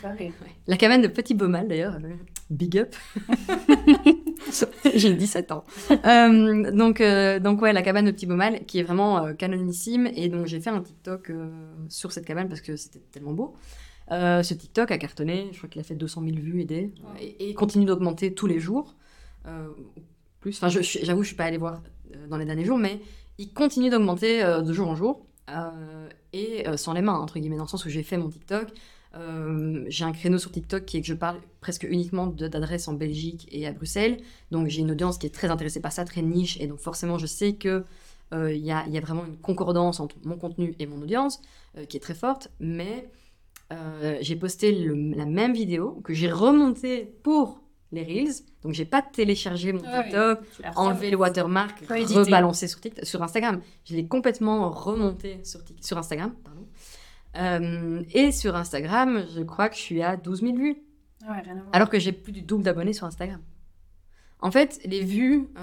Euh. 0.05 0.29
La 0.69 0.77
cabane 0.77 1.03
de 1.03 1.09
Petit 1.09 1.35
Beaumal, 1.35 1.67
d'ailleurs. 1.67 1.99
Big 2.49 2.79
up. 2.79 2.95
J'ai 4.95 5.15
17 5.15 5.51
ans. 5.53 5.65
Euh, 5.91 6.71
donc, 6.71 7.03
donc, 7.43 7.63
ouais, 7.63 7.73
la 7.73 7.83
cabane 7.83 8.05
de 8.07 8.11
Petit 8.13 8.27
Beaumal, 8.27 8.65
qui 8.67 8.79
est 8.79 8.83
vraiment 8.85 9.35
canonissime. 9.35 10.09
Et 10.15 10.29
donc, 10.29 10.47
j'ai 10.47 10.61
fait 10.61 10.71
un 10.71 10.81
TikTok 10.81 11.33
sur 11.89 12.13
cette 12.13 12.25
cabane 12.25 12.49
parce 12.49 12.61
que 12.61 12.77
c'était 12.77 13.01
tellement 13.13 13.33
beau. 13.33 13.57
Ce 14.11 14.55
TikTok 14.55 14.91
a 14.93 14.99
cartonné. 14.99 15.49
Je 15.53 15.59
crois 15.59 15.69
qu'il 15.69 15.81
a 15.81 15.85
fait 15.85 15.95
200 15.97 16.23
000 16.25 16.37
vues 16.37 16.61
et 16.61 16.65
des. 16.65 16.93
Et, 17.21 17.51
et 17.51 17.55
continue 17.55 17.85
d'augmenter 17.85 18.33
tous 18.33 18.47
les 18.47 18.61
jours. 18.61 18.95
Plus. 20.41 20.57
Enfin, 20.57 20.69
je- 20.69 20.81
je- 20.83 21.01
j'avoue, 21.03 21.23
je 21.23 21.29
suis 21.29 21.37
pas 21.37 21.45
allée 21.45 21.59
voir 21.59 21.83
dans 22.29 22.37
les 22.39 22.45
derniers 22.47 22.65
jours, 22.65 22.79
mais 22.79 23.01
il 23.41 23.55
continue 23.55 23.89
d'augmenter 23.89 24.45
euh, 24.45 24.61
de 24.61 24.73
jour 24.73 24.89
en 24.89 24.95
jour. 24.95 25.27
euh, 25.49 26.09
et 26.33 26.69
euh, 26.69 26.77
sans 26.77 26.93
les 26.93 27.01
mains, 27.01 27.19
entre 27.19 27.41
guillemets, 27.41 27.57
dans 27.57 27.65
le 27.65 27.69
sens 27.69 27.85
où 27.85 27.89
j'ai 27.89 28.05
fait 28.05 28.19
mon 28.19 28.29
TikTok. 28.29 28.69
J'ai 29.89 30.05
un 30.05 30.13
créneau 30.13 30.39
sur 30.39 30.53
TikTok 30.53 30.85
qui 30.85 30.99
est 30.99 31.01
que 31.01 31.07
je 31.09 31.15
parle 31.15 31.41
presque 31.61 31.83
uniquement 31.83 32.29
d'adresses 32.29 32.87
en 32.87 32.93
Belgique 32.93 33.49
et 33.51 33.67
à 33.67 33.73
Bruxelles. 33.73 34.19
Donc 34.53 34.69
j'ai 34.69 34.83
une 34.83 34.93
audience 34.93 35.19
qui 35.19 35.27
est 35.27 35.35
très 35.35 35.51
intéressée 35.51 35.81
par 35.81 35.91
ça, 35.91 36.05
très 36.05 36.23
niche. 36.23 36.61
Et 36.61 36.69
donc 36.69 36.79
forcément, 36.79 37.19
je 37.19 37.27
sais 37.27 37.55
que 37.55 37.85
il 38.33 38.65
y, 38.65 38.71
a, 38.71 38.87
y 38.87 38.97
a 38.97 39.01
vraiment 39.01 39.27
une 39.27 39.37
concordance 39.37 39.99
entre 39.99 40.15
mon 40.23 40.37
contenu 40.37 40.77
et 40.79 40.87
mon 40.87 41.03
audience 41.03 41.41
qui 41.89 41.97
est 41.97 42.01
très 42.01 42.15
forte. 42.15 42.53
Mais 42.61 43.11
j'ai 44.21 44.37
posté 44.37 44.71
la 44.71 45.27
même 45.27 45.55
vidéo 45.55 46.01
que 46.05 46.15
j'ai 46.15 46.31
remontée 46.31 47.13
pour 47.25 47.61
les 47.93 48.03
Reels. 48.05 48.35
Donc, 48.63 48.73
j'ai 48.73 48.85
pas 48.85 49.03
téléchargé 49.03 49.73
mon 49.73 49.81
Ah. 49.87 50.03
TikTok, 50.03 50.41
Tu 50.57 50.63
l'as 50.63 50.79
enlevé 50.79 51.11
le 51.11 51.17
watermark, 51.17 51.85
rebalancé 51.89 52.69
sur, 52.69 52.81
TikTok, 52.81 53.05
sur 53.05 53.23
Instagram. 53.23 53.61
Je 53.85 53.97
l'ai 53.97 54.07
complètement 54.07 54.71
remonté 54.71 55.41
sur, 55.45 55.61
Tik- 55.61 55.85
sur 55.85 55.99
Instagram. 55.99 56.35
Pardon. 56.45 56.67
Euh, 57.37 58.03
et 58.13 58.33
sur 58.33 58.57
Instagram, 58.57 59.25
je 59.35 59.43
crois 59.43 59.69
que 59.69 59.77
je 59.77 59.81
suis 59.81 60.03
à 60.03 60.17
12 60.17 60.41
000 60.41 60.57
vues. 60.57 60.77
Ah 61.27 61.33
ouais, 61.33 61.41
rien 61.43 61.53
à 61.53 61.61
voir. 61.63 61.69
Alors 61.73 61.89
que 61.89 61.99
j'ai 61.99 62.13
plus 62.13 62.33
du 62.33 62.43
double 62.43 62.65
d'abonnés 62.65 62.93
sur 62.93 63.07
Instagram. 63.07 63.41
En 64.41 64.51
fait, 64.51 64.81
les 64.85 65.05
vues 65.05 65.49
euh, 65.57 65.61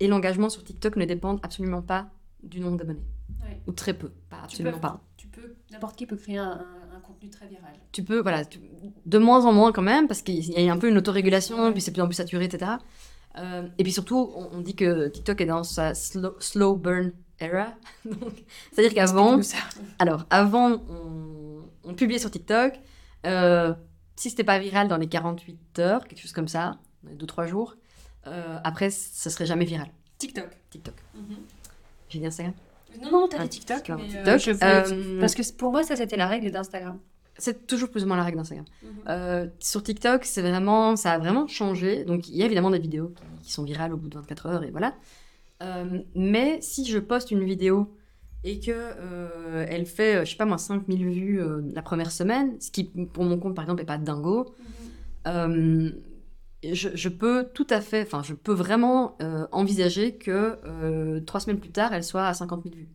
et 0.00 0.06
l'engagement 0.06 0.48
sur 0.50 0.62
TikTok 0.62 0.96
ne 0.96 1.04
dépendent 1.06 1.40
absolument 1.42 1.82
pas 1.82 2.08
du 2.42 2.60
nombre 2.60 2.76
d'abonnés. 2.76 3.04
Ouais. 3.42 3.60
Ou 3.66 3.72
très 3.72 3.94
peu, 3.94 4.10
pas 4.30 4.36
Tu 4.38 4.44
absolument 4.44 4.74
peux- 4.76 4.80
pas. 4.80 5.00
Tu 5.16 5.26
peux, 5.28 5.54
n'importe 5.72 5.96
qui 5.96 6.06
peut 6.06 6.16
créer 6.16 6.38
un 6.38 6.64
contenu 7.08 7.28
très 7.30 7.46
viral. 7.48 7.72
Tu 7.92 8.02
peux, 8.04 8.20
voilà, 8.20 8.44
tu- 8.44 8.60
de 9.06 9.18
moins 9.18 9.44
en 9.46 9.52
moins 9.52 9.72
quand 9.72 9.82
même, 9.82 10.06
parce 10.08 10.22
qu'il 10.22 10.38
y 10.44 10.68
a 10.68 10.72
un 10.72 10.76
peu 10.78 10.88
une 10.88 10.98
autorégulation, 10.98 11.60
Ouais. 11.64 11.72
puis 11.72 11.80
c'est 11.80 11.90
de 11.90 11.94
plus 11.96 12.02
en 12.02 12.06
plus 12.06 12.14
saturé, 12.14 12.44
etc. 12.44 12.72
Euh, 13.36 13.66
et 13.78 13.82
puis 13.82 13.92
surtout, 13.92 14.32
on, 14.36 14.48
on 14.52 14.60
dit 14.60 14.74
que 14.74 15.08
TikTok 15.08 15.40
est 15.40 15.46
dans 15.46 15.64
sa 15.64 15.94
slow, 15.94 16.36
slow 16.40 16.76
burn 16.76 17.12
era. 17.40 17.72
C'est-à-dire 18.72 18.94
qu'avant, 18.94 19.40
alors 19.98 20.24
avant, 20.30 20.72
on, 20.88 21.62
on 21.84 21.94
publiait 21.94 22.18
sur 22.18 22.30
TikTok. 22.30 22.74
euh, 23.26 23.74
si 24.16 24.30
c'était 24.30 24.44
pas 24.44 24.58
viral 24.58 24.88
dans 24.88 24.96
les 24.96 25.06
48 25.08 25.78
heures, 25.78 26.04
quelque 26.08 26.20
chose 26.20 26.32
comme 26.32 26.48
ça, 26.48 26.78
dans 27.04 27.10
les 27.10 27.16
2-3 27.16 27.46
jours, 27.46 27.76
euh, 28.26 28.58
après, 28.64 28.90
ça 28.90 29.30
serait 29.30 29.46
jamais 29.46 29.64
viral. 29.64 29.88
TikTok. 30.18 30.48
TikTok. 30.70 30.94
J'ai 32.08 32.18
dit 32.18 32.26
Instagram 32.26 32.54
Non, 33.02 33.10
non, 33.10 33.28
t'as 33.28 33.38
Ah, 33.40 33.42
dit 33.44 33.48
TikTok. 33.60 33.86
pardon, 33.86 34.02
mais, 34.02 34.08
TikTok. 34.08 34.26
euh, 34.28 34.38
je 34.38 34.50
veux- 34.50 35.14
Euh, 35.16 35.20
Parce 35.20 35.34
que 35.34 35.52
pour 35.54 35.72
moi, 35.72 35.82
ça, 35.82 35.96
c'était 35.96 36.16
la 36.16 36.26
règle 36.26 36.50
d'Instagram. 36.50 36.98
C'est 37.40 37.66
toujours 37.68 37.88
plus 37.90 38.02
ou 38.02 38.06
moins 38.08 38.16
la 38.16 38.24
règle 38.24 38.38
d'Instagram. 38.38 38.66
Euh, 39.08 39.46
sur 39.60 39.82
TikTok, 39.82 40.24
c'est 40.24 40.42
vraiment, 40.42 40.96
ça 40.96 41.12
a 41.12 41.18
vraiment 41.18 41.46
changé. 41.46 42.04
Donc, 42.04 42.28
il 42.28 42.36
y 42.36 42.42
a 42.42 42.46
évidemment 42.46 42.70
des 42.70 42.80
vidéos 42.80 43.12
qui, 43.14 43.46
qui 43.46 43.52
sont 43.52 43.62
virales 43.62 43.92
au 43.92 43.96
bout 43.96 44.08
de 44.08 44.16
24 44.16 44.46
heures 44.46 44.64
et 44.64 44.70
voilà. 44.70 44.94
Euh, 45.62 46.00
mais 46.14 46.58
si 46.60 46.84
je 46.84 46.98
poste 46.98 47.30
une 47.30 47.44
vidéo 47.44 47.92
et 48.44 48.58
que 48.60 48.70
euh, 48.72 49.66
elle 49.68 49.86
fait, 49.86 50.24
je 50.24 50.30
sais 50.32 50.36
pas 50.36 50.44
moi, 50.46 50.58
5000 50.58 51.04
vues 51.08 51.40
euh, 51.40 51.60
la 51.74 51.82
première 51.82 52.10
semaine, 52.12 52.56
ce 52.60 52.70
qui 52.70 52.84
pour 52.84 53.24
mon 53.24 53.38
compte 53.38 53.54
par 53.56 53.64
exemple 53.64 53.82
est 53.82 53.86
pas 53.86 53.98
dingo, 53.98 54.54
euh, 55.26 55.90
je, 56.64 56.88
je 56.94 57.08
peux 57.08 57.48
tout 57.54 57.66
à 57.70 57.80
fait, 57.80 58.02
enfin, 58.02 58.22
je 58.22 58.34
peux 58.34 58.52
vraiment 58.52 59.16
euh, 59.22 59.46
envisager 59.52 60.16
que 60.16 60.58
euh, 60.64 61.20
trois 61.20 61.40
semaines 61.40 61.60
plus 61.60 61.70
tard, 61.70 61.92
elle 61.92 62.04
soit 62.04 62.26
à 62.26 62.34
50 62.34 62.62
000 62.64 62.74
vues. 62.74 62.88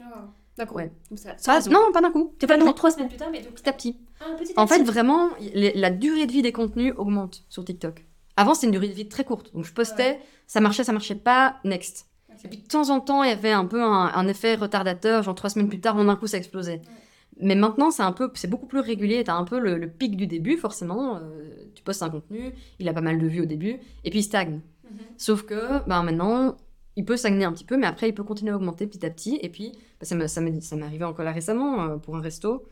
Ah, 0.00 0.26
D'accord. 0.56 0.76
Ouais. 0.76 0.92
Comme 1.08 1.18
ça. 1.18 1.34
Non, 1.70 1.90
pas 1.92 2.00
d'un 2.00 2.12
coup. 2.12 2.32
C'est 2.40 2.46
pas 2.46 2.56
Non, 2.56 2.72
trois 2.72 2.90
semaines 2.90 3.08
plus 3.08 3.16
tard, 3.18 3.28
mais 3.32 3.42
donc 3.42 3.54
petit 3.54 3.68
à 3.68 3.72
petit. 3.72 3.96
Ah, 4.20 4.34
petit 4.38 4.52
à 4.56 4.60
En 4.60 4.66
fait, 4.66 4.82
vraiment, 4.82 5.30
les- 5.40 5.74
la 5.74 5.90
durée 5.90 6.26
de 6.26 6.32
vie 6.32 6.42
des 6.42 6.52
contenus 6.52 6.94
augmente 6.96 7.44
sur 7.48 7.64
TikTok. 7.64 8.04
Avant, 8.36 8.54
c'était 8.54 8.66
une 8.66 8.72
durée 8.72 8.88
de 8.88 8.94
vie 8.94 9.08
très 9.08 9.24
courte. 9.24 9.52
Donc, 9.54 9.64
je 9.64 9.72
postais, 9.72 10.20
ça 10.46 10.60
marchait, 10.60 10.84
ça 10.84 10.92
marchait 10.92 11.14
pas, 11.16 11.56
next. 11.64 12.06
Et 12.44 12.48
puis, 12.48 12.58
de 12.58 12.66
temps 12.66 12.90
en 12.90 13.00
temps, 13.00 13.22
il 13.22 13.30
y 13.30 13.32
avait 13.32 13.52
un 13.52 13.64
peu 13.64 13.82
un, 13.82 14.10
un 14.14 14.28
effet 14.28 14.54
retardateur, 14.56 15.22
genre 15.22 15.34
trois 15.34 15.50
semaines 15.50 15.68
plus 15.68 15.80
tard, 15.80 15.96
d'un 15.96 16.16
coup, 16.16 16.26
ça 16.26 16.36
explosait. 16.38 16.82
Mais 17.40 17.54
maintenant, 17.56 17.90
c'est 17.90 18.02
un 18.02 18.12
peu, 18.12 18.30
c'est 18.34 18.48
beaucoup 18.48 18.66
plus 18.66 18.80
régulier. 18.80 19.24
T'as 19.24 19.34
un 19.34 19.44
peu 19.44 19.58
le, 19.58 19.76
le 19.76 19.88
pic 19.88 20.16
du 20.16 20.26
début, 20.26 20.56
forcément. 20.56 21.16
euh, 21.16 21.20
tu 21.74 21.82
postes 21.82 22.02
un 22.02 22.10
contenu, 22.10 22.52
il 22.78 22.88
a 22.88 22.92
pas 22.92 23.00
mal 23.00 23.18
de 23.18 23.26
vues 23.26 23.42
au 23.42 23.46
début, 23.46 23.76
et 24.04 24.10
puis 24.10 24.20
il 24.20 24.22
stagne. 24.22 24.60
Mhm. 24.88 24.98
Sauf 25.18 25.42
que, 25.42 25.86
ben 25.88 26.02
maintenant, 26.04 26.56
il 26.96 27.04
peut 27.04 27.16
stagner 27.16 27.44
un 27.44 27.52
petit 27.52 27.64
peu, 27.64 27.76
mais 27.76 27.86
après, 27.88 28.08
il 28.08 28.14
peut 28.14 28.22
continuer 28.22 28.52
à 28.52 28.56
augmenter 28.56 28.86
petit 28.86 29.04
à 29.04 29.10
petit. 29.10 29.38
Et 29.42 29.48
puis, 29.48 29.72
bah, 30.00 30.28
ça 30.28 30.40
m'est 30.40 30.82
arrivé 30.82 31.04
encore 31.04 31.24
là 31.24 31.32
récemment, 31.32 31.82
euh, 31.82 31.96
pour 31.96 32.16
un 32.16 32.20
resto 32.20 32.64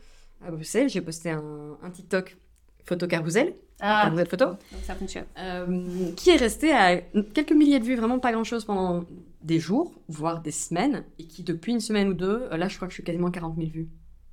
à 0.45 0.51
Bruxelles. 0.51 0.87
J'ai 0.89 1.01
posté 1.01 1.29
un, 1.31 1.77
un 1.83 1.89
TikTok 1.89 2.37
photo 2.85 3.07
carousel, 3.07 3.53
Ah, 3.81 4.03
carousel 4.05 4.27
photo, 4.27 4.45
donc 4.45 4.57
ça 4.83 4.95
fonctionne. 4.95 5.25
euh, 5.37 6.11
qui 6.17 6.29
est 6.31 6.35
resté 6.37 6.71
à 6.73 6.97
quelques 7.33 7.53
milliers 7.53 7.79
de 7.79 7.85
vues, 7.85 7.95
vraiment 7.95 8.19
pas 8.19 8.31
grand 8.33 8.43
chose 8.43 8.65
pendant 8.65 9.05
des 9.41 9.59
jours, 9.59 9.93
voire 10.09 10.41
des 10.41 10.51
semaines, 10.51 11.03
et 11.19 11.23
qui 11.25 11.43
depuis 11.43 11.71
une 11.73 11.79
semaine 11.79 12.09
ou 12.09 12.13
deux, 12.13 12.47
euh, 12.51 12.57
là 12.57 12.67
je 12.67 12.75
crois 12.75 12.87
que 12.87 12.91
je 12.91 12.95
suis 12.95 13.03
quasiment 13.03 13.31
40 13.31 13.55
000 13.57 13.69
vues. 13.69 13.87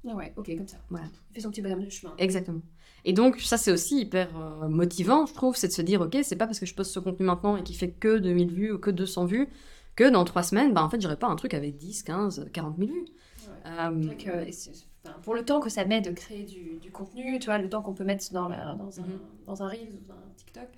Ah 0.08 0.14
ouais, 0.14 0.32
ok, 0.36 0.56
comme 0.56 0.66
ça. 0.68 0.78
Voilà. 0.88 1.06
Il 1.30 1.34
fait 1.34 1.40
son 1.42 1.50
petit 1.50 1.60
bonhomme 1.62 1.84
de 1.84 1.90
chemin. 1.90 2.14
Exactement. 2.18 2.60
Et 3.04 3.12
donc 3.12 3.40
ça 3.40 3.56
c'est 3.56 3.72
aussi 3.72 4.00
hyper 4.00 4.28
euh, 4.36 4.68
motivant, 4.68 5.24
je 5.26 5.32
trouve, 5.34 5.56
c'est 5.56 5.68
de 5.68 5.72
se 5.72 5.82
dire 5.82 6.00
ok, 6.02 6.18
c'est 6.22 6.36
pas 6.36 6.46
parce 6.46 6.58
que 6.60 6.66
je 6.66 6.74
poste 6.74 6.92
ce 6.92 7.00
contenu 7.00 7.24
maintenant 7.26 7.56
et 7.56 7.62
qui 7.62 7.74
fait 7.74 7.90
que 7.90 8.18
2000 8.18 8.50
vues 8.50 8.72
ou 8.72 8.78
que 8.78 8.90
200 8.90 9.24
vues 9.24 9.48
que 9.96 10.08
dans 10.08 10.24
trois 10.24 10.42
semaines, 10.42 10.72
bah 10.74 10.82
en 10.84 10.90
fait 10.90 11.00
j'aurais 11.00 11.16
pas 11.18 11.26
un 11.26 11.36
truc 11.36 11.54
avec 11.54 11.76
10, 11.78 12.02
15, 12.02 12.48
40 12.52 12.76
000 12.78 12.90
vues. 12.90 13.00
Ouais. 13.00 13.06
Euh, 13.66 13.90
enfin, 15.04 15.18
pour 15.22 15.34
le 15.34 15.44
temps 15.44 15.60
que 15.60 15.70
ça 15.70 15.84
met 15.86 16.00
de 16.02 16.10
créer 16.10 16.44
du, 16.44 16.78
du 16.78 16.90
contenu, 16.90 17.38
tu 17.38 17.46
vois, 17.46 17.58
le 17.58 17.68
temps 17.68 17.80
qu'on 17.82 17.94
peut 17.94 18.04
mettre 18.04 18.24
dans, 18.32 18.48
la, 18.48 18.74
dans, 18.74 19.00
un, 19.00 19.02
Mhm. 19.02 19.18
dans 19.46 19.62
un 19.62 19.68
Reels 19.68 19.92
ou 19.94 20.06
dans 20.08 20.14
un 20.14 20.32
TikTok, 20.36 20.68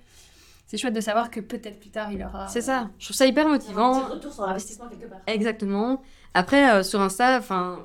c'est 0.65 0.77
chouette 0.77 0.93
de 0.95 1.01
savoir 1.01 1.29
que 1.29 1.39
peut-être 1.41 1.79
plus 1.79 1.89
tard 1.91 2.11
il 2.11 2.23
aura. 2.23 2.47
c'est 2.47 2.61
ça, 2.61 2.89
je 2.99 3.05
trouve 3.05 3.15
ça 3.17 3.25
hyper 3.27 3.45
aura 3.45 3.55
un 3.55 3.57
motivant. 3.57 4.01
petit 4.05 4.11
retour 4.13 4.33
sur 4.33 4.43
investissement 4.43 4.87
quelque 4.89 5.07
part. 5.09 5.19
Exactement. 5.27 6.01
Après, 6.33 6.73
euh, 6.73 6.83
sur 6.83 6.99
Insta, 7.01 7.37
enfin, 7.37 7.83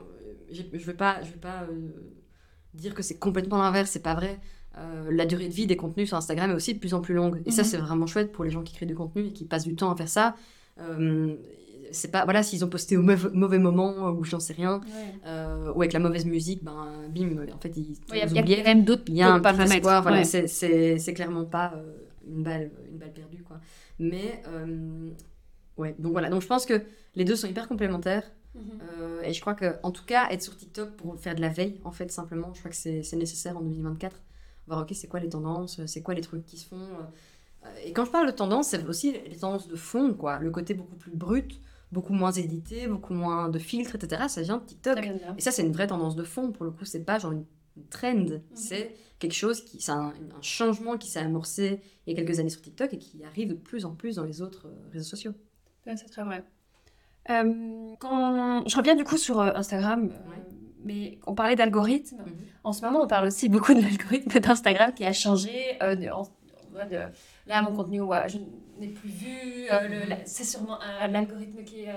je 0.53 0.85
vais 0.87 0.95
pas, 0.95 1.23
je 1.23 1.31
vais 1.31 1.37
pas 1.39 1.63
euh, 1.71 1.89
dire 2.75 2.95
que 2.95 3.03
c'est 3.03 3.19
complètement 3.19 3.59
l'inverse, 3.59 3.91
c'est 3.91 4.03
pas 4.03 4.15
vrai. 4.15 4.39
Euh, 4.77 5.11
la 5.11 5.27
durée 5.27 5.49
de 5.49 5.53
vie 5.53 5.67
des 5.67 5.77
contenus 5.77 6.09
sur 6.09 6.17
Instagram 6.17 6.51
est 6.51 6.55
aussi 6.55 6.75
de 6.75 6.79
plus 6.79 6.95
en 6.95 7.01
plus 7.01 7.15
longue. 7.15 7.43
Et 7.47 7.51
ça, 7.51 7.63
Mhm. 7.63 7.69
c'est 7.69 7.77
vraiment 7.79 8.07
chouette 8.07 8.31
pour 8.33 8.45
les 8.45 8.51
gens 8.51 8.63
qui 8.63 8.75
créent 8.75 8.87
du 8.87 8.95
contenu 8.95 9.27
et 9.27 9.33
qui 9.33 9.45
passent 9.45 9.65
du 9.65 9.75
temps 9.75 9.91
à 9.91 9.97
faire 9.97 10.09
ça. 10.09 10.37
Euh, 10.81 11.35
c'est 11.91 12.11
pas, 12.13 12.25
voilà, 12.25 12.43
s'ils 12.43 12.65
ont 12.65 12.69
posté 12.69 12.97
au 12.97 13.03
mauvais, 13.03 13.59
moment 13.59 14.11
ou 14.11 14.23
j'en 14.25 14.39
sais 14.41 14.53
rien, 14.53 14.77
Ouais. 14.81 15.15
euh, 15.27 15.73
ou 15.73 15.81
avec 15.81 15.93
la 15.95 15.99
mauvaise 15.99 16.27
musique, 16.27 16.63
ben, 16.63 17.09
bim, 17.09 17.31
en 17.53 17.59
fait, 17.59 17.77
ils 17.77 17.93
Ouais, 18.11 18.21
Il 18.27 18.37
y 18.37 18.39
a- 18.39 18.43
y 18.45 18.57
quand 18.59 18.65
même 18.65 18.85
d'autres 18.85 19.05
Il 19.09 19.15
y 19.17 19.23
a 19.23 19.33
un 19.33 19.41
paramètres. 19.41 19.81
voilà, 20.03 20.19
Ouais. 20.19 20.25
c'est- 20.25 21.15
clairement 21.15 21.45
pas 21.47 21.75
une, 22.29 22.43
balle, 22.43 22.71
une 22.93 22.99
balle 22.99 23.13
perdue, 23.15 23.43
quoi. 23.43 23.59
Mais, 23.99 24.43
ouais, 25.77 25.95
donc 25.99 26.13
voilà, 26.13 26.29
donc 26.31 26.43
je 26.43 26.47
pense 26.47 26.67
que 26.67 26.83
les 27.15 27.25
deux 27.25 27.37
sont 27.37 27.49
hyper 27.49 27.67
complémentaires. 27.69 28.23
Mhm. 28.59 28.81
Euh, 29.01 29.23
et 29.23 29.33
je 29.33 29.41
crois 29.41 29.55
que, 29.55 29.77
en 29.83 29.91
tout 29.93 30.05
cas, 30.05 30.29
être 30.31 30.43
sur 30.43 30.57
TikTok 30.57 30.91
pour 30.97 31.19
faire 31.19 31.35
de 31.35 31.41
la 31.41 31.49
veille, 31.49 31.81
en 31.85 31.93
fait, 31.93 32.11
simplement, 32.13 32.53
je 32.55 32.59
crois 32.61 32.71
que 32.71 32.77
c'est 32.77 33.17
nécessaire 33.17 33.57
en 33.57 33.61
2024. 33.61 34.17
Voir, 34.67 34.83
ok, 34.83 34.91
c'est 34.95 35.09
quoi 35.09 35.21
les 35.21 35.29
tendances, 35.29 35.85
c'est 35.87 36.03
quoi 36.03 36.15
les 36.15 36.21
trucs 36.21 36.45
qui 36.47 36.59
se 36.59 36.67
font. 36.69 36.77
euh, 37.65 37.69
Et 37.85 37.93
quand 37.93 38.05
je 38.05 38.11
parle 38.11 38.27
de 38.27 38.33
tendance, 38.33 38.69
c'est 38.69 38.85
aussi 38.87 39.13
les 39.13 39.37
tendances 39.37 39.69
de 39.69 39.77
fond, 39.77 40.15
quoi. 40.15 40.39
Le 40.41 40.51
côté 40.51 40.75
beaucoup 40.75 40.97
plus 40.97 41.11
brut, 41.13 41.61
beaucoup 41.93 42.13
moins 42.13 42.33
édité, 42.33 42.87
beaucoup 42.89 43.15
moins 43.15 43.49
de 43.49 43.59
filtres, 43.59 43.95
etc. 43.97 44.29
Ça 44.29 44.43
vient 44.43 44.59
de 44.59 44.65
TikTok. 44.65 44.95
Ça 44.97 45.01
vient 45.01 45.15
de 45.15 45.21
là. 45.21 45.35
Et 45.39 45.41
ça, 45.41 45.51
c'est 45.53 45.63
une 45.63 45.73
vraie 45.73 45.87
tendance 45.87 46.17
de 46.17 46.25
fond. 46.25 46.53
Pour 46.53 46.65
le 46.65 46.71
coup, 46.71 46.85
c'est 46.85 47.05
pas 47.05 47.19
genre 47.19 47.33
une 47.33 47.45
trend. 47.91 48.27
C'est 48.55 48.95
quelque 49.19 49.33
chose 49.35 49.65
qui, 49.65 49.81
c'est 49.81 49.93
un, 49.93 50.09
un 50.37 50.43
changement 50.43 50.97
qui 50.99 51.09
s'est 51.09 51.19
amorcé 51.21 51.81
il 52.07 52.13
y 52.13 52.17
a 52.21 52.23
quelques 52.25 52.39
années 52.41 52.51
sur 52.51 52.63
TikTok 52.63 52.95
et 52.95 52.99
qui 52.99 53.23
arrive 53.25 53.49
de 53.49 53.55
plus 53.55 53.85
en 53.85 53.95
plus 53.95 54.17
dans 54.17 54.25
les 54.25 54.43
autres 54.43 54.67
euh, 54.69 54.89
réseaux 54.93 55.05
sociaux. 55.05 55.33
Ouais, 55.87 55.97
c'est 55.97 56.07
très 56.09 56.25
vrai. 56.25 56.45
Euh, 57.31 57.95
quand... 57.99 58.67
Je 58.69 58.77
reviens 58.77 58.95
du 58.97 59.05
coup 59.05 59.17
sur 59.19 59.41
euh, 59.41 59.53
Instagram, 59.55 60.05
euh, 60.11 60.31
Ouais. 60.31 60.37
mais 60.85 61.19
on 61.27 61.35
parlait 61.35 61.57
d'algorithme. 61.57 62.17
Mhm. 62.25 62.35
En 62.65 62.73
ce 62.73 62.83
moment, 62.85 63.03
on 63.03 63.07
parle 63.07 63.27
aussi 63.27 63.49
beaucoup 63.49 63.75
de 63.75 63.81
l'algorithme 63.83 64.39
d'Instagram 64.41 64.93
qui 64.95 65.05
a 65.05 65.13
changé. 65.13 65.77
euh, 65.83 65.95
de- 65.95 66.09
en- 66.09 66.29
là, 67.47 67.63
mon 67.63 67.75
contenu, 67.75 68.01
ouais, 68.01 68.29
je 68.29 68.39
n'ai 68.79 68.89
plus 68.89 69.09
vu. 69.09 69.67
euh, 69.73 69.89
c'est 70.25 70.45
sûrement 70.45 70.79
l'algorithme 71.11 71.65
qui 71.65 71.83
est, 71.83 71.95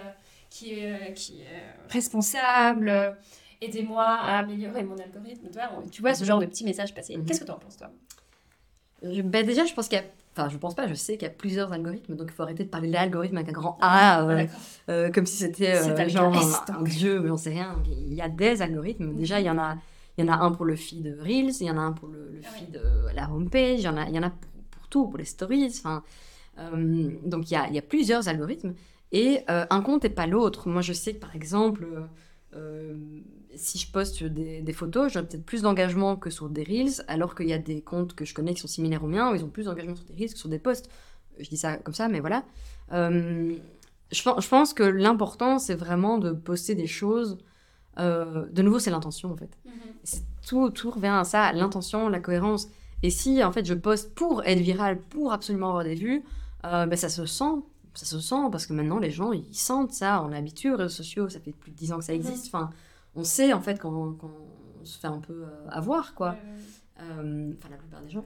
qui 0.49 0.73
est, 0.79 1.13
qui 1.13 1.41
est 1.41 1.91
responsable. 1.91 3.17
Aidez-moi 3.61 4.03
à 4.03 4.39
améliorer 4.39 4.84
mon 4.84 4.97
algorithme. 4.97 5.47
Tu 5.47 5.53
vois, 5.53 5.69
on- 5.77 5.88
tu 5.88 6.01
vois 6.01 6.13
ce 6.15 6.23
genre 6.25 6.39
de 6.39 6.45
petits 6.47 6.63
messages 6.65 6.93
passer. 6.95 7.15
Mhm. 7.15 7.25
Qu'est-ce 7.25 7.41
que 7.41 7.45
tu 7.45 7.51
en 7.51 7.59
penses, 7.59 7.77
toi? 7.77 7.91
Je- 9.03 9.21
ben 9.21 9.45
déjà, 9.45 9.65
je 9.65 9.73
pense 9.73 9.88
qu'il 9.88 9.97
y 9.99 10.01
a. 10.01 10.05
Enfin, 10.34 10.47
je 10.47 10.57
pense 10.57 10.75
pas, 10.75 10.88
je 10.88 10.93
sais 10.93 11.17
qu'il 11.17 11.27
y 11.27 11.32
a 11.32 11.34
plusieurs 11.34 11.73
algorithmes, 11.73 12.15
donc 12.15 12.29
il 12.32 12.34
faut 12.34 12.43
arrêter 12.43 12.63
de 12.63 12.69
parler 12.69 12.89
d'algorithme 12.89 13.36
avec 13.38 13.49
un 13.49 13.51
grand 13.51 13.77
A, 13.82 14.23
euh, 14.23 14.38
D'accord. 14.38 14.59
euh, 14.89 15.11
comme 15.11 15.25
si 15.25 15.36
c'était 15.38 15.75
euh, 15.75 16.07
genre 16.07 16.34
un, 16.69 16.73
un 16.77 16.82
dieu, 16.84 17.19
mais 17.19 17.29
on 17.29 17.38
sait 17.38 17.49
rien. 17.49 17.75
Il 18.07 18.13
y 18.13 18.21
a 18.21 18.29
des 18.29 18.61
algorithmes. 18.61 19.13
Déjà, 19.13 19.41
il 19.41 19.45
y 19.45 19.49
en 19.49 19.57
a, 19.57 19.75
il 20.17 20.25
y 20.25 20.29
en 20.29 20.32
a 20.32 20.38
un 20.38 20.51
pour 20.51 20.65
le 20.65 20.77
feed 20.77 21.17
Reels, 21.21 21.51
il 21.59 21.67
y 21.67 21.71
en 21.71 21.77
a 21.77 21.82
un 21.82 21.91
pour 21.91 22.07
le, 22.07 22.29
le 22.34 22.41
Ah 22.45 22.47
feed 22.49 22.77
euh, 22.77 23.11
la 23.13 23.29
homepage, 23.29 23.79
il 23.79 23.84
y 23.84 23.88
en 23.89 23.97
a, 23.97 24.07
il 24.07 24.15
y 24.15 24.19
en 24.19 24.23
a 24.23 24.29
pour, 24.29 24.49
pour 24.71 24.88
tout, 24.88 25.07
pour 25.07 25.17
les 25.17 25.25
stories. 25.25 25.67
Enfin, 25.79 26.01
euh, 26.59 27.09
donc 27.25 27.49
il 27.51 27.53
y 27.53 27.57
a, 27.57 27.67
il 27.67 27.75
y 27.75 27.79
a 27.79 27.82
plusieurs 27.82 28.29
algorithmes 28.29 28.73
et 29.11 29.41
euh, 29.49 29.65
un 29.69 29.82
compte 29.82 30.03
n'est 30.03 30.09
pas 30.09 30.27
l'autre. 30.27 30.69
Moi, 30.69 30.82
je 30.82 30.93
sais 30.93 31.13
que 31.13 31.19
par 31.19 31.36
exemple, 31.36 31.84
euh, 31.84 32.05
euh, 32.55 32.95
si 33.56 33.78
je 33.78 33.91
poste 33.91 34.24
des, 34.24 34.62
des 34.62 34.74
photos, 34.74 35.12
j'aurai 35.12 35.28
peut-être 35.28 35.45
plus 35.45 35.62
d'engagement 35.64 36.16
que 36.16 36.30
sur 36.30 36.49
des 36.49 36.64
reels, 36.64 37.04
alors 37.08 37.36
qu'il 37.36 37.47
y 37.47 37.54
a 37.54 37.58
des 37.58 37.82
comptes 37.82 38.14
que 38.16 38.26
je 38.26 38.34
connais 38.34 38.54
qui 38.54 38.62
sont 38.62 38.68
similaires 38.68 39.04
aux 39.04 39.08
miens 39.08 39.32
où 39.32 39.36
ils 39.36 39.43
ont 39.43 39.49
plus 39.49 39.66
d'engagement 39.66 39.95
sur 39.95 40.06
des 40.06 40.14
reels 40.14 40.32
que 40.34 40.38
sur 40.39 40.49
des 40.49 40.60
posts. 40.60 40.89
Je 41.39 41.49
dis 41.49 41.58
ça 41.58 41.78
comme 41.78 41.93
ça, 41.93 42.08
mais 42.08 42.20
voilà. 42.20 42.43
Euh, 42.93 43.56
je, 44.12 44.24
pen- 44.24 44.36
je 44.39 44.47
pense 44.47 44.74
que 44.74 44.84
l'important, 44.84 45.60
c'est 45.60 45.76
vraiment 45.76 46.18
de 46.18 46.32
poster 46.32 46.76
des 46.76 46.88
choses. 46.88 47.38
euh, 47.99 48.45
de 48.52 48.62
nouveau, 48.62 48.80
c'est 48.80 48.91
l'intention 48.91 49.32
en 49.32 49.38
fait. 49.38 49.49
C'est 50.04 50.24
tout, 50.47 50.70
tout 50.72 50.91
revient 50.91 51.08
à 51.08 51.24
ça, 51.24 51.52
l'intention, 51.54 52.10
la 52.10 52.20
cohérence. 52.20 52.68
Et 53.04 53.10
si 53.10 53.43
en 53.43 53.52
fait 53.52 53.66
je 53.66 53.74
poste 53.74 54.14
pour 54.16 54.43
être 54.45 54.60
viral, 54.60 54.99
pour 55.02 55.34
absolument 55.34 55.70
avoir 55.70 55.84
des 55.84 55.95
vues, 55.95 56.24
euh, 56.66 56.86
ben, 56.86 56.95
ça 56.95 57.10
se 57.10 57.26
sent. 57.26 57.64
Ça 57.93 58.06
se 58.06 58.20
sent 58.22 58.47
parce 58.52 58.66
que 58.68 58.74
maintenant 58.74 58.99
les 58.99 59.12
gens 59.12 59.34
ils 59.34 59.54
sentent 59.56 59.93
ça. 59.93 60.24
On 60.24 60.32
est 60.32 60.38
habitué 60.38 60.72
aux 60.72 60.78
réseaux 60.78 60.89
sociaux, 60.89 61.28
ça 61.30 61.39
fait 61.41 61.52
plus 61.52 61.72
de 61.72 61.76
10 61.78 61.91
ans 61.91 61.99
que 61.99 62.06
ça 62.06 62.14
existe. 62.14 62.47
Enfin, 62.47 62.70
on 63.16 63.24
sait 63.24 63.53
en 63.53 63.62
fait 63.62 63.80
quand, 63.80 64.14
quand 64.14 64.32
on 64.82 64.86
se 64.86 64.97
fait 64.99 65.07
un 65.07 65.20
peu 65.20 65.43
euh, 65.43 65.70
avoir, 65.70 66.14
quoi. 66.16 66.36
Euh, 67.01 67.53
Enfin, 67.57 67.70
la 67.70 67.78
plupart 67.78 68.01
des 68.03 68.09
gens. 68.09 68.26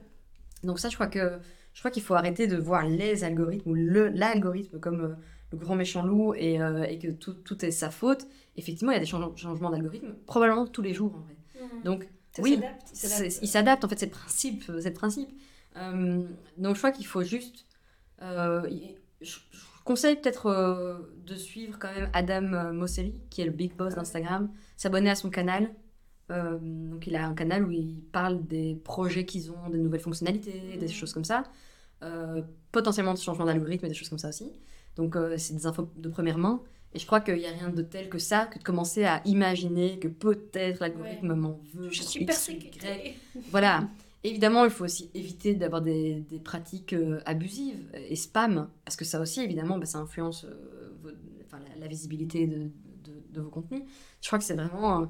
Donc 0.62 0.78
ça, 0.78 0.88
je 0.90 0.94
crois 0.94 1.06
que 1.06 1.38
je 1.72 1.80
crois 1.80 1.90
qu'il 1.90 2.02
faut 2.02 2.14
arrêter 2.14 2.46
de 2.46 2.56
voir 2.56 2.86
les 2.86 3.24
algorithmes 3.24 3.70
ou 3.70 3.74
le 3.74 4.08
l'algorithme 4.08 4.78
comme 4.80 5.00
euh, 5.00 5.14
le 5.52 5.58
grand 5.58 5.76
méchant 5.76 6.04
loup 6.04 6.34
et, 6.34 6.60
euh, 6.60 6.82
et 6.84 6.98
que 6.98 7.08
tout, 7.08 7.32
tout 7.34 7.64
est 7.64 7.70
sa 7.70 7.90
faute. 7.90 8.26
Effectivement, 8.56 8.92
il 8.92 8.94
y 8.94 8.98
a 8.98 9.00
des 9.00 9.06
change- 9.06 9.36
changements 9.36 9.70
d'algorithme, 9.70 10.14
probablement 10.26 10.66
tous 10.66 10.82
les 10.82 10.92
jours 10.94 11.14
en 11.14 11.20
vrai. 11.20 11.36
Donc 11.84 12.08
Ça 12.32 12.42
oui, 12.42 12.60
il 13.42 13.48
s'adapte. 13.48 13.84
en 13.84 13.88
fait, 13.88 13.98
c'est 13.98 14.06
le 14.06 14.12
principe. 14.12 14.64
C'est 14.80 14.90
principe. 14.92 15.28
Euh, 15.76 16.22
donc 16.58 16.74
je 16.74 16.80
crois 16.80 16.90
qu'il 16.92 17.06
faut 17.06 17.22
juste... 17.22 17.66
euh, 18.22 18.62
y- 18.70 18.96
je, 19.20 19.38
je 19.50 19.58
conseille 19.86 20.16
peut-être 20.16 20.46
euh, 20.46 20.98
de 21.24 21.34
suivre 21.34 21.78
quand 21.78 21.92
même 21.92 22.10
Adam 22.12 22.52
euh, 22.52 22.72
Mosseri, 22.72 23.14
qui 23.30 23.40
est 23.40 23.46
le 23.46 23.52
big 23.52 23.74
boss 23.74 23.94
d'Instagram, 23.94 24.50
s'abonner 24.76 25.10
à 25.10 25.14
son 25.14 25.30
canal. 25.30 25.70
Euh, 26.30 26.58
donc 26.60 27.06
il 27.06 27.14
a 27.16 27.26
un 27.26 27.34
canal 27.34 27.64
où 27.64 27.70
il 27.70 28.02
parle 28.12 28.44
des 28.46 28.74
projets 28.84 29.24
qu'ils 29.24 29.50
ont, 29.50 29.70
des 29.70 29.78
nouvelles 29.78 30.00
fonctionnalités, 30.00 30.76
des 30.78 30.88
choses 30.88 31.12
comme 31.12 31.24
ça. 31.24 31.44
Euh, 32.02 32.42
potentiellement 32.72 33.14
de 33.14 33.18
changement 33.18 33.46
d'algorithme 33.46 33.86
et 33.86 33.88
des 33.88 33.94
choses 33.94 34.10
comme 34.10 34.18
ça 34.18 34.28
aussi. 34.28 34.52
Donc 34.96 35.16
c'est 35.36 35.54
des 35.54 35.66
infos 35.66 35.90
de 35.96 36.08
première 36.08 36.38
main. 36.38 36.60
Et 36.94 36.98
je 36.98 37.06
crois 37.06 37.20
qu'il 37.20 37.34
n'y 37.34 37.46
a 37.46 37.50
rien 37.50 37.68
de 37.68 37.82
tel 37.82 38.08
que 38.08 38.18
ça, 38.18 38.46
que 38.46 38.58
de 38.58 38.64
commencer 38.64 39.04
à 39.04 39.20
imaginer 39.24 39.98
que 39.98 40.08
peut-être 40.08 40.80
l'algorithme 40.80 41.34
m'en 41.34 41.60
veut. 41.74 41.90
Je 41.90 42.02
suis 42.02 42.24
persécutée. 42.24 43.16
voilà. 43.50 43.88
Évidemment, 44.26 44.64
il 44.64 44.70
faut 44.70 44.84
aussi 44.84 45.10
éviter 45.14 45.54
d'avoir 45.54 45.82
des, 45.82 46.20
des 46.20 46.38
pratiques 46.40 46.92
euh, 46.92 47.20
abusives 47.26 47.88
et 47.94 48.16
spam, 48.16 48.68
parce 48.84 48.96
que 48.96 49.04
ça 49.04 49.20
aussi, 49.20 49.40
évidemment, 49.40 49.78
bah, 49.78 49.86
ça 49.86 49.98
influence 49.98 50.44
euh, 50.44 50.90
vos- 51.02 51.10
enfin, 51.44 51.58
la, 51.74 51.80
la 51.80 51.86
visibilité 51.86 52.46
de, 52.46 52.70
de- 53.04 53.22
de 53.30 53.40
vos 53.40 53.50
contenus. 53.50 53.82
Je 54.20 54.26
crois 54.28 54.38
que 54.38 54.44
c'est 54.44 54.54
vraiment... 54.54 55.02
euh, 55.02 55.06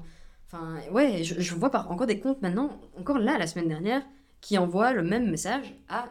Enfin, 0.49 0.77
ouais, 0.93 1.23
je, 1.25 1.41
je 1.41 1.55
vois 1.55 1.69
par, 1.69 1.91
encore 1.91 2.07
des 2.07 2.21
comptes 2.21 2.41
maintenant, 2.41 2.79
encore 2.97 3.19
là, 3.19 3.37
la 3.37 3.47
semaine 3.47 3.67
dernière, 3.67 4.01
qui 4.39 4.57
envoient 4.57 4.93
le 4.93 5.03
même 5.03 5.29
message 5.29 5.75
à 5.89 6.07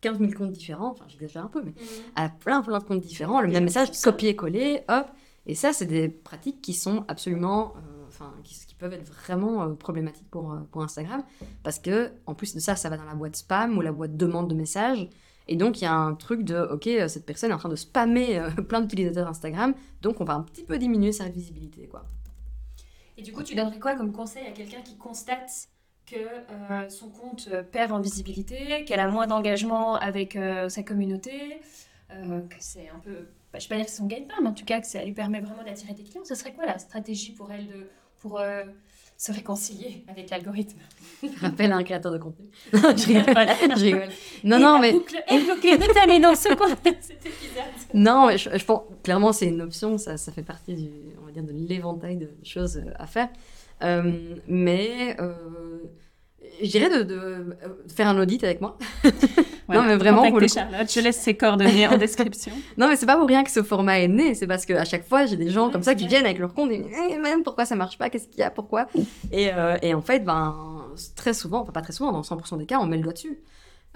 15 0.00 0.18
000 0.20 0.32
comptes 0.32 0.52
différents, 0.52 0.90
enfin 0.92 1.04
j'exagère 1.08 1.44
un 1.44 1.48
peu, 1.48 1.62
mais 1.62 1.74
à 2.16 2.30
plein 2.30 2.62
plein 2.62 2.78
de 2.78 2.84
comptes 2.84 3.00
différents, 3.02 3.42
le 3.42 3.48
même 3.48 3.64
message, 3.64 3.88
copier-coller, 4.02 4.84
hop. 4.88 5.06
Et 5.46 5.54
ça, 5.54 5.72
c'est 5.74 5.84
des 5.86 6.08
pratiques 6.08 6.62
qui 6.62 6.72
sont 6.72 7.04
absolument, 7.08 7.74
enfin, 8.06 8.32
qui 8.44 8.54
peuvent 8.78 8.92
être 8.92 9.04
vraiment 9.04 9.62
euh, 9.62 9.74
problématiques 9.74 10.30
pour, 10.30 10.52
euh, 10.52 10.60
pour 10.70 10.82
Instagram, 10.82 11.22
parce 11.62 11.78
que 11.78 12.12
en 12.26 12.34
plus 12.34 12.54
de 12.54 12.60
ça, 12.60 12.76
ça 12.76 12.88
va 12.88 12.96
dans 12.96 13.04
la 13.04 13.14
boîte 13.14 13.36
spam 13.36 13.76
ou 13.76 13.80
la 13.80 13.92
boîte 13.92 14.16
demande 14.16 14.48
de 14.48 14.54
messages. 14.54 15.08
Et 15.48 15.56
donc, 15.56 15.80
il 15.80 15.84
y 15.84 15.86
a 15.86 15.94
un 15.94 16.14
truc 16.14 16.42
de, 16.42 16.58
ok, 16.72 16.86
euh, 16.86 17.08
cette 17.08 17.24
personne 17.24 17.50
est 17.50 17.54
en 17.54 17.58
train 17.58 17.70
de 17.70 17.76
spammer 17.76 18.38
euh, 18.38 18.50
plein 18.68 18.82
d'utilisateurs 18.82 19.28
Instagram, 19.28 19.74
donc 20.02 20.20
on 20.20 20.24
va 20.24 20.34
un 20.34 20.42
petit 20.42 20.62
peu 20.62 20.78
diminuer 20.78 21.12
sa 21.12 21.28
visibilité, 21.28 21.86
quoi. 21.88 22.04
Et 23.16 23.22
du 23.22 23.32
coup, 23.32 23.42
tu 23.42 23.56
donnerais 23.56 23.80
quoi 23.80 23.96
comme 23.96 24.12
conseil 24.12 24.46
à 24.46 24.52
quelqu'un 24.52 24.80
qui 24.80 24.96
constate 24.96 25.68
que 26.06 26.16
euh, 26.16 26.88
son 26.88 27.10
compte 27.10 27.48
perd 27.72 27.92
en 27.92 28.00
visibilité, 28.00 28.84
qu'elle 28.84 29.00
a 29.00 29.08
moins 29.08 29.26
d'engagement 29.26 29.96
avec 29.96 30.36
euh, 30.36 30.68
sa 30.68 30.82
communauté, 30.82 31.60
euh, 32.10 32.40
que 32.42 32.56
c'est 32.60 32.88
un 32.88 32.98
peu, 33.00 33.28
bah, 33.52 33.58
je 33.58 33.66
ne 33.66 33.68
vais 33.68 33.68
pas 33.68 33.76
dire 33.76 33.84
que 33.86 33.90
c'est 33.90 33.96
son 33.98 34.06
gagne-pain, 34.06 34.36
mais 34.40 34.48
en 34.48 34.54
tout 34.54 34.64
cas 34.64 34.80
que 34.80 34.86
ça 34.86 35.04
lui 35.04 35.12
permet 35.12 35.40
vraiment 35.40 35.64
d'attirer 35.64 35.94
des 35.94 36.04
clients. 36.04 36.24
Ce 36.24 36.34
serait 36.34 36.54
quoi 36.54 36.66
la 36.66 36.78
stratégie 36.78 37.32
pour 37.32 37.50
elle 37.52 37.66
de, 37.66 37.88
pour 38.20 38.38
euh, 38.38 38.64
se 39.16 39.32
réconcilier 39.32 40.04
avec 40.08 40.30
l'algorithme 40.30 40.78
Rappelle 41.40 41.72
à 41.72 41.76
un 41.76 41.82
créateur 41.82 42.12
de 42.12 42.18
contenu. 42.18 42.46
Non, 42.72 42.96
je 42.96 43.06
rigole. 43.06 43.32
Voilà. 43.32 43.54
Je 43.76 43.84
rigole. 43.84 44.08
Non, 44.44 44.58
Et 44.58 44.60
non, 44.60 44.74
la 44.74 44.80
mais 44.80 44.92
boucle 44.92 45.16
est 45.26 45.44
bloquée. 45.44 45.78
T'allez 45.92 46.20
dans 46.20 46.36
ce 46.36 46.54
coin 46.54 46.68
cet 46.68 46.86
épisode. 46.86 47.64
Non, 47.94 48.28
mais 48.28 48.38
je, 48.38 48.50
je 48.56 48.64
pense 48.64 48.82
clairement 49.02 49.32
c'est 49.32 49.46
une 49.46 49.60
option, 49.62 49.98
ça, 49.98 50.16
ça 50.16 50.30
fait 50.30 50.44
partie 50.44 50.74
du, 50.74 50.90
on 51.20 51.26
va 51.26 51.32
dire, 51.32 51.42
de 51.42 51.52
l'éventail 51.52 52.16
de 52.16 52.30
choses 52.44 52.76
euh, 52.76 52.92
à 52.96 53.06
faire. 53.06 53.28
Euh, 53.82 54.36
mais 54.46 55.16
euh, 55.20 55.32
je 56.62 56.68
dirais 56.70 56.90
de, 56.90 57.02
de, 57.02 57.56
faire 57.92 58.08
un 58.08 58.20
audit 58.20 58.42
avec 58.44 58.60
moi. 58.60 58.78
Non, 59.68 59.82
mais 59.82 59.96
vraiment, 59.96 60.28
pour 60.30 60.40
le 60.40 60.46
coup. 60.46 60.52
Charlotte, 60.54 60.90
je 60.92 61.00
laisse 61.00 61.18
ses 61.20 61.36
coordonnées 61.36 61.86
en 61.86 61.96
description. 61.98 62.52
Non, 62.76 62.88
mais 62.88 62.96
c'est 62.96 63.06
pas 63.06 63.16
pour 63.16 63.26
rien 63.28 63.44
que 63.44 63.50
ce 63.50 63.62
format 63.62 63.98
est 64.00 64.08
né, 64.08 64.34
c'est 64.34 64.46
parce 64.46 64.64
qu'à 64.66 64.84
chaque 64.84 65.06
fois 65.06 65.26
j'ai 65.26 65.36
des 65.36 65.50
gens 65.50 65.70
comme 65.70 65.82
ça 65.82 65.94
qui 65.94 66.06
viennent 66.06 66.24
avec 66.24 66.38
leur 66.38 66.54
compte 66.54 66.70
et 66.70 66.78
me 66.78 66.84
disent 66.84 66.96
Eh, 67.10 67.18
même 67.18 67.42
pourquoi 67.42 67.64
ça 67.66 67.76
marche 67.76 67.98
pas, 67.98 68.08
qu'est-ce 68.10 68.28
qu'il 68.28 68.40
y 68.40 68.42
a, 68.42 68.50
pourquoi? 68.50 68.86
Et, 69.32 69.52
euh, 69.52 69.76
et 69.82 69.92
en 69.94 70.00
fait, 70.02 70.20
ben, 70.24 70.84
très 71.16 71.34
souvent, 71.34 71.60
enfin 71.60 71.72
pas 71.72 71.82
très 71.82 71.92
souvent, 71.92 72.12
dans 72.12 72.22
100% 72.22 72.56
des 72.58 72.66
cas, 72.66 72.78
on 72.80 72.86
met 72.86 72.96
le 72.96 73.02
doigt 73.02 73.12
dessus. 73.12 73.38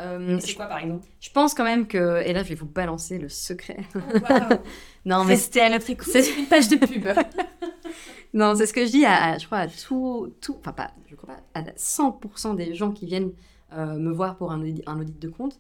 Euh, 0.01 0.39
C'est 0.41 0.55
quoi 0.55 0.67
par 0.67 0.79
exemple? 0.79 1.05
je 1.21 1.31
pense 1.31 1.53
quand 1.55 1.65
même 1.65 1.87
que, 1.87 2.23
et 2.25 2.33
là 2.33 2.43
je 2.43 2.49
vais 2.49 2.55
vous 2.55 2.67
balancer 2.67 3.19
le 3.19 3.29
secret. 3.29 3.79
Non, 5.05 5.25
mais 5.25 5.33
Restez 5.35 5.61
à 5.61 5.69
notre 5.69 5.91
écoute. 5.91 6.07
c'est- 6.11 6.23
C'est 6.23 6.39
une 6.39 6.47
page 6.47 6.69
de 6.69 6.77
pub. 6.77 7.07
Non, 8.35 8.55
c'est 8.55 8.67
ce 8.67 8.73
que 8.73 8.87
je 8.87 8.91
dis 8.91 9.05
à, 9.05 9.33
à- 9.33 9.39
je 9.39 9.45
crois, 9.47 9.59
à 9.59 9.67
tout, 9.69 10.33
tout, 10.41 10.57
enfin 10.61 10.73
pas, 10.73 10.91
je 11.11 11.15
crois 11.17 11.35
pas, 11.35 11.61
à 11.61 11.63
100% 11.77 12.55
des 12.57 12.75
gens 12.75 12.91
qui 12.91 13.05
viennent 13.05 13.29
euh, 13.29 13.31
me 13.77 14.11
voir 14.13 14.37
pour 14.37 14.53
un 14.53 14.61
audit, 14.61 14.83
un 14.87 15.01
audit 15.01 15.19
de 15.19 15.29
compte. 15.29 15.59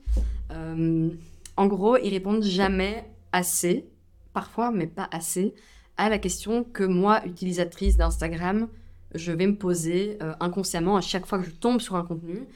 Euh, 0.51 1.11
en 1.57 1.67
gros, 1.67 1.97
ils 1.97 2.11
répondent 2.11 2.43
jamais 2.43 3.05
assez, 3.33 3.87
parfois, 4.33 4.71
mais 4.71 4.87
pas 4.87 5.09
assez, 5.11 5.55
à 5.97 6.09
la 6.09 6.19
question 6.19 6.65
que 6.65 6.85
moi, 6.85 7.25
utilisatrice 7.27 7.97
d'Instagram, 7.97 8.69
je 9.15 9.33
vais 9.33 9.47
me 9.47 9.57
poser 9.57 10.19
euh, 10.23 10.33
inconsciemment 10.41 10.97
à 10.97 11.01
chaque 11.01 11.27
fois 11.27 11.39
que 11.39 11.45
je 11.45 11.51
tombe 11.51 11.81
sur 11.81 11.97
un 11.97 12.05
contenu, 12.05 12.47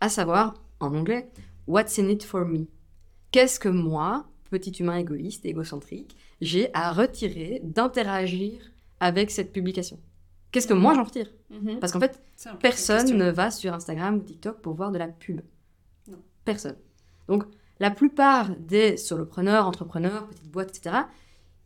à 0.00 0.08
savoir, 0.08 0.54
en 0.80 0.94
anglais, 0.94 1.30
What's 1.66 1.98
in 1.98 2.08
it 2.08 2.24
for 2.24 2.44
me? 2.44 2.66
Qu'est-ce 3.30 3.60
que 3.60 3.68
moi, 3.68 4.26
petit 4.50 4.72
humain 4.72 4.96
égoïste, 4.96 5.46
égocentrique, 5.46 6.16
j'ai 6.40 6.70
à 6.74 6.92
retirer 6.92 7.60
d'interagir 7.62 8.54
avec 8.98 9.30
cette 9.30 9.52
publication? 9.52 9.98
Qu'est-ce 10.52 10.66
que 10.68 10.74
moi 10.74 10.94
j'en 10.94 11.04
retire 11.04 11.28
Mhm. 11.50 11.80
Parce 11.80 11.92
qu'en 11.92 12.00
fait, 12.00 12.22
personne 12.60 13.16
ne 13.16 13.30
va 13.30 13.50
sur 13.50 13.74
Instagram 13.74 14.16
ou 14.16 14.20
TikTok 14.20 14.60
pour 14.60 14.74
voir 14.74 14.90
de 14.92 14.98
la 14.98 15.08
pub. 15.08 15.40
Non. 16.08 16.18
Personne. 16.44 16.76
Donc, 17.28 17.44
la 17.80 17.90
plupart 17.90 18.50
des 18.56 18.96
solopreneurs, 18.96 19.66
entrepreneurs, 19.66 20.26
petites 20.28 20.50
boîtes, 20.50 20.76
etc., 20.76 20.96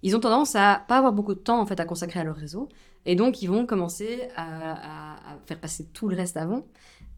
ils 0.03 0.15
ont 0.17 0.21
tendance 0.21 0.55
à 0.57 0.85
pas 0.89 0.99
avoir 0.99 1.13
beaucoup 1.13 1.35
de 1.35 1.41
temps 1.41 1.61
en 1.61 1.67
fait 1.67 1.79
à 1.81 1.85
consacrer 1.85 2.21
à 2.21 2.25
leur 2.25 2.37
réseau, 2.37 2.69
et 3.07 3.15
donc 3.17 3.43
ils 3.43 3.49
vont 3.49 3.67
commencer 3.67 4.29
à, 4.37 4.73
à- 4.73 5.35
à 5.35 5.39
faire 5.47 5.59
passer 5.61 5.87
tout 5.93 6.09
le 6.09 6.17
reste 6.17 6.37
avant. 6.37 6.67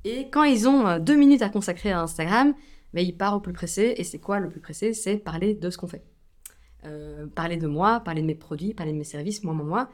Et 0.04 0.28
quand 0.30 0.44
ils 0.44 0.68
ont 0.68 0.86
euh, 0.86 0.98
deux 0.98 1.16
minutes 1.16 1.42
à 1.42 1.48
consacrer 1.48 1.90
à 1.90 2.00
Instagram, 2.00 2.54
ben, 2.94 3.04
ils 3.04 3.16
partent 3.16 3.36
au 3.36 3.40
plus 3.40 3.52
pressé. 3.52 3.94
Et 3.98 4.04
c'est 4.04 4.18
quoi 4.18 4.40
le 4.40 4.48
plus 4.48 4.60
pressé? 4.60 4.94
C'est 4.94 5.16
parler 5.16 5.54
de 5.54 5.68
ce 5.70 5.76
qu'on 5.76 5.88
fait. 5.88 6.04
Euh, 6.84 7.26
parler 7.26 7.56
de 7.56 7.66
moi, 7.66 8.00
parler 8.00 8.22
de 8.22 8.26
mes 8.26 8.36
produits, 8.36 8.72
parler 8.74 8.92
de 8.92 8.96
mes 8.98 9.04
services, 9.04 9.42
moi, 9.44 9.52
moi, 9.54 9.66
moi. 9.66 9.88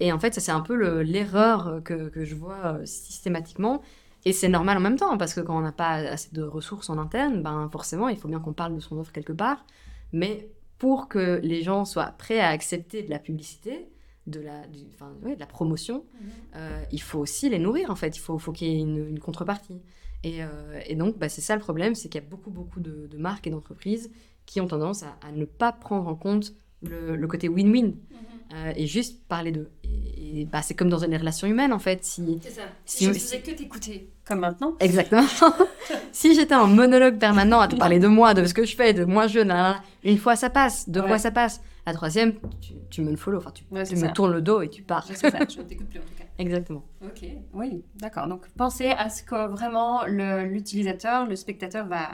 Et 0.00 0.12
en 0.12 0.18
fait, 0.18 0.34
ça, 0.34 0.40
c'est 0.40 0.52
un 0.52 0.60
peu 0.60 0.74
le- 0.76 1.02
l'erreur 1.02 1.82
que, 1.84 2.08
que 2.08 2.24
je 2.24 2.34
vois 2.34 2.78
euh, 2.80 2.86
systématiquement. 2.86 3.82
Et 4.24 4.32
c'est 4.32 4.48
normal 4.48 4.76
en 4.78 4.80
même 4.80 4.96
temps, 4.96 5.16
parce 5.18 5.34
que 5.34 5.40
quand 5.40 5.56
on 5.56 5.60
n'a 5.62 5.72
pas 5.72 5.94
assez 5.94 6.30
de 6.32 6.42
ressources 6.42 6.90
en 6.90 6.98
interne, 6.98 7.42
ben 7.42 7.68
forcément, 7.72 8.08
il 8.08 8.16
faut 8.16 8.28
bien 8.28 8.40
qu'on 8.40 8.52
parle 8.52 8.74
de 8.74 8.80
son 8.80 8.98
offre 8.98 9.12
quelque 9.12 9.32
part. 9.32 9.64
Mais 10.12 10.50
pour 10.78 11.08
que 11.08 11.40
les 11.42 11.62
gens 11.62 11.84
soient 11.84 12.12
prêts 12.18 12.40
à 12.40 12.48
accepter 12.48 13.02
de 13.02 13.10
la 13.10 13.18
publicité, 13.18 13.88
de 14.26 14.40
la, 14.40 14.66
du- 14.66 14.86
enfin, 14.94 15.12
ouais, 15.22 15.34
de 15.34 15.40
la 15.40 15.46
promotion, 15.46 16.04
Mhm. 16.20 16.28
euh, 16.56 16.82
il 16.92 17.02
faut 17.02 17.18
aussi 17.18 17.48
les 17.48 17.58
nourrir, 17.58 17.90
en 17.90 17.96
fait. 17.96 18.16
Il 18.16 18.20
faut, 18.20 18.38
faut 18.38 18.52
qu'il 18.52 18.68
y 18.68 18.72
ait 18.76 18.80
une, 18.80 19.08
une 19.08 19.20
contrepartie. 19.20 19.80
Et, 20.24 20.42
euh, 20.44 20.80
et 20.86 20.94
donc, 20.96 21.18
bah, 21.18 21.28
c'est 21.28 21.40
ça 21.40 21.54
le 21.54 21.60
problème, 21.60 21.94
c'est 21.94 22.08
qu'il 22.08 22.20
y 22.20 22.24
a 22.24 22.28
beaucoup, 22.28 22.50
beaucoup 22.50 22.80
de, 22.80 23.06
de 23.06 23.18
marques 23.18 23.46
et 23.46 23.50
d'entreprises 23.50 24.10
qui 24.46 24.60
ont 24.60 24.66
tendance 24.66 25.02
à, 25.02 25.16
à 25.22 25.32
ne 25.32 25.44
pas 25.44 25.72
prendre 25.72 26.08
en 26.08 26.14
compte 26.16 26.52
le, 26.82 27.16
le 27.16 27.26
côté 27.28 27.48
win-win 27.48 27.94
Mhm. 28.10 28.37
Euh, 28.54 28.72
et 28.76 28.86
juste 28.86 29.26
parler 29.28 29.52
d'eux. 29.52 29.70
Et, 29.84 30.40
et, 30.40 30.44
bah, 30.46 30.62
c'est 30.62 30.74
comme 30.74 30.88
dans 30.88 30.98
les 31.06 31.16
relations 31.16 31.46
humaines, 31.48 31.72
en 31.72 31.78
fait. 31.78 32.04
Si, 32.04 32.38
C'est 32.42 32.50
ça. 32.50 32.62
Si- 32.84 32.96
Si 32.98 33.04
je 33.04 33.08
ne 33.10 33.14
faisais 33.14 33.40
que 33.40 33.50
t'écouter, 33.52 34.10
comme 34.26 34.40
maintenant. 34.40 34.74
Exactement. 34.80 35.24
si 36.12 36.34
j'étais 36.34 36.54
en 36.54 36.66
monologue 36.66 37.18
permanent 37.18 37.60
à 37.60 37.68
te 37.68 37.76
parler 37.76 37.98
de 37.98 38.08
moi, 38.08 38.34
de 38.34 38.44
ce 38.44 38.54
que 38.54 38.64
je 38.64 38.74
fais, 38.76 38.92
de 38.92 39.04
moi 39.04 39.26
je, 39.26 39.38
nanana, 39.40 39.82
une 40.04 40.18
fois 40.18 40.36
ça 40.36 40.50
passe, 40.50 40.88
deux 40.88 41.00
Ouais. 41.00 41.06
fois 41.08 41.18
ça 41.18 41.30
passe. 41.30 41.60
La 41.86 41.94
troisième, 41.94 42.34
tu, 42.60 42.74
tu 42.90 43.00
me 43.00 43.16
follow, 43.16 43.38
enfin 43.38 43.50
tu, 43.50 43.64
Ouais, 43.70 43.82
tu 43.84 43.90
c'est 43.96 44.02
me 44.02 44.08
ça. 44.08 44.12
tournes 44.12 44.32
le 44.32 44.42
dos 44.42 44.60
et 44.60 44.68
tu 44.68 44.82
pars. 44.82 45.04
C'est 45.06 45.16
ça, 45.16 45.30
je 45.48 45.58
ne 45.58 45.62
t'écoute 45.64 45.88
plus 45.88 45.98
en 45.98 46.02
tout 46.02 46.08
cas. 46.18 46.24
Exactement. 46.38 46.84
Ok, 47.02 47.26
oui, 47.54 47.82
d'accord. 47.96 48.26
Donc 48.28 48.46
pensez 48.58 48.90
à 48.90 49.08
ce 49.08 49.22
que 49.22 49.48
vraiment 49.48 50.04
le- 50.06 50.44
l'utilisateur, 50.44 51.26
le, 51.26 51.34
spectateur 51.34 51.86
va 51.86 52.08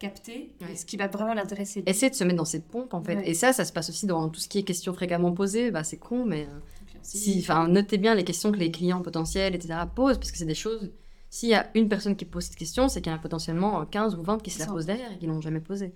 capter, 0.00 0.50
et 0.68 0.76
ce 0.76 0.84
qui 0.84 0.96
va 0.96 1.06
vraiment 1.06 1.34
l'intéresser. 1.34 1.82
Essayer 1.86 2.10
de 2.10 2.16
se 2.16 2.24
mettre 2.24 2.38
dans 2.38 2.44
ses 2.44 2.60
pompes 2.60 2.94
en 2.94 3.02
fait. 3.02 3.16
Ouais. 3.16 3.30
Et 3.30 3.34
ça, 3.34 3.52
ça 3.52 3.64
se 3.64 3.72
passe 3.72 3.88
aussi 3.90 4.06
dans 4.06 4.28
tout 4.28 4.40
ce 4.40 4.48
qui 4.48 4.58
est 4.58 4.62
questions 4.64 4.92
fréquemment 4.94 5.30
posées. 5.32 5.70
Bah, 5.70 5.84
c'est 5.84 5.98
con, 5.98 6.24
mais 6.24 6.42
euh, 6.50 6.58
si, 7.02 7.38
enfin, 7.40 7.68
notez 7.68 7.98
bien 7.98 8.14
les 8.14 8.24
questions 8.24 8.50
que 8.50 8.58
les 8.58 8.70
clients 8.70 9.02
potentiels, 9.02 9.54
etc. 9.54 9.74
posent, 9.94 10.18
parce 10.18 10.32
que 10.32 10.38
c'est 10.38 10.44
des 10.46 10.54
choses. 10.54 10.90
S'il 11.28 11.50
y 11.50 11.54
a 11.54 11.70
une 11.76 11.88
personne 11.88 12.16
qui 12.16 12.24
pose 12.24 12.44
cette 12.44 12.56
question, 12.56 12.88
c'est 12.88 13.00
qu'il 13.00 13.12
y 13.12 13.14
en 13.14 13.18
a 13.18 13.20
potentiellement 13.20 13.80
euh, 13.82 13.84
15 13.84 14.16
ou 14.16 14.22
20 14.22 14.42
qui 14.42 14.50
se 14.50 14.58
la 14.58 14.66
posent 14.66 14.86
derrière 14.86 15.12
et 15.12 15.18
qui 15.18 15.26
l'ont 15.26 15.40
jamais 15.40 15.60
posée. 15.60 15.92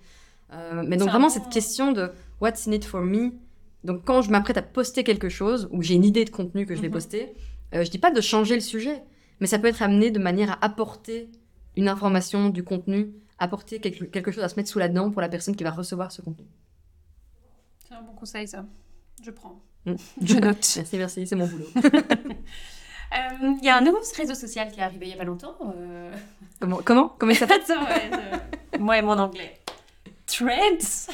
Euh, 0.53 0.83
mais 0.87 0.95
donc 0.97 1.09
vraiment 1.09 1.27
bon- 1.27 1.33
cette 1.33 1.49
question 1.49 1.91
de 1.91 2.09
what's 2.39 2.67
in 2.67 2.71
it 2.71 2.85
for 2.85 3.01
me? 3.01 3.31
Donc 3.83 4.03
quand 4.05 4.21
je 4.21 4.29
m'apprête 4.31 4.57
à 4.57 4.61
poster 4.61 5.03
quelque 5.03 5.27
chose 5.29 5.67
ou 5.71 5.81
j'ai 5.81 5.95
une 5.95 6.05
idée 6.05 6.23
de 6.25 6.29
contenu 6.29 6.65
que 6.65 6.75
je 6.75 6.81
vais 6.81 6.87
Mhm. 6.87 6.93
poster, 6.93 7.33
euh, 7.73 7.83
je 7.83 7.89
dis 7.91 7.97
pas 7.97 8.11
de 8.11 8.21
changer 8.21 8.55
le 8.55 8.61
sujet, 8.61 9.03
mais 9.41 9.47
ça 9.47 9.59
peut 9.59 9.67
être 9.67 9.81
amené 9.81 10.11
de 10.11 10.19
manière 10.19 10.51
à 10.51 10.63
apporter 10.65 11.29
une 11.75 11.89
information, 11.89 12.49
du 12.49 12.63
contenu, 12.63 13.11
apporter 13.39 13.79
quelque, 13.79 14.05
quelque 14.05 14.31
chose 14.31 14.43
à 14.43 14.49
se 14.49 14.55
mettre 14.55 14.69
sous 14.69 14.79
la 14.79 14.87
dent 14.89 15.11
pour 15.11 15.21
la 15.21 15.29
personne 15.29 15.55
qui 15.55 15.63
va 15.63 15.71
recevoir 15.71 16.11
ce 16.11 16.21
contenu. 16.21 16.45
C'est 17.87 17.93
un 17.95 18.01
bon 18.01 18.13
conseil 18.13 18.47
ça. 18.47 18.65
Je 19.23 19.31
prends. 19.31 19.61
Je 20.21 20.35
note. 20.35 20.57
Merci, 20.77 20.97
merci, 20.97 21.27
c'est 21.27 21.35
mon 21.35 21.47
boulot. 21.47 21.67
Euh, 23.13 23.53
Il 23.61 23.63
y 23.63 23.69
a 23.69 23.77
un 23.77 23.81
nouveau 23.81 23.99
réseau 24.17 24.33
social 24.33 24.71
qui 24.71 24.79
est 24.79 24.83
arrivé 24.83 25.05
il 25.05 25.11
y 25.11 25.13
a 25.13 25.17
pas 25.17 25.23
longtemps. 25.23 25.55
euh, 25.77 26.11
comment, 26.59 26.77
comment 26.83 27.09
Comment 27.09 27.31
il 27.31 27.35
s'appelle? 27.37 27.61
Ça, 27.63 27.79
ouais, 27.83 28.09
euh, 28.11 28.77
Moi 28.79 28.97
et 28.97 29.01
mon 29.03 29.17
anglais. 29.19 29.61
Threads. 30.25 31.11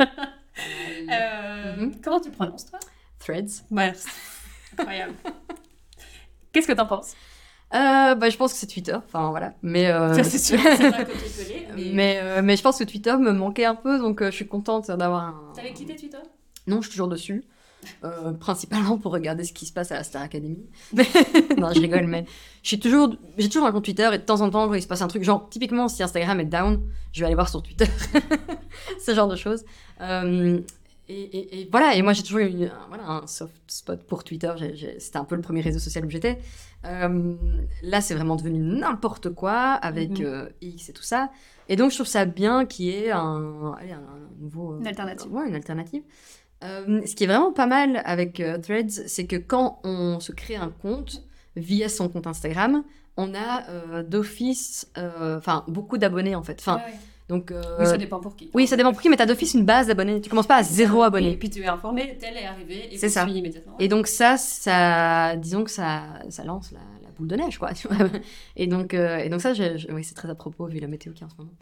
Euh, 0.00 1.76
Mhm. 1.76 2.00
Comment 2.02 2.20
tu 2.20 2.30
le 2.30 2.34
prononces, 2.34 2.64
toi? 2.66 2.80
Threads. 3.18 3.48
C'est 3.48 4.80
incroyable. 4.80 5.14
Qu'est-ce 6.52 6.66
que 6.68 6.72
t'en 6.72 6.86
penses? 6.86 7.14
Euh, 7.74 8.14
bah, 8.14 8.30
je 8.30 8.36
pense 8.36 8.52
que 8.52 8.58
c'est 8.58 8.66
Twitter. 8.66 8.94
Enfin, 8.94 9.30
voilà. 9.30 9.54
Mais, 9.62 9.86
euh, 9.90 10.22
c'est 10.22 10.38
sûr. 10.38 10.58
Mais... 11.76 11.90
mais, 11.92 12.20
euh, 12.22 12.40
mais 12.42 12.56
je 12.56 12.62
pense 12.62 12.78
que 12.78 12.84
Twitter 12.84 13.16
me 13.16 13.32
manquait 13.32 13.64
un 13.64 13.74
peu, 13.74 13.98
donc 13.98 14.22
euh, 14.22 14.30
je 14.30 14.36
suis 14.36 14.46
contente 14.46 14.92
d'avoir 14.92 15.24
un. 15.24 15.52
T'avais 15.56 15.72
quitté 15.72 15.96
Twitter? 15.96 16.18
Non, 16.68 16.76
je 16.76 16.82
suis 16.82 16.92
toujours 16.92 17.08
dessus. 17.08 17.44
Principalement 18.40 18.96
pour 18.96 19.12
regarder 19.12 19.44
ce 19.44 19.52
qui 19.52 19.66
se 19.66 19.72
passe 19.72 19.92
à 19.92 19.96
la 19.96 20.04
Star 20.04 20.22
Academy. 20.22 20.64
non, 21.58 21.70
je 21.74 21.80
rigole, 21.80 22.06
mais 22.06 22.24
suis 22.62 22.78
toujours, 22.78 23.14
j'ai 23.36 23.48
toujours 23.48 23.66
un 23.66 23.72
compte 23.72 23.84
Twitter 23.84 24.08
et 24.10 24.18
de 24.18 24.22
temps 24.22 24.40
en 24.40 24.48
temps, 24.48 24.68
quand 24.68 24.74
il 24.74 24.80
se 24.82 24.86
passe 24.86 25.02
un 25.02 25.08
truc, 25.08 25.22
genre 25.22 25.48
typiquement 25.50 25.88
si 25.88 26.02
Instagram 26.02 26.40
est 26.40 26.46
down, 26.46 26.80
je 27.12 27.20
vais 27.20 27.26
aller 27.26 27.34
voir 27.34 27.50
sur 27.50 27.62
Twitter. 27.62 27.84
Ce 29.04 29.14
genre 29.14 29.28
de 29.28 29.36
choses. 29.36 29.64
Et, 31.08 31.20
et- 31.22 31.60
et 31.60 31.68
voilà, 31.70 31.94
et 31.96 32.02
moi 32.02 32.14
j'ai 32.14 32.22
toujours 32.22 32.38
eu 32.40 32.46
une- 32.48 32.64
un, 32.64 32.86
voilà, 32.88 33.04
un 33.06 33.26
soft 33.26 33.52
spot 33.68 34.02
pour 34.06 34.24
Twitter. 34.24 34.52
C'était 34.98 35.18
un 35.18 35.24
peu 35.24 35.34
le 35.36 35.42
premier 35.42 35.60
réseau 35.60 35.78
social 35.78 36.04
où 36.06 36.10
j'étais. 36.10 36.38
Euh, 36.86 37.34
là, 37.82 38.00
c'est 38.00 38.14
vraiment 38.14 38.36
devenu 38.36 38.58
n'importe 38.58 39.30
quoi 39.30 39.72
avec 39.72 40.18
Mhm. 40.18 40.24
euh, 40.26 40.48
X 40.62 40.88
et 40.88 40.92
tout 40.92 41.02
ça. 41.02 41.30
Et 41.68 41.76
donc, 41.76 41.90
je 41.90 41.96
trouve 41.96 42.06
ça 42.06 42.24
bien 42.26 42.64
qu'il 42.66 42.86
y 42.86 42.90
ait 42.90 43.10
un, 43.10 43.74
allez, 43.78 43.92
un, 43.92 43.96
un 43.98 44.28
nouveau. 44.40 44.74
euh, 44.74 44.80
Une 44.80 44.86
alternative. 44.86 45.32
Ouais, 45.32 45.48
une 45.48 45.54
alternative. 45.54 46.02
Ce 46.62 47.14
qui 47.14 47.24
est 47.24 47.26
vraiment 47.26 47.52
pas 47.52 47.66
mal 47.66 48.00
avec 48.06 48.42
Threads, 48.62 49.06
c'est 49.06 49.26
que 49.26 49.36
quand 49.36 49.80
on 49.84 50.18
se 50.20 50.32
crée 50.32 50.56
un 50.56 50.70
compte 50.70 51.22
via 51.56 51.90
son 51.90 52.08
compte 52.08 52.26
Instagram, 52.26 52.82
on 53.18 53.34
a 53.34 54.02
d'office, 54.02 54.90
enfin, 54.96 55.64
beaucoup 55.68 55.98
d'abonnés 55.98 56.34
en 56.34 56.42
fait. 56.42 56.58
Enfin, 56.60 56.76
ouais. 56.76 56.94
Donc. 57.28 57.50
euh, 57.50 57.62
Oui, 57.80 57.86
ça 57.86 57.96
dépend 57.96 58.20
pour 58.20 58.36
qui. 58.36 58.50
oui, 58.54 58.66
ça 58.66 58.76
dépend 58.76 58.92
pour 58.92 59.00
qui, 59.02 59.08
mais 59.08 59.16
t'as 59.16 59.26
d'office 59.26 59.54
une 59.54 59.64
base 59.64 59.86
d'abonnés. 59.86 60.20
Tu 60.20 60.28
commences 60.30 60.46
pas 60.46 60.56
à 60.56 60.62
zéro 60.62 61.02
Et 61.02 61.06
abonné. 61.06 61.36
puis 61.36 61.50
tu 61.50 61.62
es 61.62 61.66
informé, 61.66 62.16
tel 62.20 62.36
est 62.36 62.46
arrivé, 62.46 62.88
et 62.92 62.98
C'est 62.98 63.08
ça. 63.08 63.26
immédiatement. 63.28 63.76
Et 63.78 63.88
donc 63.88 64.06
ça, 64.06 64.36
ça, 64.36 65.36
disons 65.36 65.64
que 65.64 65.70
ça, 65.70 66.02
ça 66.28 66.44
lance 66.44 66.70
la, 66.72 66.78
la 67.02 67.08
boule 67.16 67.28
de 67.28 67.36
neige, 67.36 67.58
quoi. 67.58 67.72
tu 67.72 67.88
vois. 67.88 67.96
et 68.56 68.66
donc, 68.66 68.92
euh, 68.94 69.18
et 69.18 69.28
donc 69.28 69.40
ça, 69.40 69.54
je- 69.54 69.76
je- 69.78 69.86
oui, 69.92 70.02
c'est 70.04 70.14
très 70.14 70.28
à 70.28 70.34
propos 70.34 70.66
vu 70.66 70.78
la 70.80 70.88
météo 70.88 71.12
qu'il 71.12 71.22
y 71.22 71.24
a 71.24 71.26
en 71.26 71.30
ce 71.30 71.36
moment. 71.36 71.52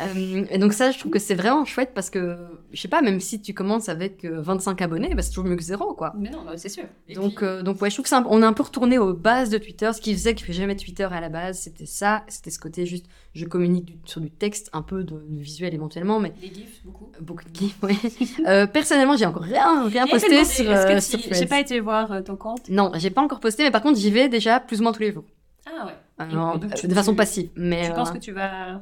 Euh, 0.00 0.44
et 0.50 0.58
donc 0.58 0.72
ça, 0.72 0.90
je 0.90 0.98
trouve 0.98 1.10
que 1.12 1.18
c'est 1.18 1.34
vraiment 1.34 1.64
chouette 1.64 1.92
parce 1.94 2.10
que, 2.10 2.36
je 2.72 2.80
sais 2.80 2.88
pas, 2.88 3.02
même 3.02 3.20
si 3.20 3.40
tu 3.40 3.54
commences 3.54 3.88
avec 3.88 4.24
euh, 4.24 4.40
25 4.42 4.80
abonnés, 4.82 5.14
bah, 5.14 5.22
c'est 5.22 5.30
toujours 5.30 5.44
mieux 5.44 5.56
que 5.56 5.62
zéro, 5.62 5.94
quoi. 5.94 6.12
Mais 6.18 6.30
non, 6.30 6.42
bah, 6.44 6.52
c'est 6.56 6.68
sûr. 6.68 6.84
Et 7.08 7.14
Donc, 7.14 7.36
puis- 7.42 7.62
donc 7.64 7.80
ouais, 7.82 7.90
je 7.90 7.96
trouve 7.96 8.04
que 8.04 8.08
c'est 8.08 8.14
un- 8.14 8.26
on 8.28 8.42
est 8.42 8.46
un 8.46 8.52
peu 8.52 8.62
retourné 8.62 8.98
aux 8.98 9.14
bases 9.14 9.50
de 9.50 9.58
Twitter. 9.58 9.90
Ce 9.94 10.00
qui 10.00 10.12
faisait 10.12 10.34
que 10.34 10.52
j'aimais 10.52 10.76
Twitter 10.76 11.08
à 11.10 11.20
la 11.20 11.28
base, 11.28 11.60
c'était 11.60 11.86
ça, 11.86 12.22
c'était 12.28 12.50
ce 12.50 12.58
côté 12.58 12.86
juste, 12.86 13.06
je 13.34 13.44
communique 13.46 13.84
du- 13.84 13.98
sur 14.04 14.20
du 14.20 14.30
texte, 14.30 14.70
un 14.72 14.82
peu 14.82 15.04
de, 15.04 15.14
de 15.14 15.40
visuel 15.40 15.72
éventuellement, 15.74 16.18
mais 16.20 16.32
Les 16.42 16.48
gifs, 16.52 16.80
beaucoup. 16.84 17.10
beaucoup 17.20 17.44
de 17.44 17.54
gifs. 17.54 17.78
Ouais. 17.82 17.94
Euh, 18.46 18.66
personnellement, 18.66 19.16
j'ai 19.16 19.26
encore 19.26 19.42
rien, 19.42 19.86
rien 19.88 20.06
posté 20.06 20.28
demandé, 20.30 20.44
sur, 20.48 20.70
euh, 20.70 21.00
sur 21.00 21.18
J'ai 21.32 21.46
pas 21.46 21.60
été 21.60 21.78
voir 21.80 22.10
euh, 22.12 22.22
ton 22.22 22.36
compte? 22.36 22.68
Non, 22.68 22.90
j'ai 22.96 23.10
pas 23.10 23.22
encore 23.22 23.40
posté, 23.40 23.62
mais 23.64 23.70
par 23.70 23.82
contre, 23.82 23.98
j'y 23.98 24.10
vais 24.10 24.28
déjà 24.28 24.60
plus 24.60 24.80
ou 24.80 24.82
moins 24.82 24.92
tous 24.92 25.02
les 25.02 25.12
jours. 25.12 25.24
Ah 25.66 25.86
ouais. 25.86 25.92
Euh, 26.20 26.58
donc, 26.58 26.74
tu- 26.74 26.88
de 26.88 26.94
façon 26.94 27.12
tu- 27.12 27.16
passive. 27.16 27.50
Mais, 27.56 27.84
Tu 27.86 27.90
euh, 27.92 27.94
penses 27.94 28.10
que 28.10 28.18
tu 28.18 28.32
vas. 28.32 28.80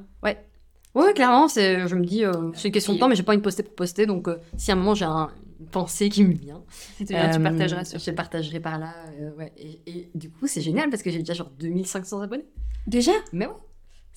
Ouais, 0.95 1.13
clairement, 1.15 1.47
c'est, 1.49 1.87
je 1.87 1.95
me 1.95 2.05
dis, 2.05 2.25
euh, 2.25 2.51
c'est 2.55 2.69
une 2.69 2.73
question 2.75 2.95
de 2.95 2.99
temps, 2.99 3.09
mais 3.09 3.15
j'ai 3.15 3.23
pas 3.23 3.33
envie 3.33 3.39
de 3.39 3.45
poster 3.45 3.63
pour 3.63 3.75
poster. 3.75 4.07
Donc, 4.07 4.27
euh, 4.27 4.37
si 4.57 4.71
à 4.71 4.75
un 4.75 4.77
moment 4.77 4.95
j'ai 4.95 5.05
un- 5.05 5.31
une 5.61 5.67
pensée 5.67 6.09
qui 6.09 6.25
me 6.25 6.33
vient, 6.33 6.63
Tu, 6.97 7.05
tu 7.07 7.15
euh, 7.15 7.39
partageras 7.39 7.85
sur. 7.85 7.99
Je 8.01 8.11
partagerai 8.11 8.59
par 8.59 8.79
là. 8.79 8.95
euh, 9.21 9.31
ouais. 9.37 9.53
et, 9.59 9.81
et 9.87 10.11
du 10.15 10.31
coup, 10.31 10.47
c'est 10.47 10.61
génial 10.63 10.89
parce 10.91 11.03
que 11.03 11.11
j'ai 11.11 11.19
déjà 11.19 11.35
genre 11.35 11.51
2500 11.61 12.21
abonnés. 12.23 12.47
Déjà? 12.87 13.13
Mais 13.33 13.47
ouais, 13.47 13.53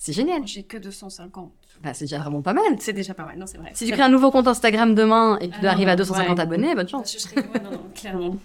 c'est 0.04 0.12
génial. 0.12 0.46
J'ai 0.46 0.62
que 0.64 0.76
250. 0.76 1.52
Bah, 1.82 1.94
c'est 1.94 2.04
déjà 2.04 2.18
vraiment 2.18 2.42
pas 2.42 2.52
mal. 2.52 2.64
C'est 2.80 2.92
déjà 2.92 3.14
pas 3.14 3.24
mal, 3.24 3.38
non, 3.38 3.46
c'est 3.46 3.58
vrai. 3.58 3.70
Si 3.74 3.86
tu 3.86 3.92
crées 3.92 4.02
un 4.02 4.08
nouveau 4.08 4.30
compte 4.30 4.46
Instagram 4.48 4.94
demain 4.94 5.38
et 5.40 5.48
que 5.48 5.52
tu 5.52 5.58
Ah 5.58 5.62
dois 5.62 5.70
arriver 5.70 5.90
à 5.90 5.94
non, 5.94 5.98
250 5.98 6.36
ouais. 6.36 6.42
abonnés, 6.42 6.74
bonne 6.74 6.88
chance. 6.88 7.12
Je 7.12 7.18
serais... 7.18 7.36
ouais, 7.40 7.60
non, 7.62 7.70
non, 7.72 7.90
clairement. 7.94 8.36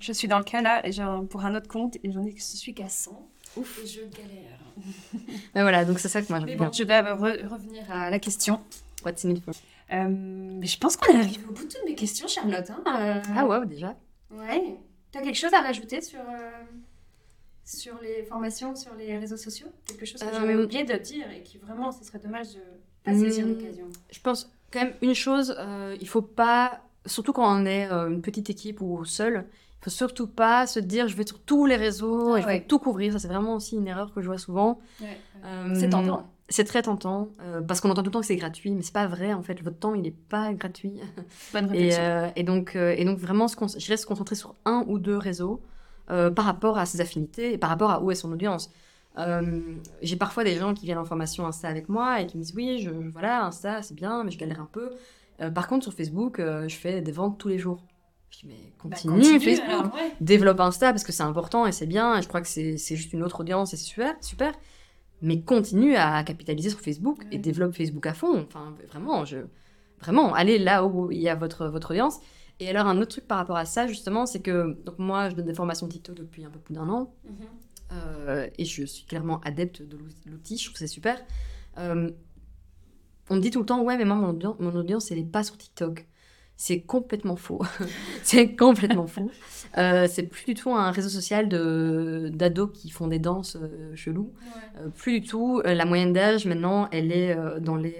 Je 0.00 0.12
suis 0.12 0.26
dans 0.28 0.38
le 0.38 0.44
cas 0.44 0.62
là, 0.62 0.84
et 0.86 0.92
genre, 0.92 1.24
pour 1.26 1.44
un 1.44 1.54
autre 1.54 1.68
compte, 1.68 1.96
et 2.02 2.10
j'en 2.10 2.24
ai, 2.24 2.34
je 2.36 2.42
suis 2.42 2.74
qu'à 2.74 2.88
100. 2.88 3.28
Ouf. 3.56 3.80
Et 3.84 3.86
je 3.86 4.00
galère. 4.00 4.58
Mais 5.54 5.60
voilà, 5.62 5.84
donc 5.84 5.98
c'est 5.98 6.08
ça 6.08 6.22
que 6.22 6.28
moi 6.30 6.40
j'aime 6.40 6.56
bon, 6.58 6.64
bien. 6.64 6.72
je 6.72 6.82
vais 6.84 7.00
re- 7.02 7.46
revenir 7.46 7.82
à 7.90 8.08
la 8.10 8.18
question. 8.18 8.60
What's 9.04 9.24
in 9.26 9.30
it 9.30 9.44
for- 9.44 9.52
Euh, 9.92 10.06
mais 10.08 10.66
je 10.66 10.78
pense 10.78 10.96
qu'on 10.96 11.12
est 11.12 11.18
arrivé 11.18 11.38
au 11.48 11.52
bout 11.52 11.64
de 11.64 11.68
toutes 11.68 11.84
mes 11.84 11.94
questions, 11.94 12.26
Charlotte. 12.26 12.70
hein. 12.70 12.82
Euh, 12.98 13.20
Ah 13.36 13.46
ouais, 13.46 13.66
déjà. 13.66 13.94
Ouais. 14.30 14.76
T'as 15.12 15.20
quelque 15.20 15.36
chose 15.38 15.52
à 15.52 15.60
rajouter 15.60 16.00
sur, 16.00 16.18
euh, 16.20 16.50
sur 17.64 17.94
les 18.02 18.22
formations, 18.24 18.74
sur 18.74 18.94
les 18.94 19.18
réseaux 19.18 19.36
sociaux 19.36 19.68
Quelque 19.86 20.04
chose 20.04 20.20
que 20.20 20.26
Euh, 20.26 20.32
j'avais 20.32 20.56
oublié 20.56 20.84
de 20.84 20.96
dire 20.96 21.30
et 21.30 21.42
qui 21.42 21.58
vraiment, 21.58 21.92
ce 21.92 22.04
serait 22.04 22.18
dommage 22.18 22.54
de 22.54 22.60
pas 23.04 23.14
saisir 23.14 23.46
Hmm. 23.46 23.50
l'occasion. 23.50 23.86
Je 24.10 24.20
pense 24.20 24.50
quand 24.72 24.80
même 24.84 24.94
une 25.02 25.14
chose, 25.14 25.54
euh, 25.58 25.96
il 26.00 26.08
faut 26.08 26.22
pas, 26.22 26.80
surtout 27.06 27.32
quand 27.32 27.60
on 27.60 27.64
est 27.66 27.90
euh, 27.90 28.08
une 28.08 28.22
petite 28.22 28.50
équipe 28.50 28.80
ou 28.80 29.04
seul, 29.04 29.44
il 29.80 29.84
faut 29.84 29.90
surtout 29.90 30.26
pas 30.26 30.66
se 30.66 30.78
dire 30.80 31.08
je 31.08 31.16
vais 31.16 31.26
sur 31.26 31.40
tous 31.40 31.66
les 31.66 31.76
réseaux 31.76 32.34
Ah 32.34 32.38
et 32.38 32.42
je 32.42 32.46
ouais. 32.46 32.58
vais 32.60 32.64
tout 32.64 32.78
couvrir. 32.78 33.12
Ça 33.12 33.18
c'est 33.18 33.28
vraiment 33.28 33.54
aussi 33.56 33.76
une 33.76 33.86
erreur 33.88 34.12
que 34.14 34.20
je 34.22 34.26
vois 34.26 34.38
souvent. 34.38 34.80
Euh, 35.44 35.74
C'est 35.74 35.88
tentant. 35.90 36.28
C'est 36.48 36.64
très 36.64 36.82
tentant 36.82 37.30
euh, 37.40 37.62
parce 37.62 37.80
qu'on 37.80 37.88
entend 37.90 38.02
tout 38.02 38.08
le 38.10 38.12
temps 38.12 38.20
que 38.20 38.26
c'est 38.26 38.36
gratuit, 38.36 38.72
mais 38.72 38.82
c'est 38.82 38.92
pas 38.92 39.06
vrai 39.06 39.32
en 39.32 39.42
fait. 39.42 39.60
Votre 39.62 39.78
temps 39.78 39.94
il 39.94 40.06
est 40.06 40.10
pas 40.28 40.52
gratuit. 40.52 41.00
Bonne 41.52 41.64
Et, 41.66 41.68
réflexion. 41.88 42.02
euh, 42.02 42.28
et 42.36 42.42
donc 42.42 42.76
euh, 42.76 42.94
et 42.96 43.04
donc 43.04 43.18
vraiment 43.18 43.48
se 43.48 43.56
je 43.78 43.88
reste 43.88 44.04
concentrée 44.06 44.34
sur 44.34 44.54
un 44.66 44.84
ou 44.86 44.98
deux 44.98 45.16
réseaux 45.16 45.60
euh, 46.10 46.30
par 46.30 46.44
rapport 46.44 46.78
à 46.78 46.86
ses 46.86 47.00
affinités 47.00 47.52
et 47.52 47.58
par 47.58 47.70
rapport 47.70 47.90
à 47.90 48.02
où 48.02 48.10
est 48.10 48.14
son 48.14 48.32
audience. 48.32 48.70
Euh, 49.18 49.60
j'ai 50.00 50.16
parfois 50.16 50.42
des 50.42 50.56
gens 50.56 50.74
qui 50.74 50.86
viennent 50.86 50.98
en 50.98 51.04
formation 51.04 51.46
Insta 51.46 51.68
avec 51.68 51.88
moi 51.88 52.20
et 52.20 52.26
qui 52.26 52.38
me 52.38 52.42
disent 52.42 52.54
oui, 52.54 52.80
je, 52.80 52.90
voilà, 52.90 53.44
Insta 53.44 53.82
c'est 53.82 53.94
bien, 53.94 54.24
mais 54.24 54.30
je 54.30 54.38
galère 54.38 54.60
un 54.60 54.68
peu. 54.70 54.90
Euh, 55.40 55.50
par 55.50 55.68
contre, 55.68 55.84
sur 55.84 55.92
Facebook, 55.94 56.38
je 56.40 56.74
fais 56.74 57.00
des 57.00 57.12
ventes 57.12 57.38
tous 57.38 57.48
les 57.48 57.58
jours. 57.58 57.84
Je 58.30 58.38
dis, 58.38 58.46
mais 58.46 58.54
Bah, 58.84 58.96
continue, 58.96 59.38
Facebook, 59.40 59.68
alors, 59.68 59.94
ouais. 59.94 60.12
développe 60.20 60.60
Insta 60.60 60.90
parce 60.92 61.04
que 61.04 61.12
c'est 61.12 61.22
important 61.22 61.66
et 61.66 61.72
c'est 61.72 61.86
bien. 61.86 62.18
Et 62.18 62.22
je 62.22 62.28
crois 62.28 62.40
que 62.40 62.48
c'est 62.48 62.76
juste 62.76 63.12
une 63.12 63.22
autre 63.22 63.40
audience 63.40 63.74
et 63.74 63.76
c'est 63.76 63.84
super, 63.84 64.14
super. 64.22 64.54
Mais 65.20 65.40
continue 65.40 65.94
à 65.96 66.24
capitaliser 66.24 66.70
sur 66.70 66.80
Facebook 66.80 67.24
et 67.30 67.38
développe 67.38 67.74
Facebook 67.76 68.06
à 68.06 68.14
fond. 68.14 68.44
Enfin, 68.48 68.74
vraiment, 68.88 69.24
je, 69.24 69.38
vraiment, 70.00 70.34
allez 70.34 70.58
là 70.58 70.84
où 70.84 71.12
il 71.12 71.20
y 71.20 71.28
a 71.28 71.34
votre, 71.34 71.66
votre 71.66 71.90
audience. 71.92 72.18
Et 72.62 72.68
alors, 72.68 72.86
un 72.86 72.96
autre 72.98 73.10
truc 73.10 73.26
par 73.26 73.38
rapport 73.38 73.56
à 73.56 73.64
ça, 73.64 73.86
justement, 73.88 74.24
c'est 74.24 74.40
que 74.40 74.78
donc 74.84 74.98
moi, 74.98 75.28
je 75.30 75.34
donne 75.34 75.46
des 75.46 75.54
formations 75.54 75.88
TikTok 75.88 76.14
depuis 76.16 76.44
un 76.44 76.50
peu 76.50 76.60
plus 76.60 76.74
d'un 76.74 76.88
an. 76.88 77.12
Mhm. 77.24 77.32
Euh, 77.92 78.46
et 78.56 78.64
je 78.64 78.84
suis 78.84 79.04
clairement 79.04 79.40
adepte 79.44 79.82
de 79.82 79.96
l'ou- 79.96 80.06
l'outil, 80.26 80.56
je 80.56 80.66
trouve 80.66 80.78
c'est 80.78 80.86
super. 80.86 81.20
Euh, 81.78 82.08
on 83.30 83.34
me 83.36 83.40
dit 83.40 83.50
tout 83.50 83.60
le 83.60 83.66
temps, 83.66 83.82
ouais, 83.82 83.96
mais 83.98 84.04
moi, 84.04 84.16
mon 84.16 84.28
audience, 84.30 84.56
mon 84.60 84.74
audience 84.76 85.10
elle 85.10 85.18
n'est 85.18 85.24
pas 85.24 85.42
sur 85.42 85.58
TikTok. 85.58 86.06
C'est 86.56 86.82
complètement 86.82 87.34
faux. 87.36 87.60
c'est 88.22 88.54
complètement 88.54 89.06
faux. 89.08 89.30
Euh, 89.78 90.06
c'est 90.08 90.22
plus 90.22 90.44
du 90.44 90.54
tout 90.54 90.70
un 90.72 90.90
réseau 90.92 91.08
social 91.08 91.48
de- 91.48 92.30
d'ados 92.32 92.70
qui 92.72 92.90
font 92.90 93.08
des 93.08 93.18
danses 93.18 93.56
euh, 93.60 93.94
cheloues. 93.96 94.32
Euh, 94.78 94.88
plus 94.88 95.20
du 95.20 95.26
tout. 95.26 95.60
La 95.64 95.84
moyenne 95.84 96.12
d'âge, 96.12 96.46
maintenant, 96.46 96.88
elle 96.92 97.10
est 97.10 97.36
dans 97.60 97.76
les, 97.76 97.96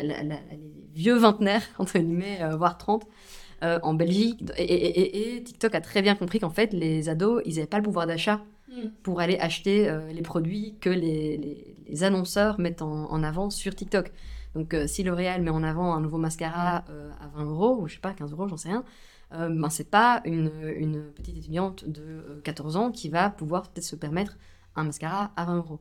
la- 0.00 0.22
la- 0.22 0.40
les 0.52 0.72
vieux 0.94 1.16
vingtenaires, 1.16 1.62
entre 1.78 1.98
guillemets, 1.98 2.40
voire 2.56 2.78
30, 2.78 3.06
euh, 3.62 3.78
en 3.82 3.94
Belgique. 3.94 4.42
Et, 4.56 4.64
et- 4.64 5.00
et- 5.00 5.36
et 5.36 5.42
TikTok 5.42 5.74
a 5.74 5.80
très 5.80 6.02
bien 6.02 6.14
compris 6.14 6.40
qu'en 6.40 6.50
fait, 6.50 6.72
les 6.72 7.08
ados, 7.08 7.42
ils 7.44 7.54
n'avaient 7.56 7.66
pas 7.66 7.78
le 7.78 7.82
pouvoir 7.84 8.06
d'achat 8.06 8.40
Mhm. 8.68 8.90
pour 9.02 9.20
aller 9.20 9.36
acheter 9.38 9.88
euh, 9.88 10.12
les 10.12 10.22
produits 10.22 10.76
que 10.80 10.90
les, 10.90 11.36
les- 11.36 11.74
les 11.88 12.04
annonceurs 12.04 12.60
mettent 12.60 12.82
en, 12.82 13.10
en 13.10 13.22
avant 13.24 13.50
sur 13.50 13.74
TikTok. 13.74 14.12
Donc, 14.54 14.74
euh, 14.74 14.86
si 14.86 15.02
L'Oréal 15.02 15.42
met 15.42 15.50
en 15.50 15.62
avant 15.64 15.92
un 15.94 16.00
nouveau 16.00 16.18
mascara 16.18 16.78
à 17.20 17.28
20 17.36 17.44
euros, 17.44 17.78
ou 17.80 17.88
je 17.88 17.94
sais 17.94 18.00
pas, 18.00 18.12
15 18.12 18.32
euros, 18.32 18.46
j'en 18.48 18.56
sais 18.56 18.68
rien, 18.68 18.84
ben, 19.32 19.70
c'est 19.70 19.88
pas 19.90 20.22
une, 20.24 20.50
une 20.76 21.02
petite 21.14 21.36
étudiante 21.38 21.84
de 21.88 22.02
euh, 22.02 22.40
14 22.42 22.76
ans 22.76 22.90
qui 22.90 23.08
va 23.08 23.30
pouvoir 23.30 23.62
peut-être 23.68 23.84
se 23.84 23.94
permettre 23.96 24.36
un 24.76 24.82
mascara 24.84 25.30
à 25.36 25.44
20 25.44 25.56
euros. 25.58 25.78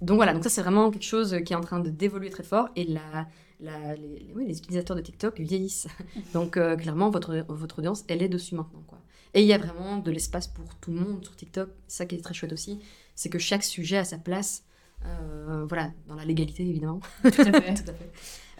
Donc 0.00 0.16
voilà, 0.16 0.32
donc 0.34 0.42
ça 0.42 0.50
c'est 0.50 0.62
vraiment 0.62 0.90
quelque 0.90 1.04
chose 1.04 1.36
qui 1.44 1.52
est 1.52 1.56
en 1.56 1.60
train 1.60 1.80
d'évoluer 1.80 2.30
très 2.30 2.42
fort 2.42 2.68
et 2.76 2.84
la, 2.84 3.26
la- 3.64 3.94
les, 3.96 4.18
les- 4.20 4.32
oui, 4.34 4.46
les 4.46 4.58
utilisateurs 4.58 4.96
de 4.96 5.02
TikTok 5.02 5.40
vieillissent. 5.40 5.88
donc 6.34 6.56
euh, 6.56 6.76
clairement 6.76 7.10
votre, 7.10 7.44
votre 7.48 7.78
audience 7.80 8.04
elle 8.08 8.22
est 8.22 8.28
dessus 8.28 8.54
maintenant 8.54 8.82
quoi. 8.86 8.98
Et 9.34 9.40
il 9.42 9.46
y 9.48 9.52
a 9.52 9.58
vraiment 9.58 9.98
de 9.98 10.10
l'espace 10.12 10.46
pour 10.46 10.74
tout 10.76 10.92
le 10.92 11.00
monde 11.00 11.24
sur 11.24 11.34
TikTok. 11.34 11.68
Ça 11.88 12.06
qui 12.06 12.14
est 12.14 12.22
très 12.22 12.34
chouette 12.34 12.52
aussi, 12.52 12.78
c'est 13.16 13.28
que 13.30 13.38
chaque 13.40 13.64
sujet 13.64 13.96
a 13.96 14.04
sa 14.04 14.18
place. 14.18 14.64
euh, 15.06 15.64
voilà, 15.68 15.90
dans 16.06 16.14
la 16.14 16.24
légalité 16.24 16.62
évidemment. 16.66 17.00
Tout 17.22 17.28
à 17.28 17.32
fait. 17.60 17.74
Tout 17.82 17.90
à 17.90 17.94
fait. 17.94 18.10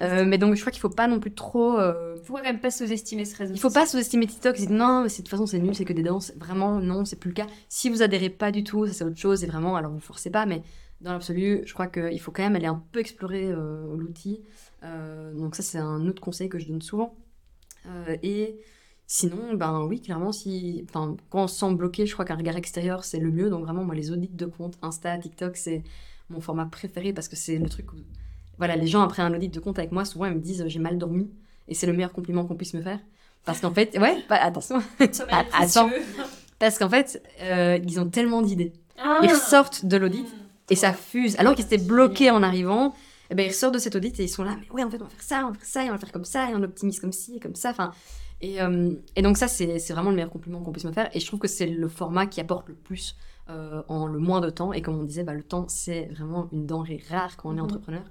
Euh, 0.03 0.25
mais 0.25 0.39
donc 0.39 0.55
je 0.55 0.61
crois 0.61 0.73
qu'il 0.73 0.81
faut 0.81 0.89
pas 0.91 1.07
non 1.07 1.21
plus 1.21 1.35
trop. 1.35 1.79
euh, 1.79 2.16
faut 2.25 2.35
quand 2.35 2.43
même 2.43 2.61
pas 2.61 2.71
sous-estimer 2.71 3.25
ce 3.25 3.37
réseau. 3.37 3.55
il 3.55 3.61
faut 3.61 3.71
pas 3.71 3.87
sous-estimer 3.87 4.27
TikTok. 4.27 4.57
C'est 4.57 4.71
non, 4.71 5.03
mais 5.03 5.09
de 5.09 5.15
toute 5.15 5.29
façon 5.29 5.47
c'est 5.47 5.59
nul, 5.59 5.75
c'est 5.75 5.85
que 5.85 5.93
des 5.93 6.03
danses. 6.03 6.33
Vraiment 6.37 6.81
non, 6.81 7.05
c'est 7.05 7.16
plus 7.19 7.31
le 7.31 7.35
cas. 7.35 7.47
Si 7.69 7.91
vous 7.91 8.03
adhérez 8.03 8.31
pas 8.31 8.51
du 8.51 8.65
tout, 8.65 8.87
ça 8.87 8.93
c'est 8.93 9.05
autre 9.05 9.19
chose. 9.19 9.45
Et 9.45 9.47
vraiment, 9.47 9.77
alors 9.77 9.93
vous 9.93 10.01
forcez 10.01 10.31
pas, 10.31 10.47
mais 10.47 10.62
dans 11.01 11.12
l'absolu, 11.12 11.62
je 11.65 11.75
crois 11.75 11.87
qu'il 11.87 12.21
faut 12.21 12.33
quand 12.33 12.43
même 12.43 12.57
aller 12.57 12.66
un 12.66 12.83
peu 12.93 13.01
explorer 13.01 13.47
euh, 13.47 13.97
l'outil. 13.97 14.43
Euh, 14.83 15.33
donc 15.35 15.55
ça 15.55 15.62
c'est 15.62 15.79
un 15.79 16.07
autre 16.07 16.21
conseil 16.21 16.49
que 16.49 16.59
je 16.59 16.66
donne 16.69 16.83
souvent. 16.83 17.16
Et 18.23 18.59
Sinon, 19.07 19.55
ben 19.55 19.85
oui, 19.85 20.01
clairement, 20.01 20.33
si, 20.33 20.85
enfin, 20.89 21.16
quand 21.29 21.45
on 21.45 21.47
se 21.47 21.57
sent 21.59 21.75
bloqué, 21.75 22.07
je 22.07 22.12
crois 22.15 22.25
qu'un 22.25 22.37
regard 22.37 22.57
extérieur, 22.57 23.05
c'est 23.05 23.19
le 23.19 23.31
mieux. 23.31 23.51
Donc 23.51 23.65
vraiment, 23.65 23.85
moi, 23.85 23.95
les 23.95 24.11
audits 24.11 24.29
de 24.29 24.47
compte 24.47 24.79
Insta, 24.83 25.19
TikTok, 25.19 25.57
c'est 25.57 25.83
mon 26.31 26.41
format 26.41 26.65
préféré 26.66 27.12
parce 27.12 27.29
que 27.29 27.37
c'est 27.37 27.59
le 27.59 27.69
truc 27.69 27.93
où, 27.93 27.97
voilà, 28.59 28.77
les 28.77 28.87
gens 28.87 29.03
après 29.03 29.23
un 29.23 29.33
audit 29.35 29.53
de 29.53 29.61
compte 29.61 29.79
avec 29.79 29.93
moi, 29.93 30.05
souvent, 30.05 30.27
ils 30.27 30.35
me 30.35 30.41
disent 30.41 30.65
j'ai 30.67 30.79
mal 30.79 30.99
dormi 30.99 31.31
et 31.69 31.75
c'est 31.75 31.87
le 31.87 31.93
meilleur 31.93 32.13
compliment 32.13 32.45
qu'on 32.45 32.57
puisse 32.57 32.75
me 32.75 32.83
faire. 32.83 32.99
Parce 33.45 33.61
qu'en 33.61 33.73
fait, 33.73 33.97
ouais, 33.99 34.25
bah, 34.29 34.39
attention, 34.41 34.81
attends, 35.31 35.91
parce 36.59 36.79
qu'en 36.79 36.89
fait, 36.89 37.23
euh, 37.43 37.79
ils 37.87 38.01
ont 38.01 38.09
tellement 38.09 38.41
d'idées. 38.43 38.73
Ah. 38.99 39.21
Ils 39.23 39.31
ressortent 39.31 39.85
de 39.85 39.97
l'audit 39.97 40.27
et 40.71 40.77
ça 40.77 40.93
fuse. 40.93 41.37
Alors 41.39 41.55
qu'ils 41.55 41.65
étaient 41.67 41.77
bloqués 41.79 42.31
en 42.31 42.43
arrivant, 42.43 42.95
eh 43.31 43.35
ben, 43.35 43.45
ils 43.45 43.49
ressortent 43.51 43.75
de 43.75 43.79
cet 43.79 43.97
audit 43.97 44.19
et 44.21 44.25
ils 44.25 44.29
sont 44.29 44.45
là, 44.45 44.57
mais 44.61 44.71
ouais, 44.71 44.83
en 44.85 44.91
fait, 44.91 44.99
on 45.01 45.05
va 45.05 45.11
faire 45.11 45.23
ça, 45.23 45.45
on 45.47 45.49
va 45.51 45.55
faire 45.59 45.67
ça, 45.69 45.85
et 45.85 45.89
on 45.89 45.93
va 45.93 45.99
faire 45.99 46.13
comme 46.13 46.25
ça, 46.25 46.51
et 46.51 46.55
on 46.55 46.63
optimise 46.63 47.01
comme 47.01 47.13
ci, 47.13 47.37
et 47.37 47.41
comme 47.41 47.55
ça. 47.55 47.71
Enfin, 47.71 47.93
et, 48.41 48.63
euh, 48.63 48.93
et 49.17 49.23
donc 49.23 49.37
ça, 49.37 49.49
c'est 49.49 49.79
vraiment 49.93 50.11
le 50.11 50.17
meilleur 50.17 50.31
compliment 50.31 50.61
qu'on 50.61 50.73
puisse 50.73 50.85
me 50.85 50.93
faire. 50.93 51.11
Et 51.15 51.21
je 51.21 51.27
trouve 51.27 51.41
que 51.41 51.49
c'est 51.49 51.67
le 51.67 51.89
format 51.89 52.27
qui 52.27 52.41
apporte 52.41 52.69
le 52.69 52.75
plus 52.75 53.17
euh, 53.51 53.83
en 53.89 54.07
le 54.07 54.19
moins 54.19 54.41
de 54.41 54.49
temps. 54.51 54.73
Et 54.73 54.81
comme 54.81 54.99
on 54.99 55.03
disait, 55.03 55.23
bah, 55.23 55.35
le 55.35 55.43
temps, 55.43 55.67
c'est 55.69 56.07
vraiment 56.17 56.49
une 56.53 56.67
denrée 56.67 57.03
rare 57.11 57.37
quand 57.37 57.51
on 57.51 57.53
est 57.53 57.57
Mhm. 57.57 57.65
entrepreneur. 57.65 58.03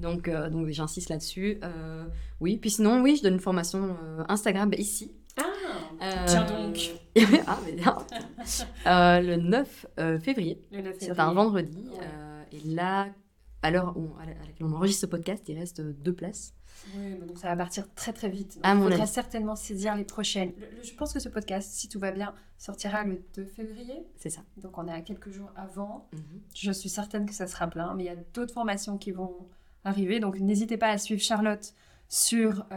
Donc, 0.00 0.28
euh, 0.28 0.48
donc 0.50 0.68
j'insiste 0.68 1.08
là-dessus. 1.10 1.58
Euh, 1.62 2.04
oui, 2.40 2.56
puis 2.56 2.70
sinon, 2.70 3.02
oui, 3.02 3.16
je 3.16 3.22
donne 3.22 3.34
une 3.34 3.40
formation 3.40 3.96
euh, 4.02 4.24
Instagram 4.28 4.70
ici. 4.78 5.12
Ah. 5.36 6.24
Tiens 6.26 6.44
donc. 6.46 6.78
ah, 7.46 7.58
mais 7.64 9.20
le 9.22 9.36
9 9.36 9.86
euh, 9.98 10.18
février. 10.18 10.60
Le 10.72 10.82
9 10.82 10.96
C'est 10.98 11.18
un 11.20 11.32
vendredi. 11.32 11.84
Ouais. 11.92 12.06
et 12.52 12.60
là, 12.68 13.08
à 13.62 13.70
l'heure 13.70 13.96
où- 13.96 14.14
à 14.20 14.26
laquelle 14.26 14.66
on 14.66 14.72
enregistre 14.72 15.02
ce 15.02 15.06
podcast, 15.06 15.44
il 15.48 15.58
reste 15.58 15.80
deux 15.80 16.14
places. 16.14 16.54
Oui, 16.96 17.14
donc 17.26 17.36
ça 17.36 17.48
va 17.48 17.56
partir 17.56 17.92
très 17.94 18.12
très 18.14 18.30
vite. 18.30 18.54
Donc, 18.56 18.64
À 18.64 18.74
il 18.74 18.80
faudra 18.80 19.06
certainement 19.06 19.54
saisir 19.56 19.94
les 19.96 20.04
prochaines. 20.04 20.52
Le- 20.58 20.78
le- 20.78 20.82
je 20.82 20.94
pense 20.94 21.12
que 21.12 21.20
ce 21.20 21.28
podcast, 21.28 21.70
si 21.72 21.88
tout 21.90 21.98
va 21.98 22.10
bien, 22.10 22.32
sortira 22.56 23.04
le 23.04 23.22
2 23.34 23.44
février. 23.44 24.06
C'est 24.16 24.30
ça. 24.30 24.40
Donc 24.56 24.78
on 24.78 24.88
est 24.88 24.92
à 24.92 25.02
quelques 25.02 25.30
jours 25.30 25.50
avant. 25.56 26.08
Mhm. 26.14 26.40
Je 26.54 26.72
suis 26.72 26.88
certaine 26.88 27.26
que 27.26 27.34
ça 27.34 27.46
sera 27.46 27.66
plein, 27.68 27.92
mais 27.94 28.04
il 28.04 28.06
y 28.06 28.10
a 28.10 28.16
d'autres 28.32 28.54
formations 28.54 28.96
qui 28.96 29.12
vont 29.12 29.36
arriver. 29.84 30.20
Donc 30.20 30.38
n'hésitez 30.40 30.76
pas 30.76 30.88
à 30.88 30.98
suivre 30.98 31.20
Charlotte 31.22 31.72
sur, 32.08 32.64
euh, 32.72 32.76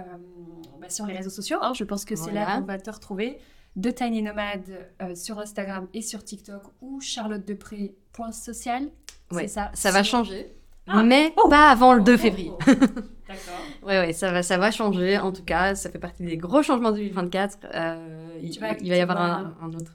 bah, 0.80 0.90
sur 0.90 1.06
les 1.06 1.16
réseaux 1.18 1.30
sociaux. 1.30 1.58
hein. 1.62 1.74
Je 1.76 1.84
pense 1.84 2.06
que 2.06 2.16
c'est 2.16 2.32
là 2.32 2.58
qu'on 2.60 2.66
va 2.66 2.78
te 2.80 2.90
retrouver. 2.92 3.40
De 3.76 3.90
Tiny 3.90 4.22
Nomad 4.22 4.62
euh, 5.02 5.16
sur 5.16 5.40
Instagram 5.40 5.88
et 5.96 6.04
sur 6.04 6.24
TikTok 6.24 6.62
ou 6.82 7.02
charlottedepré.social. 7.02 8.84
Ouais, 9.32 9.44
C'est 9.44 9.48
ça. 9.48 9.72
Ça 9.74 9.90
va 9.92 10.04
changer, 10.04 10.54
Ah. 10.88 11.02
mais 11.04 11.34
Oh. 11.44 11.50
pas 11.50 11.70
avant 11.72 11.94
le 11.94 12.02
2 12.02 12.14
Oh, 12.14 12.18
février. 12.18 12.52
oh, 12.52 12.58
oh. 12.68 12.72
D'accord. 13.28 13.62
Ouais, 13.82 14.00
ouais, 14.00 14.14
ça 14.14 14.32
va, 14.32 14.44
ça 14.44 14.58
va 14.60 14.70
changer. 14.70 15.18
En 15.18 15.32
tout 15.32 15.44
cas, 15.44 15.74
ça 15.74 15.90
fait 15.90 15.98
partie 15.98 16.24
des 16.24 16.38
gros 16.38 16.62
changements 16.62 16.92
de 16.92 16.98
2024. 16.98 17.58
Euh, 17.74 18.38
il, 18.44 18.60
va 18.60 18.74
y 18.80 19.00
avoir 19.02 19.20
un, 19.20 19.56
un 19.62 19.70
autre, 19.74 19.94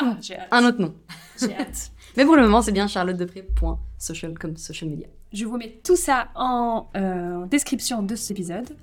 Ah, 0.00 0.16
un 0.50 0.64
autre 0.64 0.80
nom. 0.80 0.94
J'ai 1.38 1.54
hâte. 1.54 1.92
Mais 2.16 2.24
pour 2.24 2.34
le 2.34 2.42
moment, 2.42 2.62
c'est 2.62 2.72
bien 2.72 2.88
charlottedepré.social 2.88 4.36
comme 4.38 4.56
social 4.56 4.90
media. 4.90 5.06
Je 5.32 5.44
vous 5.44 5.56
mets 5.56 5.80
tout 5.84 5.96
ça 5.96 6.28
en 6.34 6.88
euh, 6.96 7.46
description 7.46 8.02
de 8.02 8.16
cet 8.16 8.32
épisode. 8.32 8.76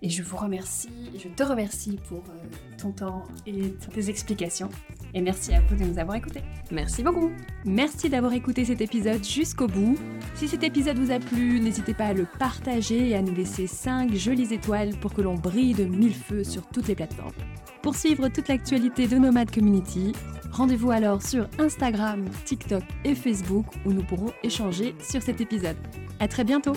Et 0.00 0.10
je 0.10 0.22
vous 0.22 0.36
remercie, 0.36 0.88
je 1.18 1.28
te 1.28 1.42
remercie 1.42 1.98
pour 2.08 2.18
euh, 2.18 2.76
ton 2.80 2.92
temps 2.92 3.24
et 3.46 3.72
tes 3.92 4.08
explications. 4.08 4.68
Et 5.12 5.20
merci 5.20 5.52
à 5.54 5.60
vous 5.60 5.74
de 5.74 5.84
nous 5.84 5.98
avoir 5.98 6.16
écoutés. 6.16 6.42
Merci 6.70 7.02
beaucoup. 7.02 7.30
Merci 7.64 8.08
d'avoir 8.08 8.32
écouté 8.32 8.64
cet 8.64 8.80
épisode 8.80 9.24
jusqu'au 9.24 9.66
bout. 9.66 9.96
Si 10.34 10.46
cet 10.46 10.62
épisode 10.62 10.98
vous 10.98 11.10
a 11.10 11.18
plu, 11.18 11.60
n'hésitez 11.60 11.94
pas 11.94 12.06
à 12.06 12.12
le 12.12 12.26
partager 12.38 13.08
et 13.08 13.16
à 13.16 13.22
nous 13.22 13.34
laisser 13.34 13.66
5 13.66 14.14
jolies 14.14 14.54
étoiles 14.54 14.94
pour 15.00 15.14
que 15.14 15.22
l'on 15.22 15.34
brille 15.34 15.74
de 15.74 15.84
mille 15.84 16.14
feux 16.14 16.44
sur 16.44 16.66
toutes 16.68 16.86
les 16.86 16.94
plateformes. 16.94 17.32
Pour 17.82 17.96
suivre 17.96 18.28
toute 18.28 18.48
l'actualité 18.48 19.08
de 19.08 19.16
Nomad 19.16 19.50
Community, 19.50 20.12
rendez-vous 20.52 20.90
alors 20.90 21.22
sur 21.22 21.48
Instagram, 21.58 22.24
TikTok 22.44 22.82
et 23.04 23.14
Facebook 23.14 23.66
où 23.84 23.92
nous 23.92 24.02
pourrons 24.02 24.32
échanger 24.42 24.94
sur 25.00 25.22
cet 25.22 25.40
épisode. 25.40 25.76
À 26.20 26.28
très 26.28 26.44
bientôt 26.44 26.74